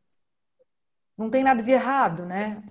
não 1.19 1.29
tem 1.29 1.43
nada 1.43 1.63
de 1.63 1.73
errado, 1.73 2.25
né? 2.25 2.63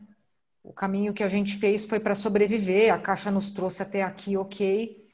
O 0.64 0.74
caminho 0.74 1.14
que 1.14 1.24
a 1.24 1.28
gente 1.28 1.58
fez 1.58 1.86
foi 1.86 2.00
para 2.00 2.16
sobreviver, 2.16 2.94
a 2.94 2.98
caixa 2.98 3.30
nos 3.30 3.52
trouxe 3.52 3.84
até 3.84 4.02
aqui, 4.02 4.38
ok 4.38 5.08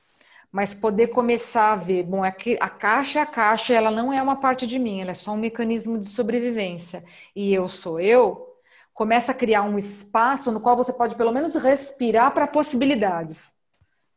mas 0.53 0.75
poder 0.75 1.07
começar 1.07 1.73
a 1.73 1.75
ver, 1.75 2.03
bom, 2.03 2.23
é 2.23 2.31
que 2.31 2.55
a 2.61 2.69
caixa 2.69 3.17
é 3.17 3.21
a 3.23 3.25
caixa, 3.25 3.73
ela 3.73 3.89
não 3.89 4.13
é 4.13 4.21
uma 4.21 4.35
parte 4.35 4.67
de 4.67 4.77
mim, 4.77 5.01
ela 5.01 5.09
é 5.09 5.15
só 5.15 5.31
um 5.31 5.37
mecanismo 5.37 5.97
de 5.97 6.07
sobrevivência 6.07 7.03
e 7.35 7.51
eu 7.51 7.67
sou 7.67 7.99
eu, 7.99 8.55
começa 8.93 9.31
a 9.31 9.35
criar 9.35 9.63
um 9.63 9.79
espaço 9.79 10.51
no 10.51 10.61
qual 10.61 10.77
você 10.77 10.93
pode 10.93 11.15
pelo 11.15 11.31
menos 11.31 11.55
respirar 11.55 12.31
para 12.35 12.45
possibilidades. 12.45 13.55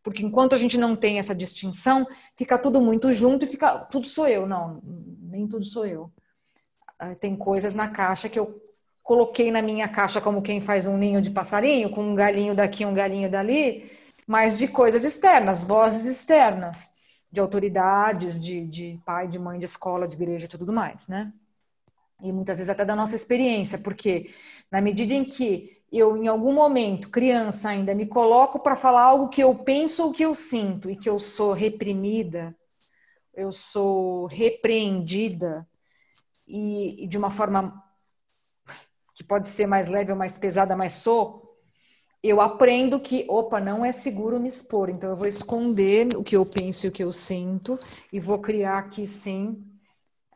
Porque 0.03 0.23
enquanto 0.23 0.55
a 0.55 0.59
gente 0.59 0.77
não 0.77 0.95
tem 0.95 1.19
essa 1.19 1.35
distinção, 1.35 2.07
fica 2.37 2.59
tudo 2.59 2.83
muito 2.83 3.15
junto 3.15 3.47
e 3.47 3.49
fica 3.49 3.79
tudo 3.87 4.07
sou 4.07 4.29
eu, 4.29 4.47
não, 4.47 4.83
nem 5.23 5.49
tudo 5.49 5.65
sou 5.65 5.87
eu. 5.87 6.13
Ah, 6.99 7.15
tem 7.15 7.35
coisas 7.35 7.75
na 7.75 7.89
caixa 7.89 8.29
que 8.29 8.39
eu 8.39 8.63
coloquei 9.07 9.53
na 9.53 9.63
minha 9.63 9.87
caixa 9.89 10.21
como 10.21 10.43
quem 10.43 10.61
faz 10.61 10.85
um 10.85 10.99
ninho 10.99 11.23
de 11.23 11.31
passarinho, 11.31 11.91
com 11.91 12.03
um 12.03 12.15
galinho 12.17 12.57
daqui, 12.57 12.85
um 12.85 12.93
galinho 12.93 13.31
dali, 13.31 13.89
mas 14.27 14.59
de 14.59 14.67
coisas 14.67 15.05
externas, 15.05 15.63
vozes 15.63 16.07
externas, 16.07 16.91
de 17.31 17.39
autoridades, 17.39 18.43
de, 18.43 18.67
de 18.67 19.01
pai, 19.07 19.29
de 19.29 19.39
mãe, 19.39 19.61
de 19.61 19.65
escola, 19.65 20.09
de 20.09 20.17
igreja 20.17 20.47
e 20.47 20.49
tudo 20.49 20.73
mais, 20.73 21.07
né? 21.07 21.33
E 22.21 22.33
muitas 22.33 22.59
vezes 22.59 22.69
até 22.69 22.85
da 22.85 22.97
nossa 22.97 23.15
experiência, 23.15 23.79
porque 23.79 24.35
na 24.73 24.81
medida 24.81 25.15
em 25.15 25.25
que 25.25 25.81
eu, 25.93 26.17
em 26.17 26.27
algum 26.27 26.53
momento, 26.53 27.09
criança 27.09 27.69
ainda, 27.69 27.95
me 27.95 28.07
coloco 28.07 28.59
para 28.59 28.75
falar 28.75 29.03
algo 29.03 29.29
que 29.29 29.41
eu 29.41 29.55
penso 29.55 30.03
ou 30.03 30.13
que 30.13 30.25
eu 30.25 30.35
sinto 30.35 30.91
e 30.91 30.97
que 30.97 31.09
eu 31.09 31.21
sou 31.21 31.53
reprimida, 31.53 32.57
eu 33.33 33.53
sou 33.53 34.27
repreendida 34.27 35.65
e, 36.45 37.05
e 37.05 37.07
de 37.07 37.17
uma 37.17 37.31
forma 37.31 37.86
que 39.17 39.25
pode 39.25 39.49
ser 39.49 39.67
mais 39.67 39.89
leve 39.89 40.13
ou 40.13 40.19
mais 40.19 40.37
pesada, 40.37 40.77
mas 40.77 40.93
sou, 40.93 41.57
eu 42.23 42.41
aprendo 42.41 43.01
que, 43.01 43.27
opa, 43.29 43.59
não 43.59 43.85
é 43.85 43.91
seguro 43.91 44.39
me 44.39 44.47
expor, 44.47 44.91
então 44.91 45.11
eu 45.11 45.17
vou 45.17 45.27
esconder 45.27 46.15
o 46.15 46.23
que 46.23 46.37
eu 46.37 46.45
penso 46.45 46.87
e 46.87 46.89
o 46.91 46.93
que 46.93 47.03
eu 47.03 47.11
sinto 47.11 47.79
e 48.13 48.21
vou 48.21 48.39
criar 48.41 48.79
aqui 48.79 49.07
sim 49.07 49.65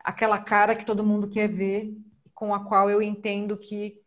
aquela 0.03 0.39
cara 0.39 0.75
que 0.75 0.85
todo 0.85 1.05
mundo 1.05 1.29
quer 1.29 1.47
ver, 1.47 1.95
com 2.33 2.55
a 2.55 2.65
qual 2.65 2.89
eu 2.89 3.03
entendo 3.03 3.55
que 3.55 4.01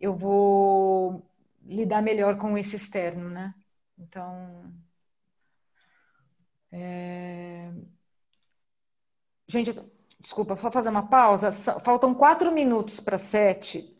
eu 0.00 0.14
vou 0.16 1.22
lidar 1.62 2.00
melhor 2.02 2.38
com 2.38 2.56
esse 2.56 2.76
externo, 2.76 3.28
né? 3.28 3.54
Então, 3.98 4.72
é... 6.72 7.70
gente, 9.46 9.74
desculpa, 10.18 10.54
vou 10.54 10.70
fazer 10.70 10.88
uma 10.88 11.06
pausa. 11.08 11.52
Faltam 11.52 12.14
quatro 12.14 12.50
minutos 12.50 13.00
para 13.00 13.18
sete. 13.18 13.93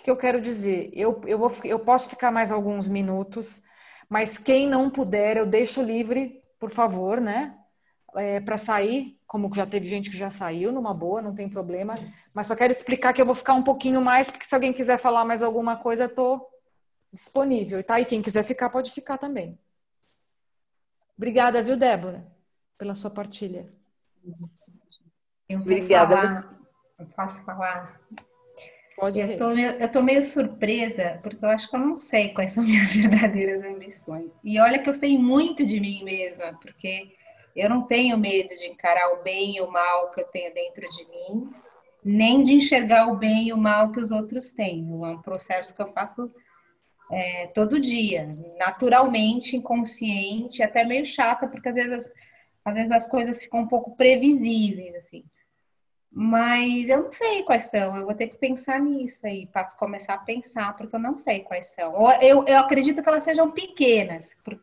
O 0.00 0.02
que 0.02 0.10
eu 0.10 0.16
quero 0.16 0.40
dizer? 0.40 0.90
Eu, 0.94 1.20
eu, 1.26 1.38
vou, 1.38 1.52
eu 1.62 1.78
posso 1.78 2.08
ficar 2.08 2.30
mais 2.30 2.50
alguns 2.50 2.88
minutos, 2.88 3.62
mas 4.08 4.38
quem 4.38 4.66
não 4.66 4.88
puder, 4.88 5.36
eu 5.36 5.44
deixo 5.44 5.82
livre, 5.82 6.40
por 6.58 6.70
favor, 6.70 7.20
né? 7.20 7.54
É, 8.16 8.40
para 8.40 8.56
sair, 8.56 9.20
como 9.26 9.54
já 9.54 9.66
teve 9.66 9.86
gente 9.86 10.08
que 10.08 10.16
já 10.16 10.30
saiu, 10.30 10.72
numa 10.72 10.94
boa, 10.94 11.20
não 11.20 11.34
tem 11.34 11.50
problema. 11.50 11.94
Mas 12.34 12.46
só 12.46 12.56
quero 12.56 12.72
explicar 12.72 13.12
que 13.12 13.20
eu 13.20 13.26
vou 13.26 13.34
ficar 13.34 13.52
um 13.52 13.62
pouquinho 13.62 14.00
mais, 14.00 14.30
porque 14.30 14.46
se 14.46 14.54
alguém 14.54 14.72
quiser 14.72 14.96
falar 14.96 15.22
mais 15.26 15.42
alguma 15.42 15.76
coisa, 15.76 16.04
eu 16.04 16.14
tô 16.14 16.48
disponível, 17.12 17.84
tá? 17.84 18.00
E 18.00 18.06
quem 18.06 18.22
quiser 18.22 18.42
ficar, 18.42 18.70
pode 18.70 18.92
ficar 18.92 19.18
também. 19.18 19.60
Obrigada, 21.14 21.62
viu, 21.62 21.76
Débora, 21.76 22.26
pela 22.78 22.94
sua 22.94 23.10
partilha. 23.10 23.70
Obrigada. 25.50 26.16
Falar, 26.16 26.58
eu 26.98 27.06
posso 27.06 27.44
falar? 27.44 28.00
Pode 29.00 29.18
eu 29.18 29.38
tô, 29.38 29.54
meio, 29.54 29.70
eu 29.70 29.90
tô 29.90 30.02
meio 30.02 30.22
surpresa, 30.22 31.18
porque 31.22 31.42
eu 31.42 31.48
acho 31.48 31.70
que 31.70 31.74
eu 31.74 31.80
não 31.80 31.96
sei 31.96 32.34
quais 32.34 32.52
são 32.52 32.62
minhas 32.64 32.94
verdadeiras 32.94 33.62
ambições. 33.62 34.30
E 34.44 34.60
olha 34.60 34.82
que 34.82 34.90
eu 34.90 34.94
sei 34.94 35.16
muito 35.16 35.64
de 35.64 35.80
mim 35.80 36.04
mesma, 36.04 36.58
porque 36.60 37.10
eu 37.56 37.70
não 37.70 37.82
tenho 37.82 38.18
medo 38.18 38.54
de 38.54 38.66
encarar 38.66 39.14
o 39.14 39.22
bem 39.22 39.56
e 39.56 39.60
o 39.62 39.70
mal 39.70 40.10
que 40.10 40.20
eu 40.20 40.26
tenho 40.26 40.52
dentro 40.52 40.86
de 40.86 41.08
mim, 41.08 41.50
nem 42.04 42.44
de 42.44 42.52
enxergar 42.52 43.08
o 43.08 43.16
bem 43.16 43.48
e 43.48 43.52
o 43.54 43.56
mal 43.56 43.90
que 43.90 44.00
os 44.00 44.10
outros 44.10 44.50
têm. 44.50 44.80
É 44.80 45.08
um 45.08 45.22
processo 45.22 45.74
que 45.74 45.80
eu 45.80 45.90
faço 45.92 46.30
é, 47.10 47.46
todo 47.48 47.80
dia, 47.80 48.28
naturalmente, 48.58 49.56
inconsciente, 49.56 50.62
até 50.62 50.84
meio 50.84 51.06
chata, 51.06 51.48
porque 51.48 51.70
às 51.70 51.74
vezes, 51.74 52.06
às 52.64 52.74
vezes 52.74 52.90
as 52.90 53.06
coisas 53.06 53.42
ficam 53.42 53.60
um 53.60 53.66
pouco 53.66 53.96
previsíveis, 53.96 54.94
assim. 54.94 55.24
Mas 56.12 56.88
eu 56.88 57.04
não 57.04 57.12
sei 57.12 57.44
quais 57.44 57.70
são, 57.70 57.96
eu 57.96 58.04
vou 58.04 58.14
ter 58.14 58.28
que 58.28 58.36
pensar 58.36 58.80
nisso 58.80 59.24
aí, 59.24 59.46
posso 59.46 59.76
começar 59.76 60.14
a 60.14 60.18
pensar, 60.18 60.76
porque 60.76 60.94
eu 60.96 61.00
não 61.00 61.16
sei 61.16 61.40
quais 61.40 61.68
são. 61.68 61.94
Eu, 62.20 62.44
eu 62.46 62.58
acredito 62.58 63.00
que 63.00 63.08
elas 63.08 63.22
sejam 63.22 63.50
pequenas, 63.52 64.34
por, 64.42 64.60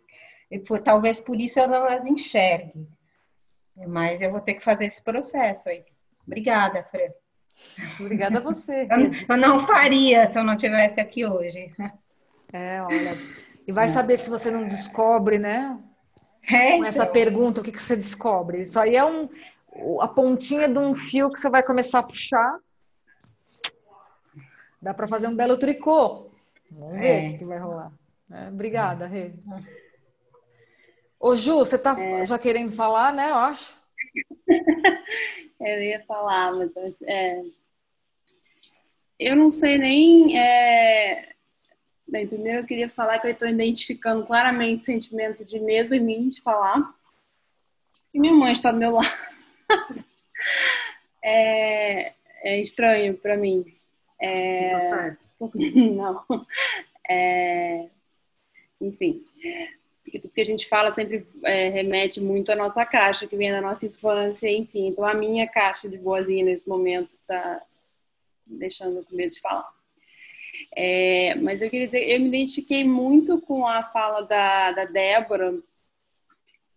por, 0.67 0.81
talvez 0.81 1.21
por 1.21 1.39
isso 1.39 1.57
eu 1.57 1.67
não 1.67 1.85
as 1.85 2.05
enxergue. 2.05 2.87
Mas 3.87 4.21
eu 4.21 4.31
vou 4.31 4.41
ter 4.41 4.55
que 4.55 4.63
fazer 4.63 4.85
esse 4.85 5.01
processo 5.01 5.69
aí. 5.69 5.85
Obrigada, 6.25 6.83
Fran. 6.83 7.11
Obrigada 7.99 8.39
a 8.39 8.41
você. 8.41 8.87
Eu, 8.91 9.35
eu 9.35 9.37
não 9.37 9.59
faria 9.59 10.31
se 10.31 10.37
eu 10.37 10.43
não 10.43 10.53
estivesse 10.53 10.99
aqui 10.99 11.25
hoje. 11.25 11.73
É, 12.53 12.81
olha. 12.81 13.17
E 13.67 13.71
vai 13.71 13.89
saber 13.89 14.17
se 14.17 14.29
você 14.29 14.51
não 14.51 14.67
descobre, 14.67 15.39
né? 15.39 15.77
É, 16.49 16.67
então. 16.67 16.77
Com 16.79 16.85
essa 16.85 17.05
pergunta, 17.05 17.61
o 17.61 17.63
que, 17.63 17.71
que 17.71 17.81
você 17.81 17.95
descobre? 17.95 18.61
Isso 18.61 18.79
aí 18.79 18.95
é 18.95 19.03
um, 19.03 19.27
a 20.01 20.07
pontinha 20.07 20.67
de 20.67 20.77
um 20.77 20.95
fio 20.95 21.31
que 21.31 21.39
você 21.39 21.49
vai 21.49 21.63
começar 21.63 21.99
a 21.99 22.03
puxar. 22.03 22.59
Dá 24.81 24.93
para 24.93 25.07
fazer 25.07 25.27
um 25.27 25.35
belo 25.35 25.57
tricô. 25.57 26.29
Vamos 26.71 26.99
ver 26.99 27.07
é. 27.07 27.27
o 27.27 27.31
que, 27.31 27.37
que 27.39 27.45
vai 27.45 27.59
rolar. 27.59 27.91
É, 28.31 28.47
obrigada, 28.49 29.07
Rê. 29.07 29.33
Ô, 31.19 31.35
Ju, 31.35 31.57
você 31.57 31.77
tá 31.77 31.99
é. 31.99 32.25
já 32.25 32.37
querendo 32.37 32.71
falar, 32.71 33.13
né? 33.13 33.31
Eu 33.31 33.35
acho. 33.35 33.75
eu 35.59 35.81
ia 35.81 36.03
falar, 36.05 36.53
mas 36.53 37.01
é... 37.01 37.43
eu 39.19 39.35
não 39.35 39.49
sei 39.49 39.77
nem. 39.77 40.37
É... 40.37 41.33
Bem, 42.07 42.27
primeiro 42.27 42.59
eu 42.59 42.65
queria 42.65 42.89
falar 42.89 43.19
que 43.19 43.27
eu 43.27 43.31
estou 43.31 43.47
identificando 43.47 44.25
claramente 44.25 44.81
o 44.81 44.85
sentimento 44.85 45.43
de 45.43 45.59
medo 45.59 45.93
em 45.93 45.99
mim 45.99 46.29
de 46.29 46.41
falar. 46.41 46.93
E 48.13 48.19
minha 48.19 48.33
mãe 48.33 48.51
está 48.51 48.71
do 48.71 48.77
meu 48.77 48.91
lado. 48.91 49.36
É, 51.23 52.13
é 52.43 52.61
estranho 52.61 53.15
para 53.15 53.37
mim. 53.37 53.65
É... 54.21 55.15
Não. 55.55 56.23
É... 57.09 57.87
Enfim, 58.81 59.23
porque 60.07 60.19
tudo 60.19 60.33
que 60.33 60.41
a 60.41 60.45
gente 60.45 60.69
fala 60.69 60.91
sempre 60.93 61.27
é, 61.43 61.67
remete 61.67 62.21
muito 62.21 62.49
à 62.49 62.55
nossa 62.55 62.85
caixa, 62.85 63.27
que 63.27 63.35
vem 63.35 63.51
da 63.51 63.59
nossa 63.59 63.85
infância, 63.85 64.49
enfim. 64.49 64.87
Então, 64.87 65.03
a 65.03 65.13
minha 65.13 65.45
caixa 65.45 65.89
de 65.89 65.97
boazinha 65.97 66.45
nesse 66.45 66.67
momento 66.67 67.11
está 67.11 67.61
deixando 68.45 69.03
com 69.03 69.15
medo 69.15 69.31
de 69.31 69.41
falar. 69.41 69.67
É, 70.73 71.35
mas 71.35 71.61
eu 71.61 71.69
queria 71.69 71.87
dizer, 71.87 72.09
eu 72.09 72.21
me 72.21 72.29
identifiquei 72.29 72.85
muito 72.85 73.41
com 73.41 73.67
a 73.67 73.83
fala 73.83 74.21
da, 74.21 74.71
da 74.71 74.85
Débora, 74.85 75.53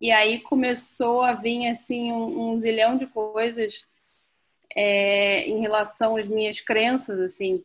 e 0.01 0.11
aí 0.11 0.41
começou 0.41 1.21
a 1.21 1.33
vir 1.33 1.67
assim 1.67 2.11
um, 2.11 2.53
um 2.53 2.57
zilhão 2.57 2.97
de 2.97 3.05
coisas 3.05 3.85
é, 4.75 5.47
em 5.47 5.59
relação 5.59 6.17
às 6.17 6.27
minhas 6.27 6.59
crenças, 6.59 7.19
assim. 7.19 7.63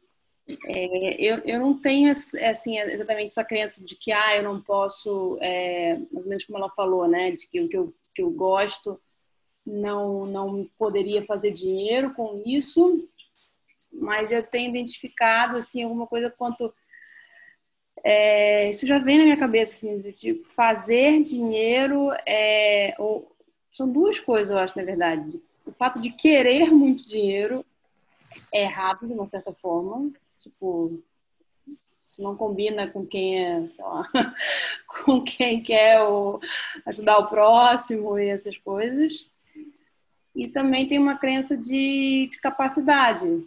É, 0.66 1.16
eu, 1.18 1.38
eu 1.38 1.58
não 1.58 1.80
tenho 1.80 2.08
assim 2.10 2.78
exatamente 2.78 3.30
essa 3.30 3.42
crença 3.42 3.82
de 3.82 3.96
que 3.96 4.12
ah 4.12 4.36
eu 4.36 4.44
não 4.44 4.60
posso 4.60 5.36
é, 5.40 5.94
mais 6.12 6.24
ou 6.24 6.28
menos 6.28 6.44
como 6.44 6.58
ela 6.58 6.70
falou 6.70 7.08
né 7.08 7.32
de 7.32 7.48
que 7.48 7.60
o 7.60 7.68
que 7.68 7.76
eu, 7.76 7.92
que 8.14 8.22
eu 8.22 8.30
gosto 8.30 9.00
não 9.66 10.24
não 10.24 10.70
poderia 10.78 11.24
fazer 11.24 11.50
dinheiro 11.50 12.14
com 12.14 12.40
isso 12.46 13.08
mas 13.90 14.30
eu 14.30 14.40
tenho 14.40 14.70
identificado 14.70 15.56
assim 15.56 15.82
alguma 15.82 16.06
coisa 16.06 16.30
quanto 16.30 16.72
é, 18.08 18.70
isso 18.70 18.86
já 18.86 19.00
vem 19.00 19.18
na 19.18 19.24
minha 19.24 19.36
cabeça 19.36 19.74
assim 19.74 20.00
de 20.00 20.12
tipo, 20.12 20.44
fazer 20.44 21.24
dinheiro 21.24 22.12
é, 22.24 22.94
ou, 23.00 23.34
são 23.72 23.90
duas 23.90 24.20
coisas 24.20 24.52
eu 24.52 24.58
acho 24.58 24.78
na 24.78 24.84
verdade. 24.84 25.42
O 25.66 25.72
fato 25.72 25.98
de 25.98 26.10
querer 26.10 26.70
muito 26.70 27.04
dinheiro 27.04 27.66
é 28.54 28.62
errado 28.62 29.08
de 29.08 29.12
uma 29.12 29.28
certa 29.28 29.52
forma. 29.52 30.12
Tipo 30.38 31.02
isso 32.00 32.22
não 32.22 32.36
combina 32.36 32.88
com 32.88 33.04
quem 33.04 33.44
é 33.44 33.68
sei 33.70 33.84
lá 33.84 34.08
com 35.04 35.24
quem 35.24 35.60
quer 35.60 36.00
o, 36.02 36.38
ajudar 36.86 37.18
o 37.18 37.26
próximo 37.26 38.16
e 38.20 38.28
essas 38.28 38.56
coisas. 38.56 39.28
E 40.32 40.46
também 40.46 40.86
tem 40.86 41.00
uma 41.00 41.18
crença 41.18 41.56
de, 41.56 42.28
de 42.30 42.38
capacidade. 42.38 43.44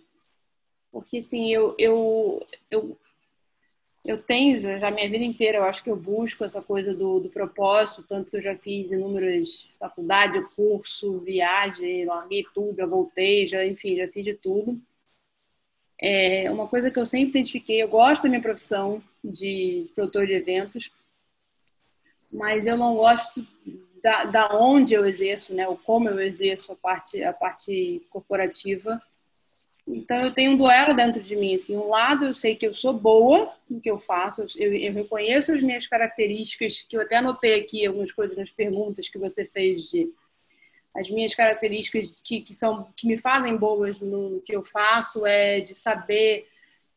Porque 0.91 1.19
assim, 1.19 1.49
eu, 1.49 1.76
eu, 1.77 2.45
eu, 2.69 2.98
eu 4.11 4.22
tenho 4.22 4.60
já 4.60 4.90
minha 4.91 5.10
vida 5.10 5.23
inteira, 5.23 5.60
eu 5.60 5.64
acho 5.64 5.84
que 5.84 5.90
eu 5.90 5.95
busco 5.95 6.44
essa 6.44 6.61
coisa 6.61 6.94
do, 6.94 7.19
do 7.19 7.30
propósito, 7.30 8.03
tanto 8.07 8.31
que 8.31 8.38
eu 8.38 8.41
já 8.41 8.56
fiz 8.56 8.91
inúmeras 8.91 9.68
faculdades, 9.80 10.44
curso, 10.56 11.19
viagem, 11.19 12.06
larguei 12.06 12.45
tudo, 12.53 12.77
já 12.77 12.86
voltei, 12.86 13.45
já, 13.45 13.65
enfim, 13.65 13.95
já 13.95 14.07
fiz 14.07 14.23
de 14.23 14.34
tudo. 14.34 14.80
É 16.02 16.49
uma 16.49 16.68
coisa 16.68 16.90
que 16.90 16.98
eu 16.98 17.06
sempre 17.06 17.30
identifiquei, 17.30 17.84
eu 17.84 17.88
gosto 17.88 18.23
da 18.23 18.30
minha 18.30 18.41
profissão 18.41 19.03
de 19.23 19.90
produtor 19.94 20.26
de 20.26 20.34
eventos, 20.34 20.91
mas 22.31 22.65
eu 22.65 22.77
não 22.77 22.95
gosto 22.95 23.45
da, 24.02 24.26
da 24.26 24.57
onde 24.57 24.94
eu 24.94 25.06
exerço, 25.06 25.53
né, 25.53 25.68
ou 25.68 25.77
como 25.77 26.10
eu 26.10 26.19
exerço 26.19 26.72
a 26.72 26.76
parte, 26.76 27.22
a 27.23 27.34
parte 27.34 28.02
corporativa 28.10 29.02
então 29.89 30.23
eu 30.23 30.33
tenho 30.33 30.51
um 30.51 30.57
duelo 30.57 30.95
dentro 30.95 31.21
de 31.21 31.35
mim. 31.35 31.55
Assim, 31.55 31.75
um 31.75 31.89
lado 31.89 32.25
eu 32.25 32.33
sei 32.33 32.55
que 32.55 32.65
eu 32.65 32.73
sou 32.73 32.93
boa 32.93 33.51
no 33.69 33.81
que 33.81 33.89
eu 33.89 33.99
faço, 33.99 34.45
eu, 34.57 34.73
eu 34.73 34.93
reconheço 34.93 35.53
as 35.53 35.61
minhas 35.61 35.87
características, 35.87 36.85
que 36.87 36.95
eu 36.95 37.01
até 37.01 37.17
anotei 37.17 37.59
aqui 37.59 37.85
algumas 37.85 38.11
coisas 38.11 38.37
nas 38.37 38.51
perguntas 38.51 39.09
que 39.09 39.17
você 39.17 39.45
fez 39.45 39.89
de 39.89 40.13
as 40.95 41.09
minhas 41.09 41.33
características 41.35 42.11
que, 42.23 42.41
que 42.41 42.53
são 42.53 42.91
que 42.95 43.07
me 43.07 43.17
fazem 43.17 43.55
boas 43.55 43.99
no, 43.99 44.41
que 44.41 44.55
eu 44.55 44.63
faço 44.63 45.25
é 45.25 45.59
de 45.59 45.73
saber 45.73 46.47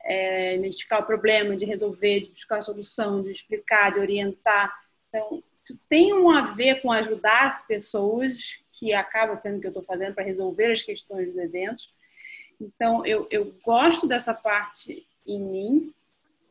é, 0.05 0.57
identificar 0.57 1.01
o 1.01 1.07
problema, 1.07 1.57
de 1.57 1.65
resolver, 1.65 2.21
de 2.21 2.31
buscar 2.31 2.59
a 2.59 2.63
solução, 2.63 3.23
de 3.23 3.31
explicar, 3.31 3.93
de 3.93 4.01
orientar. 4.01 4.75
Então, 5.09 5.43
tem 5.89 6.13
um 6.13 6.31
a 6.31 6.53
ver 6.53 6.83
com 6.83 6.91
ajudar 6.91 7.67
pessoas, 7.69 8.61
que 8.73 8.93
acaba 8.93 9.35
sendo 9.37 9.59
o 9.59 9.61
que 9.61 9.67
eu 9.67 9.71
estou 9.71 9.85
fazendo 9.85 10.15
para 10.15 10.25
resolver 10.25 10.73
as 10.73 10.83
questões 10.83 11.29
dos 11.29 11.37
eventos 11.37 11.93
então, 12.63 13.05
eu, 13.05 13.27
eu 13.31 13.53
gosto 13.65 14.07
dessa 14.07 14.33
parte 14.33 15.07
em 15.27 15.41
mim, 15.41 15.95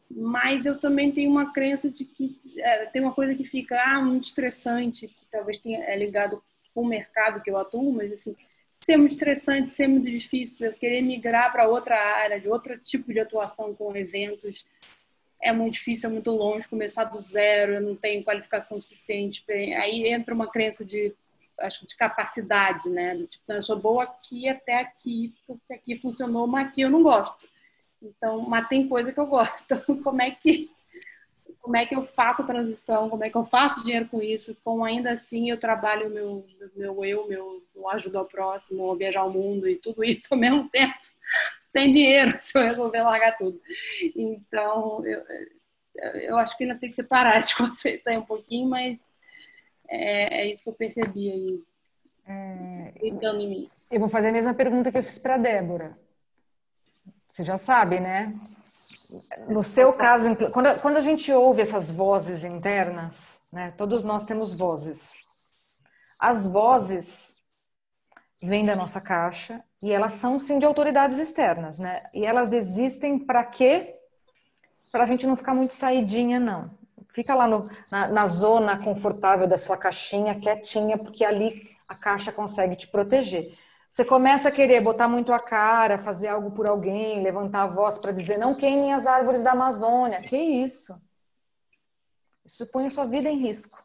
mas 0.09 0.65
eu 0.65 0.77
também 0.77 1.11
tenho 1.11 1.31
uma 1.31 1.53
crença 1.53 1.89
de 1.89 2.03
que 2.03 2.35
é, 2.57 2.85
tem 2.87 3.01
uma 3.01 3.13
coisa 3.13 3.33
que 3.33 3.45
fica 3.45 3.81
ah, 3.81 4.01
muito 4.01 4.25
estressante, 4.25 5.07
que 5.07 5.25
talvez 5.31 5.57
tenha 5.57 5.83
é 5.85 5.97
ligado 5.97 6.43
com 6.73 6.81
o 6.81 6.87
mercado 6.87 7.41
que 7.41 7.49
eu 7.49 7.57
atuo, 7.57 7.93
mas 7.93 8.11
assim, 8.11 8.35
ser 8.81 8.97
muito 8.97 9.13
estressante, 9.13 9.71
ser 9.71 9.87
muito 9.87 10.09
difícil, 10.09 10.67
eu 10.67 10.73
querer 10.73 11.01
migrar 11.01 11.51
para 11.51 11.67
outra 11.67 11.95
área, 11.95 12.39
de 12.39 12.49
outro 12.49 12.77
tipo 12.77 13.13
de 13.13 13.19
atuação 13.19 13.73
com 13.73 13.95
eventos, 13.95 14.65
é 15.41 15.51
muito 15.51 15.73
difícil, 15.73 16.09
é 16.09 16.13
muito 16.13 16.31
longe, 16.31 16.67
começar 16.67 17.05
do 17.05 17.19
zero, 17.19 17.73
eu 17.73 17.81
não 17.81 17.95
tenho 17.95 18.23
qualificação 18.23 18.79
suficiente. 18.79 19.43
Aí 19.49 20.07
entra 20.07 20.35
uma 20.35 20.47
crença 20.47 20.85
de 20.85 21.13
acho 21.59 21.87
de 21.87 21.95
capacidade, 21.95 22.89
né? 22.89 23.15
Tipo, 23.27 23.53
eu 23.53 23.63
sou 23.63 23.79
boa 23.79 24.03
aqui 24.03 24.47
até 24.47 24.79
aqui, 24.79 25.33
porque 25.45 25.73
aqui 25.73 25.99
funcionou, 25.99 26.47
mas 26.47 26.67
aqui 26.67 26.81
eu 26.81 26.89
não 26.89 27.03
gosto. 27.03 27.47
Então, 28.01 28.41
mas 28.41 28.67
tem 28.67 28.87
coisa 28.87 29.13
que 29.13 29.19
eu 29.19 29.27
gosto. 29.27 29.65
Então, 29.71 30.03
como 30.03 30.21
é 30.21 30.31
que 30.31 30.69
como 31.61 31.77
é 31.77 31.85
que 31.85 31.95
eu 31.95 32.05
faço 32.05 32.41
a 32.41 32.45
transição, 32.45 33.07
como 33.07 33.23
é 33.23 33.29
que 33.29 33.37
eu 33.37 33.45
faço 33.45 33.83
dinheiro 33.83 34.07
com 34.07 34.21
isso, 34.21 34.57
como 34.63 34.83
ainda 34.83 35.11
assim 35.11 35.51
eu 35.51 35.59
trabalho 35.59 36.07
o 36.07 36.09
meu, 36.09 36.45
meu 36.75 37.05
eu, 37.05 37.27
meu, 37.27 37.63
eu 37.75 37.89
ajudo 37.89 38.17
ao 38.17 38.25
próximo, 38.25 38.95
viajar 38.95 39.23
o 39.23 39.29
mundo 39.31 39.69
e 39.69 39.75
tudo 39.75 40.03
isso 40.03 40.27
ao 40.31 40.37
mesmo 40.39 40.67
tempo, 40.69 40.97
sem 41.71 41.91
dinheiro, 41.91 42.35
se 42.41 42.57
eu 42.57 42.63
resolver 42.63 43.03
largar 43.03 43.37
tudo. 43.37 43.61
Então, 44.15 45.05
eu, 45.05 45.23
eu 46.15 46.37
acho 46.37 46.57
que 46.57 46.63
ainda 46.63 46.79
tem 46.79 46.89
que 46.89 46.95
separar 46.95 47.37
esses 47.37 47.53
conceitos 47.53 48.07
aí 48.07 48.17
um 48.17 48.25
pouquinho, 48.25 48.67
mas 48.67 48.99
é, 49.91 50.41
é 50.41 50.49
isso 50.49 50.63
que 50.63 50.69
eu 50.69 50.73
percebi 50.73 51.29
aí. 51.29 51.63
É, 52.25 52.93
em 53.01 53.49
mim. 53.49 53.69
Eu 53.91 53.99
vou 53.99 54.07
fazer 54.07 54.29
a 54.29 54.31
mesma 54.31 54.53
pergunta 54.53 54.91
que 54.91 54.97
eu 54.97 55.03
fiz 55.03 55.17
para 55.17 55.37
Débora. 55.37 55.97
Você 57.29 57.43
já 57.43 57.57
sabe, 57.57 57.99
né? 57.99 58.31
No 59.49 59.63
seu 59.63 59.91
caso, 59.91 60.35
quando, 60.51 60.79
quando 60.81 60.97
a 60.97 61.01
gente 61.01 61.31
ouve 61.31 61.61
essas 61.61 61.91
vozes 61.91 62.45
internas, 62.45 63.41
né? 63.51 63.73
Todos 63.77 64.03
nós 64.03 64.25
temos 64.25 64.55
vozes. 64.55 65.13
As 66.17 66.47
vozes 66.47 67.35
vêm 68.41 68.63
da 68.63 68.75
nossa 68.75 69.01
caixa 69.01 69.63
e 69.83 69.91
elas 69.91 70.13
são 70.13 70.39
sim 70.39 70.57
de 70.57 70.65
autoridades 70.65 71.19
externas, 71.19 71.79
né? 71.79 72.01
E 72.13 72.25
elas 72.25 72.53
existem 72.53 73.19
para 73.19 73.43
quê? 73.43 73.93
Para 74.91 75.03
a 75.03 75.07
gente 75.07 75.27
não 75.27 75.35
ficar 75.35 75.53
muito 75.53 75.73
saidinha, 75.73 76.39
não. 76.39 76.71
Fica 77.13 77.35
lá 77.35 77.47
no, 77.47 77.61
na, 77.91 78.07
na, 78.07 78.27
zona 78.27 78.81
confortável 78.81 79.47
da 79.47 79.57
sua 79.57 79.75
caixinha, 79.75 80.39
quietinha, 80.39 80.97
porque 80.97 81.25
ali 81.25 81.51
a 81.87 81.95
caixa 81.95 82.31
consegue 82.31 82.75
te 82.75 82.87
proteger. 82.87 83.57
Você 83.89 84.05
começa 84.05 84.47
a 84.47 84.51
querer 84.51 84.79
botar 84.81 85.09
muito 85.09 85.33
a 85.33 85.39
cara, 85.39 85.97
fazer 85.97 86.29
algo 86.29 86.51
por 86.51 86.65
alguém, 86.65 87.21
levantar 87.21 87.63
a 87.63 87.67
voz 87.67 87.97
para 87.97 88.13
dizer 88.13 88.37
não 88.37 88.55
queimem 88.55 88.93
as 88.93 89.05
árvores 89.05 89.43
da 89.43 89.51
Amazônia. 89.51 90.21
Que 90.21 90.37
isso? 90.37 90.95
Isso 92.45 92.65
põe 92.67 92.85
a 92.87 92.89
sua 92.89 93.05
vida 93.05 93.29
em 93.29 93.37
risco. 93.37 93.83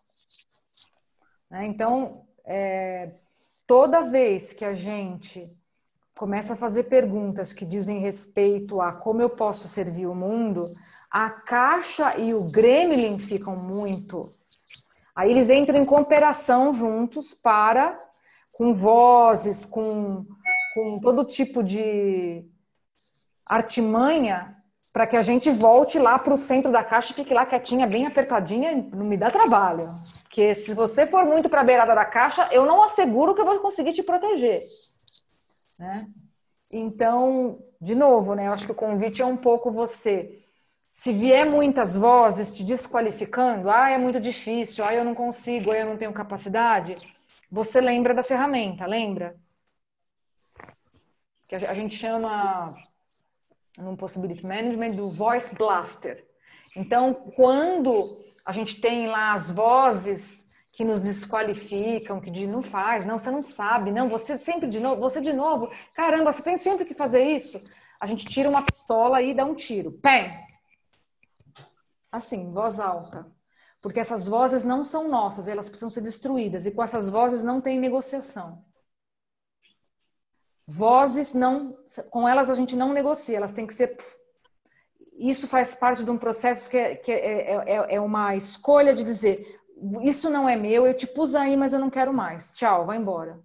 Né? 1.51 1.67
Então, 1.67 2.25
é, 2.45 3.11
toda 3.67 4.03
vez 4.03 4.53
que 4.53 4.65
a 4.65 4.75
gente 4.75 5.53
começa 6.17 6.55
a 6.55 6.57
fazer 6.57 6.85
perguntas 6.85 7.53
que 7.53 7.67
dizem 7.67 7.99
respeito 7.99 8.81
a 8.81 8.93
como 8.93 9.21
eu 9.21 9.31
posso 9.31 9.67
servir 9.69 10.07
o 10.07 10.15
mundo, 10.15 10.67
a 11.11 11.31
caixa 11.31 12.17
e 12.19 12.35
o 12.35 12.45
gremlin 12.45 13.19
ficam 13.19 13.57
muito. 13.57 14.29
Aí 15.15 15.31
eles 15.31 15.49
entram 15.49 15.79
em 15.79 15.85
cooperação 15.85 16.75
juntos 16.75 17.33
para, 17.33 17.99
com 18.53 18.75
vozes, 18.75 19.65
com, 19.65 20.27
com 20.75 21.01
todo 21.01 21.25
tipo 21.25 21.63
de 21.63 22.45
artimanha, 23.47 24.57
para 24.93 25.07
que 25.07 25.17
a 25.17 25.23
gente 25.23 25.51
volte 25.51 25.99
lá 25.99 26.19
para 26.19 26.35
o 26.35 26.39
centro 26.39 26.73
da 26.73 26.83
caixa 26.83 27.13
e 27.13 27.15
fique 27.15 27.33
lá 27.33 27.47
quietinha, 27.47 27.87
bem 27.87 28.07
apertadinha, 28.07 28.75
não 28.93 29.07
me 29.07 29.17
dá 29.17 29.31
trabalho. 29.31 29.95
Porque 30.23 30.55
se 30.55 30.75
você 30.75 31.07
for 31.07 31.25
muito 31.25 31.49
para 31.49 31.61
a 31.61 31.65
beirada 31.65 31.95
da 31.95 32.05
caixa, 32.05 32.49
eu 32.51 32.67
não 32.67 32.83
asseguro 32.83 33.35
que 33.35 33.41
eu 33.41 33.47
vou 33.47 33.59
conseguir 33.61 33.93
te 33.93 34.03
proteger. 34.03 34.63
Né? 35.79 36.07
Então, 36.71 37.59
de 37.81 37.95
novo, 37.95 38.35
né, 38.35 38.49
eu 38.49 38.53
acho 38.53 38.67
que 38.67 38.73
o 38.73 38.75
convite 38.75 39.23
é 39.23 39.27
um 39.27 39.37
pouco 39.37 39.71
você 39.71 40.39
se 40.99 41.13
vier 41.13 41.45
muitas 41.45 41.95
vozes 41.95 42.51
te 42.51 42.65
desqualificando, 42.65 43.69
ah, 43.71 43.91
é 43.91 43.99
muito 43.99 44.19
difícil, 44.19 44.83
ah, 44.83 44.95
eu 44.95 45.05
não 45.05 45.15
consigo, 45.15 45.71
ah, 45.71 45.79
eu 45.79 45.87
não 45.87 45.97
tenho 45.99 46.13
capacidade, 46.13 46.97
você 47.51 47.83
lembra 47.83 48.15
da 48.15 48.23
ferramenta, 48.23 48.87
lembra? 48.87 49.37
Que 51.49 51.55
a 51.55 51.75
gente 51.75 51.95
chama 51.95 52.75
no 53.77 53.95
Possibility 53.95 54.45
Management 54.45 54.93
do 54.93 55.11
Voice 55.11 55.55
Blaster. 55.55 56.27
Então, 56.75 57.13
quando 57.13 58.25
a 58.45 58.51
gente 58.51 58.81
tem 58.81 59.07
lá 59.07 59.35
as 59.35 59.51
vozes 59.51 60.47
que 60.75 60.83
nos 60.83 60.99
desqualificam, 60.99 62.23
que 62.23 62.31
dizem, 62.31 62.49
não 62.49 62.63
faz, 62.63 63.05
não, 63.05 63.19
você 63.19 63.31
não 63.31 63.43
sabe, 63.43 63.93
não, 63.93 64.09
você 64.09 64.39
sempre 64.39 64.67
de 64.67 64.81
novo, 64.81 65.03
você 65.03 65.21
de 65.21 65.33
novo, 65.33 65.71
caramba, 65.95 66.33
você 66.33 66.43
tem 66.43 66.57
sempre 66.57 66.87
que 66.87 66.95
fazer 66.95 67.23
isso. 67.23 67.63
A 68.01 68.07
gente 68.07 68.25
tira 68.25 68.49
uma 68.49 68.63
pistola 68.63 69.21
e 69.21 69.35
dá 69.35 69.45
um 69.45 69.55
tiro. 69.55 69.93
Pé! 69.93 70.46
Assim, 72.17 72.53
voz 72.53 72.79
alta. 72.81 73.27
Porque 73.81 74.01
essas 74.01 74.27
vozes 74.27 74.65
não 74.65 74.83
são 74.83 75.09
nossas, 75.09 75.47
elas 75.47 75.69
precisam 75.69 75.91
ser 75.91 76.01
destruídas. 76.01 76.67
E 76.67 76.73
com 76.73 76.83
essas 76.83 77.09
vozes 77.09 77.45
não 77.45 77.61
tem 77.61 77.79
negociação. 77.79 78.65
Vozes 80.67 81.35
não. 81.35 81.79
Com 82.11 82.29
elas 82.29 82.51
a 82.51 82.55
gente 82.55 82.75
não 82.75 82.93
negocia, 82.93 83.37
elas 83.37 83.53
têm 83.53 83.67
que 83.67 83.75
ser. 83.75 83.97
Isso 85.19 85.47
faz 85.47 85.75
parte 85.75 86.05
de 86.05 86.11
um 86.11 86.19
processo 86.19 86.69
que 86.69 86.77
é, 86.77 86.97
que 86.97 87.13
é, 87.13 87.17
é, 87.17 87.55
é, 87.55 87.95
é 87.95 88.01
uma 88.01 88.35
escolha 88.35 88.95
de 88.95 89.05
dizer: 89.05 89.61
isso 90.03 90.29
não 90.31 90.49
é 90.49 90.57
meu, 90.57 90.87
eu 90.87 90.95
te 90.95 91.07
pus 91.07 91.35
aí, 91.35 91.57
mas 91.57 91.73
eu 91.73 91.79
não 91.79 91.91
quero 91.91 92.13
mais. 92.13 92.53
Tchau, 92.53 92.87
vai 92.87 92.97
embora. 92.97 93.41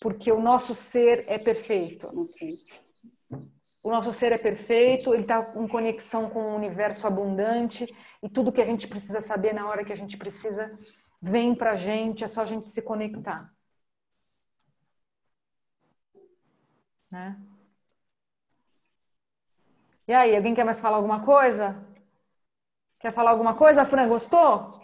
Porque 0.00 0.32
o 0.32 0.40
nosso 0.40 0.74
ser 0.74 1.24
é 1.28 1.38
perfeito. 1.38 2.08
Okay 2.08 2.81
o 3.82 3.90
nosso 3.90 4.12
ser 4.12 4.32
é 4.32 4.38
perfeito, 4.38 5.12
ele 5.12 5.22
está 5.22 5.52
em 5.56 5.66
conexão 5.66 6.28
com 6.30 6.52
o 6.52 6.56
universo 6.56 7.06
abundante 7.06 7.86
e 8.22 8.28
tudo 8.28 8.52
que 8.52 8.62
a 8.62 8.66
gente 8.66 8.86
precisa 8.86 9.20
saber 9.20 9.52
na 9.52 9.66
hora 9.68 9.84
que 9.84 9.92
a 9.92 9.96
gente 9.96 10.16
precisa 10.16 10.70
vem 11.20 11.54
para 11.54 11.72
a 11.72 11.76
gente, 11.76 12.24
é 12.24 12.28
só 12.28 12.42
a 12.42 12.44
gente 12.44 12.66
se 12.66 12.82
conectar. 12.82 13.48
Né? 17.10 17.36
E 20.06 20.12
aí, 20.12 20.36
alguém 20.36 20.54
quer 20.54 20.64
mais 20.64 20.80
falar 20.80 20.96
alguma 20.96 21.24
coisa? 21.24 21.76
Quer 22.98 23.12
falar 23.12 23.30
alguma 23.30 23.54
coisa, 23.54 23.84
Fran? 23.84 24.08
Gostou? 24.08 24.80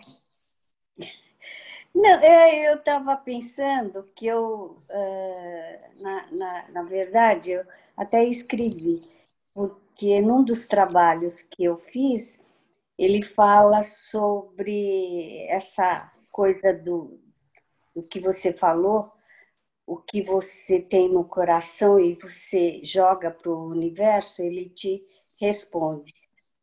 Não, 2.00 2.22
eu 2.22 2.76
estava 2.76 3.16
pensando 3.16 4.04
que 4.14 4.24
eu, 4.24 4.78
na, 6.00 6.30
na, 6.30 6.68
na 6.68 6.82
verdade, 6.84 7.50
eu 7.50 7.64
até 7.96 8.22
escrevi, 8.22 9.00
porque 9.52 10.20
num 10.20 10.44
dos 10.44 10.68
trabalhos 10.68 11.42
que 11.42 11.64
eu 11.64 11.76
fiz, 11.76 12.40
ele 12.96 13.20
fala 13.20 13.82
sobre 13.82 15.44
essa 15.48 16.12
coisa 16.30 16.72
do, 16.72 17.18
do 17.92 18.04
que 18.04 18.20
você 18.20 18.52
falou, 18.52 19.10
o 19.84 19.96
que 19.96 20.22
você 20.22 20.80
tem 20.80 21.08
no 21.08 21.24
coração 21.24 21.98
e 21.98 22.14
você 22.14 22.80
joga 22.84 23.28
para 23.28 23.50
o 23.50 23.70
universo, 23.70 24.40
ele 24.40 24.68
te 24.68 25.04
responde. 25.36 26.14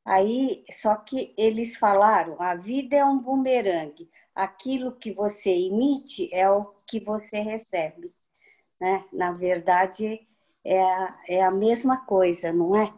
Aí, 0.06 0.64
só 0.72 0.96
que 0.96 1.34
eles 1.38 1.76
falaram, 1.76 2.42
a 2.42 2.56
vida 2.56 2.96
é 2.96 3.04
um 3.04 3.20
bumerangue. 3.20 4.10
Aquilo 4.36 4.92
que 4.92 5.14
você 5.14 5.50
emite 5.50 6.30
é 6.34 6.50
o 6.50 6.66
que 6.86 7.00
você 7.00 7.40
recebe. 7.40 8.14
Né? 8.80 9.04
Na 9.14 9.32
verdade, 9.32 10.28
é 10.64 10.84
a, 10.84 11.16
é 11.28 11.44
a 11.44 11.52
mesma 11.52 12.06
coisa, 12.06 12.52
não 12.52 12.76
é? 12.76 12.94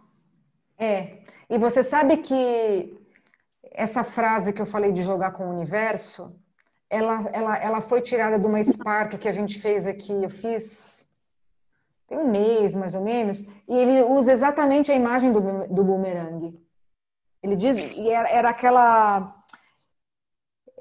É. 0.79 1.19
E 1.49 1.57
você 1.57 1.83
sabe 1.83 2.17
que 2.17 2.97
essa 3.71 4.03
frase 4.03 4.51
que 4.51 4.61
eu 4.61 4.65
falei 4.65 4.91
de 4.91 5.03
jogar 5.03 5.31
com 5.31 5.45
o 5.45 5.51
universo, 5.51 6.35
ela, 6.89 7.29
ela, 7.31 7.57
ela 7.57 7.81
foi 7.81 8.01
tirada 8.01 8.39
de 8.39 8.47
uma 8.47 8.63
Spark 8.63 9.17
que 9.17 9.29
a 9.29 9.33
gente 9.33 9.59
fez 9.59 9.85
aqui, 9.85 10.11
eu 10.11 10.29
fiz 10.29 10.97
tem 12.07 12.17
um 12.17 12.31
mês 12.31 12.73
mais 12.73 12.95
ou 12.95 13.01
menos, 13.01 13.41
e 13.67 13.75
ele 13.75 14.01
usa 14.03 14.31
exatamente 14.31 14.91
a 14.91 14.95
imagem 14.95 15.31
do, 15.31 15.67
do 15.67 15.83
boomerang. 15.83 16.57
Ele 17.43 17.55
diz, 17.55 17.97
e 17.97 18.09
era, 18.09 18.29
era 18.29 18.49
aquela. 18.49 19.35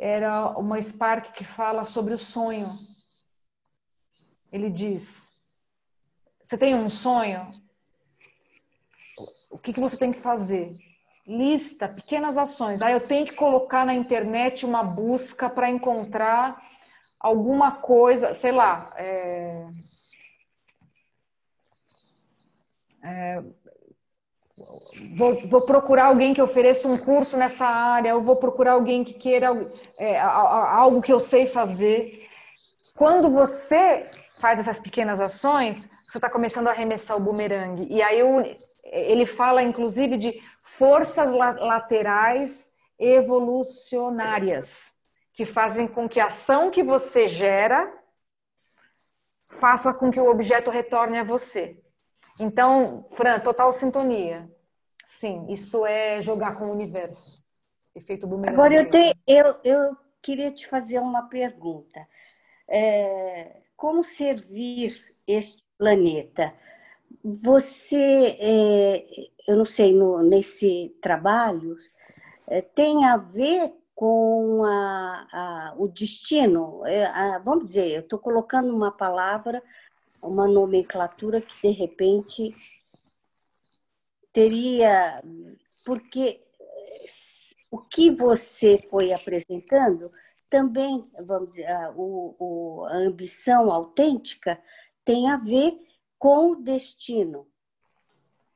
Era 0.06 0.50
uma 0.56 0.80
Spark 0.80 1.32
que 1.32 1.42
fala 1.42 1.84
sobre 1.84 2.14
o 2.14 2.18
sonho. 2.18 2.78
Ele 4.52 4.70
diz: 4.70 5.34
você 6.44 6.56
tem 6.56 6.76
um 6.76 6.88
sonho? 6.88 7.50
O 9.50 9.58
que, 9.58 9.72
que 9.72 9.80
você 9.80 9.96
tem 9.96 10.12
que 10.12 10.20
fazer? 10.20 10.78
Lista 11.26 11.88
pequenas 11.88 12.38
ações. 12.38 12.82
Aí 12.82 12.92
ah, 12.92 12.96
eu 12.96 13.08
tenho 13.08 13.26
que 13.26 13.34
colocar 13.34 13.84
na 13.84 13.94
internet 13.94 14.64
uma 14.64 14.84
busca 14.84 15.50
para 15.50 15.68
encontrar 15.68 16.62
alguma 17.18 17.72
coisa, 17.72 18.32
sei 18.32 18.52
lá. 18.52 18.94
É... 18.96 19.66
É... 23.02 23.42
Vou, 25.16 25.34
vou, 25.48 25.62
procurar 25.62 26.06
alguém 26.06 26.34
que 26.34 26.42
ofereça 26.42 26.88
um 26.88 26.98
curso 26.98 27.36
nessa 27.36 27.66
área, 27.66 28.10
eu 28.10 28.22
vou 28.22 28.36
procurar 28.36 28.72
alguém 28.72 29.04
que 29.04 29.14
queira 29.14 29.48
é, 29.98 30.20
algo 30.20 31.02
que 31.02 31.12
eu 31.12 31.20
sei 31.20 31.46
fazer. 31.46 32.26
Quando 32.94 33.30
você 33.30 34.10
faz 34.38 34.60
essas 34.60 34.78
pequenas 34.78 35.20
ações, 35.20 35.88
você 36.06 36.18
está 36.18 36.30
começando 36.30 36.68
a 36.68 36.70
arremessar 36.70 37.16
o 37.16 37.20
bumerangue. 37.20 37.86
E 37.90 38.02
aí 38.02 38.20
ele 38.84 39.26
fala, 39.26 39.62
inclusive, 39.62 40.16
de 40.16 40.40
forças 40.62 41.32
laterais 41.32 42.72
evolucionárias, 42.98 44.94
que 45.32 45.44
fazem 45.44 45.86
com 45.86 46.08
que 46.08 46.20
a 46.20 46.26
ação 46.26 46.70
que 46.70 46.82
você 46.82 47.28
gera 47.28 47.92
faça 49.60 49.92
com 49.92 50.10
que 50.10 50.20
o 50.20 50.28
objeto 50.28 50.70
retorne 50.70 51.18
a 51.18 51.24
você. 51.24 51.78
Então, 52.40 53.06
Fran, 53.14 53.38
total 53.40 53.72
sintonia. 53.72 54.50
Sim, 55.06 55.46
isso 55.50 55.86
é 55.86 56.20
jogar 56.20 56.58
com 56.58 56.64
o 56.64 56.72
universo. 56.72 57.44
Efeito 57.94 58.26
bumerangue. 58.26 58.54
Agora, 58.54 58.74
eu, 58.74 58.90
te, 58.90 59.16
eu, 59.26 59.56
eu 59.62 59.96
queria 60.20 60.50
te 60.50 60.66
fazer 60.66 60.98
uma 60.98 61.28
pergunta. 61.28 62.06
É, 62.68 63.62
como 63.76 64.02
servir 64.02 65.00
este 65.26 65.62
planeta? 65.78 66.52
Você, 67.24 68.36
é, 68.40 69.06
eu 69.46 69.56
não 69.56 69.64
sei, 69.64 69.94
no, 69.94 70.20
nesse 70.22 70.94
trabalho, 71.00 71.76
é, 72.48 72.60
tem 72.60 73.04
a 73.04 73.16
ver 73.16 73.72
com 73.94 74.64
a, 74.64 75.28
a, 75.32 75.74
o 75.78 75.86
destino? 75.86 76.84
É, 76.84 77.06
a, 77.06 77.38
vamos 77.38 77.66
dizer, 77.66 77.92
eu 77.92 78.00
estou 78.00 78.18
colocando 78.18 78.74
uma 78.74 78.90
palavra, 78.90 79.62
uma 80.20 80.48
nomenclatura 80.48 81.40
que 81.40 81.68
de 81.68 81.70
repente 81.72 82.54
teria. 84.36 85.22
Porque 85.82 86.44
o 87.70 87.78
que 87.78 88.10
você 88.10 88.76
foi 88.90 89.10
apresentando 89.12 90.12
também, 90.50 91.10
vamos 91.24 91.50
dizer, 91.50 91.66
a, 91.66 91.90
o, 91.96 92.84
a 92.86 92.96
ambição 92.96 93.72
autêntica 93.72 94.60
tem 95.04 95.30
a 95.30 95.38
ver 95.38 95.74
com 96.18 96.52
o 96.52 96.56
destino, 96.56 97.46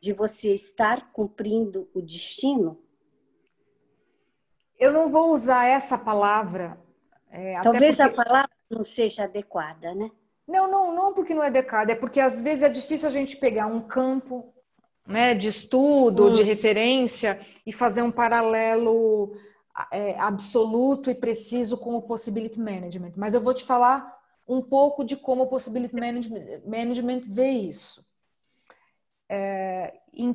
de 0.00 0.12
você 0.12 0.54
estar 0.54 1.12
cumprindo 1.12 1.88
o 1.94 2.02
destino? 2.02 2.78
Eu 4.78 4.92
não 4.92 5.08
vou 5.08 5.32
usar 5.32 5.66
essa 5.66 5.96
palavra. 5.96 6.78
É, 7.30 7.60
Talvez 7.62 7.96
porque... 7.96 8.20
a 8.20 8.24
palavra 8.24 8.50
não 8.68 8.84
seja 8.84 9.24
adequada, 9.24 9.94
né? 9.94 10.10
Não, 10.46 10.70
não, 10.70 10.94
não 10.94 11.14
porque 11.14 11.34
não 11.34 11.42
é 11.42 11.46
adequada, 11.46 11.92
é 11.92 11.94
porque 11.94 12.20
às 12.20 12.42
vezes 12.42 12.64
é 12.64 12.68
difícil 12.68 13.08
a 13.08 13.12
gente 13.12 13.36
pegar 13.36 13.66
um 13.66 13.80
campo 13.80 14.52
né, 15.06 15.34
de 15.34 15.48
estudo, 15.48 16.26
hum. 16.26 16.32
de 16.32 16.42
referência 16.42 17.40
e 17.66 17.72
fazer 17.72 18.02
um 18.02 18.10
paralelo 18.10 19.34
é, 19.92 20.18
absoluto 20.18 21.10
e 21.10 21.14
preciso 21.14 21.76
com 21.78 21.94
o 21.96 22.02
Possibility 22.02 22.58
Management. 22.58 23.12
Mas 23.16 23.34
eu 23.34 23.40
vou 23.40 23.54
te 23.54 23.64
falar 23.64 24.18
um 24.46 24.60
pouco 24.60 25.04
de 25.04 25.16
como 25.16 25.44
o 25.44 25.46
Possibility 25.46 25.94
Management, 25.94 26.62
management 26.66 27.20
vê 27.24 27.50
isso. 27.50 28.04
É, 29.28 30.00
em, 30.12 30.34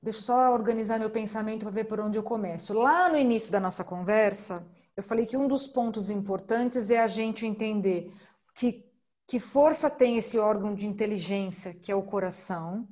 deixa 0.00 0.20
eu 0.20 0.22
só 0.22 0.52
organizar 0.52 1.00
meu 1.00 1.10
pensamento 1.10 1.62
para 1.62 1.70
ver 1.70 1.84
por 1.84 1.98
onde 1.98 2.16
eu 2.16 2.22
começo. 2.22 2.72
Lá 2.72 3.08
no 3.08 3.18
início 3.18 3.50
da 3.50 3.58
nossa 3.58 3.82
conversa, 3.82 4.64
eu 4.96 5.02
falei 5.02 5.26
que 5.26 5.36
um 5.36 5.48
dos 5.48 5.66
pontos 5.66 6.08
importantes 6.10 6.90
é 6.90 7.00
a 7.00 7.08
gente 7.08 7.44
entender 7.44 8.14
que, 8.54 8.88
que 9.26 9.40
força 9.40 9.90
tem 9.90 10.16
esse 10.16 10.38
órgão 10.38 10.74
de 10.74 10.86
inteligência, 10.86 11.74
que 11.74 11.90
é 11.90 11.94
o 11.94 12.02
coração, 12.02 12.88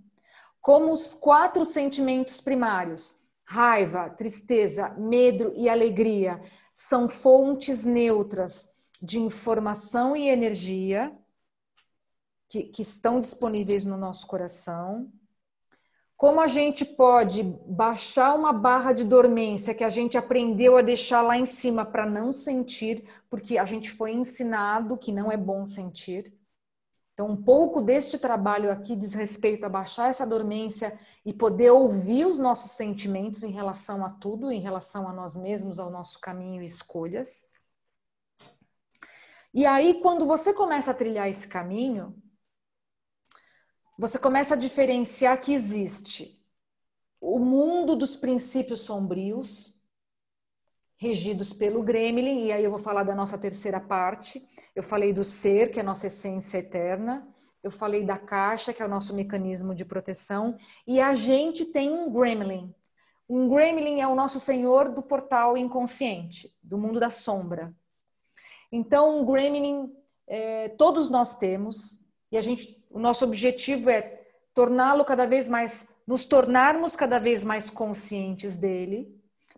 como 0.60 0.92
os 0.92 1.14
quatro 1.14 1.64
sentimentos 1.64 2.40
primários: 2.40 3.24
raiva, 3.44 4.10
tristeza, 4.10 4.90
medo 4.90 5.52
e 5.56 5.68
alegria 5.68 6.42
são 6.72 7.08
fontes 7.08 7.84
neutras 7.84 8.74
de 9.00 9.20
informação 9.20 10.16
e 10.16 10.28
energia 10.28 11.16
que, 12.48 12.64
que 12.64 12.82
estão 12.82 13.20
disponíveis 13.20 13.84
no 13.84 13.96
nosso 13.96 14.26
coração. 14.26 15.12
Como 16.16 16.40
a 16.40 16.46
gente 16.46 16.84
pode 16.84 17.42
baixar 17.42 18.34
uma 18.34 18.52
barra 18.52 18.92
de 18.92 19.04
dormência 19.04 19.74
que 19.74 19.82
a 19.82 19.88
gente 19.88 20.16
aprendeu 20.16 20.76
a 20.76 20.82
deixar 20.82 21.22
lá 21.22 21.36
em 21.36 21.44
cima 21.44 21.84
para 21.84 22.06
não 22.06 22.32
sentir, 22.32 23.04
porque 23.28 23.58
a 23.58 23.64
gente 23.64 23.90
foi 23.90 24.12
ensinado 24.12 24.96
que 24.96 25.10
não 25.10 25.30
é 25.30 25.36
bom 25.36 25.66
sentir. 25.66 26.32
Então, 27.12 27.28
um 27.28 27.36
pouco 27.36 27.80
deste 27.80 28.18
trabalho 28.18 28.70
aqui 28.72 28.96
diz 28.96 29.14
respeito 29.14 29.64
a 29.64 29.68
baixar 29.68 30.10
essa 30.10 30.26
dormência 30.26 30.98
e 31.24 31.32
poder 31.32 31.70
ouvir 31.70 32.26
os 32.26 32.38
nossos 32.38 32.72
sentimentos 32.72 33.42
em 33.42 33.52
relação 33.52 34.04
a 34.04 34.10
tudo, 34.10 34.50
em 34.50 34.60
relação 34.60 35.08
a 35.08 35.12
nós 35.12 35.36
mesmos, 35.36 35.78
ao 35.78 35.90
nosso 35.90 36.20
caminho 36.20 36.62
e 36.62 36.66
escolhas. 36.66 37.44
E 39.52 39.64
aí, 39.64 40.00
quando 40.00 40.26
você 40.26 40.52
começa 40.52 40.90
a 40.90 40.94
trilhar 40.94 41.28
esse 41.28 41.46
caminho, 41.46 42.20
você 43.98 44.18
começa 44.18 44.54
a 44.54 44.58
diferenciar 44.58 45.40
que 45.40 45.52
existe 45.52 46.40
o 47.20 47.38
mundo 47.38 47.96
dos 47.96 48.16
princípios 48.16 48.80
sombrios, 48.80 49.74
regidos 50.96 51.52
pelo 51.52 51.82
Gremlin, 51.82 52.46
e 52.46 52.52
aí 52.52 52.62
eu 52.62 52.70
vou 52.70 52.78
falar 52.78 53.02
da 53.02 53.14
nossa 53.14 53.38
terceira 53.38 53.80
parte. 53.80 54.46
Eu 54.74 54.82
falei 54.82 55.12
do 55.12 55.24
ser, 55.24 55.70
que 55.70 55.78
é 55.78 55.82
a 55.82 55.86
nossa 55.86 56.06
essência 56.06 56.58
eterna. 56.58 57.26
Eu 57.62 57.70
falei 57.70 58.04
da 58.04 58.18
caixa, 58.18 58.74
que 58.74 58.82
é 58.82 58.84
o 58.84 58.90
nosso 58.90 59.14
mecanismo 59.14 59.74
de 59.74 59.86
proteção. 59.86 60.58
E 60.86 61.00
a 61.00 61.14
gente 61.14 61.64
tem 61.64 61.90
um 61.90 62.12
Gremlin. 62.12 62.74
Um 63.26 63.48
Gremlin 63.48 64.00
é 64.00 64.06
o 64.06 64.14
nosso 64.14 64.38
senhor 64.38 64.90
do 64.90 65.02
portal 65.02 65.56
inconsciente, 65.56 66.54
do 66.62 66.76
mundo 66.76 67.00
da 67.00 67.08
sombra. 67.08 67.74
Então, 68.70 69.20
um 69.20 69.24
Gremlin 69.24 69.90
é, 70.26 70.68
todos 70.70 71.08
nós 71.08 71.36
temos, 71.36 72.00
e 72.30 72.36
a 72.36 72.40
gente, 72.40 72.83
o 72.94 72.98
nosso 73.00 73.24
objetivo 73.24 73.90
é 73.90 74.20
torná-lo 74.54 75.04
cada 75.04 75.26
vez 75.26 75.48
mais, 75.48 75.88
nos 76.06 76.24
tornarmos 76.24 76.94
cada 76.94 77.18
vez 77.18 77.42
mais 77.42 77.68
conscientes 77.68 78.56
dele 78.56 79.12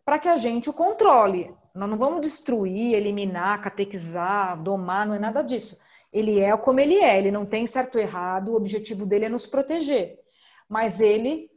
para 0.06 0.18
que 0.18 0.26
a 0.26 0.36
gente 0.36 0.70
o 0.70 0.72
controle. 0.72 1.54
Nós 1.74 1.90
não 1.90 1.98
vamos 1.98 2.22
destruir, 2.22 2.94
eliminar, 2.94 3.60
catequizar, 3.60 4.60
domar, 4.62 5.06
não 5.06 5.14
é 5.14 5.18
nada 5.18 5.42
disso. 5.42 5.78
Ele 6.10 6.40
é 6.40 6.56
como 6.56 6.80
ele 6.80 6.94
é, 6.94 7.18
ele 7.18 7.30
não 7.30 7.44
tem 7.44 7.66
certo 7.66 7.96
ou 7.96 8.00
errado, 8.00 8.52
o 8.52 8.56
objetivo 8.56 9.04
dele 9.04 9.26
é 9.26 9.28
nos 9.28 9.46
proteger. 9.46 10.18
Mas 10.66 11.02
ele 11.02 11.50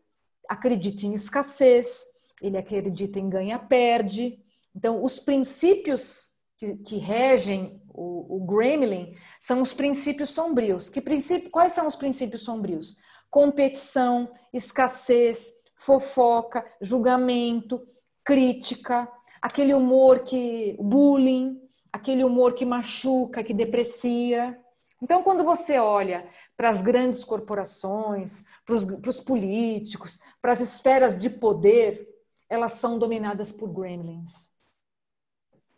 acredita 0.49 1.05
em 1.05 1.13
escassez, 1.13 2.03
ele 2.41 2.57
acredita 2.57 3.19
em 3.19 3.29
ganha-perde. 3.29 4.37
Então, 4.75 5.01
os 5.01 5.17
princípios 5.17 6.29
que, 6.57 6.75
que 6.75 6.97
regem 6.97 7.81
o, 7.99 8.37
o, 8.37 8.45
Gremlin 8.45 9.13
são 9.41 9.61
os 9.61 9.73
princípios 9.73 10.29
sombrios. 10.29 10.89
Que 10.89 11.01
princípio, 11.01 11.49
quais 11.49 11.73
são 11.73 11.85
os 11.85 11.97
princípios 11.97 12.43
sombrios? 12.43 12.97
Competição, 13.29 14.31
escassez, 14.53 15.51
fofoca, 15.75 16.65
julgamento, 16.81 17.85
crítica, 18.23 19.11
aquele 19.41 19.73
humor 19.73 20.19
que 20.19 20.77
bullying, 20.79 21.61
aquele 21.91 22.23
humor 22.23 22.53
que 22.53 22.65
machuca, 22.65 23.43
que 23.43 23.53
deprecia. 23.53 24.57
Então, 25.01 25.21
quando 25.21 25.43
você 25.43 25.77
olha 25.77 26.25
para 26.55 26.69
as 26.69 26.81
grandes 26.81 27.25
corporações, 27.25 28.45
para 28.65 28.75
os, 28.75 29.19
políticos, 29.19 30.19
para 30.41 30.53
as 30.53 30.61
esferas 30.61 31.21
de 31.21 31.29
poder, 31.29 32.07
elas 32.49 32.73
são 32.73 32.97
dominadas 32.97 33.51
por 33.51 33.67
gremlins. 33.67 34.48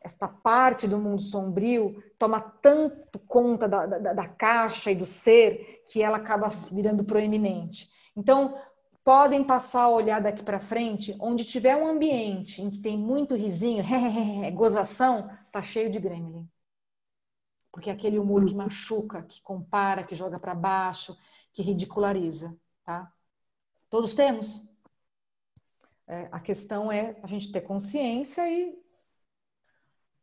Esta 0.02 0.28
parte 0.28 0.88
do 0.88 0.98
mundo 0.98 1.22
sombrio 1.22 2.03
toma 2.18 2.41
tanto 2.41 3.19
conta 3.19 3.68
da, 3.68 3.86
da, 3.86 4.14
da 4.14 4.28
caixa 4.28 4.91
e 4.91 4.95
do 4.95 5.06
ser 5.06 5.84
que 5.88 6.02
ela 6.02 6.18
acaba 6.18 6.49
virando 6.49 7.03
proeminente. 7.03 7.88
Então, 8.15 8.60
podem 9.03 9.44
passar 9.44 9.84
a 9.84 9.90
olhar 9.90 10.19
daqui 10.19 10.44
para 10.44 10.60
frente, 10.60 11.15
onde 11.19 11.45
tiver 11.45 11.76
um 11.76 11.88
ambiente 11.88 12.61
em 12.61 12.69
que 12.69 12.80
tem 12.80 12.98
muito 12.98 13.36
risinho, 13.36 13.84
gozação, 14.53 15.30
tá 15.52 15.61
cheio 15.61 15.90
de 15.90 15.99
gremlin. 15.99 16.49
Porque 17.72 17.90
é 17.90 17.94
aquele 17.94 18.19
humor 18.19 18.44
que 18.45 18.56
machuca, 18.56 19.23
que 19.23 19.41
compara, 19.41 20.03
que 20.03 20.15
joga 20.15 20.40
para 20.40 20.56
baixo, 20.56 21.15
que 21.53 21.61
ridiculariza, 21.61 22.57
tá? 22.84 23.11
Todos 23.90 24.14
temos. 24.14 24.61
É, 26.07 26.28
a 26.32 26.40
questão 26.40 26.91
é 26.91 27.18
a 27.23 27.28
gente 27.28 27.52
ter 27.52 27.61
consciência 27.61 28.49
e 28.49 28.78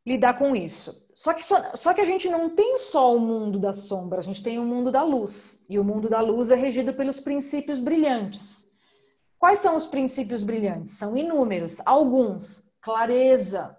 lidar 0.08 0.38
com 0.38 0.56
isso. 0.56 1.06
Só 1.14 1.34
que, 1.34 1.44
só, 1.44 1.76
só 1.76 1.92
que 1.92 2.00
a 2.00 2.04
gente 2.04 2.28
não 2.28 2.48
tem 2.50 2.76
só 2.78 3.14
o 3.14 3.20
mundo 3.20 3.58
da 3.58 3.72
sombra, 3.72 4.18
a 4.18 4.22
gente 4.22 4.42
tem 4.42 4.58
o 4.58 4.64
mundo 4.64 4.90
da 4.90 5.02
luz. 5.02 5.64
E 5.68 5.78
o 5.78 5.84
mundo 5.84 6.08
da 6.08 6.20
luz 6.20 6.50
é 6.50 6.54
regido 6.54 6.94
pelos 6.94 7.20
princípios 7.20 7.80
brilhantes. 7.80 8.66
Quais 9.38 9.58
são 9.58 9.76
os 9.76 9.86
princípios 9.86 10.42
brilhantes? 10.42 10.94
São 10.94 11.16
inúmeros. 11.16 11.80
Alguns, 11.86 12.68
clareza, 12.80 13.76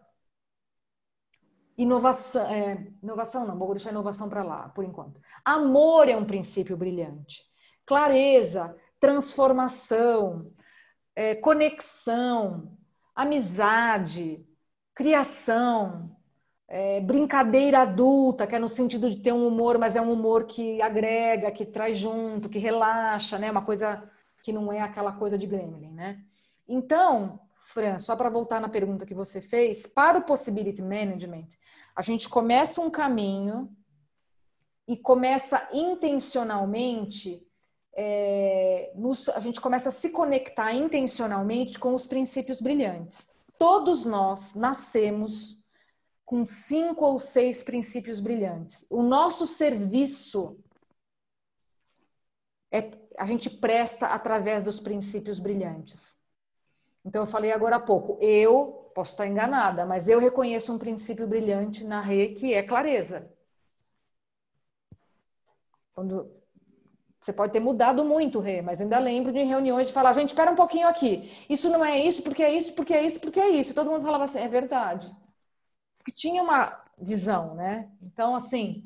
inovação, 1.78 2.46
é, 2.50 2.88
inovação 3.02 3.48
não, 3.48 3.58
vou 3.58 3.74
deixar 3.74 3.92
inovação 3.92 4.30
para 4.30 4.44
lá, 4.44 4.70
por 4.70 4.84
enquanto. 4.84 5.20
Amor 5.44 6.08
é 6.08 6.16
um 6.16 6.26
princípio 6.26 6.78
brilhante. 6.78 7.46
Clareza, 7.86 8.76
transformação, 9.00 10.46
é, 11.16 11.36
conexão, 11.36 12.78
amizade, 13.16 14.46
criação, 14.94 16.19
é, 16.72 17.02
brincadeira 17.02 17.80
adulta, 17.80 18.46
que 18.46 18.56
é 18.56 18.60
no 18.60 18.70
sentido 18.70 19.10
de 19.10 19.18
ter 19.18 19.34
um 19.34 19.48
humor, 19.48 19.80
mas 19.80 19.96
é 19.96 20.02
um 20.02 20.14
humor 20.14 20.44
que 20.44 20.80
agrega, 20.80 21.52
que 21.52 21.66
traz 21.66 21.98
junto, 21.98 22.48
que 22.48 22.60
relaxa, 22.60 23.40
né? 23.40 23.50
Uma 23.50 23.66
coisa 23.66 24.04
que 24.44 24.54
não 24.54 24.72
é 24.72 24.80
aquela 24.80 25.12
coisa 25.12 25.36
de 25.36 25.48
gremlin, 25.48 25.92
né? 25.92 26.20
Então, 26.68 27.40
Fran, 27.56 27.98
só 27.98 28.16
para 28.16 28.30
voltar 28.30 28.62
na 28.62 28.70
pergunta 28.70 29.06
que 29.06 29.16
você 29.16 29.42
fez, 29.42 29.88
para 29.88 30.20
o 30.20 30.24
Possibility 30.24 30.84
Management, 30.84 31.48
a 31.96 32.04
gente 32.04 32.30
começa 32.30 32.80
um 32.80 32.92
caminho 32.92 33.76
e 34.88 34.96
começa 34.96 35.68
intencionalmente 35.74 37.44
é, 37.94 38.92
nos, 38.96 39.28
a 39.30 39.40
gente 39.40 39.60
começa 39.60 39.90
a 39.90 39.92
se 39.92 40.12
conectar 40.12 40.72
intencionalmente 40.72 41.80
com 41.80 41.96
os 41.96 42.06
princípios 42.06 42.62
brilhantes. 42.62 43.34
Todos 43.58 44.06
nós 44.06 44.54
nascemos 44.54 45.59
com 46.30 46.46
cinco 46.46 47.04
ou 47.04 47.18
seis 47.18 47.64
princípios 47.64 48.20
brilhantes. 48.20 48.86
O 48.92 49.02
nosso 49.02 49.48
serviço 49.48 50.60
é, 52.72 52.92
a 53.18 53.26
gente 53.26 53.50
presta 53.50 54.06
através 54.06 54.64
dos 54.64 54.80
princípios 54.80 55.40
brilhantes. 55.40 56.22
Então, 57.04 57.24
eu 57.24 57.26
falei 57.26 57.52
agora 57.52 57.78
há 57.78 57.80
pouco, 57.80 58.16
eu 58.22 58.92
posso 58.94 59.14
estar 59.14 59.26
enganada, 59.26 59.88
mas 59.88 60.08
eu 60.08 60.20
reconheço 60.20 60.72
um 60.72 60.78
princípio 60.78 61.28
brilhante 61.28 61.84
na 61.84 62.00
Rê 62.00 62.28
que 62.28 62.54
é 62.54 62.62
clareza. 62.62 63.28
Quando 65.96 66.30
você 67.20 67.34
pode 67.34 67.54
ter 67.54 67.60
mudado 67.60 68.06
muito, 68.06 68.40
Rê, 68.40 68.62
mas 68.62 68.80
ainda 68.80 69.00
lembro 69.00 69.34
de 69.34 69.42
reuniões 69.42 69.88
de 69.88 69.94
falar, 69.94 70.14
gente, 70.14 70.30
espera 70.30 70.52
um 70.52 70.56
pouquinho 70.56 70.88
aqui. 70.88 71.32
Isso 71.50 71.72
não 71.72 71.84
é 71.84 72.00
isso, 72.00 72.22
porque 72.22 72.44
é 72.44 72.54
isso, 72.54 72.76
porque 72.76 72.94
é 72.94 73.02
isso, 73.02 73.20
porque 73.20 73.40
é 73.40 73.50
isso. 73.50 73.74
Todo 73.74 73.90
mundo 73.90 74.04
falava 74.04 74.26
assim, 74.26 74.38
é 74.38 74.48
verdade. 74.48 75.12
Porque 76.10 76.12
tinha 76.12 76.42
uma 76.42 76.76
visão, 76.98 77.54
né? 77.54 77.88
Então, 78.02 78.36
assim, 78.36 78.82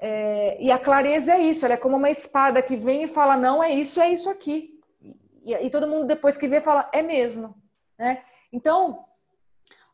é, 0.00 0.62
e 0.62 0.70
a 0.70 0.78
clareza 0.78 1.34
é 1.34 1.40
isso, 1.40 1.64
ela 1.64 1.74
é 1.74 1.78
como 1.78 1.96
uma 1.96 2.10
espada 2.10 2.62
que 2.62 2.76
vem 2.76 3.02
e 3.02 3.08
fala, 3.08 3.36
não, 3.36 3.62
é 3.62 3.72
isso, 3.72 4.00
é 4.00 4.12
isso 4.12 4.30
aqui. 4.30 4.80
E, 5.44 5.52
e 5.52 5.70
todo 5.70 5.88
mundo 5.88 6.06
depois 6.06 6.36
que 6.36 6.46
vê 6.46 6.60
fala, 6.60 6.88
é 6.92 7.02
mesmo. 7.02 7.60
Né? 7.98 8.22
Então, 8.52 9.04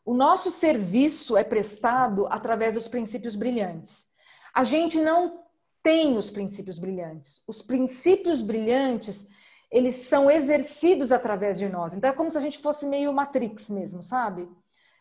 o 0.05 0.13
nosso 0.13 0.51
serviço 0.51 1.35
é 1.35 1.43
prestado 1.43 2.27
através 2.27 2.75
dos 2.75 2.87
princípios 2.87 3.35
brilhantes. 3.35 4.07
A 4.53 4.63
gente 4.63 4.99
não 4.99 5.43
tem 5.81 6.15
os 6.15 6.29
princípios 6.29 6.77
brilhantes. 6.77 7.43
Os 7.47 7.63
princípios 7.63 8.43
brilhantes, 8.43 9.29
eles 9.71 9.95
são 9.95 10.29
exercidos 10.29 11.11
através 11.11 11.57
de 11.57 11.67
nós. 11.67 11.95
Então 11.95 12.09
é 12.09 12.13
como 12.13 12.29
se 12.29 12.37
a 12.37 12.41
gente 12.41 12.59
fosse 12.59 12.85
meio 12.85 13.11
Matrix 13.11 13.67
mesmo, 13.69 14.03
sabe? 14.03 14.47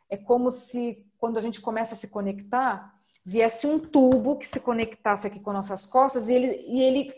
É 0.09 0.17
como 0.17 0.51
se 0.51 1.05
quando 1.25 1.39
a 1.39 1.41
gente 1.41 1.59
começa 1.59 1.95
a 1.95 1.97
se 1.97 2.09
conectar, 2.09 2.95
viesse 3.25 3.67
um 3.67 3.79
tubo 3.79 4.37
que 4.37 4.47
se 4.47 4.61
conectasse 4.61 5.27
aqui 5.27 5.41
com 5.41 5.55
nossas 5.55 5.87
costas 5.87 6.29
e 6.29 6.35
ele, 6.35 6.49
e 6.69 6.83
ele, 6.83 7.15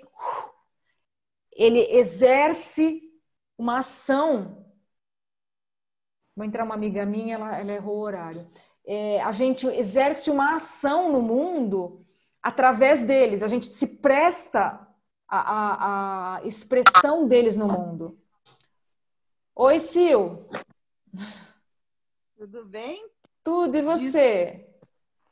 ele 1.51 1.81
exerce 1.91 3.03
uma 3.59 3.79
ação. 3.79 4.65
Vou 6.37 6.47
entrar 6.47 6.63
uma 6.63 6.77
amiga 6.77 7.05
minha, 7.05 7.35
ela, 7.35 7.59
ela 7.59 7.73
errou 7.73 7.97
o 7.97 8.03
horário. 8.03 8.49
É, 8.87 9.21
a 9.23 9.33
gente 9.33 9.67
exerce 9.67 10.31
uma 10.31 10.55
ação 10.55 11.11
no 11.11 11.21
mundo 11.21 12.07
através 12.41 13.05
deles, 13.05 13.43
a 13.43 13.49
gente 13.49 13.67
se 13.67 13.97
presta 13.97 14.87
a 15.29 16.41
expressão 16.45 17.27
deles 17.27 17.57
no 17.57 17.67
mundo. 17.67 18.17
Oi, 19.53 19.81
Sil. 19.83 20.47
Tudo 22.39 22.65
bem? 22.67 23.16
Tudo, 23.47 23.77
e 23.77 23.83
você? 23.83 24.67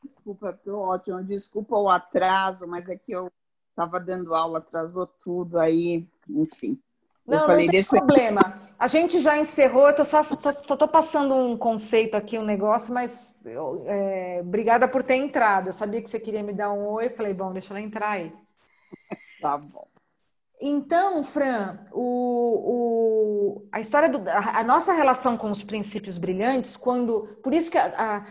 Desculpa, 0.00 0.50
estou 0.50 0.82
ótimo. 0.82 1.20
Desculpa 1.24 1.76
o 1.76 1.90
atraso, 1.90 2.64
mas 2.64 2.88
é 2.88 2.94
que 2.94 3.10
eu 3.10 3.28
estava 3.70 3.98
dando 3.98 4.36
aula, 4.36 4.58
atrasou 4.58 5.04
tudo 5.04 5.58
aí, 5.58 6.06
enfim. 6.30 6.80
Não, 7.26 7.38
eu 7.38 7.46
falei, 7.46 7.66
não 7.66 7.72
tem 7.72 7.82
problema. 7.82 8.54
A 8.78 8.86
gente 8.86 9.18
já 9.18 9.36
encerrou, 9.36 9.88
eu 9.88 9.96
tô 9.96 10.04
só, 10.04 10.20
estou 10.20 10.86
passando 10.86 11.34
um 11.34 11.58
conceito 11.58 12.14
aqui, 12.14 12.38
um 12.38 12.44
negócio, 12.44 12.94
mas 12.94 13.44
é, 13.86 14.38
obrigada 14.42 14.86
por 14.86 15.02
ter 15.02 15.16
entrado. 15.16 15.70
Eu 15.70 15.72
sabia 15.72 16.00
que 16.00 16.08
você 16.08 16.20
queria 16.20 16.42
me 16.44 16.52
dar 16.52 16.70
um 16.70 16.86
oi, 16.90 17.08
falei, 17.08 17.34
bom, 17.34 17.52
deixa 17.52 17.72
ela 17.72 17.80
entrar 17.80 18.10
aí. 18.10 18.32
tá 19.42 19.58
bom. 19.58 19.88
Então, 20.66 21.22
Fran, 21.22 21.78
o, 21.92 22.00
o, 23.60 23.68
a 23.70 23.80
história 23.80 24.08
do, 24.08 24.26
a, 24.26 24.60
a, 24.60 24.64
nossa 24.64 24.94
relação 24.94 25.36
com 25.36 25.50
os 25.50 25.62
princípios 25.62 26.16
brilhantes, 26.16 26.74
quando 26.74 27.38
por 27.42 27.52
isso 27.52 27.70
que 27.70 27.76
a, 27.76 27.92
a, 28.16 28.26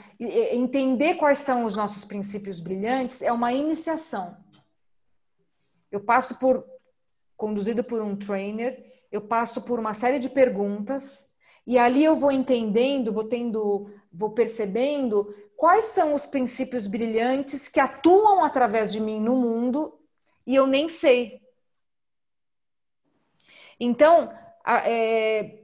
entender 0.51 1.13
quais 1.13 1.37
são 1.37 1.63
os 1.63 1.75
nossos 1.75 2.03
princípios 2.03 2.59
brilhantes 2.59 3.21
é 3.21 3.31
uma 3.31 3.53
iniciação. 3.53 4.35
Eu 5.91 5.99
passo 5.99 6.39
por 6.39 6.65
conduzido 7.37 7.83
por 7.83 8.01
um 8.01 8.15
trainer, 8.15 8.83
eu 9.11 9.21
passo 9.21 9.61
por 9.61 9.79
uma 9.79 9.93
série 9.93 10.17
de 10.17 10.27
perguntas 10.27 11.27
e 11.67 11.77
ali 11.77 12.03
eu 12.03 12.15
vou 12.15 12.31
entendendo, 12.31 13.13
vou 13.13 13.25
tendo, 13.25 13.91
vou 14.11 14.31
percebendo 14.31 15.35
quais 15.55 15.83
são 15.83 16.15
os 16.15 16.25
princípios 16.25 16.87
brilhantes 16.87 17.67
que 17.67 17.79
atuam 17.79 18.43
através 18.43 18.91
de 18.91 18.99
mim 18.99 19.19
no 19.19 19.35
mundo 19.35 19.99
e 20.47 20.55
eu 20.55 20.65
nem 20.65 20.89
sei. 20.89 21.42
Então, 23.79 24.31
é, 24.65 25.63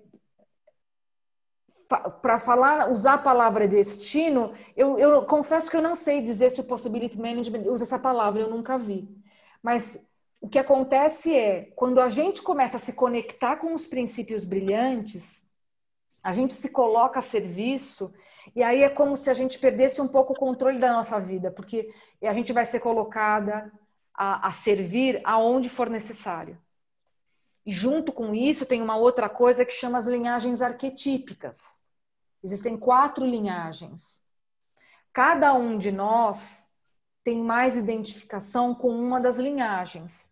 para 2.22 2.40
falar, 2.40 2.92
usar 2.92 3.16
a 3.16 3.18
palavra 3.18 3.68
destino, 3.68 4.54
eu, 4.78 5.00
eu 5.00 5.26
confesso 5.26 5.72
que 5.72 5.76
eu 5.76 5.82
não 5.82 5.96
sei 5.96 6.22
dizer 6.22 6.52
se 6.52 6.62
o 6.62 6.66
possibility 6.66 7.18
management 7.18 7.64
usa 7.68 7.84
essa 7.84 7.98
palavra, 7.98 8.42
eu 8.42 8.50
nunca 8.50 8.78
vi. 8.78 9.10
Mas 9.62 10.08
o 10.40 10.48
que 10.48 10.60
acontece 10.60 11.36
é, 11.36 11.72
quando 11.76 12.00
a 12.00 12.08
gente 12.08 12.42
começa 12.42 12.78
a 12.78 12.80
se 12.80 12.94
conectar 12.94 13.58
com 13.58 13.74
os 13.74 13.88
princípios 13.88 14.46
brilhantes, 14.46 15.50
a 16.24 16.32
gente 16.32 16.54
se 16.54 16.72
coloca 16.72 17.20
a 17.20 17.24
serviço, 17.24 18.14
e 18.56 18.62
aí 18.62 18.84
é 18.84 18.90
como 18.90 19.18
se 19.18 19.30
a 19.30 19.34
gente 19.34 19.58
perdesse 19.58 20.02
um 20.02 20.08
pouco 20.08 20.34
o 20.34 20.38
controle 20.38 20.78
da 20.78 20.94
nossa 20.94 21.20
vida, 21.20 21.50
porque 21.50 21.92
a 22.22 22.34
gente 22.34 22.54
vai 22.54 22.66
ser 22.66 22.82
colocada 22.82 23.72
a, 24.14 24.48
a 24.48 24.52
servir 24.52 25.22
aonde 25.24 25.70
for 25.70 25.90
necessário. 25.90 26.58
E 27.66 27.72
junto 27.72 28.12
com 28.12 28.34
isso 28.34 28.66
tem 28.66 28.82
uma 28.82 28.96
outra 28.96 29.30
coisa 29.30 29.66
que 29.66 29.72
chama 29.72 29.98
as 29.98 30.06
linhagens 30.06 30.62
arquetípicas. 30.62 31.80
Existem 32.44 32.78
quatro 32.78 33.26
linhagens. 33.26 34.24
Cada 35.14 35.54
um 35.54 35.78
de 35.78 35.92
nós 35.92 36.68
tem 37.24 37.42
mais 37.44 37.78
identificação 37.78 38.74
com 38.74 38.90
uma 38.90 39.20
das 39.20 39.38
linhagens. 39.38 40.30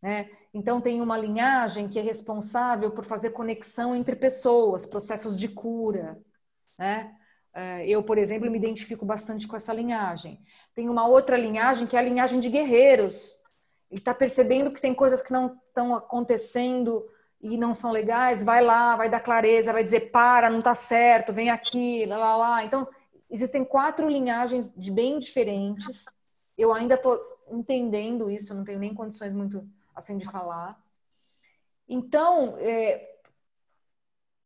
Né? 0.00 0.30
Então, 0.54 0.80
tem 0.80 1.00
uma 1.00 1.18
linhagem 1.18 1.88
que 1.88 1.98
é 1.98 2.02
responsável 2.02 2.90
por 2.90 3.04
fazer 3.04 3.30
conexão 3.30 3.94
entre 3.94 4.16
pessoas, 4.16 4.86
processos 4.86 5.38
de 5.38 5.48
cura. 5.48 6.18
Né? 6.78 7.14
É, 7.52 7.86
eu, 7.86 8.02
por 8.02 8.16
exemplo, 8.18 8.50
me 8.50 8.58
identifico 8.58 9.04
bastante 9.04 9.46
com 9.46 9.56
essa 9.56 9.72
linhagem. 9.72 10.42
Tem 10.74 10.88
uma 10.88 11.06
outra 11.06 11.36
linhagem 11.36 11.86
que 11.86 11.96
é 11.96 11.98
a 11.98 12.02
linhagem 12.02 12.40
de 12.40 12.48
guerreiros. 12.48 13.39
Ele 13.90 14.00
está 14.00 14.14
percebendo 14.14 14.70
que 14.70 14.80
tem 14.80 14.94
coisas 14.94 15.20
que 15.20 15.32
não 15.32 15.58
estão 15.68 15.94
acontecendo 15.94 17.04
e 17.40 17.56
não 17.56 17.74
são 17.74 17.90
legais, 17.90 18.44
vai 18.44 18.62
lá, 18.62 18.94
vai 18.96 19.08
dar 19.08 19.20
clareza, 19.20 19.72
vai 19.72 19.82
dizer 19.82 20.10
para, 20.10 20.50
não 20.50 20.58
está 20.58 20.74
certo, 20.74 21.32
vem 21.32 21.50
aqui, 21.50 22.04
lá, 22.06 22.18
lá, 22.18 22.36
lá. 22.36 22.64
Então, 22.64 22.86
existem 23.30 23.64
quatro 23.64 24.08
linhagens 24.08 24.74
de 24.76 24.90
bem 24.90 25.18
diferentes 25.18 26.04
eu 26.60 26.74
ainda 26.74 26.94
estou 26.94 27.18
entendendo 27.50 28.30
isso, 28.30 28.54
não 28.54 28.64
tenho 28.64 28.78
nem 28.78 28.92
condições 28.92 29.32
muito 29.32 29.66
assim 29.94 30.18
de 30.18 30.26
falar. 30.26 30.78
Então, 31.88 32.56
é, 32.58 33.09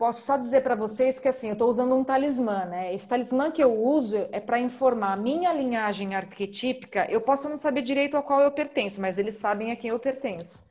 posso 0.05 0.21
só 0.21 0.37
dizer 0.37 0.61
para 0.61 0.75
vocês 0.75 1.19
que 1.19 1.29
assim, 1.29 1.47
eu 1.47 1.55
estou 1.55 1.67
usando 1.67 1.95
um 1.95 2.05
talismã, 2.05 2.67
né? 2.67 2.93
Esse 2.93 3.09
talismã 3.09 3.51
que 3.51 3.65
eu 3.65 3.73
uso 3.73 4.29
é 4.33 4.39
para 4.39 4.61
informar 4.61 5.15
a 5.15 5.17
minha 5.17 5.51
linhagem 5.51 6.15
arquetípica. 6.15 7.11
Eu 7.11 7.23
posso 7.23 7.49
não 7.49 7.57
saber 7.57 7.81
direito 7.81 8.15
a 8.15 8.23
qual 8.23 8.43
eu 8.43 8.53
pertenço, 8.53 9.01
mas 9.01 9.17
eles 9.17 9.37
sabem 9.37 9.73
a 9.73 9.77
quem 9.77 9.89
eu 9.89 9.99
pertenço. 9.99 10.63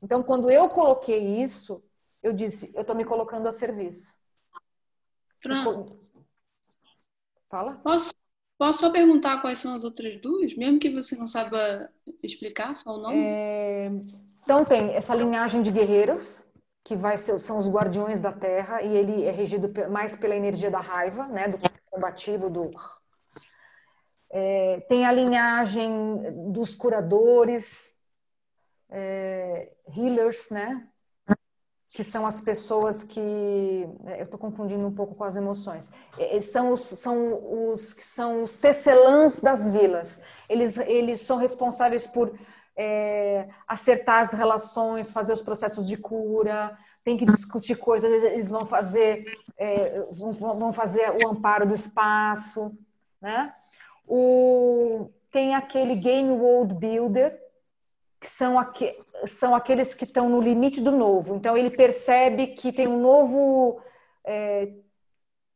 Então, 0.00 0.22
quando 0.22 0.48
eu 0.48 0.68
coloquei 0.68 1.42
isso, 1.42 1.82
eu 2.22 2.32
disse, 2.32 2.70
eu 2.72 2.82
estou 2.82 2.94
me 2.94 3.04
colocando 3.04 3.48
a 3.48 3.52
serviço. 3.52 4.16
Pronto. 5.42 5.98
Fala. 7.50 7.80
Posso 7.82 8.14
Posso 8.56 8.80
só 8.80 8.90
perguntar 8.90 9.40
quais 9.40 9.60
são 9.60 9.72
as 9.72 9.84
outras 9.84 10.20
duas, 10.20 10.52
mesmo 10.56 10.80
que 10.80 10.90
você 10.90 11.14
não 11.14 11.28
saiba 11.28 11.88
explicar 12.20 12.76
só 12.76 12.96
o 12.96 13.00
nome? 13.00 13.16
É... 13.16 13.88
Então 14.42 14.64
tem 14.64 14.94
essa 14.94 15.14
linhagem 15.14 15.62
de 15.62 15.70
guerreiros, 15.70 16.44
que 16.88 16.96
vai 16.96 17.18
ser, 17.18 17.38
são 17.38 17.58
os 17.58 17.68
guardiões 17.68 18.18
da 18.18 18.32
Terra, 18.32 18.80
e 18.80 18.96
ele 18.96 19.22
é 19.22 19.30
regido 19.30 19.70
mais 19.90 20.16
pela 20.16 20.34
energia 20.34 20.70
da 20.70 20.80
raiva, 20.80 21.26
né, 21.26 21.46
do 21.46 21.58
combativo, 21.90 22.48
do... 22.48 22.70
É, 24.30 24.80
tem 24.88 25.04
a 25.04 25.12
linhagem 25.12 26.50
dos 26.50 26.74
curadores, 26.74 27.94
é, 28.88 29.70
healers, 29.94 30.48
né, 30.48 30.88
que 31.88 32.02
são 32.02 32.24
as 32.24 32.40
pessoas 32.40 33.04
que 33.04 33.86
né, 34.00 34.20
eu 34.20 34.24
estou 34.24 34.38
confundindo 34.38 34.86
um 34.86 34.94
pouco 34.94 35.14
com 35.14 35.24
as 35.24 35.36
emoções 35.36 35.90
são 36.42 36.72
os 36.72 36.80
são 36.80 37.70
os 37.72 37.80
são 37.98 38.42
os 38.42 38.56
tecelãs 38.56 39.40
das 39.40 39.70
vilas 39.70 40.20
eles 40.50 40.76
eles 40.76 41.22
são 41.22 41.38
responsáveis 41.38 42.06
por 42.06 42.38
é, 42.78 43.48
acertar 43.66 44.20
as 44.20 44.32
relações 44.32 45.12
fazer 45.12 45.32
os 45.32 45.42
processos 45.42 45.86
de 45.86 45.96
cura 45.96 46.78
tem 47.04 47.16
que 47.16 47.26
discutir 47.26 47.76
coisas 47.76 48.10
eles 48.10 48.50
vão 48.50 48.64
fazer 48.64 49.24
é, 49.58 50.00
vão, 50.12 50.32
vão 50.32 50.72
fazer 50.72 51.10
o 51.10 51.28
amparo 51.28 51.66
do 51.66 51.74
espaço 51.74 52.72
né 53.20 53.52
o 54.06 55.10
tem 55.30 55.54
aquele 55.54 55.94
game 55.96 56.30
world 56.30 56.72
builder 56.74 57.38
que 58.20 58.28
são, 58.28 58.58
aqu 58.58 58.86
são 59.26 59.54
aqueles 59.54 59.94
que 59.94 60.04
estão 60.04 60.28
no 60.28 60.40
limite 60.40 60.80
do 60.80 60.90
novo. 60.90 61.36
Então, 61.36 61.56
ele 61.56 61.70
percebe 61.70 62.48
que 62.48 62.72
tem 62.72 62.86
um 62.86 63.00
novo 63.00 63.80
é, 64.24 64.68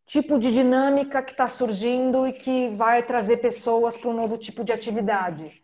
tipo 0.07 0.39
de 0.39 0.53
dinâmica 0.53 1.23
que 1.23 1.33
está 1.33 1.49
surgindo 1.49 2.27
e 2.27 2.33
que 2.33 2.69
vai 2.71 3.03
trazer 3.03 3.39
pessoas 3.39 3.97
para 3.97 4.11
um 4.11 4.15
novo 4.15 4.37
tipo 4.39 4.65
de 4.65 4.73
atividade. 4.73 5.63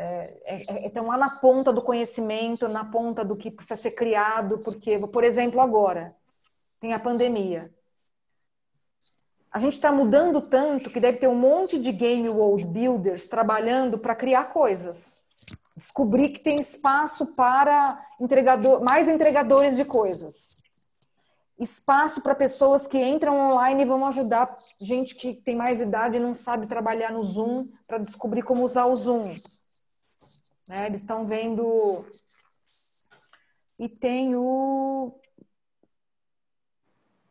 É, 0.00 0.32
é, 0.44 0.86
estão 0.86 1.06
é, 1.06 1.08
lá 1.08 1.18
na 1.18 1.30
ponta 1.40 1.72
do 1.72 1.82
conhecimento, 1.82 2.68
na 2.68 2.84
ponta 2.84 3.24
do 3.24 3.34
que 3.34 3.50
precisa 3.50 3.74
ser 3.74 3.90
criado, 3.90 4.58
porque, 4.58 4.96
por 5.08 5.24
exemplo, 5.24 5.60
agora 5.60 6.14
tem 6.78 6.92
a 6.92 7.00
pandemia. 7.00 7.68
A 9.50 9.58
gente 9.58 9.72
está 9.72 9.90
mudando 9.90 10.40
tanto 10.40 10.88
que 10.88 11.00
deve 11.00 11.18
ter 11.18 11.26
um 11.26 11.34
monte 11.34 11.80
de 11.80 11.90
game 11.90 12.28
world 12.28 12.64
builders 12.66 13.26
trabalhando 13.26 13.98
para 13.98 14.14
criar 14.14 14.52
coisas. 14.52 15.26
Descobrir 15.76 16.28
que 16.28 16.38
tem 16.38 16.60
espaço 16.60 17.34
para 17.34 18.00
entregador, 18.20 18.80
mais 18.80 19.08
entregadores 19.08 19.76
de 19.76 19.84
coisas. 19.84 20.58
Espaço 21.58 22.22
para 22.22 22.36
pessoas 22.36 22.86
que 22.86 23.02
entram 23.02 23.36
online 23.36 23.82
e 23.82 23.86
vão 23.86 24.06
ajudar 24.06 24.56
gente 24.80 25.16
que 25.16 25.34
tem 25.34 25.56
mais 25.56 25.80
idade 25.80 26.18
e 26.18 26.20
não 26.20 26.36
sabe 26.36 26.68
trabalhar 26.68 27.10
no 27.10 27.22
Zoom 27.24 27.66
para 27.84 27.98
descobrir 27.98 28.42
como 28.42 28.62
usar 28.62 28.86
o 28.86 28.94
Zoom. 28.94 29.34
Né? 30.68 30.86
Eles 30.86 31.00
estão 31.00 31.24
vendo. 31.24 32.06
E 33.78 33.88
tem 33.88 34.36
o. 34.36 35.18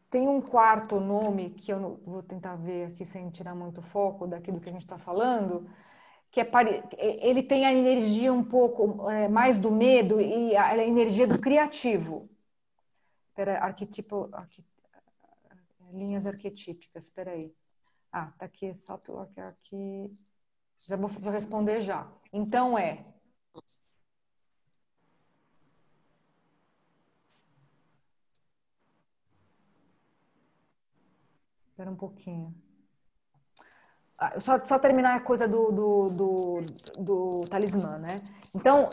Tem 0.10 0.28
um 0.28 0.42
quarto 0.42 1.00
nome 1.00 1.52
que 1.52 1.72
eu 1.72 2.02
vou 2.06 2.24
tentar 2.24 2.56
ver 2.56 2.88
aqui 2.88 3.06
sem 3.06 3.30
tirar 3.30 3.54
muito 3.54 3.82
foco 3.82 4.26
daquilo 4.26 4.60
que 4.60 4.70
a 4.70 4.72
gente 4.72 4.84
está 4.84 4.98
falando, 4.98 5.70
que 6.32 6.40
é 6.40 6.50
ele 6.98 7.44
tem 7.44 7.66
a 7.66 7.74
energia 7.74 8.32
um 8.32 8.44
pouco 8.44 9.10
é, 9.10 9.28
mais 9.28 9.60
do 9.60 9.70
medo 9.70 10.22
e 10.22 10.56
a 10.56 10.78
energia 10.78 11.28
do 11.28 11.38
criativo. 11.38 12.30
Espera, 13.28 13.60
arquetipo, 13.60 14.30
arqu... 14.32 14.64
linhas 15.92 16.26
arquetípicas, 16.26 17.04
espera 17.04 17.32
aí. 17.32 17.54
Ah, 18.10 18.32
tá 18.40 18.46
aqui, 18.46 18.74
falta 18.86 19.12
aqui. 19.50 20.18
Já 20.88 20.96
vou 20.96 21.10
responder 21.30 21.82
já. 21.82 22.10
Então 22.32 22.78
é 22.78 23.06
Espera 31.78 31.92
um 31.92 31.96
pouquinho. 31.96 32.56
Ah, 34.18 34.40
só, 34.40 34.66
só 34.66 34.80
terminar 34.80 35.16
a 35.16 35.20
coisa 35.20 35.48
do, 35.48 35.72
do, 35.72 36.10
do, 36.10 36.66
do, 36.98 37.42
talismã, 37.52 38.00
né? 38.00 38.20
Então, 38.56 38.90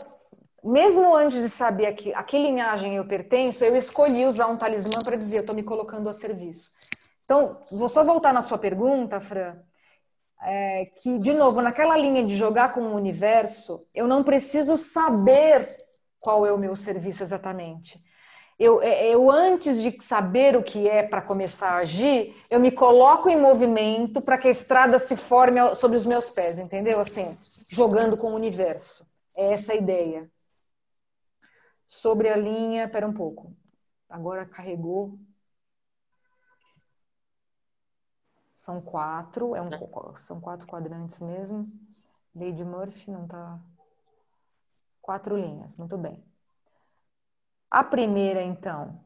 mesmo 0.63 1.15
antes 1.15 1.41
de 1.41 1.49
saber 1.49 1.87
a 1.87 1.93
que, 1.93 2.13
a 2.13 2.21
que 2.21 2.37
linhagem 2.37 2.97
eu 2.97 3.07
pertenço, 3.07 3.65
eu 3.65 3.75
escolhi 3.75 4.27
usar 4.27 4.45
um 4.45 4.55
talismã 4.55 4.99
para 5.03 5.15
dizer, 5.15 5.37
eu 5.37 5.41
estou 5.41 5.55
me 5.55 5.63
colocando 5.63 6.07
a 6.07 6.13
serviço. 6.13 6.69
Então, 7.23 7.59
vou 7.71 7.89
só 7.89 8.03
voltar 8.03 8.31
na 8.31 8.43
sua 8.43 8.59
pergunta, 8.59 9.19
Fran, 9.19 9.55
é, 10.43 10.85
que, 10.85 11.17
de 11.17 11.33
novo, 11.33 11.63
naquela 11.63 11.97
linha 11.97 12.23
de 12.23 12.35
jogar 12.35 12.71
com 12.71 12.81
o 12.81 12.95
universo, 12.95 13.83
eu 13.95 14.07
não 14.07 14.23
preciso 14.23 14.77
saber 14.77 15.67
qual 16.19 16.45
é 16.45 16.53
o 16.53 16.59
meu 16.59 16.75
serviço 16.75 17.23
exatamente. 17.23 17.99
Eu, 18.57 18.81
é, 18.81 19.09
eu, 19.09 19.29
antes 19.29 19.81
de 19.81 20.01
saber 20.01 20.55
o 20.55 20.63
que 20.63 20.87
é 20.87 21.03
para 21.03 21.21
começar 21.21 21.71
a 21.71 21.77
agir, 21.77 22.33
eu 22.49 22.57
me 22.59 22.71
coloco 22.71 23.29
em 23.29 23.39
movimento 23.39 24.21
para 24.21 24.37
que 24.37 24.47
a 24.47 24.51
estrada 24.51 24.97
se 24.97 25.17
forme 25.17 25.75
sobre 25.75 25.97
os 25.97 26.05
meus 26.05 26.29
pés, 26.29 26.57
entendeu? 26.57 27.01
Assim, 27.01 27.37
jogando 27.69 28.15
com 28.15 28.31
o 28.31 28.35
universo. 28.35 29.05
É 29.35 29.53
essa 29.53 29.73
a 29.73 29.75
ideia. 29.75 30.31
Sobre 31.85 32.29
a 32.29 32.37
linha, 32.37 32.87
pera 32.87 33.05
um 33.05 33.13
pouco. 33.13 33.53
Agora 34.09 34.45
carregou. 34.45 35.19
São 38.53 38.81
quatro, 38.81 39.53
é 39.53 39.61
um, 39.61 39.69
são 40.15 40.39
quatro 40.39 40.65
quadrantes 40.65 41.19
mesmo. 41.19 41.69
Lady 42.33 42.63
Murphy 42.63 43.11
não 43.11 43.27
tá. 43.27 43.59
Quatro 45.01 45.35
linhas, 45.35 45.75
muito 45.75 45.97
bem. 45.97 46.23
A 47.75 47.83
primeira, 47.83 48.41
então. 48.41 48.97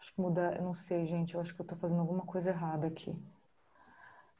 Acho 0.00 0.14
que 0.14 0.20
muda, 0.22 0.58
não 0.62 0.72
sei, 0.72 1.04
gente, 1.04 1.34
eu 1.34 1.42
acho 1.42 1.54
que 1.54 1.60
eu 1.60 1.64
estou 1.64 1.76
fazendo 1.76 2.00
alguma 2.00 2.22
coisa 2.24 2.48
errada 2.48 2.86
aqui. 2.86 3.14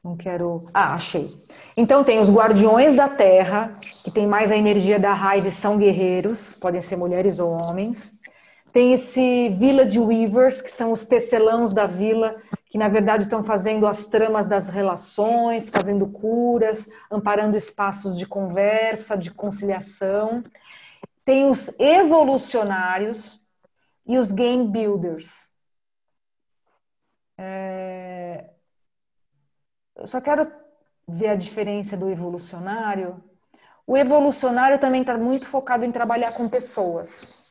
Não 0.03 0.17
quero. 0.17 0.65
Ah, 0.73 0.95
achei. 0.95 1.29
Então 1.77 2.03
tem 2.03 2.19
os 2.19 2.31
guardiões 2.31 2.95
da 2.95 3.07
terra, 3.07 3.77
que 4.03 4.09
tem 4.09 4.25
mais 4.25 4.51
a 4.51 4.57
energia 4.57 4.99
da 4.99 5.13
raiva 5.13 5.49
e 5.49 5.51
são 5.51 5.77
guerreiros, 5.77 6.55
podem 6.55 6.81
ser 6.81 6.95
mulheres 6.95 7.37
ou 7.37 7.51
homens. 7.51 8.19
Tem 8.75 8.91
esse 8.91 9.47
Village 9.47 9.97
Weavers, 9.97 10.61
que 10.61 10.69
são 10.69 10.91
os 10.91 11.05
tecelãos 11.05 11.71
da 11.71 11.87
vila, 11.87 12.35
que 12.65 12.77
na 12.77 12.89
verdade 12.89 13.23
estão 13.23 13.41
fazendo 13.41 13.87
as 13.87 14.07
tramas 14.07 14.47
das 14.47 14.67
relações, 14.67 15.69
fazendo 15.69 16.05
curas, 16.05 16.89
amparando 17.09 17.55
espaços 17.55 18.17
de 18.17 18.27
conversa, 18.27 19.17
de 19.17 19.31
conciliação. 19.31 20.43
Tem 21.23 21.49
os 21.49 21.69
evolucionários 21.79 23.47
e 24.05 24.17
os 24.17 24.29
game 24.33 24.67
builders. 24.67 25.51
É... 27.37 28.49
Eu 29.95 30.05
só 30.05 30.19
quero 30.19 30.51
ver 31.07 31.29
a 31.29 31.35
diferença 31.37 31.95
do 31.95 32.09
evolucionário. 32.09 33.23
O 33.87 33.95
evolucionário 33.95 34.79
também 34.79 34.99
está 34.99 35.17
muito 35.17 35.47
focado 35.47 35.85
em 35.85 35.93
trabalhar 35.93 36.33
com 36.33 36.49
pessoas. 36.49 37.44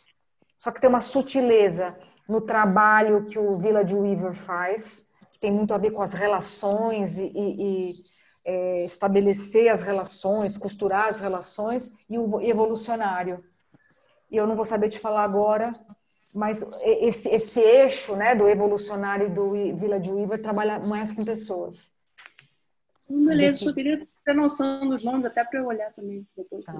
Só 0.64 0.70
que 0.70 0.80
tem 0.80 0.88
uma 0.88 1.02
sutileza 1.02 1.94
no 2.26 2.40
trabalho 2.40 3.26
que 3.26 3.38
o 3.38 3.54
Village 3.56 3.94
Weaver 3.94 4.32
faz, 4.32 5.06
que 5.30 5.38
tem 5.38 5.52
muito 5.52 5.74
a 5.74 5.76
ver 5.76 5.90
com 5.90 6.00
as 6.00 6.14
relações 6.14 7.18
e, 7.18 7.26
e, 7.26 7.62
e 7.62 8.04
é, 8.46 8.84
estabelecer 8.86 9.70
as 9.70 9.82
relações, 9.82 10.56
costurar 10.56 11.08
as 11.08 11.20
relações, 11.20 11.94
e 12.08 12.18
o 12.18 12.40
evolucionário. 12.40 13.44
E 14.30 14.38
eu 14.38 14.46
não 14.46 14.56
vou 14.56 14.64
saber 14.64 14.88
te 14.88 14.98
falar 14.98 15.24
agora, 15.24 15.74
mas 16.32 16.66
esse, 16.82 17.28
esse 17.28 17.60
eixo 17.60 18.16
né, 18.16 18.34
do 18.34 18.48
evolucionário 18.48 19.26
e 19.26 19.30
do 19.30 19.50
Village 19.76 20.10
Weaver 20.10 20.40
trabalha 20.40 20.78
mais 20.78 21.12
com 21.12 21.26
pessoas. 21.26 21.92
Beleza, 23.06 23.66
só 23.66 23.74
queria 23.74 24.08
ter 24.24 24.34
noção 24.34 24.88
dos 24.88 25.04
nomes, 25.04 25.26
até 25.26 25.44
para 25.44 25.60
eu 25.60 25.66
olhar 25.66 25.92
também 25.92 26.26
depois. 26.34 26.64
Tá, 26.64 26.72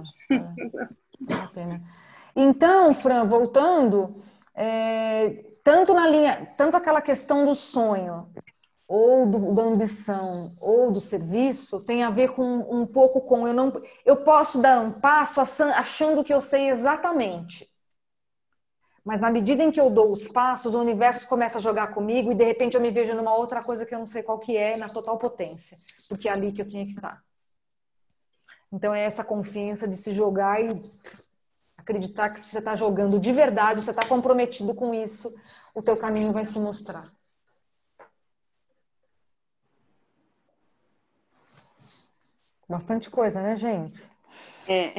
tá. 1.28 1.50
Pena. 1.52 1.82
Então, 2.36 2.92
Fran, 2.94 3.26
voltando, 3.26 4.10
é, 4.54 5.44
tanto 5.62 5.94
na 5.94 6.06
linha, 6.08 6.52
tanto 6.56 6.76
aquela 6.76 7.00
questão 7.00 7.46
do 7.46 7.54
sonho, 7.54 8.28
ou 8.86 9.26
do, 9.26 9.54
da 9.54 9.62
ambição, 9.62 10.50
ou 10.60 10.92
do 10.92 11.00
serviço, 11.00 11.80
tem 11.84 12.02
a 12.02 12.10
ver 12.10 12.32
com 12.32 12.42
um 12.42 12.86
pouco 12.86 13.20
com 13.20 13.46
eu 13.48 13.54
não, 13.54 13.72
eu 14.04 14.16
posso 14.18 14.60
dar 14.60 14.80
um 14.80 14.92
passo 14.92 15.40
achando 15.40 16.24
que 16.24 16.34
eu 16.34 16.40
sei 16.40 16.68
exatamente. 16.68 17.68
Mas 19.04 19.20
na 19.20 19.30
medida 19.30 19.62
em 19.62 19.70
que 19.70 19.80
eu 19.80 19.90
dou 19.90 20.12
os 20.12 20.26
passos, 20.26 20.74
o 20.74 20.80
universo 20.80 21.28
começa 21.28 21.58
a 21.58 21.60
jogar 21.60 21.88
comigo 21.94 22.32
e 22.32 22.34
de 22.34 22.44
repente 22.44 22.74
eu 22.74 22.80
me 22.80 22.90
vejo 22.90 23.14
numa 23.14 23.34
outra 23.34 23.62
coisa 23.62 23.84
que 23.84 23.94
eu 23.94 23.98
não 23.98 24.06
sei 24.06 24.22
qual 24.22 24.38
que 24.38 24.56
é, 24.56 24.76
na 24.76 24.88
total 24.88 25.18
potência, 25.18 25.76
porque 26.08 26.28
é 26.28 26.32
ali 26.32 26.52
que 26.52 26.62
eu 26.62 26.68
tinha 26.68 26.86
que 26.86 26.92
estar. 26.92 27.22
Então 28.72 28.94
é 28.94 29.04
essa 29.04 29.22
confiança 29.22 29.86
de 29.86 29.96
se 29.96 30.10
jogar 30.12 30.60
e 30.60 30.80
acreditar 31.84 32.30
que 32.30 32.40
se 32.40 32.46
você 32.46 32.58
está 32.58 32.74
jogando 32.74 33.20
de 33.20 33.32
verdade, 33.32 33.82
você 33.82 33.90
está 33.90 34.06
comprometido 34.06 34.74
com 34.74 34.92
isso, 34.92 35.32
o 35.74 35.82
teu 35.82 35.96
caminho 35.96 36.32
vai 36.32 36.44
se 36.44 36.58
mostrar. 36.58 37.12
Bastante 42.66 43.10
coisa, 43.10 43.42
né, 43.42 43.56
gente? 43.56 44.02
É. 44.66 44.94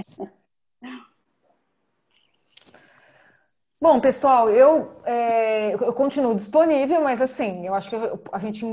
Bom, 3.82 4.00
pessoal, 4.00 4.50
eu, 4.50 5.02
é, 5.04 5.74
eu 5.74 5.94
continuo 5.94 6.36
disponível, 6.36 7.02
mas 7.02 7.22
assim, 7.22 7.68
eu 7.68 7.74
acho 7.74 7.90
que 7.90 7.96
a 8.32 8.40
gente 8.40 8.66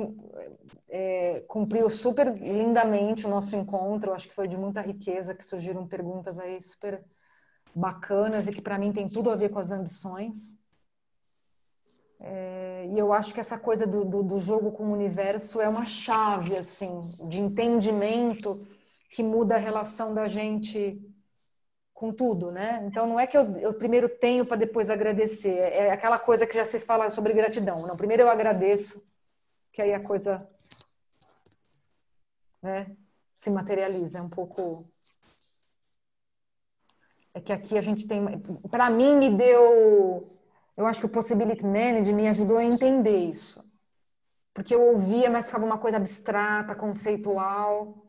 é, 0.89 1.45
cumpriu 1.49 1.89
super 1.89 2.35
lindamente 2.35 3.27
o 3.27 3.31
nosso 3.31 3.57
encontro. 3.57 4.11
Eu 4.11 4.15
acho 4.15 4.29
que 4.29 4.35
foi 4.35 4.47
de 4.47 4.57
muita 4.57 4.81
riqueza, 4.83 5.35
que 5.35 5.45
surgiram 5.45 5.87
perguntas 5.89 6.39
aí 6.39 6.61
super 6.61 7.03
bacanas 7.75 8.47
e 8.47 8.53
que 8.53 8.63
para 8.63 8.79
mim 8.79 8.93
tem 8.93 9.09
tudo 9.09 9.31
a 9.31 9.37
ver 9.37 9.51
com 9.51 9.59
as 9.59 9.71
ambições. 9.71 10.59
É, 12.21 12.87
e 12.93 12.99
eu 12.99 13.13
acho 13.13 13.35
que 13.35 13.41
essa 13.41 13.59
coisa 13.59 13.87
do, 13.87 14.05
do, 14.05 14.23
do, 14.23 14.39
jogo 14.39 14.71
com 14.71 14.85
o 14.85 14.93
universo 14.93 15.61
é 15.61 15.69
uma 15.69 15.85
chave 15.85 16.57
assim 16.57 17.01
de 17.29 17.41
entendimento 17.41 18.65
que 19.11 19.25
muda 19.25 19.57
a 19.57 19.59
relação 19.59 20.15
da 20.15 20.29
gente 20.29 21.01
com 21.93 22.13
tudo, 22.13 22.51
né? 22.51 22.85
Então 22.87 23.07
não 23.07 23.19
é 23.19 23.27
que 23.27 23.37
eu, 23.37 23.57
eu 23.59 23.75
primeiro 23.75 24.09
tenho 24.09 24.47
para 24.47 24.57
depois 24.57 24.91
agradecer. 24.91 25.57
É 25.57 25.91
aquela 25.91 26.19
coisa 26.19 26.47
que 26.47 26.55
já 26.55 26.65
se 26.65 26.81
fala 26.81 27.11
sobre 27.11 27.33
gratidão. 27.33 27.87
Não, 27.87 27.97
primeiro 27.97 28.23
eu 28.23 28.29
agradeço, 28.29 29.05
que 29.73 29.83
aí 29.83 29.93
a 29.93 30.01
coisa 30.01 30.49
né, 32.63 32.97
se 33.37 33.51
materializa. 33.51 34.19
É 34.19 34.23
um 34.23 34.29
pouco. 34.29 34.89
É 37.35 37.41
que 37.41 37.53
aqui 37.53 37.79
a 37.79 37.81
gente 37.81 38.07
tem. 38.07 38.41
Para 38.71 38.91
mim, 38.91 39.17
me 39.17 39.31
deu. 39.31 40.29
Eu 40.77 40.87
acho 40.87 41.01
que 41.01 41.07
o 41.07 41.09
Possibility 41.09 41.65
Manager 41.65 42.15
me 42.15 42.29
ajudou 42.29 42.59
a 42.59 42.65
entender 42.65 43.17
isso. 43.17 43.63
Porque 44.55 44.75
eu 44.75 44.83
ouvia, 44.93 45.31
mas 45.31 45.47
ficava 45.47 45.65
uma 45.65 45.79
coisa 45.79 45.97
abstrata, 45.97 46.75
conceitual. 46.75 48.03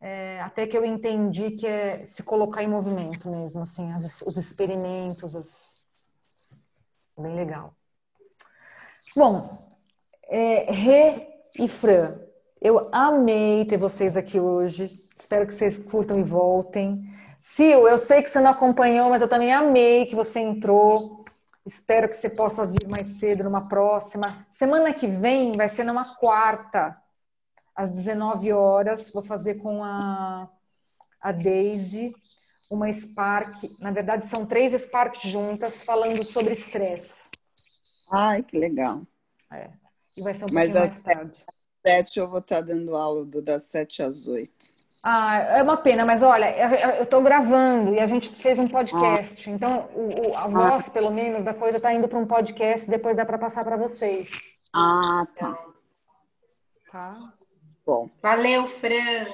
É, 0.00 0.40
até 0.40 0.66
que 0.66 0.76
eu 0.76 0.84
entendi 0.84 1.52
que 1.52 1.66
é 1.66 2.04
se 2.04 2.24
colocar 2.24 2.62
em 2.62 2.68
movimento 2.68 3.28
mesmo, 3.28 3.62
assim, 3.62 3.92
as, 3.92 4.20
os 4.22 4.36
experimentos, 4.36 5.36
as... 5.36 5.86
bem 7.16 7.36
legal. 7.36 7.72
Bom, 9.14 9.68
é, 10.24 10.72
Rê 10.72 11.28
e 11.56 11.68
Fran, 11.68 12.18
eu 12.60 12.88
amei 12.92 13.64
ter 13.64 13.76
vocês 13.76 14.16
aqui 14.16 14.40
hoje. 14.40 14.90
Espero 15.16 15.46
que 15.46 15.54
vocês 15.54 15.78
curtam 15.78 16.18
e 16.18 16.22
voltem. 16.24 17.11
Sil, 17.42 17.88
eu 17.88 17.98
sei 17.98 18.22
que 18.22 18.30
você 18.30 18.38
não 18.38 18.52
acompanhou, 18.52 19.10
mas 19.10 19.20
eu 19.20 19.26
também 19.26 19.52
amei 19.52 20.06
que 20.06 20.14
você 20.14 20.38
entrou. 20.38 21.24
Espero 21.66 22.08
que 22.08 22.16
você 22.16 22.30
possa 22.30 22.64
vir 22.64 22.86
mais 22.86 23.18
cedo 23.18 23.42
numa 23.42 23.68
próxima. 23.68 24.46
Semana 24.48 24.94
que 24.94 25.08
vem 25.08 25.50
vai 25.50 25.68
ser 25.68 25.82
numa 25.82 26.14
quarta 26.14 26.96
às 27.74 27.90
19 27.90 28.52
horas. 28.52 29.10
Vou 29.10 29.24
fazer 29.24 29.56
com 29.56 29.82
a, 29.82 30.48
a 31.20 31.32
Daisy 31.32 32.14
uma 32.70 32.92
Spark. 32.92 33.64
Na 33.80 33.90
verdade, 33.90 34.24
são 34.26 34.46
três 34.46 34.72
Spark 34.80 35.16
juntas 35.26 35.82
falando 35.82 36.22
sobre 36.22 36.52
estresse. 36.52 37.28
Ai, 38.08 38.44
que 38.44 38.56
legal. 38.56 39.02
É. 39.50 39.68
E 40.16 40.22
vai 40.22 40.32
ser 40.32 40.44
um 40.44 40.48
Mas 40.52 40.70
pouquinho 40.70 40.92
mais 40.92 41.00
tarde. 41.00 41.44
Às 41.48 41.90
sete 41.90 42.20
eu 42.20 42.28
vou 42.30 42.38
estar 42.38 42.60
dando 42.60 42.94
aula 42.94 43.24
do, 43.24 43.42
das 43.42 43.64
sete 43.64 44.00
às 44.00 44.28
oito. 44.28 44.80
Ah, 45.02 45.36
é 45.58 45.62
uma 45.62 45.76
pena, 45.76 46.06
mas 46.06 46.22
olha, 46.22 46.48
eu 46.96 47.02
estou 47.02 47.20
gravando 47.20 47.92
e 47.92 47.98
a 47.98 48.06
gente 48.06 48.30
fez 48.36 48.56
um 48.58 48.68
podcast. 48.68 49.50
Ah. 49.50 49.52
Então, 49.52 49.88
o, 49.94 50.36
a 50.36 50.44
ah. 50.44 50.48
voz, 50.48 50.88
pelo 50.88 51.10
menos, 51.10 51.42
da 51.42 51.52
coisa 51.52 51.78
está 51.78 51.92
indo 51.92 52.06
para 52.06 52.18
um 52.18 52.26
podcast, 52.26 52.88
depois 52.88 53.16
dá 53.16 53.26
para 53.26 53.36
passar 53.36 53.64
para 53.64 53.76
vocês. 53.76 54.30
Ah, 54.72 55.26
tá. 55.36 55.58
Tá? 56.92 57.16
Bom. 57.84 58.08
Valeu, 58.22 58.68
Fran. 58.68 59.26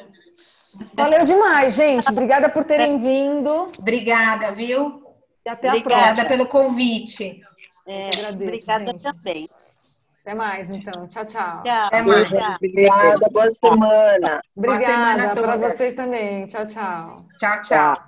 Valeu 0.94 1.24
demais, 1.26 1.74
gente. 1.74 2.08
Obrigada 2.08 2.48
por 2.48 2.64
terem 2.64 2.98
vindo. 2.98 3.66
Obrigada, 3.78 4.52
viu? 4.52 5.02
E 5.44 5.50
até 5.50 5.68
Obrigada 5.68 5.94
a 5.94 6.04
próxima. 6.04 6.28
pelo 6.28 6.46
convite. 6.46 7.42
É, 7.86 8.08
agradeço, 8.08 8.42
obrigada 8.42 8.92
gente. 8.92 9.02
também. 9.02 9.48
Até 10.28 10.34
mais, 10.34 10.68
então. 10.68 11.08
Tchau, 11.08 11.24
tchau. 11.24 11.62
tchau. 11.62 11.86
Até 11.86 12.02
mais. 12.02 12.26
Obrigada, 12.26 13.28
boa 13.32 13.50
semana. 13.50 14.42
Obrigada 14.54 15.40
para 15.40 15.56
vocês 15.56 15.94
também. 15.94 16.46
Tchau, 16.46 16.66
tchau. 16.66 17.16
Tchau, 17.38 17.62
tchau. 17.62 18.07